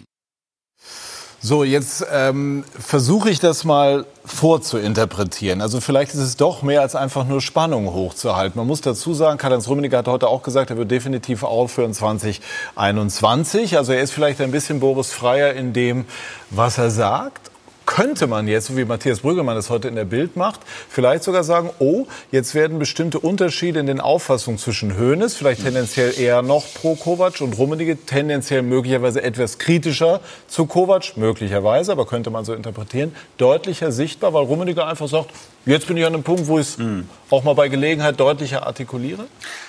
So, 1.44 1.64
jetzt 1.64 2.06
ähm, 2.12 2.62
versuche 2.78 3.28
ich 3.28 3.40
das 3.40 3.64
mal 3.64 4.06
vorzuinterpretieren. 4.24 5.60
Also 5.60 5.80
vielleicht 5.80 6.14
ist 6.14 6.20
es 6.20 6.36
doch 6.36 6.62
mehr 6.62 6.82
als 6.82 6.94
einfach 6.94 7.26
nur 7.26 7.40
Spannung 7.40 7.92
hochzuhalten. 7.92 8.56
Man 8.56 8.68
muss 8.68 8.80
dazu 8.80 9.12
sagen, 9.12 9.38
Karl-Heinz 9.38 9.66
Rummenigge 9.66 9.96
hat 9.96 10.06
heute 10.06 10.28
auch 10.28 10.44
gesagt, 10.44 10.70
er 10.70 10.76
wird 10.76 10.92
definitiv 10.92 11.42
aufhören 11.42 11.94
2021. 11.94 13.76
Also 13.76 13.92
er 13.92 14.02
ist 14.02 14.12
vielleicht 14.12 14.40
ein 14.40 14.52
bisschen 14.52 14.78
Boris 14.78 15.10
Freier 15.10 15.54
in 15.54 15.72
dem, 15.72 16.04
was 16.50 16.78
er 16.78 16.92
sagt 16.92 17.51
könnte 17.86 18.26
man 18.26 18.48
jetzt, 18.48 18.68
so 18.68 18.76
wie 18.76 18.84
Matthias 18.84 19.20
Brüggemann 19.20 19.56
das 19.56 19.70
heute 19.70 19.88
in 19.88 19.94
der 19.94 20.04
Bild 20.04 20.36
macht, 20.36 20.60
vielleicht 20.88 21.22
sogar 21.24 21.44
sagen, 21.44 21.70
oh, 21.78 22.06
jetzt 22.30 22.54
werden 22.54 22.78
bestimmte 22.78 23.18
Unterschiede 23.18 23.80
in 23.80 23.86
den 23.86 24.00
Auffassungen 24.00 24.58
zwischen 24.58 24.98
Hoeneß, 24.98 25.34
vielleicht 25.34 25.62
tendenziell 25.62 26.18
eher 26.18 26.42
noch 26.42 26.64
pro 26.74 26.94
Kovac 26.94 27.40
und 27.40 27.58
Rummenigge, 27.58 27.96
tendenziell 27.96 28.62
möglicherweise 28.62 29.22
etwas 29.22 29.58
kritischer 29.58 30.20
zu 30.48 30.66
Kovac, 30.66 31.16
möglicherweise, 31.16 31.92
aber 31.92 32.06
könnte 32.06 32.30
man 32.30 32.44
so 32.44 32.54
interpretieren, 32.54 33.14
deutlicher 33.38 33.92
sichtbar, 33.92 34.32
weil 34.32 34.44
Rummenigge 34.44 34.84
einfach 34.84 35.08
sagt, 35.08 35.30
Jetzt 35.64 35.86
bin 35.86 35.96
ich 35.96 36.04
an 36.04 36.12
einem 36.12 36.24
Punkt, 36.24 36.48
wo 36.48 36.58
ich 36.58 36.68
es 36.70 36.78
mhm. 36.78 37.08
auch 37.30 37.44
mal 37.44 37.54
bei 37.54 37.68
Gelegenheit 37.68 38.18
deutlicher 38.18 38.66
artikuliere. 38.66 39.26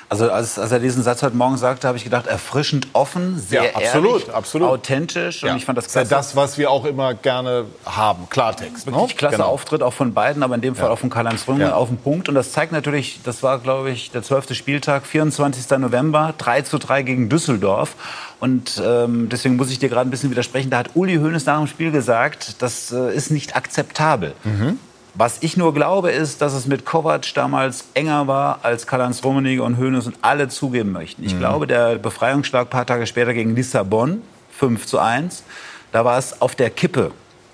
Also 0.10 0.30
als, 0.32 0.58
als 0.58 0.72
er 0.72 0.80
diesen 0.80 1.04
Satz 1.04 1.22
heute 1.22 1.36
Morgen 1.36 1.58
sagte, 1.58 1.88
habe 1.88 1.98
ich 1.98 2.04
gedacht, 2.04 2.26
erfrischend 2.26 2.88
offen, 2.94 3.40
sehr 3.40 3.66
ja, 3.66 3.76
absolut, 3.76 4.22
ehrlich, 4.22 4.34
absolut. 4.34 4.70
authentisch. 4.70 5.44
Und 5.44 5.50
ja. 5.50 5.56
ich 5.56 5.66
fand 5.66 5.78
das 5.78 5.86
klasse. 5.86 5.98
Das 6.00 6.06
ist 6.06 6.12
ja 6.12 6.18
das, 6.18 6.36
was 6.36 6.58
wir 6.58 6.72
auch 6.72 6.86
immer 6.86 7.14
gerne 7.14 7.66
haben, 7.86 8.28
Klartext. 8.30 8.88
Wirklich 8.88 9.10
ne? 9.10 9.16
klasse 9.16 9.38
genau. 9.38 9.50
Auftritt 9.50 9.84
auch 9.84 9.94
von 9.94 10.14
beiden, 10.14 10.42
aber 10.42 10.56
in 10.56 10.62
dem 10.62 10.76
Fall 10.76 10.88
ja. 10.88 10.92
auch 10.92 11.00
von 11.00 11.12
Karl-Heinz 11.12 11.48
Rümmel 11.48 11.72
auf 11.72 11.90
den 11.90 11.98
Punkt. 11.98 12.28
Und 12.28 12.36
das 12.36 12.52
zeigt 12.52 12.72
natürlich, 12.72 13.20
das 13.24 13.44
war, 13.44 13.60
glaube 13.60 13.92
ich, 13.92 14.10
der 14.10 14.24
zwölfte 14.24 14.56
Spieltag, 14.56 15.06
24. 15.06 15.78
November, 15.78 16.34
3 16.40 16.64
zu 16.64 16.80
3 16.80 17.04
gegen 17.04 17.30
Düsseldorf. 17.30 17.96
Und 18.40 18.82
ähm, 18.84 19.30
deswegen 19.30 19.58
muss 19.58 19.70
ich 19.70 19.78
dir 19.78 19.90
gerade 19.90 20.10
ein 20.10 20.12
bisschen 20.12 20.32
widersprechen. 20.32 20.72
Da 20.72 20.80
hat 20.80 20.92
Uli 20.96 21.18
Hoeneß 21.18 21.46
nach 21.46 21.60
dem 21.60 21.68
Spiel 21.68 21.92
gesagt, 21.92 22.62
das 22.64 22.92
äh, 22.92 23.16
ist 23.16 23.30
nicht 23.30 23.56
akzeptabel. 23.56 24.34
Mhm. 24.44 24.80
Was 25.16 25.38
ich 25.42 25.58
nur 25.58 25.74
glaube, 25.74 26.12
ist, 26.12 26.42
dass 26.42 26.54
es 26.54 26.66
mit 26.66 26.86
Kovac 26.86 27.34
damals 27.36 27.86
enger 27.94 28.28
war, 28.28 28.60
als 28.64 28.88
Karl-Heinz 28.88 29.24
Rummenigge 29.24 29.62
und 29.62 29.78
Hoeneß 29.78 30.08
und 30.08 30.16
alle 30.22 30.48
zugeben 30.48 30.92
möchten. 30.92 31.24
Ich 31.24 31.36
mhm. 31.36 31.40
glaube, 31.40 31.68
der 31.68 31.98
Befreiungsschlag 31.98 32.68
ein 32.68 32.70
paar 32.70 32.86
Tage 32.88 33.06
später 33.06 33.34
gegen 33.34 33.56
Lissabon, 33.56 34.24
5 34.58 34.86
zu 34.88 34.98
1, 35.00 35.44
da 35.92 36.04
war 36.04 36.18
es 36.18 36.42
auf 36.42 36.56
der 36.56 36.72
Kippe. 36.72 37.12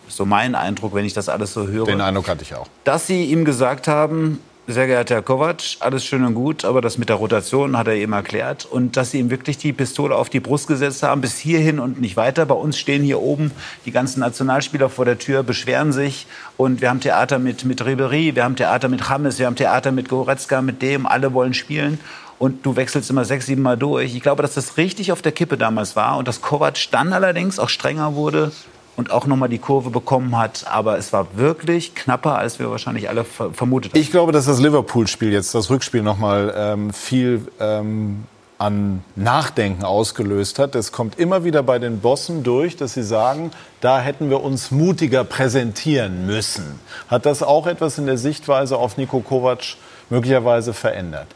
So 0.08 0.26
mein 0.26 0.56
Eindruck, 0.56 0.96
wenn 0.96 1.06
ich 1.06 1.14
das 1.14 1.28
alles 1.28 1.54
so 1.54 1.68
höre. 1.68 1.86
Den 1.86 2.02
Eindruck 2.02 2.30
hatte 2.30 2.44
ich 2.44 2.56
auch. 2.56 2.68
Dass 2.86 3.08
sie 3.08 3.26
ihm 3.26 3.46
gesagt 3.46 3.88
haben, 3.88 4.40
sehr 4.74 4.86
geehrter 4.86 5.16
Herr 5.16 5.22
Kovac, 5.24 5.78
alles 5.80 6.06
schön 6.06 6.24
und 6.24 6.36
gut, 6.36 6.64
aber 6.64 6.80
das 6.80 7.00
mit 7.00 7.10
der 7.10 7.16
Rotation 7.16 7.76
hat 7.76 7.88
er 7.88 7.96
eben 7.96 8.14
erklärt. 8.14 8.66
Und 8.66 8.98
dass 8.98 9.12
Sie 9.12 9.20
ihm 9.20 9.32
wirklich 9.32 9.58
die 9.58 9.74
Pistole 9.74 10.16
auf 10.16 10.30
die 10.30 10.40
Brust 10.40 10.68
gesetzt 10.68 11.02
haben, 11.02 11.22
bis 11.22 11.38
hierhin 11.38 11.80
und 11.80 12.00
nicht 12.00 12.18
weiter. 12.18 12.46
Bei 12.46 12.54
uns 12.54 12.78
stehen 12.78 13.02
hier 13.02 13.20
oben 13.20 13.52
die 13.86 13.92
ganzen 13.92 14.20
Nationalspieler 14.20 14.90
vor 14.90 15.06
der 15.06 15.18
Tür, 15.18 15.42
beschweren 15.42 15.92
sich. 15.92 16.28
Und 16.56 16.82
wir 16.82 16.90
haben 16.90 17.00
Theater 17.00 17.40
mit, 17.40 17.66
mit 17.66 17.84
Ribery, 17.84 18.36
wir 18.36 18.44
haben 18.44 18.56
Theater 18.56 18.90
mit 18.90 19.02
James, 19.08 19.40
wir 19.40 19.48
haben 19.48 19.56
Theater 19.56 19.92
mit 19.92 20.08
Goretzka, 20.08 20.62
mit 20.62 20.84
dem, 20.84 21.08
alle 21.08 21.34
wollen 21.34 21.56
spielen. 21.56 22.00
Und 22.38 22.66
du 22.66 22.76
wechselst 22.76 23.10
immer 23.10 23.26
sechs, 23.26 23.48
sieben 23.48 23.64
Mal 23.64 23.76
durch. 23.76 24.16
Ich 24.16 24.22
glaube, 24.22 24.44
dass 24.44 24.54
das 24.54 24.78
richtig 24.78 25.12
auf 25.12 25.22
der 25.22 25.32
Kippe 25.32 25.58
damals 25.58 25.96
war 25.96 26.18
und 26.18 26.28
dass 26.28 26.42
Kovac 26.42 26.78
dann 26.92 27.12
allerdings 27.12 27.58
auch 27.58 27.70
strenger 27.70 28.14
wurde 28.14 28.52
und 29.00 29.12
auch 29.12 29.26
nochmal 29.26 29.48
die 29.48 29.60
Kurve 29.60 29.90
bekommen 29.90 30.38
hat. 30.38 30.66
Aber 30.70 30.98
es 30.98 31.14
war 31.14 31.28
wirklich 31.36 31.96
knapper, 31.96 32.38
als 32.38 32.60
wir 32.60 32.70
wahrscheinlich 32.70 33.08
alle 33.08 33.24
vermutet 33.24 33.94
haben. 33.94 34.00
Ich 34.00 34.12
glaube, 34.12 34.34
dass 34.34 34.46
das 34.46 34.60
Liverpool-Spiel 34.60 35.32
jetzt, 35.32 35.56
das 35.56 35.70
Rückspiel 35.70 36.04
nochmal 36.04 36.54
ähm, 36.56 36.92
viel 36.92 37.48
ähm, 37.62 38.26
an 38.58 39.02
Nachdenken 39.16 39.86
ausgelöst 39.86 40.60
hat. 40.60 40.76
Es 40.76 40.92
kommt 40.92 41.18
immer 41.18 41.46
wieder 41.46 41.64
bei 41.64 41.80
den 41.80 42.02
Bossen 42.02 42.44
durch, 42.44 42.76
dass 42.76 42.94
sie 42.94 43.04
sagen, 43.04 43.52
da 43.80 44.02
hätten 44.02 44.30
wir 44.30 44.44
uns 44.44 44.70
mutiger 44.70 45.24
präsentieren 45.24 46.26
müssen. 46.26 46.82
Hat 47.08 47.26
das 47.26 47.42
auch 47.42 47.68
etwas 47.68 47.98
in 47.98 48.06
der 48.06 48.18
Sichtweise 48.18 48.76
auf 48.76 48.98
Nico 48.98 49.22
Kovac 49.22 49.78
möglicherweise 50.10 50.74
verändert? 50.74 51.28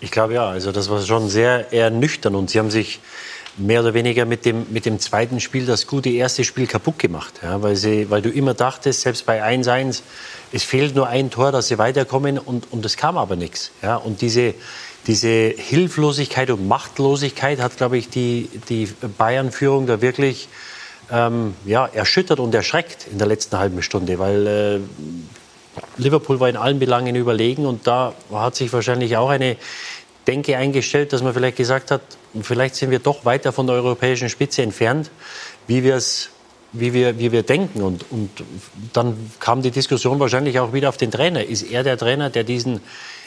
Ich 0.00 0.10
glaube 0.10 0.32
ja, 0.32 0.48
also 0.48 0.72
das 0.72 0.88
war 0.88 1.02
schon 1.02 1.28
sehr 1.28 1.72
eher 1.74 1.90
nüchtern 1.90 2.34
und 2.34 2.48
sie 2.48 2.58
haben 2.58 2.70
sich 2.70 3.00
mehr 3.58 3.80
oder 3.80 3.94
weniger 3.94 4.24
mit 4.24 4.44
dem, 4.44 4.66
mit 4.70 4.86
dem 4.86 4.98
zweiten 4.98 5.40
Spiel 5.40 5.66
das 5.66 5.86
gute 5.86 6.10
erste 6.10 6.44
Spiel 6.44 6.66
kaputt 6.66 6.98
gemacht. 6.98 7.40
Ja, 7.42 7.62
weil, 7.62 7.76
sie, 7.76 8.10
weil 8.10 8.22
du 8.22 8.30
immer 8.30 8.54
dachtest, 8.54 9.02
selbst 9.02 9.26
bei 9.26 9.42
1-1, 9.42 10.02
es 10.52 10.62
fehlt 10.62 10.94
nur 10.94 11.08
ein 11.08 11.30
Tor, 11.30 11.52
dass 11.52 11.68
sie 11.68 11.78
weiterkommen 11.78 12.38
und, 12.38 12.72
und 12.72 12.96
kam 12.96 13.16
aber 13.16 13.36
nichts. 13.36 13.70
Ja, 13.82 13.96
und 13.96 14.20
diese, 14.20 14.54
diese 15.06 15.28
Hilflosigkeit 15.28 16.50
und 16.50 16.66
Machtlosigkeit 16.68 17.60
hat, 17.60 17.76
glaube 17.76 17.98
ich, 17.98 18.08
die, 18.08 18.48
die 18.68 18.88
Bayern-Führung 19.18 19.86
da 19.86 20.00
wirklich 20.00 20.48
ähm, 21.10 21.54
ja, 21.64 21.86
erschüttert 21.86 22.40
und 22.40 22.54
erschreckt 22.54 23.06
in 23.10 23.18
der 23.18 23.26
letzten 23.26 23.58
halben 23.58 23.82
Stunde, 23.82 24.18
weil 24.18 24.46
äh, 24.46 24.80
Liverpool 25.98 26.40
war 26.40 26.48
in 26.48 26.56
allen 26.56 26.78
Belangen 26.78 27.16
überlegen 27.16 27.66
und 27.66 27.86
da 27.86 28.14
hat 28.32 28.56
sich 28.56 28.72
wahrscheinlich 28.72 29.16
auch 29.16 29.28
eine 29.28 29.56
Denke 30.26 30.56
eingestellt, 30.56 31.12
dass 31.12 31.22
man 31.22 31.32
vielleicht 31.34 31.56
gesagt 31.56 31.90
hat, 31.90 32.02
vielleicht 32.42 32.74
sind 32.76 32.90
wir 32.90 32.98
doch 32.98 33.24
weiter 33.24 33.52
von 33.52 33.66
der 33.66 33.76
europäischen 33.76 34.28
Spitze 34.28 34.62
entfernt, 34.62 35.10
wie 35.66 35.82
wir 35.82 35.96
es 35.96 36.30
wie 36.72 36.92
wir, 36.92 37.18
wie 37.18 37.32
wir 37.32 37.42
denken. 37.42 37.82
Und, 37.82 38.04
und 38.10 38.30
dann 38.92 39.16
kam 39.40 39.62
die 39.62 39.70
Diskussion 39.70 40.18
wahrscheinlich 40.20 40.58
auch 40.58 40.72
wieder 40.72 40.88
auf 40.88 40.96
den 40.96 41.10
Trainer. 41.10 41.44
Ist 41.44 41.62
er 41.62 41.82
der 41.82 41.96
Trainer, 41.96 42.30
der 42.30 42.44
diesen. 42.44 42.80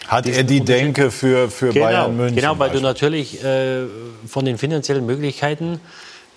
Hat 0.07 0.25
diesen 0.25 0.37
er 0.37 0.43
die 0.43 0.61
Denke 0.61 1.11
für, 1.11 1.49
für 1.49 1.69
genau, 1.69 1.85
Bayern 1.85 2.17
München? 2.17 2.35
Genau, 2.35 2.59
weil 2.59 2.71
du 2.71 2.79
natürlich 2.79 3.43
äh, 3.43 3.85
von 4.27 4.45
den 4.45 4.57
finanziellen 4.57 5.05
Möglichkeiten 5.05 5.79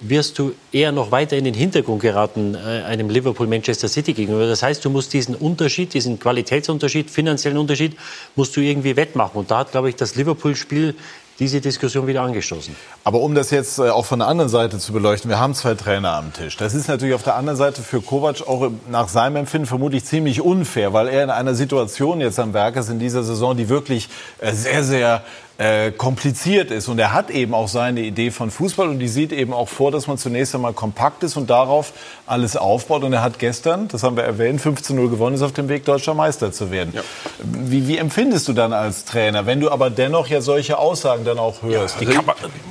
wirst 0.02 0.38
du 0.38 0.52
eher 0.72 0.92
noch 0.92 1.10
weiter 1.10 1.36
in 1.36 1.44
den 1.44 1.54
Hintergrund 1.54 2.02
geraten 2.02 2.54
äh, 2.54 2.82
einem 2.82 3.08
Liverpool-Manchester 3.08 3.88
City 3.88 4.12
gegenüber. 4.12 4.46
Das 4.46 4.62
heißt, 4.62 4.84
du 4.84 4.90
musst 4.90 5.12
diesen 5.12 5.34
Unterschied, 5.34 5.94
diesen 5.94 6.18
Qualitätsunterschied, 6.18 7.10
finanziellen 7.10 7.56
Unterschied, 7.56 7.96
musst 8.36 8.56
du 8.56 8.60
irgendwie 8.60 8.96
wettmachen. 8.96 9.38
Und 9.38 9.50
da 9.50 9.58
hat, 9.58 9.70
glaube 9.70 9.88
ich, 9.88 9.96
das 9.96 10.16
Liverpool-Spiel 10.16 10.96
diese 11.38 11.60
Diskussion 11.60 12.06
wieder 12.06 12.22
angestoßen. 12.22 12.76
Aber 13.04 13.20
um 13.20 13.34
das 13.34 13.50
jetzt 13.50 13.78
äh, 13.78 13.88
auch 13.88 14.04
von 14.04 14.18
der 14.18 14.28
anderen 14.28 14.50
Seite 14.50 14.78
zu 14.78 14.92
beleuchten, 14.92 15.30
wir 15.30 15.40
haben 15.40 15.54
zwei 15.54 15.74
Trainer 15.74 16.12
am 16.12 16.32
Tisch. 16.32 16.56
Das 16.56 16.74
ist 16.74 16.88
natürlich 16.88 17.14
auf 17.14 17.22
der 17.22 17.36
anderen 17.36 17.56
Seite 17.56 17.82
für 17.82 18.00
Kovac 18.00 18.46
auch 18.46 18.70
nach 18.90 19.08
seinem 19.08 19.36
Empfinden 19.36 19.66
vermutlich 19.66 20.04
ziemlich 20.04 20.40
unfair, 20.40 20.92
weil 20.92 21.08
er 21.08 21.24
in 21.24 21.30
einer 21.30 21.54
Situation 21.54 22.20
jetzt 22.20 22.38
am 22.38 22.52
Werk 22.52 22.76
ist 22.76 22.90
in 22.90 22.98
dieser 22.98 23.22
Saison, 23.22 23.56
die 23.56 23.68
wirklich 23.68 24.08
äh, 24.40 24.52
sehr, 24.52 24.84
sehr 24.84 25.24
äh, 25.62 25.92
kompliziert 25.92 26.72
ist. 26.72 26.88
Und 26.88 26.98
er 26.98 27.12
hat 27.12 27.30
eben 27.30 27.54
auch 27.54 27.68
seine 27.68 28.00
Idee 28.00 28.32
von 28.32 28.50
Fußball 28.50 28.88
und 28.88 28.98
die 28.98 29.06
sieht 29.06 29.32
eben 29.32 29.52
auch 29.52 29.68
vor, 29.68 29.92
dass 29.92 30.08
man 30.08 30.18
zunächst 30.18 30.56
einmal 30.56 30.72
kompakt 30.72 31.22
ist 31.22 31.36
und 31.36 31.50
darauf 31.50 31.92
alles 32.26 32.56
aufbaut. 32.56 33.04
Und 33.04 33.12
er 33.12 33.22
hat 33.22 33.38
gestern, 33.38 33.86
das 33.86 34.02
haben 34.02 34.16
wir 34.16 34.24
erwähnt, 34.24 34.60
15-0 34.60 35.08
gewonnen, 35.08 35.36
ist 35.36 35.42
auf 35.42 35.52
dem 35.52 35.68
Weg, 35.68 35.84
deutscher 35.84 36.14
Meister 36.14 36.50
zu 36.50 36.72
werden. 36.72 36.92
Ja. 36.94 37.02
Wie, 37.44 37.86
wie, 37.86 37.96
empfindest 37.96 38.48
du 38.48 38.54
dann 38.54 38.72
als 38.72 39.04
Trainer, 39.04 39.46
wenn 39.46 39.60
du 39.60 39.70
aber 39.70 39.88
dennoch 39.90 40.26
ja 40.26 40.40
solche 40.40 40.78
Aussagen 40.78 41.24
dann 41.24 41.38
auch 41.38 41.62
hörst? 41.62 42.00
Ja, 42.00 42.08
also 42.08 42.20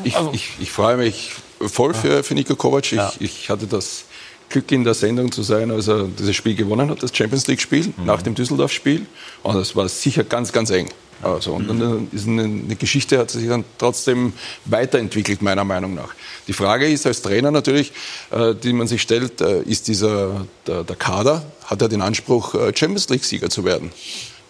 ich, 0.04 0.16
ich, 0.34 0.34
ich, 0.34 0.50
ich, 0.60 0.72
freue 0.72 0.98
mich 0.98 1.32
voll 1.62 1.94
für, 1.94 2.26
für 2.26 2.34
Niko 2.34 2.58
Kovac. 2.58 2.84
Ich, 2.84 2.92
ja. 2.92 3.14
ich 3.20 3.50
hatte 3.50 3.68
das 3.68 4.04
Glück 4.50 4.70
in 4.74 4.84
der 4.84 4.96
Sendung 4.96 5.32
zu 5.32 5.44
sein, 5.44 5.72
als 5.72 5.88
er 5.88 6.10
dieses 6.20 6.36
Spiel 6.36 6.56
gewonnen 6.56 6.90
hat, 6.90 7.02
das 7.02 7.16
Champions 7.16 7.48
League-Spiel, 7.48 7.94
mhm. 7.96 8.06
nach 8.06 8.22
dem 8.22 8.36
Düsseldorf-Spiel. 8.36 9.06
Und 9.44 9.56
das 9.56 9.78
war 9.78 9.88
sicher 9.88 10.26
ganz, 10.26 10.52
ganz 10.52 10.72
eng. 10.72 10.90
Also, 11.22 11.54
und 11.54 11.68
dann 11.68 12.08
ist 12.12 12.28
eine, 12.28 12.44
eine, 12.44 12.76
Geschichte 12.76 13.18
hat 13.18 13.30
sich 13.30 13.48
dann 13.48 13.64
trotzdem 13.78 14.34
weiterentwickelt, 14.66 15.42
meiner 15.42 15.64
Meinung 15.64 15.94
nach. 15.94 16.14
Die 16.48 16.54
Frage 16.54 16.88
ist 16.88 17.06
als 17.06 17.22
Trainer 17.22 17.52
natürlich, 17.52 17.92
äh, 18.32 18.56
die 18.56 18.74
man 18.74 18.88
sich 18.88 19.02
stellt, 19.02 19.42
äh, 19.42 19.62
ist 19.62 19.88
dieser, 19.88 20.46
der, 20.66 20.84
der, 20.84 20.96
Kader, 20.96 21.46
hat 21.66 21.82
er 21.82 21.90
den 21.90 22.02
Anspruch, 22.02 22.56
äh, 22.56 22.76
Champions 22.76 23.10
League-Sieger 23.10 23.50
zu 23.50 23.64
werden? 23.64 23.92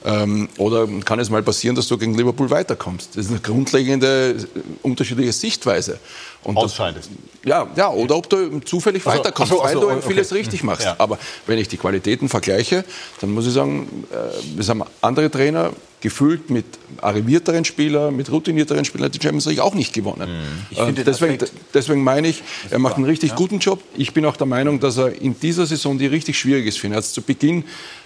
Ähm, 0.03 0.49
oder 0.57 0.87
kann 1.05 1.19
es 1.19 1.29
mal 1.29 1.43
passieren, 1.43 1.75
dass 1.75 1.87
du 1.87 1.97
gegen 1.97 2.15
Liverpool 2.15 2.49
weiterkommst? 2.49 3.15
Das 3.15 3.25
ist 3.25 3.31
eine 3.31 3.39
grundlegende 3.39 4.31
äh, 4.31 4.59
unterschiedliche 4.81 5.31
Sichtweise. 5.31 5.99
Und 6.43 6.57
Ausscheidest. 6.57 7.11
ja, 7.45 7.67
ja, 7.75 7.89
oder 7.91 8.15
ob 8.15 8.27
du 8.27 8.59
zufällig 8.61 9.03
Ach 9.05 9.11
so, 9.11 9.19
weiterkommst, 9.19 9.53
ach 9.53 9.57
so, 9.57 9.61
ach 9.61 9.67
weil 9.67 9.73
du 9.75 9.91
okay. 9.91 10.07
vieles 10.07 10.33
richtig 10.33 10.63
machst. 10.63 10.85
Ja. 10.85 10.95
Aber 10.97 11.19
wenn 11.45 11.59
ich 11.59 11.67
die 11.67 11.77
Qualitäten 11.77 12.29
vergleiche, 12.29 12.83
dann 13.19 13.31
muss 13.31 13.45
ich 13.45 13.53
sagen, 13.53 14.05
äh, 14.11 14.59
es 14.59 14.69
haben 14.69 14.83
andere 15.01 15.29
Trainer 15.29 15.71
gefühlt 16.01 16.49
mit 16.49 16.65
arrivierteren 16.99 17.63
Spielern, 17.63 18.15
mit 18.15 18.31
routinierteren 18.31 18.83
Spielern 18.85 19.11
die 19.11 19.19
Champions 19.21 19.45
League 19.45 19.59
auch 19.59 19.75
nicht 19.75 19.93
gewonnen. 19.93 20.27
Ich 20.71 20.79
Äh, 20.79 20.93
deswegen, 20.93 21.37
deswegen 21.75 22.03
meine 22.03 22.27
ich, 22.27 22.41
er 22.71 22.79
macht 22.79 22.95
einen 22.95 23.05
richtig 23.05 23.29
ja. 23.29 23.35
guten 23.35 23.59
Job. 23.59 23.83
Ich 23.95 24.13
bin 24.13 24.25
auch 24.25 24.35
der 24.35 24.47
Meinung, 24.47 24.79
dass 24.79 24.97
er 24.97 25.21
in 25.21 25.39
dieser 25.39 25.67
Saison, 25.67 25.99
die 25.99 26.07
richtig 26.07 26.39
schwierig 26.39 26.65
ist 26.65 26.79
für 26.79 26.87
ihn, 26.87 26.93
er 26.93 26.97
hat 26.97 27.05
zu 27.05 27.21
Beginn 27.21 27.65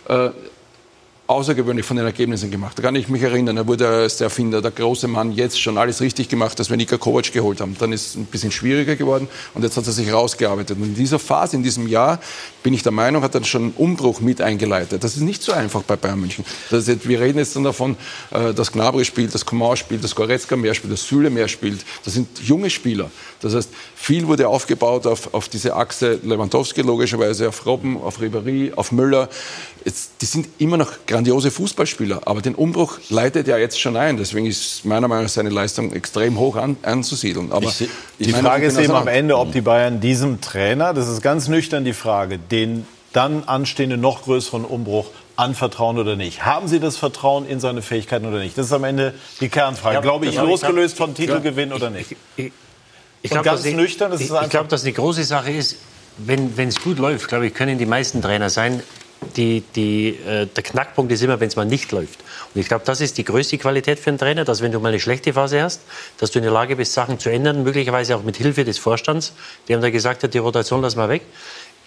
äh, 0.10 0.30
außergewöhnlich 1.28 1.86
von 1.86 1.98
den 1.98 2.06
Ergebnissen 2.06 2.52
gemacht. 2.52 2.78
Da 2.78 2.84
kann 2.84 2.96
ich 2.96 3.10
mich 3.10 3.24
erinnern, 3.24 3.58
er 3.58 3.68
wurde 3.68 3.88
als 3.88 4.18
der 4.18 4.26
Erfinder, 4.26 4.62
der 4.62 4.72
große 4.72 5.08
Mann, 5.08 5.32
jetzt 5.32 5.60
schon 5.60 5.78
alles 5.78 6.00
richtig 6.02 6.30
gemacht, 6.30 6.60
dass 6.60 6.70
wir 6.70 6.78
Nika 6.78 6.98
Kovac 6.98 7.32
geholt 7.32 7.62
haben. 7.62 7.76
Dann 7.80 7.92
ist 7.94 8.10
es 8.10 8.16
ein 8.16 8.26
bisschen 8.26 8.52
schwieriger 8.52 8.96
geworden 8.96 9.28
und 9.56 9.64
jetzt 9.64 9.76
hat 9.76 9.88
er 9.88 9.92
sich 9.92 10.14
rausgearbeitet. 10.14 10.78
Und 10.78 10.84
in 10.84 10.96
dieser 10.96 11.18
Phase, 11.18 11.56
in 11.56 11.64
diesem 11.64 11.88
Jahr, 11.88 12.20
bin 12.62 12.74
ich 12.74 12.84
der 12.84 12.92
Meinung, 12.92 13.24
hat 13.24 13.34
er 13.34 13.44
schon 13.44 13.64
einen 13.64 13.74
Umbruch 13.74 14.22
mit 14.22 14.40
eingeleitet. 14.40 15.04
Das 15.04 15.16
ist 15.16 15.22
nicht 15.22 15.42
so 15.42 15.52
einfach 15.52 15.82
bei 15.82 15.96
Bayern 15.96 16.20
München. 16.20 16.46
Das 16.70 16.88
jetzt, 16.88 17.08
wir 17.08 17.20
reden 17.20 17.40
jetzt 17.40 17.56
dann 17.56 17.64
davon, 17.64 17.98
äh, 18.32 18.54
dass 18.54 18.72
Gnabry 18.72 19.04
spielt, 19.04 19.34
dass 19.34 19.46
Coman 19.46 19.78
spielt, 19.78 20.04
dass 20.04 20.14
Goretzka 20.14 20.56
mehr 20.56 20.76
spielt, 20.76 20.94
dass 20.94 21.08
Süle 21.08 21.32
mehr 21.32 21.48
spielt. 21.48 21.84
Das 22.04 22.14
sind 22.14 22.28
junge 22.42 22.70
Spieler. 22.70 23.10
Das 23.42 23.56
heißt, 23.56 23.70
viel 23.96 24.28
wurde 24.28 24.48
aufgebaut 24.48 25.08
auf, 25.08 25.34
auf 25.34 25.50
diese 25.50 25.76
Achse 25.76 26.20
Lewandowski 26.24 26.82
logischerweise, 26.82 27.50
auf 27.50 27.66
Robben, 27.66 28.00
auf 28.02 28.20
Ribéry, 28.20 28.74
auf 28.76 28.92
Müller. 28.92 29.30
Jetzt, 29.86 30.14
die 30.22 30.26
sind 30.26 30.48
immer 30.58 30.78
noch 30.78 30.92
grandiose 31.06 31.52
Fußballspieler, 31.52 32.22
aber 32.26 32.42
den 32.42 32.56
Umbruch 32.56 32.98
leitet 33.10 33.48
er 33.48 33.60
jetzt 33.60 33.80
schon 33.80 33.96
ein. 33.96 34.18
Deswegen 34.18 34.48
ist 34.48 34.84
meiner 34.84 35.08
Meinung 35.08 35.26
nach 35.26 35.30
seine 35.30 35.52
Leistung 35.52 35.94
extrem 35.94 36.40
hoch 36.40 36.56
an, 36.56 36.76
anzusiedeln. 36.82 37.52
Aber 37.52 37.68
Ich, 37.68 37.82
ich 37.82 37.90
die 38.18 38.32
meine, 38.32 38.44
Frage 38.48 38.66
ich 38.66 38.74
ist 38.74 38.80
eben 38.80 38.94
am. 38.96 39.08
Ende, 39.08 39.38
ob 39.38 39.52
die 39.52 39.62
Bayern 39.62 40.02
diesem 40.02 40.42
Trainer, 40.42 40.94
das 40.96 41.08
ist 41.08 41.22
ganz 41.22 41.48
nüchtern 41.48 41.86
die 41.86 41.94
Frage, 41.94 42.40
den 42.40 42.88
dann 43.14 43.44
anstehenden 43.44 44.02
noch 44.02 44.24
größeren 44.24 44.66
Umbruch 44.66 45.06
anvertrauen 45.36 46.00
oder 46.00 46.16
nicht. 46.16 46.44
Haben 46.44 46.68
Sie 46.68 46.80
das 46.80 46.98
Vertrauen 46.98 47.46
in 47.48 47.60
seine 47.60 47.84
Fähigkeiten 47.84 48.26
oder 48.26 48.40
nicht? 48.40 48.58
Das 48.58 48.66
ist 48.66 48.74
am 48.74 48.86
Ende 48.86 49.14
die 49.40 49.50
Kernfrage. 49.50 49.96
Ja, 49.96 50.02
Glaube 50.02 50.26
ich, 50.26 50.34
ich 50.34 50.42
losgelöst 50.42 50.96
glaub- 50.96 51.10
von 51.10 51.16
Titelgewinn 51.16 51.72
oder 51.72 51.92
nicht? 51.92 52.16
Ich 52.38 52.46
Und 52.46 52.52
glaube, 53.30 53.46
ganz 53.46 53.62
dass 53.62 53.70
die- 53.70 53.74
nüchtern 53.76 54.12
ist 54.14 54.22
es 54.22 54.26
ich, 54.26 54.32
einfach- 54.32 54.44
ich 54.46 54.50
glaube, 54.50 54.68
dass 54.70 54.82
die 54.84 54.94
große 54.94 55.24
Sache 55.24 55.52
ist, 55.52 55.76
wenn 56.18 56.52
es 56.58 56.82
gut 56.82 56.98
läuft, 56.98 57.28
glaube 57.28 57.46
ich, 57.48 57.54
können 57.54 57.78
die 57.78 57.86
meisten 57.86 58.22
Trainer 58.24 58.50
sein. 58.50 58.82
Die, 59.36 59.64
die, 59.76 60.10
äh, 60.28 60.48
der 60.48 60.64
Knackpunkt 60.64 61.12
ist 61.12 61.22
immer, 61.22 61.40
wenn 61.40 61.48
es 61.48 61.56
mal 61.56 61.66
nicht 61.66 61.92
läuft. 61.92 62.20
Und 62.54 62.62
ich 62.62 62.68
glaube, 62.68 62.84
das 62.86 63.02
ist 63.02 63.18
die 63.18 63.24
größte 63.24 63.58
Qualität 63.58 64.00
für 64.00 64.10
einen 64.10 64.18
Trainer, 64.18 64.46
dass 64.46 64.62
wenn 64.62 64.72
du 64.72 64.80
mal 64.80 64.90
eine 64.90 65.00
schlechte 65.00 65.34
Phase 65.34 65.62
hast, 65.62 65.82
dass 66.18 66.32
du 66.32 66.40
in 66.40 66.44
der 66.44 66.54
Lage 66.54 66.76
bist, 66.76 66.94
Sachen 66.94 67.20
zu 67.20 67.30
ändern, 67.30 67.64
möglicherweise 67.64 68.16
auch 68.16 68.24
mit 68.24 68.38
Hilfe 68.38 68.64
des 68.64 68.78
Vorstands, 68.78 69.34
der 69.68 69.78
ihm 69.78 69.82
da 69.82 69.90
gesagt 69.90 70.24
hat, 70.24 70.34
die 70.34 70.38
Rotation 70.38 70.82
lassen 70.82 70.98
wir 70.98 71.10
weg. 71.10 71.24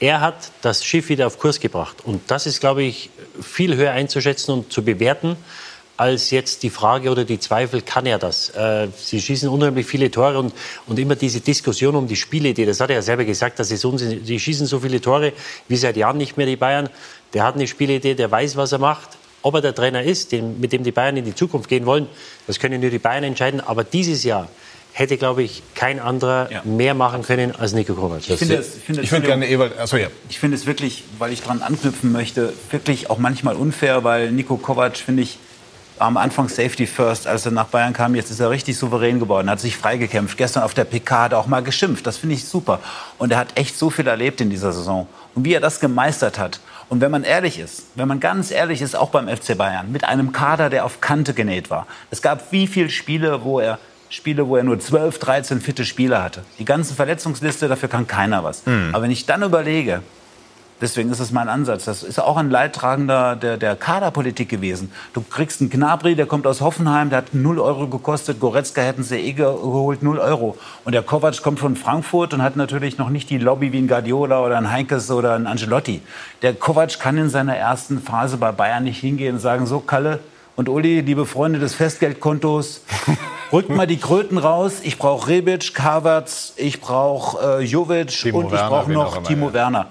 Er 0.01 0.20
hat 0.20 0.53
das 0.62 0.84
Schiff 0.84 1.09
wieder 1.09 1.26
auf 1.26 1.39
Kurs 1.39 1.59
gebracht. 1.59 1.97
Und 2.05 2.22
das 2.30 2.47
ist, 2.47 2.61
glaube 2.61 2.82
ich, 2.82 3.11
viel 3.43 3.76
höher 3.76 3.93
einzuschätzen 3.93 4.53
und 4.53 4.72
zu 4.72 4.84
bewerten, 4.84 5.36
als 5.99 6.30
jetzt 6.30 6.62
die 6.62 6.70
Frage 6.70 7.11
oder 7.11 7.24
die 7.24 7.40
Zweifel, 7.40 7.82
kann 7.82 8.07
er 8.07 8.18
das? 8.18 8.51
Äh, 8.51 8.86
sie 8.96 9.20
schießen 9.20 9.49
unheimlich 9.49 9.84
viele 9.84 10.11
Tore 10.11 10.38
und, 10.38 10.55
und 10.86 10.99
immer 10.99 11.16
diese 11.16 11.40
Diskussion 11.40 11.96
um 11.96 12.07
die 12.07 12.14
Spielidee, 12.14 12.64
das 12.64 12.80
hat 12.80 12.90
er 12.90 12.96
ja 12.96 13.03
selber 13.03 13.24
gesagt, 13.24 13.59
dass 13.59 13.68
sie, 13.68 13.76
so, 13.76 13.96
sie 13.99 14.40
schießen 14.40 14.66
so 14.66 14.78
viele 14.78 15.01
Tore 15.01 15.32
wie 15.66 15.76
seit 15.76 15.96
Jahren 15.96 16.16
nicht 16.16 16.36
mehr 16.36 16.46
die 16.46 16.57
Bayern. 16.57 16.88
Der 17.34 17.42
hat 17.42 17.57
eine 17.57 17.66
Spielidee, 17.66 18.14
der 18.14 18.30
weiß, 18.30 18.57
was 18.57 18.72
er 18.72 18.78
macht. 18.78 19.11
Ob 19.42 19.55
er 19.55 19.61
der 19.61 19.74
Trainer 19.74 20.03
ist, 20.03 20.32
den, 20.32 20.61
mit 20.61 20.72
dem 20.72 20.84
die 20.84 20.92
Bayern 20.92 21.16
in 21.16 21.24
die 21.24 21.34
Zukunft 21.34 21.68
gehen 21.68 21.84
wollen, 21.84 22.07
das 22.46 22.61
können 22.61 22.80
nur 22.80 22.90
die 22.90 22.99
Bayern 22.99 23.24
entscheiden. 23.24 23.61
Aber 23.61 23.82
dieses 23.82 24.22
Jahr 24.22 24.49
hätte, 24.92 25.16
glaube 25.16 25.42
ich, 25.42 25.62
kein 25.74 25.99
anderer 25.99 26.49
mehr 26.64 26.94
machen 26.94 27.22
können 27.22 27.55
als 27.55 27.72
Nico 27.72 27.94
Kovac. 27.94 28.20
Ich 28.28 28.36
finde 28.36 28.57
es, 28.57 28.76
ich 28.76 28.82
finde 28.84 29.01
es, 29.01 29.07
Ich 29.07 29.12
würde 29.12 29.26
gerne 29.26 29.49
Ewald, 29.49 29.78
achso, 29.78 29.96
ja. 29.96 30.09
Ich 30.28 30.38
finde 30.38 30.57
es 30.57 30.66
wirklich, 30.66 31.05
weil 31.18 31.32
ich 31.32 31.42
dran 31.42 31.62
anknüpfen 31.62 32.12
möchte, 32.12 32.53
wirklich 32.70 33.11
auch 33.11 33.18
manchmal 33.18 33.57
unfair, 33.57 34.05
weil 34.05 34.30
Nico 34.32 34.57
Kovac, 34.57 34.96
finde 34.96 35.22
ich, 35.22 35.38
am 36.01 36.16
Anfang 36.16 36.49
Safety 36.49 36.86
First, 36.86 37.26
als 37.26 37.46
er 37.46 37.53
nach 37.53 37.66
Bayern 37.66 37.92
kam. 37.92 38.14
Jetzt 38.14 38.30
ist 38.30 38.40
er 38.40 38.51
richtig 38.51 38.76
souverän 38.76 39.18
geworden, 39.18 39.51
hat 39.51 39.61
sich 39.61 39.76
freigekämpft. 39.76 40.36
Gestern 40.36 40.62
auf 40.62 40.74
der 40.74 40.84
PK 40.84 41.24
hat 41.24 41.32
er 41.32 41.38
auch 41.38 41.46
mal 41.46 41.62
geschimpft. 41.62 42.07
Das 42.07 42.16
finde 42.16 42.34
ich 42.34 42.44
super. 42.44 42.80
Und 43.18 43.32
er 43.32 43.38
hat 43.38 43.49
echt 43.57 43.78
so 43.78 43.90
viel 43.90 44.07
erlebt 44.07 44.40
in 44.40 44.51
dieser 44.51 44.72
Saison. 44.72 45.07
Und 45.34 45.44
wie 45.44 45.55
er 45.55 45.61
das 45.61 45.80
gemeistert 45.80 46.38
hat. 46.38 46.61
Und 46.88 47.01
wenn 47.01 47.11
man 47.11 47.24
ehrlich 47.24 47.59
ist, 47.59 47.84
wenn 47.96 48.09
man 48.09 48.18
ganz 48.18 48.51
ehrlich 48.51 48.80
ist, 48.80 48.96
auch 48.96 49.11
beim 49.11 49.28
FC 49.28 49.57
Bayern, 49.57 49.92
mit 49.92 50.05
einem 50.05 50.32
Kader, 50.32 50.70
der 50.70 50.84
auf 50.84 51.01
Kante 51.01 51.34
genäht 51.34 51.70
war. 51.70 51.86
Es 52.11 52.22
gab 52.22 52.51
wie 52.51 52.66
viele 52.66 52.88
Spiele, 52.88 53.44
wo 53.44 53.61
er 53.61 53.78
Spiele, 54.11 54.49
wo 54.49 54.57
er 54.57 54.64
nur 54.64 54.80
12, 54.80 55.18
13 55.18 55.61
fitte 55.61 55.84
Spieler 55.84 56.22
hatte. 56.22 56.42
Die 56.59 56.64
ganze 56.64 56.94
Verletzungsliste, 56.94 57.68
dafür 57.68 57.90
kann 57.90 58.07
keiner 58.07 58.42
was. 58.42 58.64
Hm. 58.64 58.90
Aber 58.92 59.03
wenn 59.03 59.11
ich 59.11 59.26
dann 59.26 59.42
überlege, 59.42 60.03
Deswegen 60.81 61.11
ist 61.11 61.18
es 61.18 61.33
mein 61.33 61.49
Ansatz. 61.49 61.87
Das 61.87 62.05
ist 62.05 62.20
auch 62.20 62.37
ein 62.37 62.51
Leidtragender 62.51 63.35
der, 63.35 63.57
der 63.57 63.74
Kaderpolitik 63.74 64.49
gewesen. 64.49 64.93
Du 65.12 65.22
kriegst 65.22 65.61
einen 65.61 65.70
Gnabry, 65.70 66.14
der 66.14 66.26
kommt 66.26 66.47
aus 66.47 66.61
Hoffenheim, 66.61 67.11
der 67.11 67.18
hat 67.18 67.35
0 67.35 67.59
Euro 67.59 67.89
gekostet. 67.89 68.39
Goretzka 68.39 68.83
hätten 68.83 69.03
sie 69.03 69.16
eh 69.16 69.33
geholt, 69.33 70.05
0 70.05 70.18
Euro. 70.18 70.57
Und 70.85 70.93
der 70.93 71.03
Kovac 71.03 71.43
kommt 71.43 71.59
von 71.59 71.74
Frankfurt 71.74 72.33
und 72.33 72.43
hat 72.43 72.55
natürlich 72.55 72.97
noch 72.97 73.11
nicht 73.11 73.29
die 73.31 73.39
Lobby 73.39 73.72
wie 73.72 73.79
ein 73.79 73.89
Guardiola 73.89 74.41
oder 74.41 74.57
ein 74.57 74.70
Heinkes 74.70 75.11
oder 75.11 75.35
ein 75.35 75.49
Angelotti. 75.49 76.01
Der 76.43 76.55
Kovac 76.55 77.01
kann 77.01 77.18
in 77.18 77.29
seiner 77.29 77.57
ersten 77.57 78.01
Phase 78.01 78.37
bei 78.37 78.53
Bayern 78.53 78.85
nicht 78.85 79.01
hingehen 79.01 79.37
und 79.37 79.41
sagen, 79.41 79.66
so 79.66 79.81
Kalle 79.81 80.20
und 80.55 80.68
Uli, 80.68 81.01
liebe 81.01 81.26
Freunde 81.26 81.59
des 81.59 81.74
Festgeldkontos, 81.74 82.83
rückt 83.53 83.70
mal 83.70 83.87
die 83.89 83.99
Kröten 83.99 84.39
raus. 84.39 84.74
Ich 84.83 84.97
brauche 84.97 85.29
Rebic, 85.29 85.72
Havertz, 85.79 86.53
ich 86.57 86.81
brauche 86.81 87.61
äh, 87.61 87.64
Jovic 87.64 88.09
Timo 88.09 88.41
und 88.41 88.53
ich 88.53 88.61
brauche 88.61 88.91
noch 88.93 89.24
Timo 89.24 89.49
ja. 89.49 89.55
Werner. 89.55 89.87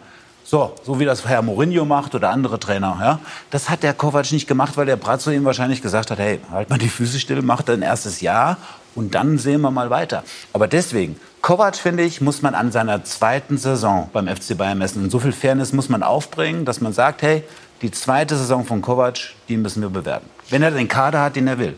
So, 0.50 0.74
so 0.82 0.98
wie 0.98 1.04
das 1.04 1.28
Herr 1.28 1.42
Mourinho 1.42 1.84
macht 1.84 2.16
oder 2.16 2.30
andere 2.30 2.58
Trainer. 2.58 2.98
Ja? 3.02 3.20
Das 3.50 3.70
hat 3.70 3.84
der 3.84 3.94
Kovac 3.94 4.32
nicht 4.32 4.48
gemacht, 4.48 4.78
weil 4.78 4.86
der 4.86 4.96
Brazzo 4.96 5.30
ihm 5.30 5.44
wahrscheinlich 5.44 5.82
gesagt 5.82 6.10
hat, 6.10 6.20
hey, 6.20 6.40
halt 6.50 6.70
mal 6.70 6.80
die 6.80 6.88
Füße 6.88 7.20
still, 7.20 7.42
mach 7.42 7.64
dein 7.64 7.82
erstes 7.82 8.22
Jahr 8.22 8.56
und 8.96 9.14
dann 9.14 9.38
sehen 9.40 9.60
wir 9.60 9.72
mal 9.72 9.90
weiter. 9.90 10.24
Aber 10.54 10.70
deswegen, 10.70 11.20
Kovac, 11.42 11.76
finde 11.76 12.04
ich, 12.04 12.22
muss 12.22 12.44
man 12.44 12.56
an 12.56 12.72
seiner 12.72 13.04
zweiten 13.04 13.58
Saison 13.58 14.10
beim 14.14 14.30
FC 14.30 14.58
Bayern 14.58 14.78
messen. 14.78 15.04
Und 15.04 15.10
so 15.10 15.20
viel 15.20 15.34
Fairness 15.34 15.74
muss 15.74 15.90
man 15.90 16.02
aufbringen, 16.02 16.64
dass 16.64 16.80
man 16.80 16.94
sagt, 16.94 17.24
hey, 17.24 17.44
die 17.82 17.92
zweite 17.92 18.38
Saison 18.38 18.64
von 18.64 18.82
Kovac, 18.82 19.34
die 19.50 19.58
müssen 19.58 19.82
wir 19.82 19.90
bewerten. 19.90 20.30
Wenn 20.50 20.64
er 20.64 20.72
den 20.72 20.88
Kader 20.88 21.24
hat, 21.24 21.36
den 21.36 21.48
er 21.48 21.60
will. 21.60 21.78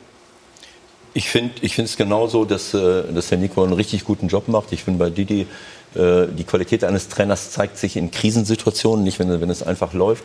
Ich 1.15 1.27
finde 1.27 1.55
es 1.63 1.97
genauso, 1.97 2.45
dass, 2.45 2.75
äh, 2.75 3.11
dass 3.11 3.29
der 3.29 3.39
Nico 3.39 3.63
einen 3.63 3.73
richtig 3.73 4.03
guten 4.03 4.27
Job 4.27 4.47
macht. 4.47 4.71
Ich 4.71 4.83
finde 4.83 4.99
bei 4.99 5.09
Didi, 5.09 5.47
die 5.95 6.43
Qualität 6.43 6.83
eines 6.83 7.09
Trainers 7.09 7.51
zeigt 7.51 7.77
sich 7.77 7.97
in 7.97 8.11
Krisensituationen, 8.11 9.03
nicht 9.03 9.19
wenn, 9.19 9.41
wenn 9.41 9.49
es 9.49 9.63
einfach 9.63 9.93
läuft. 9.93 10.23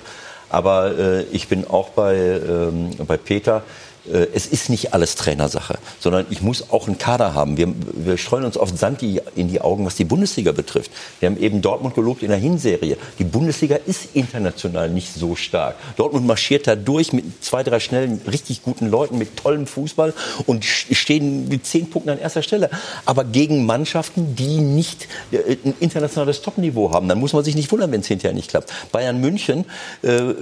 Aber 0.51 0.97
äh, 0.99 1.23
ich 1.33 1.49
bin 1.49 1.67
auch 1.67 1.91
bei, 1.91 2.15
ähm, 2.17 2.91
bei 3.07 3.17
Peter. 3.17 3.63
Äh, 4.11 4.27
es 4.35 4.47
ist 4.47 4.71
nicht 4.71 4.95
alles 4.95 5.15
Trainersache, 5.15 5.79
sondern 6.01 6.27
ich 6.31 6.43
muss 6.43 6.71
auch 6.71 6.87
einen 6.87 6.99
Kader 6.99 7.35
haben. 7.35 7.57
Wir, 7.57 7.73
wir 7.93 8.19
streuen 8.19 8.45
uns 8.45 8.57
oft 8.57 8.77
Sand 8.79 9.03
in 9.03 9.49
die 9.49 9.61
Augen, 9.61 9.87
was 9.87 9.97
die 9.97 10.05
Bundesliga 10.05 10.53
betrifft. 10.53 10.91
Wir 11.21 11.29
haben 11.29 11.39
eben 11.39 11.63
Dortmund 11.63 11.95
gelobt 11.95 12.23
in 12.23 12.29
der 12.29 12.39
Hinserie. 12.39 12.97
Die 13.19 13.25
Bundesliga 13.25 13.77
ist 13.87 14.15
international 14.15 14.91
nicht 14.91 15.13
so 15.15 15.37
stark. 15.37 15.77
Dortmund 15.97 16.27
marschiert 16.27 16.67
da 16.67 16.77
durch 16.77 17.13
mit 17.13 17.45
zwei, 17.45 17.63
drei 17.63 17.81
schnellen, 17.81 18.21
richtig 18.31 18.63
guten 18.63 18.89
Leuten, 18.91 19.19
mit 19.19 19.37
tollem 19.37 19.67
Fußball 19.67 20.15
und 20.47 20.65
stehen 20.65 21.49
mit 21.49 21.67
zehn 21.67 21.91
Punkten 21.91 22.11
an 22.11 22.19
erster 22.19 22.43
Stelle. 22.43 22.71
Aber 23.05 23.25
gegen 23.25 23.67
Mannschaften, 23.67 24.37
die 24.37 24.59
nicht 24.61 25.09
äh, 25.33 25.57
ein 25.65 25.75
internationales 25.81 26.43
Topniveau 26.43 26.93
haben. 26.93 27.09
Dann 27.09 27.19
muss 27.19 27.33
man 27.33 27.45
sich 27.45 27.55
nicht 27.55 27.71
wundern, 27.73 27.91
wenn 27.93 28.01
es 28.01 28.07
hinterher 28.07 28.35
nicht 28.35 28.51
klappt. 28.51 28.73
Bayern 28.93 29.21
München 29.21 29.65
äh, 30.03 30.35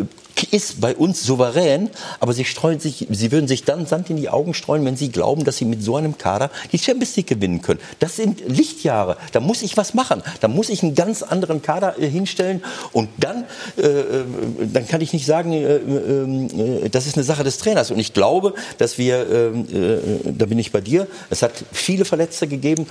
ist 0.51 0.81
bei 0.81 0.97
uns 0.97 1.23
souverän, 1.23 1.91
aber 2.21 2.33
sie 2.33 2.45
streuen 2.45 2.81
sich, 2.81 3.07
sie 3.11 3.33
würden 3.33 3.49
sich 3.49 3.65
dann 3.65 3.87
Sand 3.87 4.11
in 4.11 4.17
die 4.17 4.29
Augen 4.29 4.55
streuen, 4.55 4.85
wenn 4.85 4.97
sie 4.97 5.11
glauben, 5.11 5.45
dass 5.45 5.57
sie 5.57 5.65
mit 5.65 5.83
so 5.83 5.97
einem 5.97 6.19
Kader 6.19 6.51
die 6.73 6.79
Champions 6.79 7.17
League 7.17 7.27
gewinnen 7.29 7.63
können. 7.63 7.81
Das 7.99 8.17
sind 8.17 8.43
Lichtjahre. 8.47 9.17
Da 9.33 9.41
muss 9.41 9.63
ich 9.63 9.77
was 9.77 9.95
machen. 9.95 10.23
Da 10.41 10.49
muss 10.49 10.69
ich 10.69 10.83
einen 10.83 10.95
ganz 10.95 11.23
anderen 11.23 11.63
Kader 11.63 11.99
äh, 11.99 12.09
hinstellen 12.09 12.63
und 12.93 13.09
dann, 13.19 13.45
äh, 13.77 13.83
äh, 13.83 14.25
dann 14.73 14.87
kann 14.87 15.01
ich 15.01 15.13
nicht 15.13 15.27
sagen, 15.27 15.53
äh, 15.53 15.77
äh, 15.77 16.85
äh, 16.85 16.89
das 16.89 17.07
ist 17.07 17.17
eine 17.17 17.25
Sache 17.25 17.45
des 17.45 17.59
Trainers. 17.59 17.91
Und 17.91 17.99
ich 17.99 18.13
glaube, 18.13 18.55
dass 18.79 18.99
wir, 18.99 19.17
äh, 19.17 19.47
äh, 19.47 20.01
da 20.25 20.47
bin 20.47 20.59
ich 20.59 20.73
bei 20.73 20.81
dir, 20.81 21.07
es 21.31 21.43
hat 21.43 21.53
viele 21.73 22.05
Verletzte 22.05 22.47
gegeben. 22.47 22.87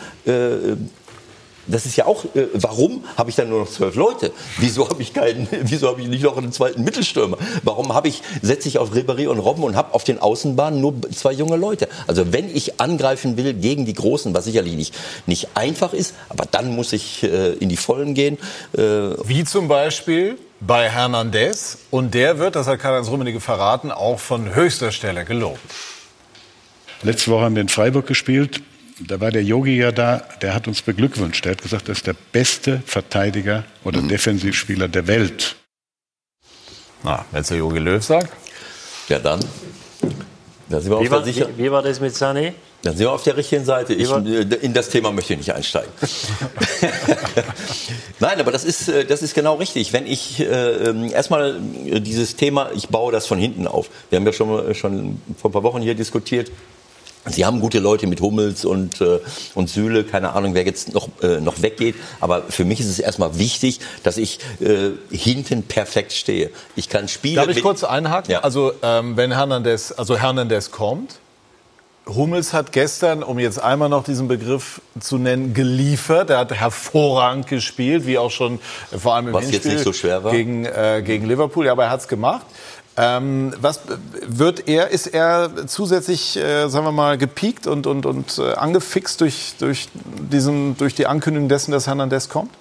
Das 1.72 1.86
ist 1.86 1.96
ja 1.96 2.06
auch, 2.06 2.26
äh, 2.36 2.48
warum 2.54 3.04
habe 3.18 3.30
ich 3.30 3.36
dann 3.36 3.50
nur 3.50 3.62
noch 3.62 3.70
zwölf 3.70 3.96
Leute? 3.96 4.32
Wieso 4.58 4.90
habe 4.90 5.02
ich 5.02 5.14
keinen, 5.14 5.48
wieso 5.64 5.88
habe 5.88 6.02
ich 6.02 6.08
nicht 6.08 6.24
noch 6.24 6.38
einen 6.38 6.52
zweiten 6.52 6.84
Mittelstürmer? 6.84 7.38
Warum 7.64 7.94
habe 7.94 8.08
ich, 8.08 8.22
setze 8.42 8.68
ich 8.68 8.78
auf 8.78 8.92
Ribéry 8.92 9.28
und 9.28 9.40
Robben 9.40 9.64
und 9.64 9.76
habe 9.76 9.94
auf 9.94 10.04
den 10.04 10.20
Außenbahnen 10.20 10.82
nur 10.82 10.94
zwei 11.12 11.32
junge 11.32 11.56
Leute? 11.56 11.88
Also 12.08 12.34
wenn 12.34 12.54
ich 12.54 12.80
angreifen 12.80 13.38
will 13.38 13.54
gegen 13.54 13.86
die 13.86 13.94
Großen, 13.94 14.34
was 14.34 14.46
sicherlich 14.46 14.76
nicht, 14.76 14.94
nicht 15.26 15.50
einfach 15.56 15.94
ist, 15.94 16.14
aber 16.30 16.46
dann 16.50 16.76
muss 16.76 16.94
ich 16.94 17.24
äh, 17.24 17.54
in 17.54 17.70
die 17.70 17.78
Vollen 17.78 18.14
gehen. 18.14 18.38
Äh, 18.78 18.82
Wie 19.26 19.44
zum 19.44 19.68
Beispiel 19.68 20.38
bei 20.60 20.90
Hernandez. 20.90 21.80
Und 21.90 22.14
der 22.14 22.38
wird, 22.38 22.56
das 22.56 22.68
hat 22.68 22.80
Karl-Heinz 22.80 23.10
Rummenigge 23.10 23.40
verraten, 23.40 23.92
auch 23.92 24.20
von 24.20 24.54
höchster 24.56 24.92
Stelle 24.92 25.26
gelobt. 25.26 25.60
Letzte 27.04 27.32
Woche 27.32 27.46
haben 27.46 27.56
wir 27.56 27.62
in 27.62 27.70
Freiburg 27.70 28.06
gespielt. 28.06 28.62
Da 29.08 29.20
war 29.20 29.32
der 29.32 29.44
Yogi 29.44 29.78
ja 29.78 29.92
da, 29.92 30.24
der 30.42 30.54
hat 30.54 30.68
uns 30.68 30.82
beglückwünscht. 30.82 31.46
Der 31.46 31.54
hat 31.54 31.62
gesagt, 31.62 31.90
er 31.90 31.94
ist 31.94 32.06
der 32.06 32.16
beste 32.32 32.82
Verteidiger 32.86 33.64
oder 33.84 34.02
Defensivspieler 34.02 34.88
der 34.88 35.08
Welt. 35.08 35.56
Na, 37.04 37.26
wenn 37.32 37.42
es 37.42 37.48
der 37.48 37.58
Jogi 37.58 37.80
Löw 37.80 38.04
sagt. 38.04 38.32
Ja, 39.10 39.20
dann. 39.20 39.40
Da 40.70 40.80
sind 40.80 40.92
wir 40.92 40.98
auf 40.98 41.04
Wie 41.04 41.10
der 41.10 41.18
war, 41.18 41.24
sicher. 41.24 41.50
wie, 41.58 41.64
wie 41.64 41.72
war 41.72 41.82
das 41.82 42.00
mit 42.00 42.14
Sané? 42.14 42.54
Dann 42.84 42.96
sind 42.96 43.06
wir 43.06 43.12
auf 43.12 43.24
der 43.24 43.38
richtigen 43.38 43.66
Seite. 43.66 43.94
Ich, 43.94 44.10
äh, 44.10 44.42
in 44.62 44.74
das 44.74 44.90
Thema 44.90 45.12
möchte 45.12 45.34
ich 45.34 45.40
nicht 45.40 45.54
einsteigen. 45.54 45.92
Nein, 48.20 48.40
aber 48.40 48.52
das 48.52 48.64
ist, 48.64 48.88
äh, 48.88 49.06
das 49.06 49.22
ist 49.22 49.34
genau 49.36 49.56
richtig. 49.56 49.94
Wenn 49.94 50.08
ich 50.08 50.40
äh, 50.40 50.46
ähm, 50.46 51.12
erstmal 51.12 51.60
äh, 51.86 52.00
dieses 52.00 52.36
Thema, 52.36 52.72
ich 52.74 52.88
baue 52.88 53.12
das 53.12 53.28
von 53.28 53.38
hinten 53.38 53.68
auf. 53.68 53.90
Wir 54.10 54.18
haben 54.18 54.26
ja 54.26 54.34
schon, 54.34 54.74
schon 54.74 55.22
vor 55.38 55.50
ein 55.50 55.54
paar 55.54 55.64
Wochen 55.64 55.82
hier 55.82 55.96
diskutiert. 55.96 56.52
Sie 57.26 57.46
haben 57.46 57.60
gute 57.60 57.80
Leute 57.80 58.08
mit 58.08 58.20
Hummels 58.20 58.66
und, 58.66 59.00
äh, 59.00 59.20
und 59.54 59.70
Süle, 59.70 60.04
keine 60.04 60.34
Ahnung, 60.34 60.56
wer 60.56 60.66
jetzt 60.66 60.94
noch, 60.94 61.10
äh, 61.22 61.40
noch 61.40 61.62
weggeht. 61.62 61.96
Aber 62.20 62.44
für 62.50 62.66
mich 62.66 62.80
ist 62.80 62.88
es 62.88 63.00
erstmal 63.00 63.38
wichtig, 63.38 63.80
dass 64.04 64.18
ich 64.18 64.40
äh, 64.60 64.92
hinten 65.16 65.64
perfekt 65.64 66.14
stehe. 66.14 66.50
Ich 66.76 66.90
kann 66.90 67.08
spielen. 67.08 67.36
Darf 67.36 67.48
ich 67.50 67.62
kurz 67.62 67.84
einhaken? 67.84 68.36
Also 68.36 68.74
ähm, 68.82 69.18
wenn 69.18 69.32
Hernandez, 69.32 69.92
also 69.92 70.18
Hernandez 70.18 70.72
kommt, 70.72 71.20
Hummels 72.08 72.54
hat 72.54 72.72
gestern, 72.72 73.22
um 73.22 73.38
jetzt 73.38 73.62
einmal 73.62 73.88
noch 73.88 74.04
diesen 74.04 74.28
Begriff 74.28 74.82
zu 75.00 75.18
nennen, 75.18 75.54
geliefert. 75.54 76.32
Er 76.32 76.40
hat 76.40 76.52
hervorragend 76.52 77.48
gespielt, 77.48 78.08
wie 78.08 78.18
auch 78.18 78.32
schon 78.32 78.60
äh, 78.92 78.98
vor 78.98 79.14
allem 79.14 79.28
im 79.28 79.34
Was 79.34 79.44
jetzt 79.44 79.52
Hinspiel 79.52 79.74
nicht 79.74 79.84
so 79.84 79.94
schwer 79.94 80.24
war. 80.24 80.32
gegen 80.32 80.66
äh, 80.66 81.04
gegen 81.06 81.28
Liverpool. 81.28 81.68
Ja, 81.68 81.74
aber 81.74 81.86
er 81.86 81.90
hat 81.92 82.02
es 82.02 82.08
gemacht. 82.08 82.46
Ähm, 82.98 83.54
was 83.60 83.82
wird 84.28 84.68
er? 84.68 84.90
Ist 84.90 85.08
er 85.08 85.68
zusätzlich, 85.68 86.36
äh, 86.38 86.68
sagen 86.68 86.86
wir 86.86 86.92
mal, 86.92 87.18
gepiekt 87.18 87.66
und 87.66 87.88
und 87.88 88.06
und 88.06 88.38
äh, 88.38 88.54
angefixt 88.54 89.22
durch 89.22 89.54
durch 89.60 89.88
diesen 90.32 90.78
durch 90.78 90.94
die 90.94 91.08
Ankündigung 91.08 91.48
dessen, 91.48 91.72
dass 91.72 91.88
Hernandez 91.88 92.28
kommt? 92.28 92.52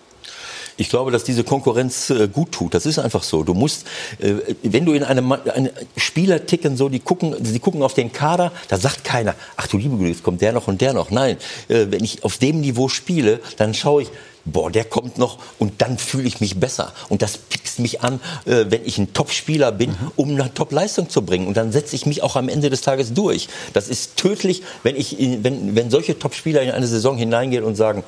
Ich 0.80 0.88
glaube, 0.88 1.10
dass 1.10 1.24
diese 1.24 1.44
Konkurrenz 1.44 2.08
äh, 2.08 2.26
gut 2.26 2.52
tut. 2.52 2.72
Das 2.72 2.86
ist 2.86 2.98
einfach 2.98 3.22
so. 3.22 3.42
Du 3.42 3.52
musst, 3.52 3.86
äh, 4.18 4.32
wenn 4.62 4.86
du 4.86 4.94
in 4.94 5.04
einem 5.04 5.30
eine 5.30 5.72
Spieler 5.94 6.46
ticken 6.46 6.74
so, 6.78 6.88
die 6.88 7.00
gucken, 7.00 7.36
die 7.38 7.58
gucken 7.58 7.82
auf 7.82 7.92
den 7.92 8.12
Kader, 8.12 8.50
da 8.68 8.78
sagt 8.78 9.04
keiner, 9.04 9.34
ach 9.58 9.66
du 9.66 9.76
liebe 9.76 9.98
Güte, 9.98 10.08
jetzt 10.08 10.22
kommt 10.22 10.40
der 10.40 10.52
noch 10.52 10.68
und 10.68 10.80
der 10.80 10.94
noch. 10.94 11.10
Nein, 11.10 11.36
äh, 11.68 11.88
wenn 11.90 12.02
ich 12.02 12.24
auf 12.24 12.38
dem 12.38 12.62
Niveau 12.62 12.88
spiele, 12.88 13.40
dann 13.58 13.74
schaue 13.74 14.04
ich, 14.04 14.08
boah, 14.46 14.70
der 14.70 14.84
kommt 14.84 15.18
noch 15.18 15.36
und 15.58 15.82
dann 15.82 15.98
fühle 15.98 16.26
ich 16.26 16.40
mich 16.40 16.58
besser. 16.58 16.94
Und 17.10 17.20
das 17.20 17.36
pickst 17.36 17.78
mich 17.78 18.00
an, 18.00 18.18
äh, 18.46 18.64
wenn 18.70 18.86
ich 18.86 18.96
ein 18.96 19.12
Top-Spieler 19.12 19.72
bin, 19.72 19.94
um 20.16 20.30
eine 20.30 20.54
Top-Leistung 20.54 21.10
zu 21.10 21.20
bringen. 21.20 21.46
Und 21.46 21.58
dann 21.58 21.72
setze 21.72 21.94
ich 21.94 22.06
mich 22.06 22.22
auch 22.22 22.36
am 22.36 22.48
Ende 22.48 22.70
des 22.70 22.80
Tages 22.80 23.12
durch. 23.12 23.48
Das 23.74 23.88
ist 23.88 24.16
tödlich, 24.16 24.62
wenn 24.82 24.96
ich, 24.96 25.20
in, 25.20 25.44
wenn, 25.44 25.76
wenn 25.76 25.90
solche 25.90 26.18
Top-Spieler 26.18 26.62
in 26.62 26.70
eine 26.70 26.86
Saison 26.86 27.18
hineingehen 27.18 27.64
und 27.64 27.74
sagen, 27.74 28.02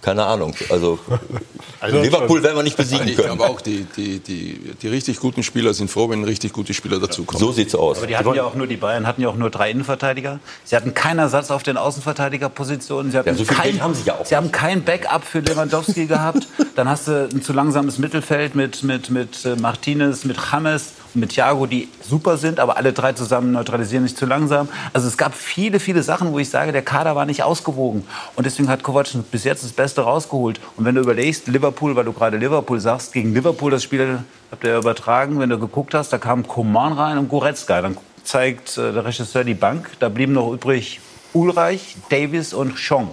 keine 0.00 0.24
Ahnung. 0.24 0.54
Also, 0.68 0.98
Liverpool 1.88 2.42
werden 2.42 2.56
wir 2.56 2.62
nicht 2.62 2.76
besiegen 2.76 3.06
ich 3.08 3.16
können. 3.16 3.36
glaube 3.36 3.52
auch, 3.52 3.60
die, 3.60 3.84
die, 3.96 4.18
die, 4.20 4.74
die 4.80 4.88
richtig 4.88 5.20
guten 5.20 5.42
Spieler 5.42 5.74
sind 5.74 5.90
froh, 5.90 6.10
wenn 6.10 6.24
richtig 6.24 6.52
gute 6.52 6.74
Spieler 6.74 6.98
dazukommen. 6.98 7.40
So 7.40 7.52
sieht's 7.52 7.74
aus. 7.74 7.98
Aber 7.98 8.06
die 8.06 8.16
hatten 8.16 8.34
ja 8.34 8.44
auch 8.44 8.54
nur, 8.54 8.66
die 8.66 8.76
Bayern 8.76 9.06
hatten 9.06 9.22
ja 9.22 9.28
auch 9.28 9.36
nur 9.36 9.50
drei 9.50 9.70
Innenverteidiger. 9.70 10.40
Sie 10.64 10.76
hatten 10.76 10.94
keinen 10.94 11.18
Ersatz 11.18 11.50
auf 11.50 11.62
den 11.62 11.76
Außenverteidigerpositionen. 11.76 13.12
Sie 13.12 13.18
hatten 13.18 13.28
Ja, 13.28 13.34
so 13.34 13.44
kein, 13.44 13.82
haben 13.82 13.94
sie 13.94 14.04
ja 14.04 14.14
auch 14.14 14.26
Sie 14.26 14.36
haben 14.36 14.52
kein 14.52 14.84
Backup 14.84 15.24
für 15.24 15.40
Lewandowski 15.40 16.06
gehabt. 16.06 16.48
Dann 16.76 16.88
hast 16.88 17.08
du 17.08 17.28
ein 17.32 17.42
zu 17.42 17.52
langsames 17.52 17.98
Mittelfeld 17.98 18.54
mit, 18.54 18.82
mit, 18.82 19.10
mit 19.10 19.44
äh, 19.44 19.56
Martinez, 19.56 20.24
mit 20.24 20.36
James 20.52 20.92
mit 21.14 21.30
Thiago, 21.30 21.66
die 21.66 21.88
super 22.02 22.36
sind, 22.36 22.60
aber 22.60 22.76
alle 22.76 22.92
drei 22.92 23.12
zusammen 23.12 23.52
neutralisieren 23.52 24.04
nicht 24.04 24.16
zu 24.16 24.26
langsam. 24.26 24.68
Also 24.92 25.08
es 25.08 25.16
gab 25.16 25.34
viele, 25.34 25.80
viele 25.80 26.02
Sachen, 26.02 26.32
wo 26.32 26.38
ich 26.38 26.50
sage, 26.50 26.72
der 26.72 26.82
Kader 26.82 27.16
war 27.16 27.26
nicht 27.26 27.42
ausgewogen. 27.42 28.04
Und 28.36 28.46
deswegen 28.46 28.68
hat 28.68 28.82
Kovac 28.82 29.08
bis 29.30 29.44
jetzt 29.44 29.64
das 29.64 29.72
Beste 29.72 30.02
rausgeholt. 30.02 30.60
Und 30.76 30.84
wenn 30.84 30.94
du 30.94 31.00
überlegst, 31.00 31.48
Liverpool, 31.48 31.96
weil 31.96 32.04
du 32.04 32.12
gerade 32.12 32.36
Liverpool 32.36 32.80
sagst, 32.80 33.12
gegen 33.12 33.34
Liverpool 33.34 33.70
das 33.70 33.82
Spiel 33.82 34.18
habt 34.50 34.64
ihr 34.64 34.76
übertragen, 34.76 35.38
wenn 35.38 35.50
du 35.50 35.58
geguckt 35.58 35.94
hast, 35.94 36.12
da 36.12 36.18
kam 36.18 36.46
Coman 36.46 36.92
rein 36.92 37.18
und 37.18 37.28
Goretzka. 37.28 37.82
Dann 37.82 37.96
zeigt 38.24 38.76
äh, 38.78 38.92
der 38.92 39.04
Regisseur 39.04 39.44
die 39.44 39.54
Bank. 39.54 39.90
Da 40.00 40.08
blieben 40.08 40.32
noch 40.32 40.52
übrig 40.52 41.00
Ulreich, 41.32 41.96
Davis 42.08 42.52
und 42.52 42.76
Chong. 42.76 43.10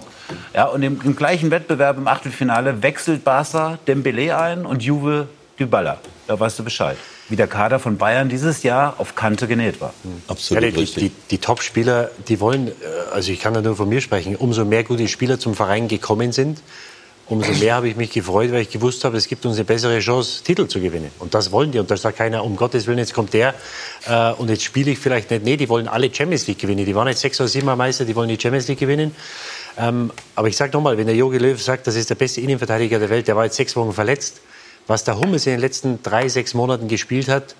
Ja, 0.54 0.66
und 0.66 0.82
im, 0.82 1.00
im 1.02 1.16
gleichen 1.16 1.50
Wettbewerb 1.50 1.96
im 1.96 2.08
Achtelfinale 2.08 2.82
wechselt 2.82 3.24
Barca 3.24 3.78
Dembele 3.86 4.36
ein 4.36 4.66
und 4.66 4.82
Juve 4.82 5.28
Dybala. 5.58 5.98
Da 6.26 6.38
weißt 6.38 6.58
du 6.58 6.64
Bescheid. 6.64 6.96
Wie 7.28 7.36
der 7.36 7.46
Kader 7.46 7.78
von 7.78 7.98
Bayern 7.98 8.28
dieses 8.28 8.62
Jahr 8.62 8.94
auf 8.98 9.14
Kante 9.14 9.46
genäht 9.46 9.80
war. 9.80 9.92
Absolut 10.28 10.62
ja, 10.62 10.70
die, 10.70 10.84
die, 10.84 10.94
die, 10.94 11.12
die 11.30 11.38
Top-Spieler, 11.38 12.10
die 12.28 12.40
wollen, 12.40 12.68
äh, 12.68 12.72
also 13.12 13.32
ich 13.32 13.40
kann 13.40 13.54
da 13.54 13.60
nur 13.60 13.76
von 13.76 13.88
mir 13.88 14.00
sprechen, 14.00 14.36
umso 14.36 14.64
mehr 14.64 14.84
gute 14.84 15.08
Spieler 15.08 15.38
zum 15.38 15.54
Verein 15.54 15.88
gekommen 15.88 16.32
sind, 16.32 16.62
umso 17.28 17.52
mehr 17.52 17.74
habe 17.74 17.88
ich 17.88 17.96
mich 17.96 18.10
gefreut, 18.10 18.52
weil 18.52 18.62
ich 18.62 18.70
gewusst 18.70 19.04
habe, 19.04 19.16
es 19.16 19.28
gibt 19.28 19.44
uns 19.44 19.56
eine 19.56 19.64
bessere 19.64 19.98
Chance, 20.00 20.42
Titel 20.42 20.66
zu 20.66 20.80
gewinnen. 20.80 21.10
Und 21.18 21.34
das 21.34 21.52
wollen 21.52 21.72
die. 21.72 21.78
Und 21.78 21.90
da 21.90 21.96
sagt 21.96 22.18
keiner, 22.18 22.44
um 22.44 22.56
Gottes 22.56 22.86
Willen, 22.86 22.98
jetzt 22.98 23.12
kommt 23.12 23.34
der 23.34 23.54
äh, 24.06 24.32
und 24.32 24.48
jetzt 24.48 24.64
spiele 24.64 24.90
ich 24.90 24.98
vielleicht 24.98 25.30
nicht. 25.30 25.44
Nee, 25.44 25.56
die 25.56 25.68
wollen 25.68 25.88
alle 25.88 26.12
Champions 26.12 26.46
League 26.46 26.58
gewinnen. 26.58 26.86
Die 26.86 26.94
waren 26.94 27.08
jetzt 27.08 27.20
sechs 27.20 27.38
oder 27.40 27.48
sieben 27.48 27.66
Mal 27.66 27.76
Meister, 27.76 28.04
die 28.04 28.16
wollen 28.16 28.28
die 28.28 28.40
Champions 28.40 28.68
League 28.68 28.78
gewinnen. 28.78 29.14
Ähm, 29.76 30.10
aber 30.34 30.48
ich 30.48 30.56
sage 30.56 30.72
nochmal, 30.72 30.96
wenn 30.96 31.06
der 31.06 31.14
Jogi 31.14 31.38
Löw 31.38 31.62
sagt, 31.62 31.86
das 31.86 31.94
ist 31.94 32.10
der 32.10 32.14
beste 32.14 32.40
Innenverteidiger 32.40 32.98
der 32.98 33.10
Welt, 33.10 33.28
der 33.28 33.36
war 33.36 33.44
jetzt 33.44 33.56
sechs 33.56 33.76
Wochen 33.76 33.92
verletzt, 33.92 34.40
was 34.88 35.04
der 35.04 35.20
Hummels 35.20 35.46
in 35.46 35.52
den 35.52 35.60
letzten 35.60 36.02
drei, 36.02 36.28
sechs 36.28 36.54
Monaten 36.54 36.88
gespielt 36.88 37.28
hat, 37.28 37.54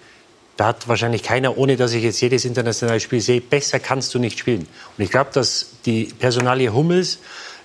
da 0.56 0.66
hat 0.66 0.88
wahrscheinlich 0.88 1.22
keiner, 1.22 1.56
ohne 1.56 1.76
dass 1.76 1.92
ich 1.92 2.02
jetzt 2.02 2.20
jedes 2.20 2.44
internationale 2.44 2.98
Spiel 2.98 3.20
sehe, 3.20 3.40
besser 3.40 3.78
kannst 3.78 4.12
du 4.14 4.18
nicht 4.18 4.40
spielen. 4.40 4.66
Und 4.96 5.04
ich 5.04 5.10
glaube, 5.10 5.30
dass 5.32 5.70
die 5.86 6.06
Personalie 6.18 6.72
Hummels 6.72 7.20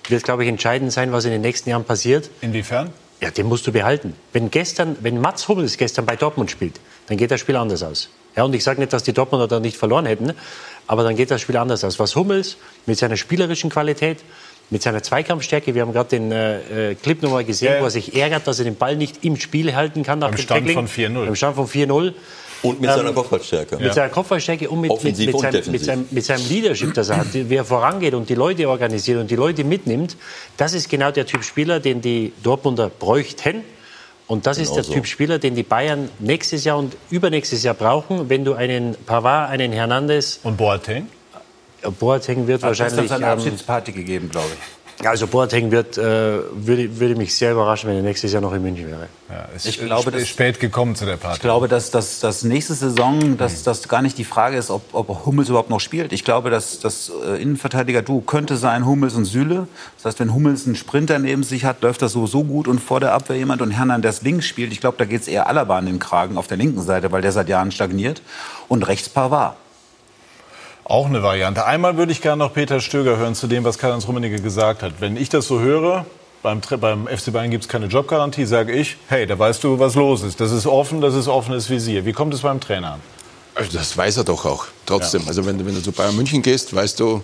wird, 0.08 0.22
glaube 0.22 0.44
ich, 0.44 0.48
entscheidend 0.48 0.92
sein, 0.92 1.10
was 1.10 1.24
in 1.24 1.32
den 1.32 1.40
nächsten 1.40 1.70
Jahren 1.70 1.84
passiert. 1.84 2.30
Inwiefern? 2.40 2.92
Ja, 3.20 3.30
den 3.30 3.46
musst 3.46 3.66
du 3.66 3.72
behalten. 3.72 4.14
Wenn 4.32 4.50
gestern, 4.50 4.96
wenn 5.00 5.20
Mats 5.20 5.48
Hummels 5.48 5.76
gestern 5.76 6.06
bei 6.06 6.14
Dortmund 6.14 6.50
spielt, 6.50 6.78
dann 7.08 7.16
geht 7.16 7.32
das 7.32 7.40
Spiel 7.40 7.56
anders 7.56 7.82
aus. 7.82 8.10
Ja, 8.36 8.44
und 8.44 8.54
ich 8.54 8.62
sage 8.62 8.80
nicht, 8.80 8.92
dass 8.92 9.02
die 9.02 9.12
Dortmunder 9.12 9.48
da 9.48 9.60
nicht 9.60 9.76
verloren 9.76 10.06
hätten, 10.06 10.32
aber 10.86 11.02
dann 11.04 11.16
geht 11.16 11.30
das 11.30 11.40
Spiel 11.40 11.56
anders 11.56 11.82
aus. 11.84 11.98
Was 11.98 12.14
Hummels 12.14 12.58
mit 12.86 12.98
seiner 12.98 13.16
spielerischen 13.16 13.70
Qualität, 13.70 14.18
mit 14.70 14.82
seiner 14.82 15.02
Zweikampfstärke, 15.02 15.74
wir 15.74 15.82
haben 15.82 15.92
gerade 15.92 16.08
den 16.10 16.32
äh, 16.32 16.90
äh, 16.90 16.94
Clip 16.94 17.22
nochmal 17.22 17.44
gesehen, 17.44 17.74
Ja, 17.74 17.80
wo 17.80 17.84
er 17.84 17.90
sich 17.90 18.16
ärgert, 18.16 18.46
dass 18.46 18.58
er 18.58 18.64
den 18.64 18.76
Ball 18.76 18.96
nicht 18.96 19.24
im 19.24 19.36
Spiel 19.36 19.74
halten 19.74 20.02
kann 20.02 20.18
nach 20.20 20.28
Am 20.28 20.34
dem 20.36 20.42
Stand 20.42 20.66
Tackling. 20.66 20.88
von 20.88 20.88
4-0. 20.88 21.28
Am 21.28 21.34
Stand 21.36 21.56
von 21.56 21.66
4-0. 21.68 22.12
Und 22.62 22.80
mit 22.80 22.88
Ähm, 22.90 22.96
seiner 22.96 23.12
Kopfballstärke. 23.12 23.76
Mit 23.76 23.92
seiner 23.92 24.08
Kopfballstärke 24.08 24.70
und 24.70 24.80
mit, 24.80 24.90
mit, 24.90 24.98
Offensiv 24.98 25.26
mit, 25.26 25.34
und 25.34 25.40
seinem, 25.42 25.70
mit, 25.70 25.84
seinem, 25.84 26.06
mit 26.10 26.24
seinem 26.24 26.48
Leadership, 26.48 26.94
das 26.94 27.10
er 27.10 27.18
hat, 27.18 27.26
wie 27.34 27.54
er 27.54 27.64
vorangeht 27.64 28.14
und 28.14 28.28
die 28.30 28.34
Leute 28.34 28.68
organisiert 28.70 29.20
und 29.20 29.30
die 29.30 29.36
Leute 29.36 29.64
mitnimmt. 29.64 30.16
Das 30.56 30.72
ist 30.72 30.88
genau 30.88 31.10
der 31.10 31.26
Typ 31.26 31.44
Spieler, 31.44 31.78
den 31.78 32.00
die 32.00 32.32
Dortmunder 32.42 32.88
bräuchten. 32.88 33.62
Und 34.26 34.46
das 34.46 34.56
ist 34.56 34.68
Genau 34.68 34.76
der 34.76 34.84
so. 34.84 34.92
Typ 34.94 35.06
Spieler, 35.06 35.38
den 35.38 35.54
die 35.54 35.62
Bayern 35.62 36.08
nächstes 36.20 36.64
Jahr 36.64 36.78
und 36.78 36.96
übernächstes 37.10 37.62
Jahr 37.62 37.74
brauchen, 37.74 38.30
wenn 38.30 38.46
du 38.46 38.54
einen 38.54 38.94
Pavard, 39.04 39.50
einen 39.50 39.70
Hernandez 39.72 40.40
und 40.42 40.56
Boateng. 40.56 41.08
Boateng 41.90 42.46
wird 42.46 42.62
Hat 42.62 42.70
gestern 42.70 42.86
wahrscheinlich. 42.86 43.08
seine 43.10 43.24
ähm, 43.26 43.32
Abschiedsparty 43.32 43.92
gegeben, 43.92 44.28
glaube 44.30 44.48
ich. 45.00 45.06
also 45.08 45.26
Boateng 45.26 45.70
wird, 45.72 45.98
äh, 45.98 46.02
würde, 46.52 47.00
würde 47.00 47.16
mich 47.16 47.34
sehr 47.34 47.50
überraschen, 47.52 47.90
wenn 47.90 47.96
er 47.96 48.02
nächstes 48.02 48.32
Jahr 48.32 48.40
noch 48.40 48.52
in 48.54 48.62
München 48.62 48.86
wäre. 48.86 49.08
Ja, 49.28 49.48
ist 49.56 49.66
Ich 49.66 49.80
glaube, 49.80 50.12
das- 50.12 50.28
spät 50.28 50.60
gekommen 50.60 50.94
zu 50.94 51.04
der 51.04 51.16
Party. 51.16 51.36
Ich 51.36 51.40
glaube, 51.42 51.66
dass 51.66 51.90
das, 51.90 52.20
das 52.20 52.44
nächste 52.44 52.74
Saison, 52.74 53.36
dass 53.36 53.64
das 53.64 53.88
gar 53.88 54.02
nicht 54.02 54.16
die 54.18 54.24
Frage 54.24 54.56
ist, 54.56 54.70
ob, 54.70 54.82
ob 54.92 55.26
Hummels 55.26 55.48
überhaupt 55.48 55.68
noch 55.70 55.80
spielt. 55.80 56.12
Ich 56.12 56.22
glaube, 56.24 56.50
dass 56.50 56.78
das 56.78 57.10
äh, 57.26 57.42
Innenverteidiger-Duo 57.42 58.20
könnte 58.20 58.56
sein 58.56 58.86
Hummels 58.86 59.14
und 59.14 59.24
Süle. 59.24 59.66
Das 59.96 60.04
heißt, 60.04 60.20
wenn 60.20 60.32
Hummels 60.32 60.64
einen 60.66 60.76
Sprinter 60.76 61.18
neben 61.18 61.42
sich 61.42 61.64
hat, 61.64 61.82
läuft 61.82 62.00
das 62.02 62.12
sowieso 62.12 62.44
gut 62.44 62.68
und 62.68 62.78
vor 62.80 63.00
der 63.00 63.14
Abwehr 63.14 63.36
jemand 63.36 63.62
und 63.62 63.72
Hernandez 63.72 64.22
links 64.22 64.46
spielt. 64.46 64.72
Ich 64.72 64.80
glaube, 64.80 64.96
da 64.98 65.04
geht 65.06 65.22
es 65.22 65.28
eher 65.28 65.48
Alaba 65.48 65.76
an 65.78 65.86
den 65.86 65.98
Kragen 65.98 66.38
auf 66.38 66.46
der 66.46 66.56
linken 66.56 66.82
Seite, 66.82 67.10
weil 67.10 67.20
der 67.22 67.32
seit 67.32 67.48
Jahren 67.48 67.72
stagniert. 67.72 68.22
Und 68.68 68.86
rechts 68.86 69.08
Pavard. 69.08 69.56
Auch 70.84 71.06
eine 71.06 71.22
Variante. 71.22 71.64
Einmal 71.64 71.96
würde 71.96 72.12
ich 72.12 72.20
gerne 72.20 72.44
noch 72.44 72.52
Peter 72.52 72.80
Stöger 72.80 73.16
hören 73.16 73.34
zu 73.34 73.46
dem, 73.46 73.64
was 73.64 73.78
Karl-Heinz 73.78 74.06
Rummenigge 74.06 74.40
gesagt 74.40 74.82
hat. 74.82 74.94
Wenn 75.00 75.16
ich 75.16 75.28
das 75.30 75.46
so 75.46 75.60
höre, 75.60 76.04
beim, 76.42 76.60
beim 76.78 77.06
FC 77.06 77.32
Bayern 77.32 77.50
gibt 77.50 77.64
es 77.64 77.68
keine 77.68 77.86
Jobgarantie, 77.86 78.44
sage 78.44 78.72
ich, 78.72 78.98
hey, 79.08 79.26
da 79.26 79.38
weißt 79.38 79.64
du, 79.64 79.78
was 79.78 79.94
los 79.94 80.22
ist. 80.22 80.40
Das 80.40 80.52
ist 80.52 80.66
offen, 80.66 81.00
das 81.00 81.14
ist 81.14 81.26
offenes 81.28 81.70
Visier. 81.70 82.04
Wie 82.04 82.12
kommt 82.12 82.34
es 82.34 82.40
beim 82.42 82.60
Trainer 82.60 82.92
an? 82.94 83.00
Also 83.54 83.78
das 83.78 83.96
weiß 83.96 84.18
er 84.18 84.24
doch 84.24 84.44
auch. 84.44 84.66
Trotzdem. 84.84 85.22
Ja. 85.22 85.28
Also 85.28 85.46
wenn, 85.46 85.56
du- 85.58 85.64
wenn 85.64 85.74
du 85.74 85.82
zu 85.82 85.92
Bayern 85.92 86.14
München 86.16 86.42
gehst, 86.42 86.74
weißt 86.74 87.00
du 87.00 87.22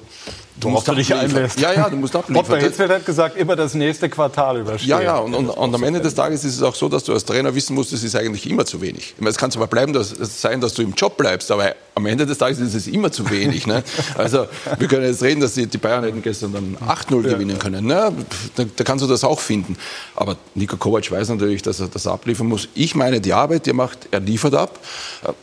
Worauf 0.64 0.86
musst 0.86 0.88
du 0.88 0.94
dich 0.94 1.14
einlässt. 1.14 1.60
Ja, 1.60 1.72
ja, 1.72 1.88
du 1.88 1.96
musst 1.96 2.14
abliefern. 2.14 2.44
Ottmar 2.44 2.60
Hitzfeld 2.60 2.90
hat 2.90 3.06
gesagt, 3.06 3.36
immer 3.36 3.56
das 3.56 3.74
nächste 3.74 4.08
Quartal 4.08 4.60
überstehen. 4.60 4.90
Ja, 4.90 5.00
ja, 5.00 5.18
und, 5.18 5.34
und, 5.34 5.48
und 5.48 5.74
am 5.74 5.82
Ende 5.82 6.00
des 6.00 6.14
Tages 6.14 6.44
ist 6.44 6.56
es 6.56 6.62
auch 6.62 6.74
so, 6.74 6.88
dass 6.88 7.04
du 7.04 7.12
als 7.12 7.24
Trainer 7.24 7.54
wissen 7.54 7.74
musst, 7.74 7.92
es 7.92 8.02
ist 8.02 8.16
eigentlich 8.16 8.48
immer 8.48 8.64
zu 8.64 8.80
wenig. 8.80 9.14
Ich 9.16 9.20
meine, 9.20 9.30
es 9.30 9.38
kann 9.38 9.50
zwar 9.50 9.66
bleiben, 9.66 9.92
dass, 9.92 10.12
es 10.12 10.40
sein, 10.40 10.60
dass 10.60 10.74
du 10.74 10.82
im 10.82 10.92
Job 10.94 11.16
bleibst, 11.16 11.50
aber 11.50 11.74
am 11.94 12.06
Ende 12.06 12.26
des 12.26 12.38
Tages 12.38 12.58
ist 12.58 12.74
es 12.74 12.86
immer 12.86 13.12
zu 13.12 13.28
wenig. 13.30 13.66
Ne? 13.66 13.82
Also 14.16 14.46
wir 14.78 14.88
können 14.88 15.04
jetzt 15.04 15.22
reden, 15.22 15.40
dass 15.40 15.54
die, 15.54 15.66
die 15.66 15.78
Bayern 15.78 16.04
hätten 16.04 16.22
gestern 16.22 16.52
dann 16.52 16.76
8-0 16.76 17.22
gewinnen 17.22 17.58
können. 17.58 17.86
Ne? 17.86 18.12
Da, 18.54 18.64
da 18.64 18.84
kannst 18.84 19.04
du 19.04 19.08
das 19.08 19.24
auch 19.24 19.40
finden. 19.40 19.76
Aber 20.14 20.36
Niko 20.54 20.76
Kovac 20.76 21.10
weiß 21.10 21.28
natürlich, 21.30 21.62
dass 21.62 21.80
er 21.80 21.88
das 21.88 22.06
abliefern 22.06 22.46
muss. 22.46 22.68
Ich 22.74 22.94
meine, 22.94 23.20
die 23.20 23.32
Arbeit, 23.32 23.66
die 23.66 23.70
er 23.70 23.74
macht, 23.74 24.08
er 24.10 24.20
liefert 24.20 24.54
ab. 24.54 24.78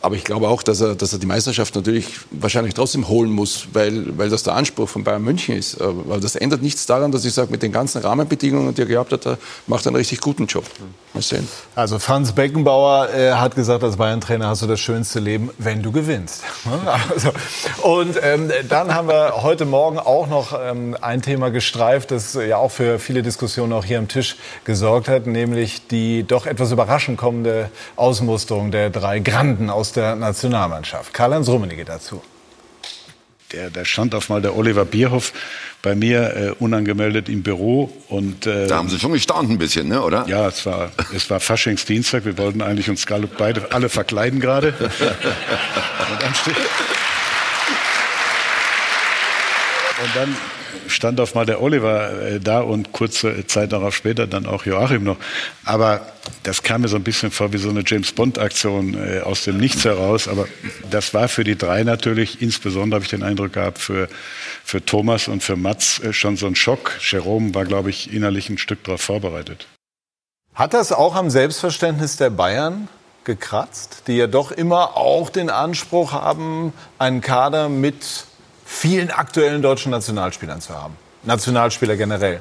Aber 0.02 0.14
ich 0.16 0.24
glaube 0.24 0.48
auch, 0.48 0.62
dass 0.62 0.80
er, 0.80 0.94
dass 0.94 1.12
er 1.12 1.18
die 1.18 1.26
Meisterschaft 1.26 1.74
natürlich 1.74 2.06
wahrscheinlich 2.30 2.74
trotzdem 2.74 3.08
holen 3.08 3.30
muss, 3.30 3.68
weil, 3.72 4.16
weil 4.18 4.28
das 4.28 4.42
der 4.42 4.54
Anspruch 4.54 4.88
von 4.88 5.04
Bayern 5.08 5.22
München 5.22 5.56
ist. 5.56 5.80
Aber 5.80 6.20
das 6.20 6.36
ändert 6.36 6.60
nichts 6.60 6.84
daran, 6.84 7.12
dass 7.12 7.24
ich 7.24 7.32
sage, 7.32 7.50
mit 7.50 7.62
den 7.62 7.72
ganzen 7.72 8.02
Rahmenbedingungen, 8.02 8.74
die 8.74 8.82
er 8.82 8.86
gehabt 8.86 9.12
hat, 9.12 9.26
er 9.26 9.38
macht 9.66 9.86
einen 9.86 9.96
richtig 9.96 10.20
guten 10.20 10.46
Job. 10.46 10.64
Mal 11.14 11.22
sehen. 11.22 11.48
Also 11.74 11.98
Franz 11.98 12.32
Beckenbauer 12.32 13.08
äh, 13.14 13.32
hat 13.32 13.54
gesagt, 13.54 13.82
als 13.82 13.96
Bayern-Trainer 13.96 14.48
hast 14.48 14.60
du 14.60 14.66
das 14.66 14.80
schönste 14.80 15.18
Leben, 15.20 15.50
wenn 15.56 15.82
du 15.82 15.92
gewinnst. 15.92 16.42
Also, 17.08 17.30
und 17.82 18.18
ähm, 18.22 18.50
dann 18.68 18.94
haben 18.94 19.08
wir 19.08 19.42
heute 19.42 19.64
Morgen 19.64 19.98
auch 19.98 20.26
noch 20.26 20.58
ähm, 20.60 20.96
ein 21.00 21.22
Thema 21.22 21.50
gestreift, 21.50 22.10
das 22.10 22.34
ja 22.34 22.56
auch 22.56 22.70
für 22.70 22.98
viele 22.98 23.22
Diskussionen 23.22 23.72
auch 23.72 23.84
hier 23.84 23.98
am 23.98 24.08
Tisch 24.08 24.36
gesorgt 24.64 25.08
hat, 25.08 25.26
nämlich 25.26 25.86
die 25.86 26.24
doch 26.24 26.46
etwas 26.46 26.72
überraschend 26.72 27.18
kommende 27.18 27.70
Ausmusterung 27.96 28.70
der 28.70 28.90
drei 28.90 29.20
Granden 29.20 29.70
aus 29.70 29.92
der 29.92 30.16
Nationalmannschaft. 30.16 31.14
Karl-Heinz 31.14 31.48
Rummenigge 31.48 31.84
dazu. 31.84 32.20
Der, 33.52 33.70
da 33.70 33.84
stand 33.84 34.14
auf 34.14 34.28
mal 34.28 34.42
der 34.42 34.56
Oliver 34.56 34.84
Bierhoff 34.84 35.32
bei 35.80 35.94
mir 35.94 36.36
äh, 36.36 36.50
unangemeldet 36.62 37.30
im 37.30 37.42
Büro 37.42 37.90
und 38.08 38.46
äh, 38.46 38.66
Da 38.66 38.76
haben 38.76 38.90
Sie 38.90 38.98
schon 38.98 39.12
gestaunt 39.12 39.48
ein 39.48 39.56
bisschen, 39.58 39.88
ne, 39.88 40.02
oder? 40.02 40.26
ja, 40.28 40.48
es 40.48 40.66
war 40.66 40.90
es 41.14 41.30
war 41.30 41.40
Faschingsdienstag. 41.40 42.24
Wir 42.26 42.36
wollten 42.36 42.60
eigentlich 42.60 42.90
uns 42.90 43.06
alle, 43.10 43.26
beide 43.26 43.72
alle 43.72 43.88
verkleiden 43.88 44.40
gerade. 44.40 44.68
und 44.78 46.22
dann 46.22 46.34
steht 46.34 46.56
und 50.00 50.14
dann 50.14 50.36
stand 50.86 51.20
auf 51.20 51.34
mal 51.34 51.46
der 51.46 51.62
Oliver 51.62 52.22
äh, 52.22 52.40
da 52.40 52.60
und 52.60 52.92
kurze 52.92 53.46
Zeit 53.46 53.72
darauf 53.72 53.94
später 53.94 54.26
dann 54.26 54.46
auch 54.46 54.64
Joachim 54.64 55.04
noch. 55.04 55.16
Aber 55.64 56.00
das 56.42 56.62
kam 56.62 56.82
mir 56.82 56.88
so 56.88 56.96
ein 56.96 57.04
bisschen 57.04 57.30
vor 57.30 57.52
wie 57.52 57.58
so 57.58 57.70
eine 57.70 57.82
James 57.84 58.12
Bond 58.12 58.38
Aktion 58.38 58.94
äh, 58.94 59.20
aus 59.20 59.44
dem 59.44 59.56
Nichts 59.58 59.84
heraus. 59.84 60.28
Aber 60.28 60.46
das 60.90 61.14
war 61.14 61.28
für 61.28 61.44
die 61.44 61.56
drei 61.56 61.84
natürlich, 61.84 62.42
insbesondere 62.42 62.96
habe 62.96 63.04
ich 63.04 63.10
den 63.10 63.22
Eindruck 63.22 63.54
gehabt, 63.54 63.78
für, 63.78 64.08
für 64.64 64.84
Thomas 64.84 65.28
und 65.28 65.42
für 65.42 65.56
Mats 65.56 65.98
äh, 66.00 66.12
schon 66.12 66.36
so 66.36 66.46
ein 66.46 66.54
Schock. 66.54 66.98
Jerome 67.00 67.54
war, 67.54 67.64
glaube 67.64 67.90
ich, 67.90 68.12
innerlich 68.12 68.48
ein 68.48 68.58
Stück 68.58 68.84
darauf 68.84 69.00
vorbereitet. 69.00 69.66
Hat 70.54 70.74
das 70.74 70.92
auch 70.92 71.14
am 71.14 71.30
Selbstverständnis 71.30 72.16
der 72.16 72.30
Bayern 72.30 72.88
gekratzt, 73.28 74.04
die 74.06 74.16
ja 74.16 74.26
doch 74.26 74.50
immer 74.50 74.96
auch 74.96 75.30
den 75.30 75.50
Anspruch 75.50 76.12
haben, 76.12 76.72
einen 76.98 77.20
Kader 77.20 77.68
mit 77.68 78.24
vielen 78.68 79.10
aktuellen 79.10 79.62
deutschen 79.62 79.90
Nationalspielern 79.90 80.60
zu 80.60 80.74
haben? 80.74 80.96
Nationalspieler 81.24 81.96
generell. 81.96 82.40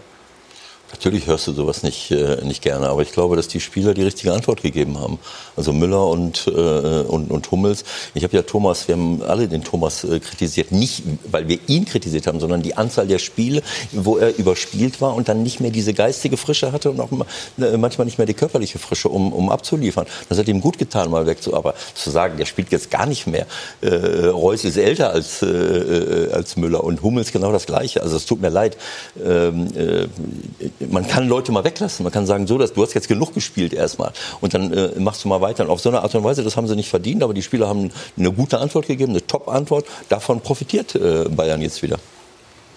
Natürlich 0.91 1.27
hörst 1.27 1.47
du 1.47 1.53
sowas 1.53 1.83
nicht, 1.83 2.11
äh, 2.11 2.43
nicht 2.45 2.61
gerne, 2.61 2.87
aber 2.87 3.01
ich 3.01 3.11
glaube, 3.11 3.35
dass 3.35 3.49
die 3.49 3.59
Spieler 3.59 3.93
die 3.93 4.03
richtige 4.03 4.31
Antwort 4.33 4.61
gegeben 4.61 4.99
haben. 4.99 5.19
Also 5.57 5.73
Müller 5.73 6.07
und, 6.07 6.47
äh, 6.47 6.51
und, 6.51 7.29
und 7.29 7.51
Hummels. 7.51 7.83
Ich 8.13 8.23
habe 8.23 8.35
ja 8.35 8.43
Thomas, 8.43 8.87
wir 8.87 8.95
haben 8.95 9.21
alle 9.21 9.49
den 9.49 9.63
Thomas 9.63 10.05
äh, 10.05 10.19
kritisiert. 10.19 10.71
Nicht, 10.71 11.03
weil 11.29 11.49
wir 11.49 11.59
ihn 11.67 11.85
kritisiert 11.85 12.25
haben, 12.25 12.39
sondern 12.39 12.61
die 12.61 12.77
Anzahl 12.77 13.05
der 13.05 13.19
Spiele, 13.19 13.63
wo 13.91 14.17
er 14.17 14.37
überspielt 14.37 15.01
war 15.01 15.13
und 15.15 15.27
dann 15.27 15.43
nicht 15.43 15.59
mehr 15.59 15.71
diese 15.71 15.93
geistige 15.93 16.37
Frische 16.37 16.71
hatte 16.71 16.89
und 16.91 17.01
auch 17.01 17.09
äh, 17.59 17.75
manchmal 17.75 18.05
nicht 18.05 18.17
mehr 18.17 18.27
die 18.27 18.33
körperliche 18.33 18.79
Frische, 18.79 19.09
um, 19.09 19.33
um 19.33 19.49
abzuliefern. 19.49 20.05
Das 20.29 20.37
hat 20.37 20.47
ihm 20.47 20.61
gut 20.61 20.77
getan, 20.77 21.11
mal 21.11 21.25
weg 21.25 21.43
zu. 21.43 21.53
Aber 21.53 21.73
zu 21.95 22.09
sagen, 22.11 22.37
der 22.37 22.45
spielt 22.45 22.71
jetzt 22.71 22.91
gar 22.91 23.05
nicht 23.05 23.27
mehr. 23.27 23.45
Äh, 23.81 24.27
Reus 24.27 24.63
ist 24.63 24.77
älter 24.77 25.11
als, 25.11 25.41
äh, 25.41 25.47
äh, 25.47 26.31
als 26.31 26.55
Müller 26.55 26.83
und 26.83 27.01
Hummels 27.01 27.33
genau 27.33 27.51
das 27.51 27.65
Gleiche. 27.65 28.01
Also 28.01 28.15
es 28.15 28.25
tut 28.25 28.41
mir 28.41 28.49
leid. 28.49 28.77
Ähm, 29.21 29.67
äh, 29.75 30.07
man 30.79 31.07
kann 31.07 31.27
Leute 31.27 31.51
mal 31.51 31.63
weglassen. 31.63 32.03
Man 32.03 32.13
kann 32.13 32.25
sagen, 32.25 32.47
so, 32.47 32.57
dass 32.57 32.73
du 32.73 32.81
hast 32.81 32.93
jetzt 32.93 33.07
genug 33.07 33.33
gespielt 33.33 33.73
erstmal 33.73 34.11
und 34.41 34.53
dann 34.53 34.71
äh, 34.73 34.99
machst 34.99 35.23
du 35.23 35.27
mal 35.27 35.41
weiter. 35.41 35.63
Und 35.63 35.69
auf 35.69 35.81
so 35.81 35.89
eine 35.89 36.01
Art 36.01 36.13
und 36.15 36.23
Weise, 36.23 36.43
das 36.43 36.57
haben 36.57 36.67
sie 36.67 36.75
nicht 36.75 36.89
verdient, 36.89 37.23
aber 37.23 37.33
die 37.33 37.43
Spieler 37.43 37.67
haben 37.67 37.91
eine 38.17 38.31
gute 38.31 38.59
Antwort 38.59 38.87
gegeben, 38.87 39.11
eine 39.11 39.25
Top-Antwort. 39.25 39.85
Davon 40.09 40.41
profitiert 40.41 40.95
äh, 40.95 41.25
Bayern 41.29 41.61
jetzt 41.61 41.81
wieder. 41.81 41.97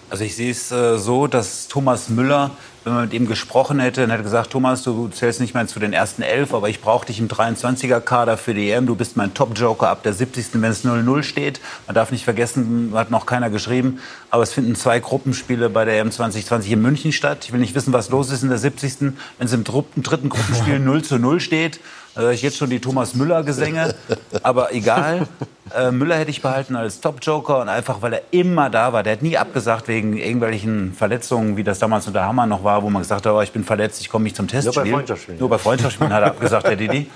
Also 0.09 0.25
ich 0.25 0.35
sehe 0.35 0.51
es 0.51 0.71
äh, 0.71 0.97
so, 0.97 1.27
dass 1.27 1.69
Thomas 1.69 2.09
Müller, 2.09 2.51
wenn 2.83 2.93
man 2.93 3.03
mit 3.03 3.13
ihm 3.13 3.27
gesprochen 3.27 3.79
hätte, 3.79 4.01
dann 4.01 4.09
hätte 4.09 4.21
er 4.21 4.23
gesagt, 4.23 4.49
Thomas, 4.51 4.81
du 4.81 5.07
zählst 5.09 5.39
nicht 5.39 5.53
mehr 5.53 5.67
zu 5.67 5.79
den 5.79 5.93
ersten 5.93 6.23
elf, 6.23 6.51
aber 6.53 6.67
ich 6.67 6.81
brauche 6.81 7.05
dich 7.05 7.19
im 7.19 7.27
23er-Kader 7.27 8.37
für 8.37 8.55
die 8.55 8.71
EM. 8.71 8.87
Du 8.87 8.95
bist 8.95 9.15
mein 9.17 9.33
Top-Joker 9.35 9.87
ab 9.89 10.01
der 10.01 10.13
70. 10.13 10.47
wenn 10.53 10.63
es 10.71 10.83
0-0 10.83 11.21
steht. 11.23 11.61
Man 11.85 11.93
darf 11.93 12.11
nicht 12.11 12.23
vergessen, 12.23 12.91
hat 12.95 13.11
noch 13.11 13.27
keiner 13.27 13.51
geschrieben, 13.51 13.99
aber 14.31 14.41
es 14.43 14.51
finden 14.51 14.75
zwei 14.75 14.99
Gruppenspiele 14.99 15.69
bei 15.69 15.85
der 15.85 15.99
EM 15.99 16.11
2020 16.11 16.71
in 16.71 16.81
München 16.81 17.11
statt. 17.11 17.45
Ich 17.45 17.53
will 17.53 17.59
nicht 17.59 17.75
wissen, 17.75 17.93
was 17.93 18.09
los 18.09 18.31
ist 18.31 18.41
in 18.41 18.49
der 18.49 18.57
70. 18.57 18.93
Wenn 19.01 19.13
es 19.39 19.53
im 19.53 19.63
dr- 19.63 19.85
im 19.95 20.01
dritten 20.01 20.29
Gruppenspiel 20.29 20.79
0 20.79 21.03
zu 21.03 21.19
0 21.19 21.39
steht, 21.39 21.79
da 22.15 22.21
höre 22.21 22.31
ich 22.31 22.41
jetzt 22.41 22.57
schon 22.57 22.69
die 22.69 22.79
Thomas 22.79 23.15
Müller-Gesänge. 23.15 23.95
Aber 24.43 24.73
egal. 24.73 25.27
Äh, 25.73 25.91
Müller 25.91 26.17
hätte 26.17 26.31
ich 26.31 26.41
behalten 26.41 26.75
als 26.75 26.99
Top-Joker 26.99 27.61
und 27.61 27.69
einfach, 27.69 28.01
weil 28.01 28.13
er 28.13 28.21
immer 28.31 28.69
da 28.69 28.91
war. 28.91 29.03
Der 29.03 29.13
hat 29.13 29.21
nie 29.21 29.37
abgesagt 29.37 29.87
wegen 29.87 30.17
irgendwelchen 30.17 30.93
Verletzungen, 30.93 31.55
wie 31.55 31.63
das 31.63 31.79
damals 31.79 32.07
unter 32.07 32.25
Hammer 32.25 32.45
noch 32.45 32.63
war, 32.63 32.83
wo 32.83 32.89
man 32.89 33.03
gesagt 33.03 33.25
hat, 33.25 33.31
oh, 33.31 33.41
ich 33.41 33.53
bin 33.53 33.63
verletzt, 33.63 34.01
ich 34.01 34.09
komme 34.09 34.23
nicht 34.23 34.35
zum 34.35 34.49
Testspiel. 34.49 34.83
bei 34.83 34.89
Freundschaftsspielen. 34.91 35.39
Nur 35.39 35.49
bei 35.49 35.57
Freundschaftsspielen 35.57 36.11
hat 36.11 36.23
er 36.23 36.27
abgesagt, 36.27 36.67
der 36.67 36.75
Didi. 36.75 37.09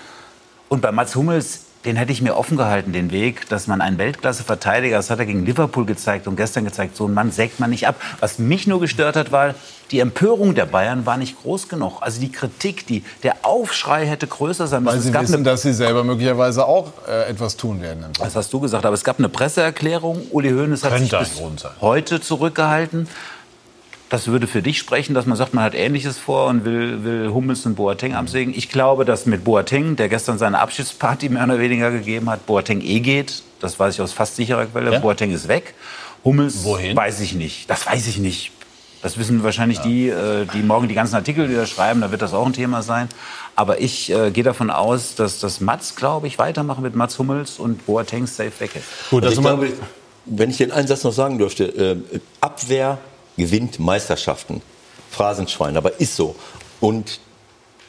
Und 0.69 0.81
bei 0.81 0.91
Mats 0.93 1.15
Hummels, 1.15 1.65
den 1.85 1.95
hätte 1.95 2.11
ich 2.11 2.21
mir 2.21 2.35
offen 2.35 2.57
gehalten, 2.57 2.91
den 2.93 3.11
Weg, 3.11 3.47
dass 3.49 3.67
man 3.67 3.79
einen 3.81 3.97
Weltklasse-Verteidiger, 3.97 4.97
das 4.97 5.09
hat 5.09 5.19
er 5.19 5.25
gegen 5.25 5.45
Liverpool 5.45 5.85
gezeigt 5.85 6.27
und 6.27 6.35
gestern 6.35 6.65
gezeigt, 6.65 6.95
so 6.97 7.05
einen 7.05 7.13
Mann 7.13 7.31
sägt 7.31 7.59
man 7.59 7.69
nicht 7.69 7.87
ab. 7.87 7.95
Was 8.19 8.39
mich 8.39 8.65
nur 8.67 8.79
gestört 8.79 9.15
hat, 9.15 9.31
war, 9.31 9.53
die 9.91 9.99
Empörung 9.99 10.55
der 10.55 10.65
Bayern 10.65 11.05
war 11.05 11.17
nicht 11.17 11.39
groß 11.43 11.69
genug. 11.69 12.01
Also 12.01 12.19
die 12.19 12.31
Kritik, 12.31 12.87
die, 12.87 13.03
der 13.21 13.35
Aufschrei 13.43 14.07
hätte 14.07 14.25
größer 14.25 14.65
sein 14.65 14.83
müssen. 14.83 14.95
Weil 14.95 15.01
sie 15.01 15.13
wissen, 15.13 15.35
eine- 15.35 15.43
dass 15.43 15.61
sie 15.61 15.73
selber 15.73 16.03
möglicherweise 16.03 16.65
auch 16.65 16.91
äh, 17.07 17.29
etwas 17.29 17.55
tun 17.55 17.81
werden. 17.81 18.03
das 18.19 18.35
hast 18.35 18.51
du 18.51 18.59
gesagt, 18.59 18.85
aber 18.85 18.95
es 18.95 19.03
gab 19.03 19.19
eine 19.19 19.29
Presseerklärung. 19.29 20.23
Uli 20.31 20.49
Hoeneß 20.51 20.83
hat 20.83 20.91
Könnte 20.93 21.19
sich 21.23 21.39
bis 21.39 21.41
heute 21.81 22.19
zurückgehalten. 22.19 23.07
Das 24.09 24.27
würde 24.27 24.45
für 24.45 24.61
dich 24.61 24.77
sprechen, 24.77 25.15
dass 25.15 25.25
man 25.25 25.35
sagt, 25.35 25.53
man 25.53 25.63
hat 25.63 25.73
Ähnliches 25.73 26.17
vor 26.17 26.47
und 26.47 26.63
will, 26.63 27.03
will 27.03 27.31
Hummels 27.33 27.65
und 27.65 27.75
Boateng 27.75 28.13
absägen. 28.13 28.53
Ich 28.55 28.69
glaube, 28.69 29.03
dass 29.03 29.25
mit 29.25 29.43
Boateng, 29.43 29.95
der 29.95 30.09
gestern 30.09 30.37
seine 30.37 30.59
Abschiedsparty 30.59 31.29
mehr 31.29 31.43
oder 31.43 31.59
weniger 31.59 31.89
gegeben 31.89 32.29
hat, 32.29 32.45
Boateng 32.45 32.81
eh 32.81 32.99
geht. 32.99 33.41
Das 33.59 33.79
weiß 33.79 33.95
ich 33.95 34.01
aus 34.01 34.13
fast 34.13 34.35
sicherer 34.35 34.67
Quelle. 34.67 34.93
Ja? 34.93 34.99
Boateng 34.99 35.31
ist 35.31 35.47
weg. 35.47 35.73
Hummels 36.23 36.63
Wohin? 36.63 36.95
weiß 36.95 37.19
ich 37.21 37.33
nicht. 37.33 37.69
Das 37.69 37.87
weiß 37.87 38.07
ich 38.07 38.17
nicht. 38.19 38.51
Das 39.01 39.17
wissen 39.17 39.43
wahrscheinlich 39.43 39.79
die, 39.79 40.09
äh, 40.09 40.45
die 40.53 40.63
morgen 40.63 40.87
die 40.87 40.95
ganzen 40.95 41.15
Artikel 41.15 41.49
wieder 41.49 41.65
schreiben. 41.65 42.01
Da 42.01 42.11
wird 42.11 42.21
das 42.21 42.33
auch 42.33 42.45
ein 42.45 42.53
Thema 42.53 42.81
sein. 42.81 43.07
Aber 43.55 43.79
ich 43.79 44.11
äh, 44.11 44.31
gehe 44.31 44.43
davon 44.43 44.69
aus, 44.69 45.15
dass 45.15 45.39
das 45.39 45.61
Mats, 45.61 45.95
glaube 45.95 46.27
ich, 46.27 46.39
weitermachen 46.39 46.81
mit 46.81 46.95
Mats 46.95 47.19
Hummels 47.19 47.59
und 47.59 47.85
Boateng 47.85 48.27
safe 48.27 48.51
weg 48.59 48.71
ist. 48.75 48.85
also 49.11 49.29
ich 49.29 49.39
glaube, 49.39 49.73
wenn 50.25 50.49
ich 50.49 50.57
den 50.57 50.71
einen 50.71 50.87
Satz 50.87 51.03
noch 51.03 51.13
sagen 51.13 51.37
dürfte, 51.37 51.65
äh, 51.65 52.19
Abwehr 52.41 52.97
gewinnt 53.37 53.79
Meisterschaften. 53.79 54.61
Phrasenschwein, 55.11 55.77
aber 55.77 55.99
ist 55.99 56.15
so. 56.15 56.35
Und 56.81 57.19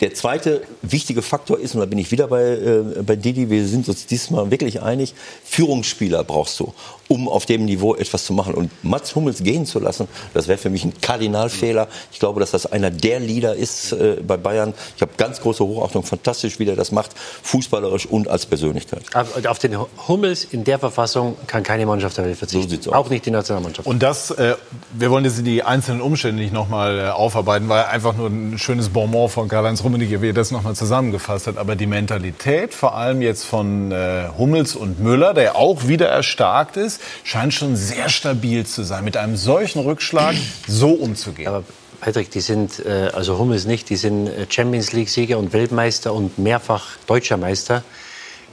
der 0.01 0.14
zweite 0.14 0.62
wichtige 0.82 1.23
Faktor 1.23 1.59
ist, 1.59 1.74
und 1.74 1.81
da 1.81 1.86
bin 1.86 1.98
ich 1.98 2.10
wieder 2.10 2.28
bei, 2.28 2.43
äh, 2.43 3.02
bei 3.02 3.16
Didi, 3.16 3.48
wir 3.48 3.66
sind 3.66 3.89
uns 3.89 4.06
diesmal 4.06 4.51
wirklich 4.51 4.82
einig, 4.82 5.14
Führungsspieler 5.44 6.23
brauchst 6.23 6.60
du, 6.60 6.74
um 7.08 7.28
auf 7.28 7.46
dem 7.46 7.64
Niveau 7.64 7.94
etwas 7.94 8.24
zu 8.24 8.32
machen. 8.32 8.54
Und 8.54 8.70
Mats 8.84 9.14
Hummels 9.14 9.42
gehen 9.42 9.66
zu 9.66 9.78
lassen, 9.78 10.08
das 10.34 10.48
wäre 10.48 10.58
für 10.58 10.70
mich 10.70 10.84
ein 10.84 10.92
Kardinalfehler. 11.00 11.88
Ich 12.12 12.18
glaube, 12.18 12.40
dass 12.40 12.50
das 12.50 12.66
einer 12.66 12.90
der 12.90 13.20
Leader 13.20 13.54
ist 13.54 13.92
äh, 13.92 14.18
bei 14.26 14.36
Bayern. 14.36 14.74
Ich 14.96 15.02
habe 15.02 15.12
ganz 15.16 15.40
große 15.40 15.64
Hochachtung, 15.64 16.02
fantastisch, 16.02 16.58
wie 16.58 16.64
der 16.64 16.76
das 16.76 16.92
macht, 16.92 17.12
fußballerisch 17.42 18.06
und 18.06 18.28
als 18.28 18.46
Persönlichkeit. 18.46 19.02
Auf 19.14 19.56
auf 19.56 19.58
den 19.58 19.78
Hummels 20.06 20.44
in 20.44 20.64
der 20.64 20.78
Verfassung 20.78 21.36
kann 21.46 21.62
keine 21.62 21.86
Mannschaft 21.86 22.18
der 22.18 22.26
Welt 22.26 22.36
verzichten. 22.36 22.92
Auch 22.92 23.08
nicht 23.08 23.24
die 23.24 23.30
Nationalmannschaft. 23.30 23.86
Und 23.86 24.02
das, 24.02 24.30
äh, 24.32 24.56
wir 24.92 25.10
wollen 25.10 25.24
jetzt 25.24 25.46
die 25.46 25.62
einzelnen 25.62 26.00
Umstände 26.00 26.42
nicht 26.42 26.52
nochmal 26.52 26.98
äh, 26.98 27.08
aufarbeiten, 27.08 27.68
weil 27.68 27.84
einfach 27.84 28.14
nur 28.14 28.28
ein 28.28 28.58
schönes 28.58 28.90
Bonbon 28.90 29.30
von 29.30 29.48
Karl-Heinz 29.48 29.82
Rummenigge, 29.82 30.20
wie 30.20 30.28
er 30.28 30.34
das 30.34 30.50
nochmal 30.50 30.74
zusammengefasst 30.74 31.46
hat. 31.46 31.56
Aber 31.56 31.74
die 31.74 31.86
Mentalität, 31.86 32.74
vor 32.74 32.94
allem 32.94 33.22
jetzt 33.22 33.44
von 33.44 33.92
äh, 33.92 34.28
Hummels 34.36 34.76
und 34.76 35.00
Müller, 35.00 35.32
der 35.32 35.56
auch 35.56 35.86
wieder 35.88 36.08
erstarkt 36.08 36.76
ist, 36.76 36.95
scheint 37.24 37.55
schon 37.55 37.77
sehr 37.77 38.09
stabil 38.09 38.66
zu 38.66 38.82
sein, 38.82 39.05
mit 39.05 39.16
einem 39.16 39.36
solchen 39.36 39.81
Rückschlag 39.81 40.35
so 40.66 40.90
umzugehen. 40.90 41.48
Aber 41.48 41.64
Patrick, 42.01 42.31
die 42.31 42.40
sind, 42.40 42.85
äh, 42.85 43.10
also 43.12 43.39
Hummels 43.39 43.66
nicht, 43.66 43.89
die 43.90 43.97
sind 43.97 44.28
äh, 44.28 44.47
Champions 44.48 44.93
League-Sieger 44.93 45.39
und 45.39 45.52
Weltmeister 45.52 46.12
und 46.12 46.39
mehrfach 46.39 46.97
deutscher 47.06 47.36
Meister. 47.36 47.82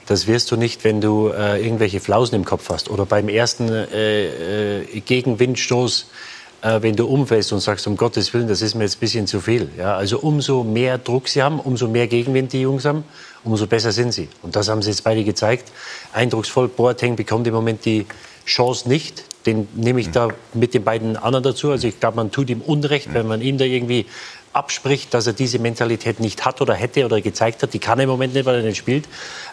Das 0.06 0.28
wirst 0.28 0.52
du 0.52 0.58
nicht, 0.58 0.84
wenn 0.84 1.02
du 1.02 1.30
äh, 1.30 1.64
irgendwelche 1.64 2.00
Flausen 2.00 2.36
im 2.36 2.46
Kopf 2.46 2.70
hast 2.70 2.90
oder 2.90 3.06
beim 3.06 3.30
ersten 3.30 3.70
äh, 3.70 4.82
äh, 4.82 5.00
Gegenwindstoß, 5.00 6.08
äh, 6.62 6.82
wenn 6.82 6.96
du 6.96 7.06
umfällst 7.06 7.54
und 7.54 7.62
sagst, 7.62 7.88
um 7.88 7.96
Gottes 7.96 8.34
Willen, 8.34 8.48
das 8.48 8.62
ist 8.62 8.76
mir 8.76 8.84
jetzt 8.84 8.98
ein 8.98 9.00
bisschen 9.00 9.28
zu 9.28 9.40
viel. 9.40 9.70
Ja, 9.78 9.96
also 9.96 10.20
umso 10.20 10.64
mehr 10.64 10.98
Druck 10.98 11.28
sie 11.28 11.42
haben, 11.42 11.60
umso 11.60 11.88
mehr 11.88 12.08
Gegenwind 12.08 12.52
die 12.54 12.62
Jungs 12.62 12.86
haben, 12.86 13.04
umso 13.44 13.68
besser 13.68 13.92
sind 13.92 14.14
sie. 14.14 14.28
Und 14.42 14.56
das 14.56 14.68
haben 14.68 14.82
sie 14.82 14.90
jetzt 14.90 15.04
beide 15.04 15.24
gezeigt. 15.24 15.72
Eindrucksvoll, 16.12 16.68
Boateng 16.68 17.16
bekommt 17.16 17.48
im 17.48 17.54
Moment 17.54 17.86
die 17.86 18.06
Chance 18.46 18.88
nicht. 18.90 19.26
Den 19.46 19.68
nehme 19.76 20.00
ich 20.00 20.12
da 20.12 20.30
mit 20.54 20.74
den 20.74 20.84
beiden 20.84 21.18
anderen 21.18 21.44
dazu. 21.44 21.72
Also 21.72 21.88
ich 21.88 22.00
glaube, 22.00 22.16
man 22.16 22.32
tut 22.32 22.50
ihm 22.50 22.62
Unrecht, 22.62 23.14
wenn 23.14 23.28
man 23.28 23.42
ihm 23.42 23.58
da 23.58 23.66
irgendwie 23.66 24.06
abspricht, 24.54 25.14
dass 25.14 25.28
er 25.28 25.34
diese 25.34 25.60
Mentalität 25.60 26.20
nicht 26.20 26.46
hat 26.46 26.62
oder 26.62 26.74
hätte 26.76 27.06
oder 27.06 27.20
gezeigt 27.20 27.64
hat. 27.64 27.74
Die 27.74 27.80
kann 27.80 28.00
er 28.00 28.04
im 28.04 28.10
Moment 28.10 28.34
nicht, 28.34 28.46
weil 28.46 28.56
er 28.56 28.62
nicht 28.64 28.78
spielt. 28.78 29.06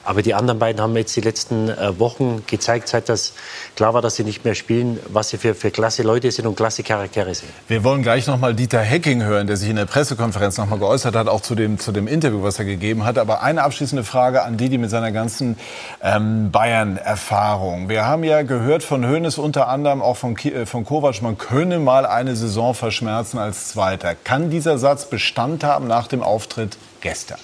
Aber 0.04 0.22
die 0.22 0.34
anderen 0.34 0.58
beiden 0.58 0.80
haben 0.80 0.96
jetzt 0.96 1.14
die 1.14 1.20
letzten 1.20 1.68
äh, 1.68 1.98
Wochen 1.98 2.42
gezeigt, 2.46 2.88
seit 2.88 3.08
das 3.08 3.34
klar 3.76 3.92
war, 3.92 4.00
dass 4.00 4.16
sie 4.16 4.24
nicht 4.24 4.44
mehr 4.44 4.54
spielen, 4.54 4.98
was 5.08 5.28
sie 5.28 5.38
für, 5.38 5.54
für 5.54 5.70
klasse 5.70 6.02
Leute 6.02 6.30
sind 6.30 6.46
und 6.46 6.56
klasse 6.56 6.82
Charaktere 6.82 7.34
sind. 7.34 7.50
Wir 7.68 7.84
wollen 7.84 8.02
gleich 8.02 8.26
noch 8.26 8.38
mal 8.38 8.54
Dieter 8.54 8.80
Hecking 8.80 9.22
hören, 9.22 9.46
der 9.46 9.56
sich 9.56 9.68
in 9.68 9.76
der 9.76 9.84
Pressekonferenz 9.84 10.56
noch 10.56 10.66
mal 10.66 10.78
geäußert 10.78 11.14
hat, 11.14 11.28
auch 11.28 11.42
zu 11.42 11.54
dem, 11.54 11.78
zu 11.78 11.92
dem 11.92 12.08
Interview, 12.08 12.42
was 12.42 12.58
er 12.58 12.64
gegeben 12.64 13.04
hat. 13.04 13.18
Aber 13.18 13.42
eine 13.42 13.62
abschließende 13.62 14.04
Frage 14.04 14.42
an 14.42 14.56
Didi 14.56 14.78
mit 14.78 14.90
seiner 14.90 15.12
ganzen 15.12 15.56
ähm, 16.02 16.50
Bayern-Erfahrung. 16.50 17.88
Wir 17.88 18.06
haben 18.06 18.24
ja 18.24 18.42
gehört 18.42 18.82
von 18.82 19.06
Hoeneß 19.06 19.38
unter 19.38 19.68
anderem, 19.68 20.00
auch 20.00 20.16
von, 20.16 20.36
äh, 20.38 20.64
von 20.64 20.84
Kovac, 20.84 21.20
man 21.20 21.36
könne 21.36 21.78
mal 21.78 22.06
eine 22.06 22.36
Saison 22.36 22.74
verschmerzen 22.74 23.38
als 23.38 23.68
Zweiter. 23.68 24.14
Kann 24.14 24.50
dieser 24.50 24.78
Satz 24.78 25.10
Bestand 25.10 25.62
haben 25.62 25.86
nach 25.86 26.06
dem 26.06 26.22
Auftritt 26.22 26.78
gestern? 27.00 27.38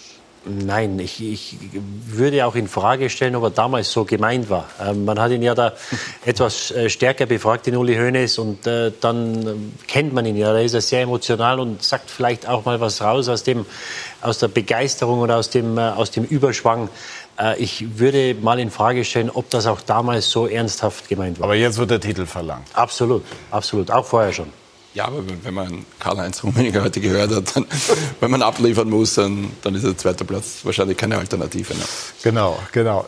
Nein, 0.48 1.00
ich, 1.00 1.20
ich 1.20 1.56
würde 2.06 2.46
auch 2.46 2.54
in 2.54 2.68
Frage 2.68 3.10
stellen, 3.10 3.34
ob 3.34 3.42
er 3.42 3.50
damals 3.50 3.90
so 3.90 4.04
gemeint 4.04 4.48
war. 4.48 4.68
Ähm, 4.80 5.04
man 5.04 5.18
hat 5.18 5.32
ihn 5.32 5.42
ja 5.42 5.54
da 5.54 5.72
etwas 6.24 6.70
äh, 6.70 6.88
stärker 6.88 7.26
befragt, 7.26 7.66
den 7.66 7.76
Uli 7.76 7.96
Hoeneß, 7.96 8.38
und 8.38 8.66
äh, 8.66 8.92
dann 9.00 9.46
äh, 9.46 9.54
kennt 9.88 10.12
man 10.12 10.24
ihn 10.24 10.36
ja. 10.36 10.52
Da 10.52 10.60
ist 10.60 10.74
er 10.74 10.80
sehr 10.80 11.02
emotional 11.02 11.58
und 11.58 11.82
sagt 11.82 12.10
vielleicht 12.10 12.48
auch 12.48 12.64
mal 12.64 12.80
was 12.80 13.02
raus 13.02 13.28
aus, 13.28 13.42
dem, 13.42 13.66
aus 14.20 14.38
der 14.38 14.48
Begeisterung 14.48 15.18
oder 15.20 15.36
aus 15.36 15.50
dem, 15.50 15.78
aus 15.78 16.12
dem 16.12 16.24
Überschwang. 16.24 16.88
Ich 17.58 17.98
würde 17.98 18.34
mal 18.34 18.58
in 18.58 18.70
Frage 18.70 19.04
stellen, 19.04 19.28
ob 19.28 19.50
das 19.50 19.66
auch 19.66 19.82
damals 19.82 20.30
so 20.30 20.46
ernsthaft 20.46 21.06
gemeint 21.06 21.38
war. 21.38 21.44
Aber 21.44 21.54
jetzt 21.54 21.76
wird 21.76 21.90
der 21.90 22.00
Titel 22.00 22.24
verlangt. 22.24 22.66
Absolut, 22.72 23.24
absolut, 23.50 23.90
auch 23.90 24.06
vorher 24.06 24.32
schon. 24.32 24.50
Ja, 24.96 25.04
aber 25.08 25.22
wenn- 25.44 25.52
man 25.54 25.84
Karl-Heinz 25.98 26.42
Rummenigge 26.42 26.82
heute 26.82 27.02
gehört 27.02 27.30
hat, 27.30 27.54
dann, 27.54 27.66
wenn 28.20 28.30
man 28.30 28.40
abliefern 28.40 28.88
muss, 28.88 29.12
dann, 29.14 29.50
dann 29.60 29.74
ist 29.74 29.84
der 29.84 29.96
zweite 29.98 30.24
Platz 30.24 30.60
wahrscheinlich 30.62 30.96
keine 30.96 31.18
Alternative. 31.18 31.74
Ne? 31.74 31.84
Genau, 32.22 32.58
genau. 32.72 33.06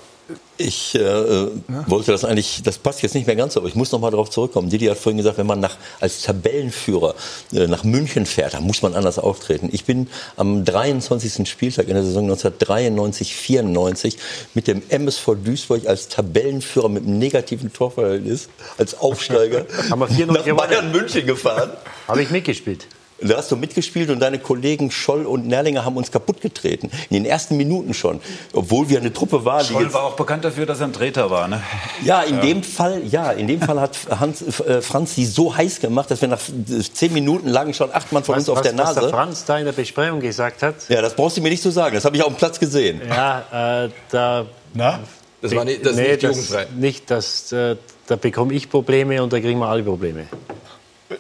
Ich 0.59 0.95
äh, 0.95 0.99
äh, 0.99 1.51
wollte 1.87 2.13
das 2.13 2.25
eigentlich, 2.25 2.63
das 2.63 2.79
passt 2.79 3.03
jetzt 3.03 3.15
nicht 3.15 3.27
mehr 3.27 3.37
ganz, 3.37 3.57
aber 3.57 3.69
ich 3.69 3.75
muss 3.75 3.93
noch 3.93 4.01
mal 4.01 4.11
darauf 4.11 4.29
zurückkommen. 4.29 4.69
Didi 4.69 4.87
hat 4.87 4.99
vorhin 4.99 5.17
gesagt, 5.17 5.39
wenn 5.39 5.47
man 5.47 5.61
nach, 5.61 5.77
als 6.01 6.23
Tabellenführer 6.23 7.15
äh, 7.53 7.67
nach 7.67 7.85
München 7.85 8.27
fährt, 8.27 8.55
dann 8.55 8.65
muss 8.65 8.83
man 8.83 8.95
anders 8.95 9.19
auftreten. 9.19 9.71
Ich 9.73 9.85
bin 9.85 10.09
am 10.37 10.65
23. 10.65 11.49
Spieltag 11.49 11.89
in 11.89 11.95
der 11.95 12.03
Saison 12.03 12.25
1993, 12.25 13.35
94 13.35 14.19
mit 14.55 14.67
dem 14.67 14.83
MSV 14.89 15.37
Duisburg 15.43 15.87
als 15.87 16.09
Tabellenführer 16.09 16.89
mit 16.89 17.05
einem 17.05 17.19
negativen 17.19 17.73
Torverhältnis, 17.73 18.49
als 18.77 18.99
Aufsteiger 18.99 19.67
Haben 19.91 20.01
wir 20.01 20.09
4-0 20.09 20.27
nach. 20.27 20.57
Bayern 20.57 20.93
München 20.93 21.27
gefahren. 21.27 21.71
Habe 22.07 22.23
ich 22.23 22.31
mitgespielt. 22.31 22.87
Da 23.21 23.37
hast 23.37 23.51
du 23.51 23.57
mitgespielt 23.57 24.11
und 24.11 24.21
deine 24.21 24.39
Kollegen 24.39 24.93
Scholl 24.93 25.27
und 25.27 25.47
Nerlinger 25.49 25.85
haben 25.85 25.97
uns 25.97 26.13
kaputt 26.13 26.41
getreten. 26.41 26.89
In 27.11 27.15
den 27.15 27.25
ersten 27.25 27.57
Minuten 27.57 27.93
schon. 27.93 28.21
Obwohl 28.53 28.89
wir 28.89 29.01
eine 29.01 29.13
Truppe 29.13 29.45
waren, 29.45 29.65
Scholl 29.67 29.83
jetzt 29.83 29.95
war 29.95 30.05
auch 30.05 30.15
bekannt 30.17 30.45
dafür, 30.45 30.67
dass 30.67 30.79
er 30.79 30.87
ein 30.87 30.93
Treter 30.93 31.29
war. 31.29 31.49
Ne? 31.49 31.61
ja, 32.05 32.23
in 32.23 32.41
dem 32.41 32.63
Fall, 32.63 33.03
ja, 33.05 33.33
in 33.33 33.49
dem 33.49 33.61
Fall 33.61 33.81
hat 33.81 33.97
Hans, 34.21 34.43
äh, 34.61 34.81
Franz 34.83 35.17
sie 35.17 35.27
so 35.27 35.57
heiß 35.57 35.81
gemacht, 35.81 36.11
dass 36.13 36.21
wir 36.21 36.29
nach 36.29 36.39
äh, 36.39 36.81
zehn 36.81 37.13
Minuten 37.13 37.49
lagen 37.49 37.75
schon 37.75 37.91
acht 37.93 38.13
Mann 38.13 38.23
von 38.23 38.37
Was, 38.37 38.43
uns 38.43 38.49
auf 38.51 38.59
was, 38.59 38.63
der 38.63 38.79
was 38.79 38.95
der 38.95 39.03
Nase. 39.03 39.13
Franz 39.13 39.45
da 39.45 39.59
in 39.59 39.65
der 39.65 39.73
Besprechung 39.73 40.21
gesagt 40.21 40.63
hat, 40.63 40.77
Ja, 40.89 41.03
das 41.03 41.15
brauchst 41.17 41.37
du 41.37 41.41
mir 41.41 41.51
nicht 41.51 41.63
zu 41.63 41.71
sagen. 41.71 41.97
Das 41.97 42.05
habe 42.05 42.17
ich 42.17 42.23
auf 42.23 42.29
dem 42.33 42.37
Platz 42.37 42.61
gesehen. 42.61 43.01
Ja, 43.09 43.85
äh, 43.85 43.91
da. 44.11 44.47
Na? 44.75 45.01
Das 45.43 45.55
war 45.57 45.65
nicht- 45.65 45.85
das 45.85 45.93
ist 45.93 45.99
nicht 45.99 46.23
jugendfrei. 46.23 46.67
Nicht, 46.77 47.11
das, 47.11 47.51
äh, 47.53 47.75
da 48.07 48.15
bekomme 48.17 48.55
ich 48.55 48.71
Probleme 48.71 49.21
und 49.23 49.33
da 49.33 49.41
kriegen 49.41 49.59
wir 49.59 49.67
alle 49.69 49.83
Probleme. 49.83 50.27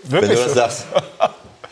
Wenn 0.05 0.21
du 0.29 0.35
das 0.37 0.55
sagst. 0.55 0.87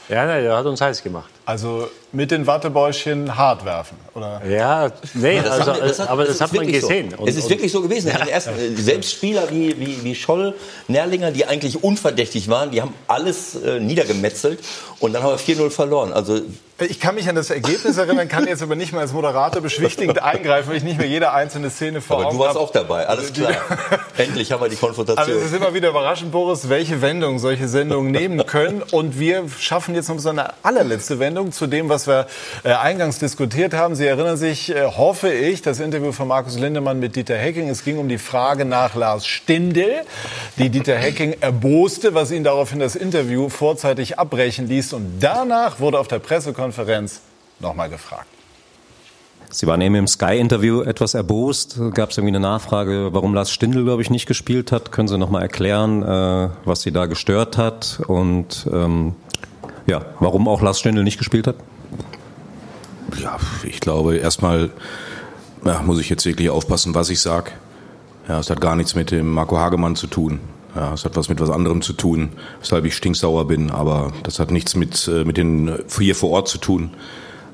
Ja, 0.09 0.27
der 0.27 0.57
hat 0.57 0.67
uns 0.67 0.81
heiß 0.81 1.03
gemacht. 1.03 1.31
Also 1.47 1.89
mit 2.13 2.33
den 2.33 2.47
Wattebäuschen 2.49 3.37
hart 3.37 3.65
werfen, 3.65 3.97
oder? 4.15 4.43
Ja, 4.49 4.91
nee, 5.15 5.41
Das 5.41 5.51
also, 5.61 5.73
haben 5.75 5.81
das 5.81 5.99
hat- 6.01 6.09
aber 6.09 6.25
das, 6.25 6.35
ist 6.35 6.41
hat 6.41 6.53
man 6.53 6.63
wirklich 6.67 6.81
gesehen. 6.83 7.11
So. 7.13 7.23
Und- 7.23 7.29
es 7.29 7.37
ist 7.37 7.49
wirklich 7.49 7.71
so 7.71 7.83
gewesen. 7.83 8.11
In 8.11 8.17
den 8.19 8.29
ersten, 8.29 8.51
äh, 8.59 8.75
selbst 8.75 9.13
Spieler 9.13 9.49
wie, 9.51 9.79
wie, 9.79 10.03
wie 10.03 10.15
Scholl, 10.17 10.55
Nerlinger, 10.89 11.31
die 11.31 11.47
eigentlich 11.47 11.85
unverdächtig 11.85 12.49
waren, 12.49 12.73
die 12.73 12.83
haben 12.83 12.93
alles 13.07 13.55
äh, 13.63 13.79
niedergemetzelt 13.79 14.59
und 14.99 15.13
dann 15.13 15.23
haben 15.23 15.31
wir 15.31 15.39
4-0 15.39 15.71
verloren. 15.71 16.13
Also 16.13 16.41
Ich 16.79 17.01
kann 17.01 17.15
mich 17.15 17.27
an 17.29 17.35
das 17.35 17.49
Ergebnis 17.51 17.97
erinnern, 17.97 18.29
kann 18.29 18.47
jetzt 18.47 18.63
aber 18.63 18.75
nicht 18.77 18.93
mehr 18.93 19.01
als 19.03 19.13
Moderator 19.13 19.63
beschwichtigend 19.63 20.23
eingreifen, 20.23 20.69
weil 20.71 20.77
ich 20.77 20.85
nicht 20.85 20.99
mehr 20.99 21.07
jede 21.09 21.33
einzelne 21.33 21.71
Szene 21.71 22.01
vor 22.03 22.17
aber 22.19 22.27
Augen 22.27 22.37
du 22.39 22.43
warst 22.45 22.55
habe. 22.57 22.65
auch 22.67 22.71
dabei, 22.73 23.07
alles 23.07 23.33
klar. 23.33 23.53
Endlich 24.19 24.51
haben 24.53 24.61
wir 24.63 24.69
die 24.69 24.77
Konfrontation. 24.77 25.27
Also 25.27 25.39
es 25.39 25.47
ist 25.53 25.55
immer 25.55 25.73
wieder 25.75 25.89
überraschend, 25.91 26.33
Boris, 26.33 26.69
welche 26.69 27.01
Wendung 27.03 27.39
solche 27.39 27.67
Sendungen 27.69 28.11
nehmen 28.11 28.45
können. 28.47 28.83
Und 28.91 29.19
wir 29.19 29.45
schaffen 29.59 29.95
jetzt 29.95 30.09
noch 30.09 30.19
so 30.19 30.29
eine 30.31 30.53
allerletzte 30.65 31.19
Wendung 31.19 31.36
zu 31.45 31.67
dem, 31.67 31.89
was 31.89 32.07
wir 32.07 32.27
äh, 32.65 32.73
eingangs 32.73 33.19
diskutiert 33.19 33.75
haben. 33.75 33.95
Sie 33.95 34.07
erinnern 34.07 34.37
sich, 34.37 34.75
äh, 34.75 34.87
hoffe 34.87 35.31
ich, 35.33 35.63
das 35.63 35.81
Interview 35.81 36.13
von 36.13 36.29
Markus 36.29 36.59
Lindemann 36.59 36.99
mit 36.99 37.15
Dieter 37.15 37.37
Hecking. 37.37 37.69
Es 37.69 37.85
ging 37.85 37.99
um 37.99 38.09
die 38.09 38.19
Frage 38.19 38.65
nach 38.65 38.95
Lars 38.95 39.27
Stindl, 39.27 40.03
die 40.57 40.71
Dieter 40.71 40.97
Hecking 40.97 41.37
erboste, 41.41 42.15
was 42.15 42.31
ihn 42.31 42.45
daraufhin 42.45 42.79
das 42.79 42.97
Interview 42.97 43.49
vorzeitig 43.49 44.19
abbrechen 44.19 44.67
ließ. 44.67 44.95
Und 44.95 45.19
danach 45.21 45.79
wurde 45.79 45.99
auf 45.99 46.09
der 46.09 46.19
Pressekonferenz 46.19 47.21
nochmal 47.61 47.91
gefragt. 47.91 48.27
Sie 49.51 49.67
waren 49.67 49.81
eben 49.81 49.95
im 49.95 50.07
Sky-Interview 50.07 50.83
etwas 50.83 51.15
erbost. 51.15 51.79
Gab 51.95 52.11
es 52.11 52.19
irgendwie 52.19 52.37
eine 52.37 52.41
Nachfrage, 52.41 53.11
warum 53.13 53.33
Lars 53.33 53.51
Stindl, 53.51 53.85
glaube 53.85 54.03
ich, 54.03 54.11
nicht 54.11 54.27
gespielt 54.27 54.73
hat? 54.73 54.93
Können 54.93 55.09
Sie 55.09 55.17
noch 55.19 55.31
mal 55.31 55.41
erklären, 55.41 56.03
äh, 56.03 56.49
was 56.65 56.83
Sie 56.83 56.93
da 56.93 57.07
gestört 57.07 57.57
hat 57.57 58.01
und 58.07 58.67
ähm, 58.73 59.15
ja, 59.87 60.05
warum 60.21 60.49
auch 60.49 60.63
Lars 60.63 60.79
Stindl 60.79 61.05
nicht 61.05 61.19
gespielt 61.19 61.47
hat? 61.47 61.57
Ja, 63.21 63.37
ich 63.65 63.81
glaube, 63.81 64.17
erstmal 64.17 64.71
ja, 65.65 65.83
muss 65.83 66.01
ich 66.01 66.09
jetzt 66.09 66.27
wirklich 66.27 66.51
aufpassen, 66.51 66.95
was 66.95 67.11
ich 67.11 67.21
sage. 67.21 67.53
Ja, 68.29 68.41
es 68.41 68.51
hat 68.51 68.61
gar 68.61 68.77
nichts 68.77 68.95
mit 68.95 69.11
dem 69.11 69.33
Marco 69.33 69.59
Hagemann 69.59 69.97
zu 69.97 70.07
tun. 70.07 70.41
Ja, 70.75 70.93
es 70.93 71.05
hat 71.05 71.17
was 71.17 71.29
mit 71.29 71.41
was 71.41 71.51
anderem 71.51 71.81
zu 71.81 71.93
tun, 71.93 72.31
weshalb 72.61 72.85
ich 72.85 72.97
stinksauer 72.97 73.47
bin. 73.47 73.71
Aber 73.71 74.13
das 74.25 74.39
hat 74.39 74.51
nichts 74.51 74.77
mit, 74.77 75.09
äh, 75.09 75.25
mit 75.25 75.37
den 75.37 75.79
hier 75.99 76.15
vor 76.15 76.31
Ort 76.31 76.49
zu 76.49 76.59
tun. 76.59 76.91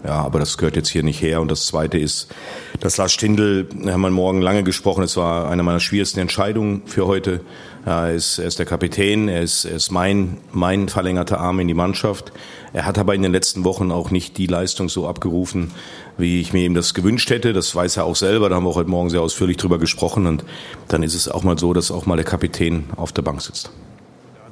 Ja, 0.05 0.15
aber 0.15 0.41
das 0.41 0.59
gehört 0.59 0.75
jetzt 0.75 0.89
hier 0.89 1.05
nicht 1.05 1.23
her. 1.23 1.41
Und 1.41 1.51
das 1.51 1.67
Zweite 1.67 1.99
ist, 1.99 2.35
dass 2.81 2.97
Lars 2.97 3.13
Stindl, 3.13 3.69
haben 3.87 4.01
wir 4.01 4.11
morgen 4.11 4.43
lange 4.43 4.65
gesprochen, 4.65 5.05
es 5.05 5.17
war 5.17 5.49
eine 5.49 5.63
meiner 5.63 5.79
schwierigsten 5.79 6.19
Entscheidungen 6.19 6.83
für 6.87 7.07
heute. 7.07 7.41
Er, 7.85 8.13
ist, 8.13 8.39
er 8.39 8.47
ist 8.47 8.59
der 8.59 8.67
Kapitän, 8.67 9.29
er 9.29 9.43
ist, 9.43 9.65
er 9.65 9.77
ist 9.77 9.91
mein, 9.91 10.39
mein 10.53 10.89
verlängerter 10.89 11.41
Arm 11.41 11.59
in 11.59 11.67
die 11.67 11.75
Mannschaft. 11.75 12.33
Er 12.73 12.87
hat 12.87 12.97
aber 12.97 13.15
in 13.15 13.23
den 13.23 13.33
letzten 13.33 13.65
Wochen 13.65 13.91
auch 13.91 14.11
nicht 14.11 14.39
die 14.39 14.47
Leistung 14.47 14.89
so 14.89 15.09
abgerufen, 15.09 15.73
wie 16.17 16.41
ich 16.41 16.53
mir 16.53 16.65
ihm 16.65 16.75
das 16.75 16.95
gewünscht 16.95 17.31
hätte. 17.31 17.53
Das 17.53 17.75
weiß 17.75 17.97
er 17.97 18.05
auch 18.05 18.17
selber, 18.17 18.49
da 18.49 18.57
haben 18.57 18.65
wir 18.65 18.71
auch 18.71 18.77
heute 18.77 18.91
Morgen 18.91 19.11
sehr 19.11 19.21
ausführlich 19.21 19.57
drüber 19.57 19.79
gesprochen. 19.79 20.27
Und 20.27 20.45
dann 20.89 21.03
ist 21.03 21.15
es 21.15 21.29
auch 21.29 21.43
mal 21.43 21.59
so, 21.59 21.73
dass 21.73 21.91
auch 21.91 22.07
mal 22.07 22.17
der 22.17 22.25
Kapitän 22.25 22.85
auf 22.97 23.13
der 23.13 23.23
Bank 23.23 23.43
sitzt. 23.43 23.71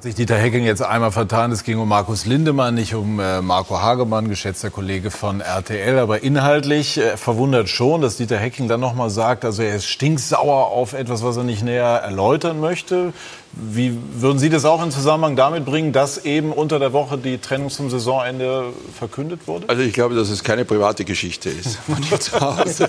Hat 0.01 0.05
sich 0.05 0.15
Dieter 0.15 0.39
Hecking 0.39 0.65
jetzt 0.65 0.81
einmal 0.81 1.13
vertan. 1.13 1.53
Es 1.53 1.63
ging 1.63 1.79
um 1.79 1.87
Markus 1.87 2.25
Lindemann, 2.25 2.75
nicht 2.75 2.95
um 2.95 3.21
äh, 3.21 3.43
Marco 3.43 3.83
Hagemann, 3.83 4.31
geschätzter 4.31 4.71
Kollege 4.71 5.11
von 5.11 5.43
RTL. 5.43 5.99
Aber 5.99 6.23
inhaltlich 6.23 6.97
äh, 6.97 7.19
verwundert 7.19 7.69
schon, 7.69 8.01
dass 8.01 8.17
Dieter 8.17 8.39
Hecking 8.39 8.67
dann 8.67 8.81
nochmal 8.81 9.11
sagt, 9.11 9.45
also 9.45 9.63
er 9.63 9.77
ist 9.77 9.85
stinksauer 9.85 10.69
auf 10.69 10.95
etwas, 10.95 11.23
was 11.23 11.37
er 11.37 11.43
nicht 11.45 11.63
näher 11.63 11.85
erläutern 11.85 12.61
möchte. 12.61 13.13
Wie 13.53 13.95
würden 14.15 14.39
Sie 14.39 14.49
das 14.49 14.65
auch 14.65 14.83
in 14.83 14.91
Zusammenhang 14.91 15.37
damit 15.37 15.67
bringen, 15.67 15.93
dass 15.93 16.25
eben 16.25 16.51
unter 16.51 16.79
der 16.79 16.95
Woche 16.95 17.19
die 17.19 17.37
Trennung 17.37 17.69
zum 17.69 17.91
Saisonende 17.91 18.73
verkündet 18.99 19.47
wurde? 19.47 19.69
Also 19.69 19.83
ich 19.83 19.93
glaube, 19.93 20.15
dass 20.15 20.31
es 20.31 20.43
keine 20.43 20.65
private 20.65 21.05
Geschichte 21.05 21.51
ist. 21.51 21.77
Von 21.87 22.03
hier 22.03 22.19
zu 22.19 22.41
Hause. 22.41 22.87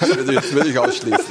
das 0.00 0.08
würde 0.08 0.32
ich, 0.32 0.40
das 0.40 0.52
würde 0.52 0.70
ich 0.70 0.76
ausschließen. 0.76 1.27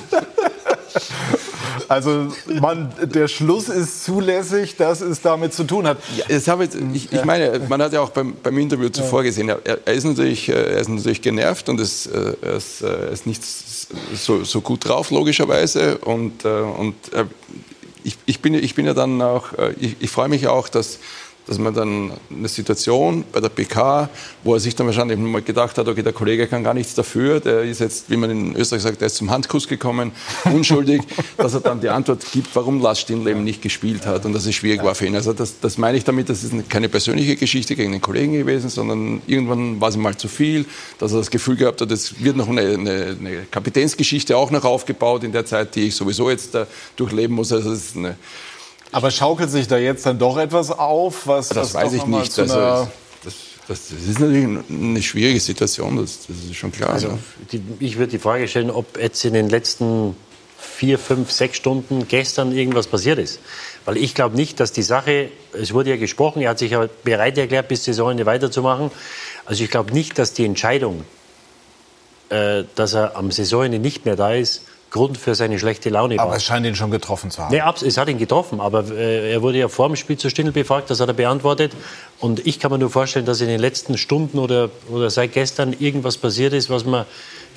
Also 1.87 2.33
man, 2.59 2.91
der 3.01 3.27
Schluss 3.27 3.69
ist 3.69 4.03
zulässig, 4.03 4.75
dass 4.75 5.01
es 5.01 5.21
damit 5.21 5.53
zu 5.53 5.63
tun 5.63 5.87
hat. 5.87 5.97
Das 6.27 6.47
habe 6.47 6.65
ich, 6.65 6.71
ich, 6.93 7.13
ich 7.13 7.25
meine, 7.25 7.61
man 7.69 7.81
hat 7.81 7.93
ja 7.93 8.01
auch 8.01 8.09
beim, 8.09 8.35
beim 8.41 8.57
Interview 8.57 8.89
zuvor 8.89 9.23
gesehen, 9.23 9.49
er, 9.49 9.59
er, 9.63 9.93
ist 9.93 10.03
natürlich, 10.03 10.49
äh, 10.49 10.53
er 10.53 10.79
ist 10.79 10.89
natürlich 10.89 11.21
genervt 11.21 11.69
und 11.69 11.79
ist, 11.79 12.07
er 12.07 12.55
ist, 12.55 12.81
er 12.81 13.09
ist 13.09 13.25
nicht 13.25 13.41
so, 13.43 14.43
so 14.43 14.61
gut 14.61 14.87
drauf, 14.87 15.11
logischerweise. 15.11 15.97
Und, 15.99 16.43
äh, 16.43 16.47
und 16.49 16.95
äh, 17.13 17.25
ich, 18.03 18.17
ich, 18.25 18.41
bin, 18.41 18.53
ich 18.53 18.75
bin 18.75 18.85
ja 18.85 18.93
dann 18.93 19.21
auch, 19.21 19.47
ich, 19.79 19.97
ich 19.99 20.09
freue 20.09 20.29
mich 20.29 20.47
auch, 20.47 20.69
dass, 20.69 20.99
dass 21.47 21.57
man 21.57 21.73
dann 21.73 22.11
eine 22.29 22.47
Situation 22.47 23.23
bei 23.31 23.39
der 23.39 23.49
PK, 23.49 24.09
wo 24.43 24.53
er 24.53 24.59
sich 24.59 24.75
dann 24.75 24.85
wahrscheinlich 24.85 25.17
mal 25.17 25.41
gedacht 25.41 25.77
hat, 25.77 25.87
okay, 25.87 26.03
der 26.03 26.13
Kollege 26.13 26.45
kann 26.47 26.63
gar 26.63 26.73
nichts 26.73 26.93
dafür, 26.93 27.39
der 27.39 27.63
ist 27.63 27.79
jetzt, 27.79 28.09
wie 28.09 28.17
man 28.17 28.29
in 28.29 28.55
Österreich 28.55 28.81
sagt, 28.81 28.99
der 28.99 29.07
ist 29.07 29.15
zum 29.15 29.31
Handkuss 29.31 29.67
gekommen, 29.67 30.11
unschuldig, 30.45 31.01
dass 31.37 31.53
er 31.53 31.61
dann 31.61 31.79
die 31.79 31.89
Antwort 31.89 32.25
gibt, 32.31 32.53
warum 32.53 32.81
Lars 32.81 32.99
Stindl 32.99 33.29
eben 33.29 33.43
nicht 33.45 33.61
gespielt 33.61 34.05
hat 34.05 34.25
und 34.25 34.33
dass 34.33 34.45
es 34.45 34.55
schwierig 34.55 34.83
war 34.83 34.93
für 34.93 35.05
ihn. 35.05 35.15
Also 35.15 35.31
das, 35.31 35.59
das 35.59 35.77
meine 35.77 35.97
ich 35.97 36.03
damit, 36.03 36.29
das 36.29 36.43
ist 36.43 36.69
keine 36.69 36.89
persönliche 36.89 37.37
Geschichte 37.37 37.75
gegen 37.75 37.93
den 37.93 38.01
Kollegen 38.01 38.33
gewesen, 38.33 38.69
sondern 38.69 39.21
irgendwann 39.25 39.79
war 39.79 39.89
es 39.89 39.95
ihm 39.95 40.01
mal 40.01 40.17
zu 40.17 40.27
viel, 40.27 40.65
dass 40.99 41.13
er 41.13 41.19
das 41.19 41.31
Gefühl 41.31 41.55
gehabt 41.55 41.79
hat, 41.79 41.91
es 41.91 42.21
wird 42.21 42.35
noch 42.35 42.49
eine, 42.49 42.61
eine, 42.61 43.17
eine 43.19 43.45
Kapitänsgeschichte 43.49 44.35
auch 44.35 44.51
noch 44.51 44.65
aufgebaut 44.65 45.23
in 45.23 45.31
der 45.31 45.45
Zeit, 45.45 45.75
die 45.75 45.87
ich 45.87 45.95
sowieso 45.95 46.29
jetzt 46.29 46.57
durchleben 46.97 47.35
muss. 47.35 47.53
Also 47.53 47.71
es 47.71 47.87
ist 47.87 47.97
eine 47.97 48.17
aber 48.91 49.11
schaukelt 49.11 49.49
sich 49.49 49.67
da 49.67 49.77
jetzt 49.77 50.05
dann 50.05 50.19
doch 50.19 50.37
etwas 50.37 50.71
auf? 50.71 51.27
Was, 51.27 51.49
das 51.49 51.73
was 51.73 51.73
weiß 51.73 51.93
ich 51.93 52.05
nicht. 52.05 52.37
Also, 52.39 52.55
das, 53.23 53.33
das, 53.67 53.89
das, 53.89 54.07
ist 54.07 54.19
natürlich 54.19 54.59
eine 54.69 55.01
schwierige 55.01 55.39
Situation, 55.39 55.97
das, 55.97 56.27
das 56.27 56.37
ist 56.37 56.55
schon 56.55 56.71
klar. 56.71 56.91
Also, 56.91 57.17
die, 57.51 57.61
ich 57.79 57.97
würde 57.97 58.11
die 58.11 58.19
Frage 58.19 58.47
stellen, 58.47 58.69
ob 58.69 58.97
jetzt 58.97 59.23
in 59.25 59.33
den 59.33 59.49
letzten 59.49 60.15
vier, 60.57 60.99
fünf, 60.99 61.31
sechs 61.31 61.57
Stunden 61.57 62.07
gestern 62.07 62.51
irgendwas 62.51 62.87
passiert 62.87 63.19
ist. 63.19 63.39
Weil 63.85 63.97
ich 63.97 64.15
glaube 64.15 64.35
nicht, 64.35 64.59
dass 64.59 64.71
die 64.71 64.81
Sache, 64.81 65.29
es 65.53 65.73
wurde 65.73 65.91
ja 65.91 65.97
gesprochen, 65.97 66.41
er 66.41 66.51
hat 66.51 66.59
sich 66.59 66.71
ja 66.71 66.87
bereit 67.03 67.37
erklärt, 67.37 67.67
bis 67.67 67.85
Saisonende 67.85 68.25
weiterzumachen. 68.25 68.91
Also 69.45 69.63
ich 69.63 69.69
glaube 69.69 69.93
nicht, 69.93 70.17
dass 70.19 70.33
die 70.33 70.45
Entscheidung, 70.45 71.03
äh, 72.29 72.63
dass 72.75 72.93
er 72.93 73.15
am 73.15 73.31
Saisonende 73.31 73.79
nicht 73.79 74.05
mehr 74.05 74.15
da 74.15 74.33
ist, 74.33 74.63
Grund 74.89 75.17
für 75.17 75.35
seine 75.35 75.59
schlechte 75.59 75.89
Laune 75.89 76.17
war. 76.17 76.25
Aber 76.25 76.35
es 76.35 76.43
scheint 76.43 76.65
ihn 76.65 76.75
schon 76.75 76.91
getroffen 76.91 77.29
zu 77.29 77.43
haben. 77.43 77.53
Nee, 77.53 77.61
es 77.85 77.97
hat 77.97 78.07
ihn 78.07 78.17
getroffen, 78.17 78.61
aber 78.61 78.85
äh, 78.89 79.33
er 79.33 79.41
wurde 79.41 79.57
ja 79.57 79.67
vor 79.67 79.87
dem 79.87 79.95
Spiel 79.95 80.17
zu 80.17 80.29
Stindl 80.29 80.51
befragt, 80.51 80.89
das 80.89 80.99
hat 80.99 81.09
er 81.09 81.13
beantwortet. 81.13 81.73
Und 82.19 82.45
ich 82.47 82.59
kann 82.59 82.71
mir 82.71 82.77
nur 82.77 82.89
vorstellen, 82.89 83.25
dass 83.25 83.41
in 83.41 83.47
den 83.47 83.59
letzten 83.59 83.97
Stunden 83.97 84.39
oder, 84.39 84.69
oder 84.89 85.09
seit 85.09 85.33
gestern 85.33 85.75
irgendwas 85.77 86.17
passiert 86.17 86.53
ist, 86.53 86.69
was 86.69 86.85
wir 86.85 87.05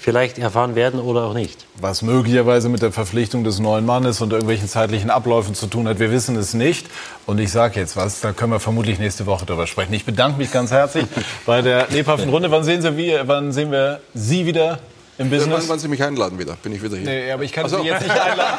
vielleicht 0.01 0.39
erfahren 0.39 0.75
werden 0.75 0.99
oder 0.99 1.25
auch 1.25 1.35
nicht. 1.35 1.67
Was 1.79 2.03
möglicherweise 2.03 2.69
mit 2.69 2.81
der 2.83 2.91
Verpflichtung 2.91 3.45
des 3.45 3.59
neuen 3.59 3.85
Mannes 3.85 4.21
und 4.21 4.33
irgendwelchen 4.33 4.67
zeitlichen 4.67 5.11
Abläufen 5.11 5.55
zu 5.55 5.67
tun 5.67 5.87
hat, 5.87 5.99
wir 5.99 6.11
wissen 6.11 6.37
es 6.37 6.55
nicht. 6.55 6.87
Und 7.27 7.39
ich 7.39 7.53
sage 7.53 7.79
jetzt 7.79 7.97
was, 7.97 8.21
da 8.21 8.33
können 8.33 8.53
wir 8.53 8.61
vermutlich 8.61 8.99
nächste 8.99 9.27
Woche 9.27 9.45
darüber 9.45 9.67
sprechen. 9.67 9.93
Ich 9.93 10.07
bedanke 10.07 10.39
mich 10.39 10.51
ganz 10.51 10.71
herzlich 10.71 11.05
bei 11.47 11.61
der 11.61 11.89
lebhaften 11.91 12.31
Runde. 12.31 12.51
Wann 12.51 12.65
sehen, 12.65 12.81
Sie, 12.81 12.97
wie, 12.97 13.15
wann 13.25 13.53
sehen 13.53 13.71
wir 13.71 14.01
Sie 14.15 14.47
wieder 14.47 14.79
im 15.21 15.31
Business? 15.31 15.61
Wann, 15.61 15.69
wann 15.69 15.79
Sie 15.79 15.89
mich 15.89 16.03
einladen 16.03 16.39
wieder, 16.39 16.57
bin 16.63 16.73
ich 16.73 16.83
wieder 16.83 16.97
hier. 16.97 17.07
Nee, 17.07 17.31
aber 17.31 17.43
ich 17.43 17.53
kann 17.53 17.69
so. 17.69 17.83
Sie 17.83 17.89
jetzt 17.89 18.03
nicht 18.03 18.19
einladen. 18.19 18.59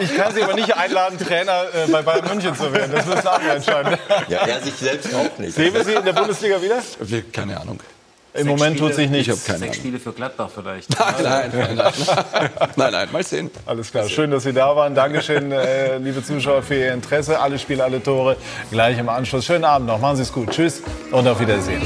ich 0.00 0.14
kann 0.16 0.34
Sie 0.34 0.42
aber 0.42 0.54
nicht 0.54 0.76
einladen, 0.76 1.18
Trainer 1.18 1.62
äh, 1.72 1.90
bei 1.90 2.02
Bayern 2.02 2.28
München 2.28 2.54
zu 2.54 2.72
werden. 2.72 2.92
Das 2.92 3.06
müssen 3.06 3.26
andere 3.26 3.56
entscheiden. 3.56 3.98
Ja, 4.28 4.46
er 4.46 4.60
sich 4.60 4.74
selbst 4.74 5.14
auch 5.14 5.38
nicht. 5.38 5.54
Sehen 5.54 5.72
wir 5.72 5.82
Sie 5.82 5.94
in 5.94 6.04
der 6.04 6.12
Bundesliga 6.12 6.60
wieder? 6.60 6.82
Keine 7.32 7.58
Ahnung. 7.58 7.80
Im 8.34 8.48
Moment 8.48 8.78
tut 8.78 8.94
sich 8.94 9.08
nichts. 9.08 9.28
Ich 9.28 9.32
habe 9.32 9.40
keine 9.46 9.58
Sechs 9.60 9.78
Ahnung. 9.78 9.80
Spiele 9.80 9.98
für 10.00 10.12
Gladbach 10.12 10.50
vielleicht. 10.52 10.90
Nein, 10.98 11.14
nein, 11.22 11.50
nein, 11.54 11.76
nein. 11.76 12.50
nein, 12.76 12.92
nein, 12.92 13.08
mal 13.12 13.22
sehen. 13.22 13.50
Alles 13.64 13.92
klar, 13.92 14.08
schön, 14.08 14.30
dass 14.30 14.42
Sie 14.42 14.52
da 14.52 14.74
waren. 14.74 14.94
Dankeschön, 14.94 15.52
äh, 15.52 15.98
liebe 15.98 16.22
Zuschauer, 16.22 16.62
für 16.62 16.74
Ihr 16.74 16.92
Interesse. 16.92 17.38
Alle 17.38 17.58
Spiele, 17.58 17.84
alle 17.84 18.02
Tore 18.02 18.36
gleich 18.72 18.98
im 18.98 19.08
Anschluss. 19.08 19.44
Schönen 19.46 19.64
Abend 19.64 19.86
noch, 19.86 20.00
machen 20.00 20.16
Sie 20.16 20.22
es 20.22 20.32
gut. 20.32 20.50
Tschüss 20.50 20.82
und 21.12 21.28
auf 21.28 21.38
Wiedersehen. 21.38 21.80